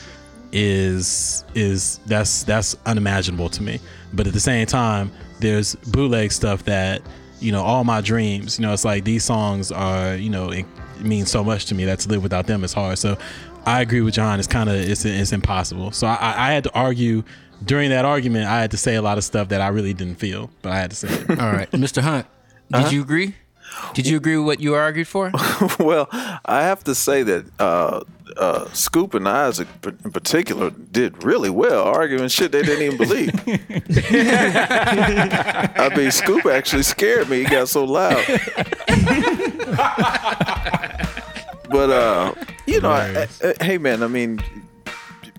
is 0.52 1.44
is 1.54 1.98
that's 2.06 2.44
that's 2.44 2.76
unimaginable 2.86 3.50
to 3.50 3.62
me. 3.62 3.80
But 4.14 4.26
at 4.26 4.32
the 4.32 4.40
same 4.40 4.66
time, 4.66 5.12
there's 5.40 5.74
bootleg 5.74 6.32
stuff 6.32 6.64
that 6.64 7.02
you 7.40 7.52
know, 7.52 7.62
all 7.62 7.84
my 7.84 8.00
dreams. 8.00 8.58
You 8.58 8.66
know, 8.66 8.72
it's 8.72 8.84
like 8.84 9.04
these 9.04 9.24
songs 9.24 9.72
are 9.72 10.14
you 10.16 10.30
know 10.30 10.50
it 10.50 10.66
mean 11.00 11.26
so 11.26 11.44
much 11.44 11.66
to 11.66 11.74
me 11.74 11.84
that 11.84 12.00
to 12.00 12.08
live 12.08 12.22
without 12.22 12.46
them 12.46 12.64
is 12.64 12.72
hard. 12.72 12.98
So 12.98 13.18
I 13.64 13.80
agree 13.80 14.00
with 14.00 14.14
John. 14.14 14.38
It's 14.38 14.48
kind 14.48 14.68
of 14.68 14.76
it's 14.76 15.04
it's 15.04 15.32
impossible. 15.32 15.92
So 15.92 16.06
I, 16.06 16.48
I 16.48 16.52
had 16.52 16.64
to 16.64 16.74
argue. 16.74 17.22
During 17.64 17.88
that 17.88 18.04
argument, 18.04 18.44
I 18.44 18.60
had 18.60 18.72
to 18.72 18.76
say 18.76 18.96
a 18.96 19.02
lot 19.02 19.16
of 19.16 19.24
stuff 19.24 19.48
that 19.48 19.62
I 19.62 19.68
really 19.68 19.94
didn't 19.94 20.16
feel, 20.16 20.50
but 20.60 20.72
I 20.72 20.76
had 20.76 20.90
to 20.90 20.96
say 20.96 21.08
it. 21.08 21.40
All 21.40 21.50
right, 21.50 21.70
Mr. 21.72 22.02
Hunt, 22.02 22.26
did 22.70 22.92
you 22.92 23.00
agree? 23.00 23.34
Did 23.94 24.06
you 24.06 24.18
agree 24.18 24.36
with 24.36 24.46
what 24.46 24.60
you 24.60 24.74
argued 24.74 25.08
for? 25.08 25.32
well, 25.78 26.08
I 26.12 26.62
have 26.62 26.84
to 26.84 26.94
say 26.94 27.22
that 27.22 27.46
uh, 27.58 28.04
uh, 28.38 28.68
Scoop 28.72 29.14
and 29.14 29.28
Isaac, 29.28 29.68
in 30.04 30.10
particular, 30.12 30.70
did 30.70 31.22
really 31.24 31.50
well 31.50 31.84
arguing 31.84 32.28
shit 32.28 32.52
they 32.52 32.62
didn't 32.62 32.82
even 32.82 32.96
believe. 32.98 33.30
I 35.78 35.90
mean, 35.96 36.10
Scoop 36.10 36.46
actually 36.46 36.82
scared 36.82 37.28
me. 37.28 37.38
He 37.44 37.44
got 37.44 37.68
so 37.68 37.84
loud. 37.84 38.24
but 41.70 41.90
uh, 41.90 42.34
you 42.66 42.80
know, 42.80 42.90
I, 42.90 43.26
I- 43.42 43.54
hey 43.64 43.78
man, 43.78 44.02
I 44.02 44.06
mean, 44.08 44.40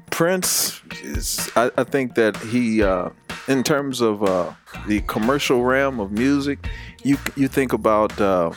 Prince 0.10 0.82
is. 1.04 1.50
I, 1.56 1.72
I 1.78 1.84
think 1.84 2.16
that 2.16 2.36
he, 2.38 2.84
uh, 2.84 3.10
in 3.48 3.64
terms 3.64 4.02
of 4.02 4.24
uh, 4.24 4.52
the 4.88 5.02
commercial 5.02 5.64
realm 5.64 6.00
of 6.00 6.12
music, 6.12 6.68
you 7.04 7.18
you 7.36 7.48
think 7.48 7.74
about 7.74 8.20
uh, 8.20 8.52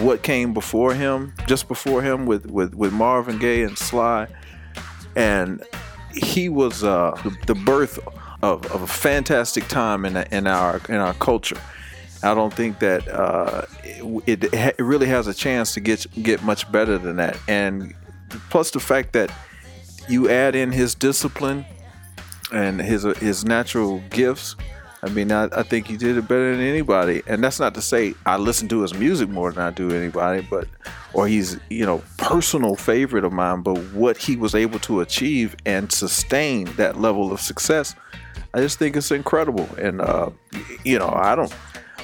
what 0.00 0.22
came 0.22 0.54
before 0.54 0.94
him, 0.94 1.34
just 1.46 1.68
before 1.68 2.02
him 2.02 2.26
with 2.26 2.46
with 2.46 2.74
with 2.74 2.92
Marvin 2.92 3.38
Gaye 3.38 3.62
and 3.62 3.76
Sly, 3.76 4.28
and 5.14 5.62
he 6.14 6.48
was 6.48 6.82
uh, 6.82 7.12
the, 7.46 7.54
birth 7.54 7.98
of, 8.42 8.64
of 8.72 8.82
a 8.82 8.86
fantastic 8.86 9.68
time 9.68 10.04
in 10.04 10.16
in 10.30 10.46
our 10.46 10.80
in 10.88 10.96
our 10.96 11.14
culture. 11.14 11.60
I 12.22 12.34
don't 12.34 12.52
think 12.52 12.78
that 12.78 13.06
uh, 13.08 13.66
it, 14.26 14.52
it, 14.52 14.78
really 14.78 15.06
has 15.06 15.26
a 15.26 15.34
chance 15.34 15.74
to 15.74 15.80
get 15.80 16.06
get 16.22 16.42
much 16.42 16.70
better 16.72 16.98
than 16.98 17.16
that. 17.16 17.38
And 17.46 17.94
plus 18.50 18.70
the 18.70 18.80
fact 18.80 19.12
that 19.12 19.30
you 20.08 20.28
add 20.30 20.54
in 20.54 20.72
his 20.72 20.94
discipline 20.94 21.64
and 22.52 22.80
his 22.80 23.02
his 23.02 23.44
natural 23.44 24.00
gifts. 24.10 24.56
I 25.02 25.08
mean, 25.10 25.30
I, 25.30 25.44
I 25.44 25.62
think 25.62 25.86
he 25.86 25.96
did 25.96 26.16
it 26.16 26.26
better 26.26 26.56
than 26.56 26.64
anybody. 26.64 27.22
And 27.26 27.44
that's 27.44 27.60
not 27.60 27.74
to 27.74 27.82
say 27.82 28.14
I 28.24 28.36
listen 28.36 28.68
to 28.68 28.82
his 28.82 28.94
music 28.94 29.28
more 29.28 29.52
than 29.52 29.62
I 29.62 29.70
do 29.70 29.90
anybody, 29.90 30.46
but 30.48 30.66
or 31.12 31.28
he's 31.28 31.58
you 31.70 31.86
know 31.86 32.02
personal 32.16 32.76
favorite 32.76 33.24
of 33.24 33.32
mine. 33.32 33.62
But 33.62 33.78
what 33.92 34.16
he 34.16 34.36
was 34.36 34.54
able 34.54 34.78
to 34.80 35.00
achieve 35.00 35.54
and 35.66 35.92
sustain 35.92 36.64
that 36.76 36.98
level 36.98 37.32
of 37.32 37.40
success, 37.40 37.94
I 38.54 38.60
just 38.60 38.78
think 38.78 38.96
it's 38.96 39.10
incredible. 39.10 39.68
And 39.78 40.00
uh, 40.00 40.30
you 40.84 40.98
know, 40.98 41.10
I 41.10 41.34
don't 41.34 41.54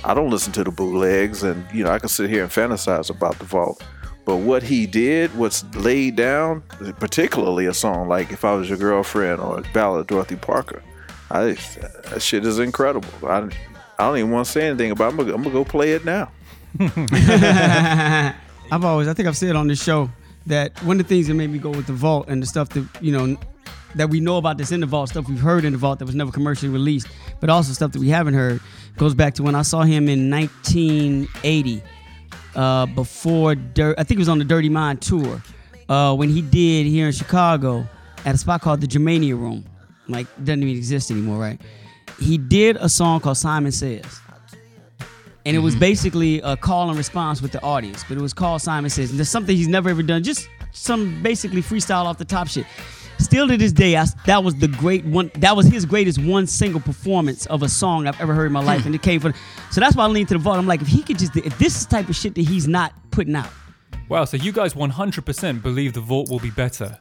I 0.04 0.14
don't 0.14 0.30
listen 0.30 0.52
to 0.54 0.64
the 0.64 0.70
bootlegs, 0.70 1.42
and 1.42 1.64
you 1.72 1.84
know, 1.84 1.90
I 1.90 1.98
can 1.98 2.08
sit 2.08 2.28
here 2.28 2.42
and 2.42 2.52
fantasize 2.52 3.08
about 3.10 3.38
the 3.38 3.44
vault. 3.44 3.82
But 4.24 4.36
what 4.36 4.62
he 4.62 4.86
did, 4.86 5.34
what's 5.34 5.64
laid 5.74 6.14
down, 6.14 6.62
particularly 7.00 7.66
a 7.66 7.74
song 7.74 8.08
like 8.08 8.30
"If 8.30 8.44
I 8.44 8.54
Was 8.54 8.68
Your 8.68 8.78
Girlfriend" 8.78 9.40
or 9.40 9.62
"Ballad 9.72 10.02
of 10.02 10.06
Dorothy 10.08 10.36
Parker," 10.36 10.82
I 11.32 11.54
that 12.10 12.20
shit 12.20 12.44
is 12.44 12.58
incredible. 12.58 13.08
I, 13.22 13.48
I 13.98 14.06
don't 14.06 14.18
even 14.18 14.30
want 14.30 14.46
to 14.46 14.52
say 14.52 14.68
anything 14.68 14.90
about. 14.90 15.06
It. 15.06 15.10
I'm 15.10 15.16
gonna, 15.16 15.34
I'm 15.34 15.42
gonna 15.42 15.54
go 15.54 15.64
play 15.64 15.92
it 15.92 16.04
now. 16.04 16.30
I've 18.70 18.84
always, 18.84 19.08
I 19.08 19.14
think 19.14 19.28
I've 19.28 19.36
said 19.36 19.56
on 19.56 19.66
this 19.66 19.82
show 19.82 20.10
that 20.46 20.78
one 20.82 21.00
of 21.00 21.08
the 21.08 21.14
things 21.14 21.28
that 21.28 21.34
made 21.34 21.50
me 21.50 21.58
go 21.58 21.70
with 21.70 21.86
the 21.86 21.92
vault 21.92 22.28
and 22.28 22.42
the 22.42 22.46
stuff 22.46 22.68
that 22.70 22.86
you 23.00 23.12
know 23.12 23.36
that 23.94 24.10
we 24.10 24.20
know 24.20 24.36
about 24.36 24.58
this 24.58 24.72
in 24.72 24.80
the 24.80 24.86
vault, 24.86 25.08
stuff 25.08 25.26
we've 25.28 25.40
heard 25.40 25.64
in 25.64 25.72
the 25.72 25.78
vault 25.78 25.98
that 26.00 26.04
was 26.04 26.14
never 26.14 26.30
commercially 26.30 26.70
released, 26.70 27.08
but 27.40 27.48
also 27.48 27.72
stuff 27.72 27.92
that 27.92 27.98
we 27.98 28.08
haven't 28.08 28.34
heard, 28.34 28.60
goes 28.98 29.14
back 29.14 29.34
to 29.34 29.42
when 29.42 29.54
I 29.54 29.62
saw 29.62 29.82
him 29.82 30.08
in 30.08 30.30
1980, 30.30 31.82
uh, 32.54 32.86
before 32.86 33.54
Dirt. 33.54 33.98
I 33.98 34.04
think 34.04 34.18
it 34.18 34.20
was 34.20 34.28
on 34.28 34.38
the 34.38 34.44
Dirty 34.44 34.68
Mind 34.68 35.00
tour 35.00 35.42
uh, 35.88 36.14
when 36.14 36.28
he 36.28 36.42
did 36.42 36.86
here 36.86 37.06
in 37.06 37.12
Chicago 37.12 37.86
at 38.24 38.34
a 38.34 38.38
spot 38.38 38.60
called 38.60 38.80
the 38.80 38.86
Germania 38.86 39.36
Room. 39.36 39.64
Like, 40.08 40.26
doesn't 40.44 40.62
even 40.62 40.76
exist 40.76 41.10
anymore, 41.10 41.38
right? 41.38 41.60
He 42.20 42.38
did 42.38 42.76
a 42.76 42.88
song 42.88 43.20
called 43.20 43.36
Simon 43.36 43.72
Says. 43.72 44.20
and 45.44 45.56
it 45.56 45.60
was 45.60 45.74
mm-hmm. 45.74 45.80
basically 45.80 46.40
a 46.40 46.56
call 46.56 46.88
and 46.88 46.98
response 46.98 47.40
with 47.40 47.52
the 47.52 47.62
audience. 47.62 48.04
But 48.08 48.18
it 48.18 48.20
was 48.20 48.32
called 48.32 48.62
Simon 48.62 48.90
Says. 48.90 49.10
And 49.10 49.18
there's 49.18 49.30
something 49.30 49.56
he's 49.56 49.68
never 49.68 49.90
ever 49.90 50.02
done, 50.02 50.22
just 50.22 50.48
some 50.72 51.22
basically 51.22 51.62
freestyle 51.62 52.04
off 52.04 52.18
the 52.18 52.24
top 52.24 52.48
shit. 52.48 52.66
Still 53.18 53.46
to 53.46 53.56
this 53.56 53.72
day, 53.72 53.96
I, 53.96 54.06
that 54.26 54.42
was 54.42 54.56
the 54.56 54.68
great 54.68 55.04
one. 55.04 55.30
That 55.36 55.54
was 55.54 55.66
his 55.66 55.84
greatest 55.84 56.18
one 56.18 56.46
single 56.46 56.80
performance 56.80 57.46
of 57.46 57.62
a 57.62 57.68
song 57.68 58.08
I've 58.08 58.20
ever 58.20 58.34
heard 58.34 58.46
in 58.46 58.52
my 58.52 58.62
life, 58.62 58.82
hmm. 58.82 58.88
and 58.88 58.94
it 58.94 59.02
came 59.02 59.20
from. 59.20 59.34
So 59.70 59.80
that's 59.80 59.94
why 59.94 60.04
I 60.04 60.08
leaned 60.08 60.28
to 60.28 60.34
the 60.34 60.40
vault. 60.40 60.58
I'm 60.58 60.66
like, 60.66 60.82
if 60.82 60.88
he 60.88 61.02
could 61.02 61.18
just, 61.18 61.36
if 61.36 61.56
this 61.58 61.76
is 61.76 61.86
the 61.86 61.96
type 61.96 62.08
of 62.08 62.16
shit 62.16 62.34
that 62.34 62.42
he's 62.42 62.66
not 62.66 62.92
putting 63.10 63.36
out, 63.36 63.50
Wow, 64.12 64.26
so 64.26 64.36
you 64.36 64.52
guys 64.52 64.74
100% 64.74 65.62
believe 65.62 65.94
the 65.94 66.00
vault 66.02 66.28
will 66.28 66.38
be 66.38 66.50
better. 66.50 66.98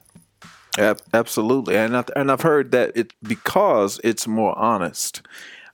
Ab- 0.78 1.02
absolutely, 1.14 1.76
and 1.76 1.98
I, 1.98 2.04
and 2.16 2.32
I've 2.32 2.42
heard 2.42 2.72
that 2.72 2.92
it 2.96 3.14
because 3.24 4.00
it's 4.04 4.28
more 4.28 4.58
honest. 4.58 5.22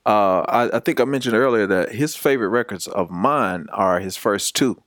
Uh, 0.05 0.39
I, 0.47 0.77
I 0.77 0.79
think 0.79 1.01
I 1.01 1.05
mentioned 1.05 1.35
earlier 1.35 1.67
that 1.67 1.91
his 1.91 2.15
favorite 2.15 2.47
records 2.49 2.87
of 2.87 3.11
mine 3.11 3.67
are 3.73 3.99
his 3.99 4.15
first 4.15 4.55
2 4.55 4.81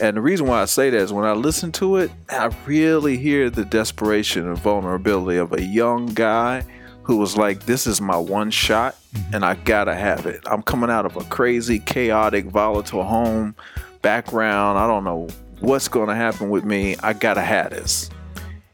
and 0.00 0.16
the 0.16 0.20
reason 0.20 0.46
why 0.46 0.62
I 0.62 0.64
say 0.64 0.90
that 0.90 1.00
is 1.00 1.12
when 1.12 1.24
I 1.24 1.32
listen 1.32 1.70
to 1.72 1.96
it, 1.96 2.10
I 2.30 2.50
really 2.66 3.16
hear 3.16 3.48
the 3.50 3.64
desperation 3.64 4.46
and 4.46 4.58
vulnerability 4.58 5.38
of 5.38 5.52
a 5.52 5.62
young 5.62 6.06
guy 6.06 6.64
who 7.04 7.16
was 7.16 7.36
like, 7.36 7.66
"This 7.66 7.86
is 7.86 8.00
my 8.00 8.16
one 8.16 8.50
shot, 8.50 8.96
and 9.32 9.44
I 9.44 9.54
gotta 9.54 9.94
have 9.94 10.26
it. 10.26 10.40
I'm 10.46 10.62
coming 10.62 10.90
out 10.90 11.06
of 11.06 11.16
a 11.16 11.24
crazy, 11.24 11.78
chaotic, 11.78 12.46
volatile 12.46 13.04
home 13.04 13.54
background. 14.02 14.78
I 14.78 14.86
don't 14.86 15.04
know 15.04 15.28
what's 15.60 15.88
going 15.88 16.08
to 16.08 16.14
happen 16.14 16.50
with 16.50 16.64
me. 16.64 16.96
I 17.02 17.12
gotta 17.12 17.42
have 17.42 17.70
this." 17.70 18.10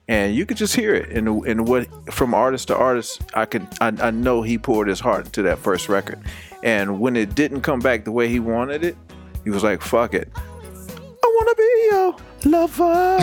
And 0.09 0.34
you 0.34 0.46
could 0.46 0.56
just 0.56 0.74
hear 0.74 0.94
it 0.94 1.11
in 1.11 1.28
in 1.46 1.64
what 1.66 1.86
from 2.12 2.34
artist 2.34 2.68
to 2.68 2.76
artist. 2.76 3.22
I 3.34 3.44
can 3.44 3.68
I, 3.80 3.92
I 4.00 4.11
know 4.11 4.42
he 4.42 4.59
poured 4.59 4.88
his 4.88 5.00
heart 5.00 5.26
into 5.26 5.42
that 5.42 5.59
first 5.59 5.88
record, 5.88 6.18
and 6.62 6.98
when 6.98 7.14
it 7.14 7.34
didn't 7.34 7.61
come 7.61 7.80
back 7.80 8.04
the 8.04 8.12
way 8.12 8.28
he 8.28 8.40
wanted 8.40 8.84
it, 8.84 8.96
he 9.44 9.50
was 9.50 9.62
like, 9.62 9.82
"Fuck 9.82 10.14
it, 10.14 10.30
I 10.34 11.22
want 11.22 11.48
to 11.48 11.54
be 11.56 11.88
your 11.90 12.16
lover." 12.52 13.18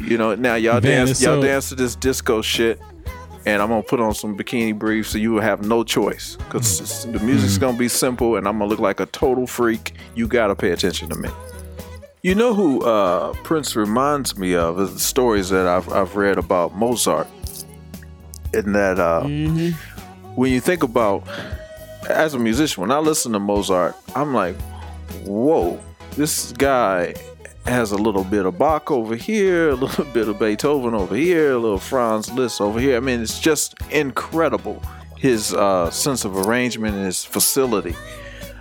you 0.04 0.16
know, 0.16 0.34
now 0.34 0.54
y'all 0.54 0.74
Man, 0.74 1.06
dance 1.06 1.22
y'all 1.22 1.40
so- 1.40 1.46
dance 1.46 1.68
to 1.68 1.74
this 1.74 1.94
disco 1.94 2.42
shit. 2.42 2.80
And 3.44 3.62
I'm 3.62 3.68
gonna 3.68 3.84
put 3.84 4.00
on 4.00 4.12
some 4.12 4.36
bikini 4.36 4.76
briefs, 4.76 5.10
so 5.10 5.18
you 5.18 5.30
will 5.30 5.40
have 5.40 5.64
no 5.64 5.84
choice, 5.84 6.34
because 6.34 6.80
mm-hmm. 6.80 7.12
the 7.12 7.20
music's 7.20 7.52
mm-hmm. 7.52 7.60
gonna 7.60 7.78
be 7.78 7.86
simple, 7.86 8.34
and 8.34 8.48
I'm 8.48 8.58
gonna 8.58 8.68
look 8.68 8.80
like 8.80 8.98
a 8.98 9.06
total 9.06 9.46
freak. 9.46 9.92
You 10.16 10.26
gotta 10.26 10.56
pay 10.56 10.72
attention 10.72 11.08
to 11.10 11.14
me. 11.14 11.28
You 12.26 12.34
know 12.34 12.54
who 12.54 12.82
uh, 12.82 13.34
Prince 13.44 13.76
reminds 13.76 14.36
me 14.36 14.56
of 14.56 14.80
is 14.80 14.92
the 14.92 14.98
stories 14.98 15.50
that 15.50 15.68
I've, 15.68 15.88
I've 15.92 16.16
read 16.16 16.38
about 16.38 16.74
Mozart. 16.74 17.28
In 18.52 18.72
that, 18.72 18.98
uh, 18.98 19.22
when 20.34 20.50
you 20.50 20.60
think 20.60 20.82
about, 20.82 21.22
as 22.10 22.34
a 22.34 22.38
musician, 22.40 22.80
when 22.80 22.90
I 22.90 22.98
listen 22.98 23.30
to 23.34 23.38
Mozart, 23.38 23.94
I'm 24.16 24.34
like, 24.34 24.56
whoa, 25.24 25.78
this 26.16 26.50
guy 26.50 27.14
has 27.64 27.92
a 27.92 27.96
little 27.96 28.24
bit 28.24 28.44
of 28.44 28.58
Bach 28.58 28.90
over 28.90 29.14
here, 29.14 29.68
a 29.68 29.74
little 29.76 30.06
bit 30.06 30.26
of 30.26 30.36
Beethoven 30.40 30.94
over 30.94 31.14
here, 31.14 31.52
a 31.52 31.58
little 31.58 31.78
Franz 31.78 32.32
Liszt 32.32 32.60
over 32.60 32.80
here. 32.80 32.96
I 32.96 33.00
mean, 33.00 33.22
it's 33.22 33.38
just 33.38 33.76
incredible 33.92 34.82
his 35.16 35.54
uh, 35.54 35.92
sense 35.92 36.24
of 36.24 36.36
arrangement 36.36 36.96
and 36.96 37.04
his 37.04 37.24
facility. 37.24 37.94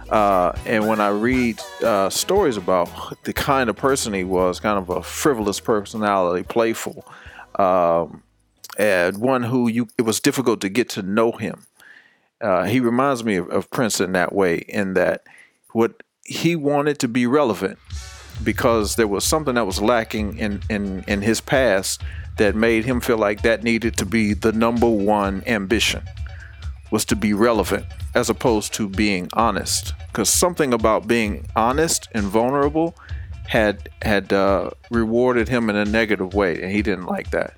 Uh, 0.10 0.58
and 0.66 0.88
when 0.88 1.01
I 1.01 1.10
read 1.10 1.60
uh, 1.84 2.10
stories 2.10 2.58
about 2.58 2.89
the 3.24 3.34
kind 3.34 3.70
of 3.70 3.76
person 3.76 4.14
he 4.14 4.24
was, 4.24 4.60
kind 4.60 4.78
of 4.78 4.89
a 4.89 5.01
frivolous 5.01 5.60
personality, 5.60 6.43
playful, 6.43 7.06
um, 7.58 8.22
and 8.78 9.18
one 9.18 9.41
who 9.43 9.68
you 9.68 9.88
it 9.97 10.03
was 10.03 10.20
difficult 10.20 10.62
to 10.62 10.70
get 10.70 10.89
to 10.89 11.01
know 11.01 11.32
him. 11.32 11.66
Uh, 12.41 12.66
he 12.66 12.80
reminds 12.80 13.24
me 13.24 13.38
of, 13.38 13.49
of 13.49 13.70
Prince 13.72 13.99
in 13.99 14.12
that 14.12 14.34
way, 14.34 14.58
in 14.68 14.93
that 14.93 15.24
what 15.72 16.03
he 16.24 16.56
wanted 16.56 16.99
to 16.99 17.08
be 17.08 17.26
relevant 17.26 17.80
because 18.43 18.95
there 18.95 19.08
was 19.08 19.24
something 19.24 19.56
that 19.56 19.66
was 19.66 19.82
lacking 19.82 20.38
in, 20.38 20.62
in, 20.70 21.03
in 21.08 21.22
his 21.22 21.39
past 21.39 22.01
that 22.38 22.56
made 22.56 22.84
him 22.84 22.99
feel 22.99 23.18
like 23.18 23.43
that 23.43 23.64
needed 23.64 23.95
to 23.97 24.06
be 24.06 24.34
the 24.34 24.51
number 24.51 24.89
one 24.89 25.41
ambition 25.47 26.03
was 26.96 27.04
to 27.04 27.16
be 27.18 27.34
relevant 27.34 27.86
as 28.14 28.30
opposed 28.30 28.74
to 28.74 28.88
being 28.88 29.28
honest. 29.34 29.93
Because 30.08 30.30
something 30.30 30.74
about 30.74 31.10
being 31.10 31.46
honest 31.54 32.08
and 32.14 32.24
vulnerable 32.24 32.96
had 33.48 33.89
had 34.02 34.32
uh, 34.32 34.70
rewarded 34.89 35.50
him 35.50 35.70
in 35.70 35.76
a 35.76 35.84
negative 35.84 36.34
way 36.34 36.62
and 36.62 36.72
he 36.72 36.82
didn't 36.82 37.08
like 37.08 37.32
that. 37.32 37.58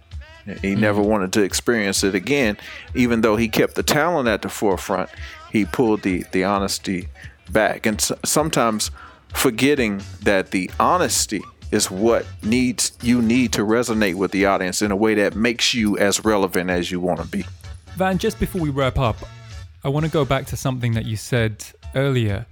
He 0.63 0.73
never 0.73 1.03
wanted 1.03 1.33
to 1.33 1.43
experience 1.43 2.03
it 2.03 2.15
again. 2.15 2.57
Even 2.95 3.21
though 3.21 3.35
he 3.35 3.47
kept 3.47 3.75
the 3.75 3.83
talent 3.83 4.27
at 4.27 4.41
the 4.41 4.49
forefront 4.49 5.11
he 5.51 5.65
pulled 5.65 6.01
the 6.01 6.25
the 6.31 6.43
honesty 6.43 7.07
back. 7.51 7.85
And 7.85 8.01
sometimes 8.25 8.89
forgetting 9.35 10.01
that 10.23 10.49
the 10.49 10.71
honesty 10.79 11.43
is 11.71 11.91
what 11.91 12.25
needs 12.41 12.97
you 13.03 13.21
need 13.21 13.53
to 13.53 13.61
resonate 13.61 14.15
with 14.15 14.31
the 14.31 14.47
audience 14.47 14.81
in 14.81 14.89
a 14.89 14.95
way 14.95 15.13
that 15.13 15.35
makes 15.35 15.75
you 15.75 15.95
as 15.99 16.25
relevant 16.25 16.71
as 16.71 16.89
you 16.89 16.99
want 16.99 17.19
to 17.19 17.27
be 17.27 17.45
Van, 17.97 18.19
just 18.19 18.39
before 18.39 18.61
we 18.61 18.69
wrap 18.69 18.99
up, 18.99 19.15
I 19.83 19.89
want 19.89 20.05
to 20.05 20.11
go 20.11 20.23
back 20.23 20.45
to 20.47 20.55
something 20.55 20.93
that 20.93 21.05
you 21.05 21.17
said 21.17 21.65
earlier. 21.95 22.45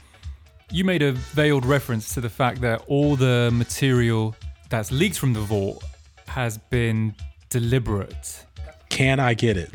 You 0.71 0.83
made 0.83 1.03
a 1.03 1.11
veiled 1.11 1.67
reference 1.67 2.15
to 2.15 2.21
the 2.21 2.31
fact 2.31 2.61
that 2.61 2.81
all 2.87 3.15
the 3.15 3.51
material 3.53 4.35
that's 4.71 4.91
leaked 4.91 5.19
from 5.19 5.33
the 5.33 5.41
vault 5.41 5.83
has 6.27 6.57
been 6.57 7.13
deliberate. 7.51 8.43
Can 8.89 9.19
I 9.19 9.35
get 9.35 9.55
it? 9.55 9.69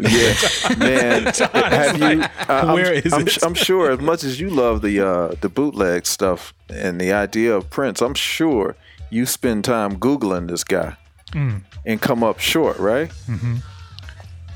Yeah, 0.00 0.76
man. 0.78 1.32
Have 1.32 1.98
you? 1.98 2.20
Uh, 2.20 2.26
I'm, 2.48 2.74
where 2.74 2.92
is 2.92 3.10
I'm, 3.10 3.26
it? 3.26 3.42
I'm 3.42 3.54
sure, 3.54 3.90
as 3.90 4.00
much 4.00 4.22
as 4.22 4.38
you 4.38 4.50
love 4.50 4.82
the 4.82 5.00
uh, 5.00 5.34
the 5.40 5.48
bootleg 5.48 6.04
stuff 6.04 6.52
and 6.68 7.00
the 7.00 7.10
idea 7.10 7.56
of 7.56 7.70
Prince, 7.70 8.02
I'm 8.02 8.14
sure 8.14 8.76
you 9.08 9.24
spend 9.24 9.64
time 9.64 9.96
googling 9.98 10.48
this 10.48 10.62
guy 10.62 10.98
and 11.32 12.02
come 12.02 12.22
up 12.22 12.38
short, 12.38 12.78
right? 12.78 13.10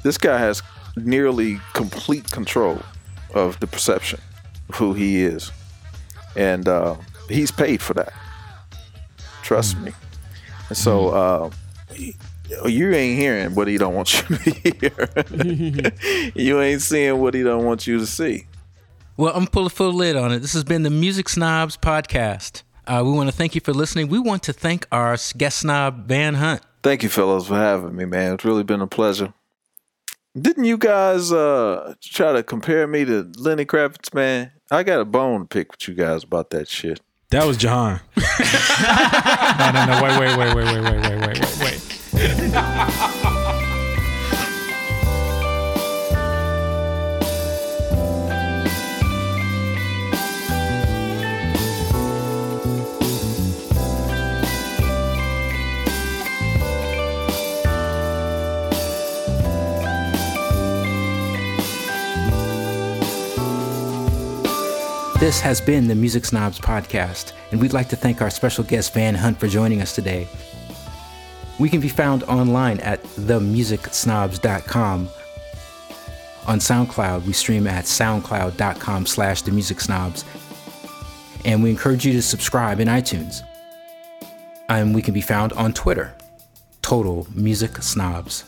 This 0.09 0.17
guy 0.17 0.39
has 0.39 0.63
nearly 0.97 1.61
complete 1.75 2.31
control 2.31 2.81
of 3.35 3.61
the 3.61 3.67
perception 3.67 4.19
of 4.71 4.77
who 4.77 4.95
he 4.95 5.23
is, 5.23 5.53
and 6.35 6.67
uh, 6.67 6.97
he's 7.29 7.51
paid 7.51 7.83
for 7.83 7.93
that. 7.93 8.15
Trust 9.43 9.77
me. 9.81 9.93
And 10.71 10.79
so. 10.79 11.09
Uh, 11.11 11.51
you 12.67 12.95
ain't 12.95 13.19
hearing 13.19 13.55
what 13.55 13.69
he 13.69 13.77
don't 13.77 13.95
want 13.95 14.15
you 14.15 14.37
to 14.39 14.71
hear. 16.23 16.33
you 16.35 16.59
ain't 16.59 16.81
seeing 16.81 17.21
what 17.21 17.35
he 17.35 17.43
don't 17.43 17.67
want 17.67 17.87
you 17.87 17.99
to 17.99 18.07
see. 18.07 18.47
Well, 19.19 19.35
I'm 19.37 19.47
pulling 19.47 19.67
a 19.67 19.69
full 19.69 19.93
lid 19.93 20.17
on 20.17 20.33
it. 20.33 20.39
This 20.39 20.55
has 20.55 20.65
been 20.65 20.85
the 20.85 20.91
Music 20.91 21.29
Snobs 21.29 21.77
podcast. 21.77 22.63
Uh, 22.87 23.03
we 23.05 23.13
want 23.13 23.29
to 23.29 23.37
thank 23.37 23.55
you 23.55 23.61
for 23.61 23.75
listening. 23.75 24.09
We 24.09 24.21
want 24.21 24.43
to 24.45 24.55
thank 24.55 24.87
our 24.91 25.19
guest 25.37 25.59
snob 25.59 26.09
Van 26.09 26.37
Hunt. 26.37 26.63
Thank 26.83 27.03
you, 27.03 27.11
fellas, 27.11 27.47
for 27.47 27.57
having 27.57 27.95
me, 27.95 28.07
man. 28.07 28.33
It's 28.33 28.47
really 28.47 28.65
been 28.65 28.81
a 28.81 28.87
pleasure. 28.87 29.35
Didn't 30.41 30.65
you 30.65 30.77
guys 30.79 31.33
uh, 31.33 31.95
try 32.03 32.33
to 32.33 32.43
compare 32.43 32.87
me 32.87 33.05
to 33.05 33.31
Lenny 33.37 33.65
Kravitz, 33.65 34.13
man? 34.15 34.53
I 34.71 34.83
got 34.83 35.01
a 35.01 35.05
bone 35.05 35.41
to 35.41 35.47
pick 35.47 35.73
with 35.73 35.89
you 35.89 35.95
guys 35.95 36.23
about 36.25 36.51
that 36.51 36.69
shit. 36.69 37.01
that 37.31 37.45
was 37.47 37.57
John. 37.57 38.01
No, 39.59 39.73
no, 39.73 39.87
no, 39.87 40.03
wait, 40.03 40.19
wait, 40.21 40.39
wait, 40.39 40.55
wait, 40.55 40.65
wait, 40.67 40.83
wait, 40.83 41.01
wait, 41.03 41.19
wait, 41.27 41.41
wait, 41.61 41.81
wait. 42.15 43.35
This 65.19 65.41
has 65.41 65.61
been 65.61 65.89
the 65.89 65.97
Music 65.97 66.25
Snobs 66.25 66.61
podcast, 66.61 67.33
and 67.51 67.61
we'd 67.61 67.73
like 67.73 67.89
to 67.89 67.97
thank 67.97 68.23
our 68.23 68.31
special 68.31 68.63
guest 68.63 68.95
Van 68.95 69.17
Hunt 69.17 69.41
for 69.41 69.49
joining 69.49 69.83
us 69.83 69.93
today. 69.93 70.29
We 71.59 71.69
can 71.69 71.81
be 71.81 71.89
found 71.89 72.23
online 72.23 72.79
at 72.79 73.03
themusicsnobs.com. 73.03 75.09
On 76.47 76.59
SoundCloud, 76.61 77.27
we 77.27 77.33
stream 77.33 77.67
at 77.67 77.87
soundcloud.com 77.87 79.07
slash 79.07 79.43
themusicsnobs. 79.43 80.23
And 81.45 81.65
we 81.65 81.71
encourage 81.71 82.07
you 82.07 82.13
to 82.13 82.23
subscribe 82.23 82.79
in 82.79 82.87
iTunes. 82.87 83.43
And 84.69 84.95
we 84.95 85.03
can 85.03 85.15
be 85.15 85.21
found 85.21 85.53
on 85.55 85.73
Twitter, 85.73 86.15
Total 86.81 87.27
Music 87.35 87.83
Snobs. 87.83 88.45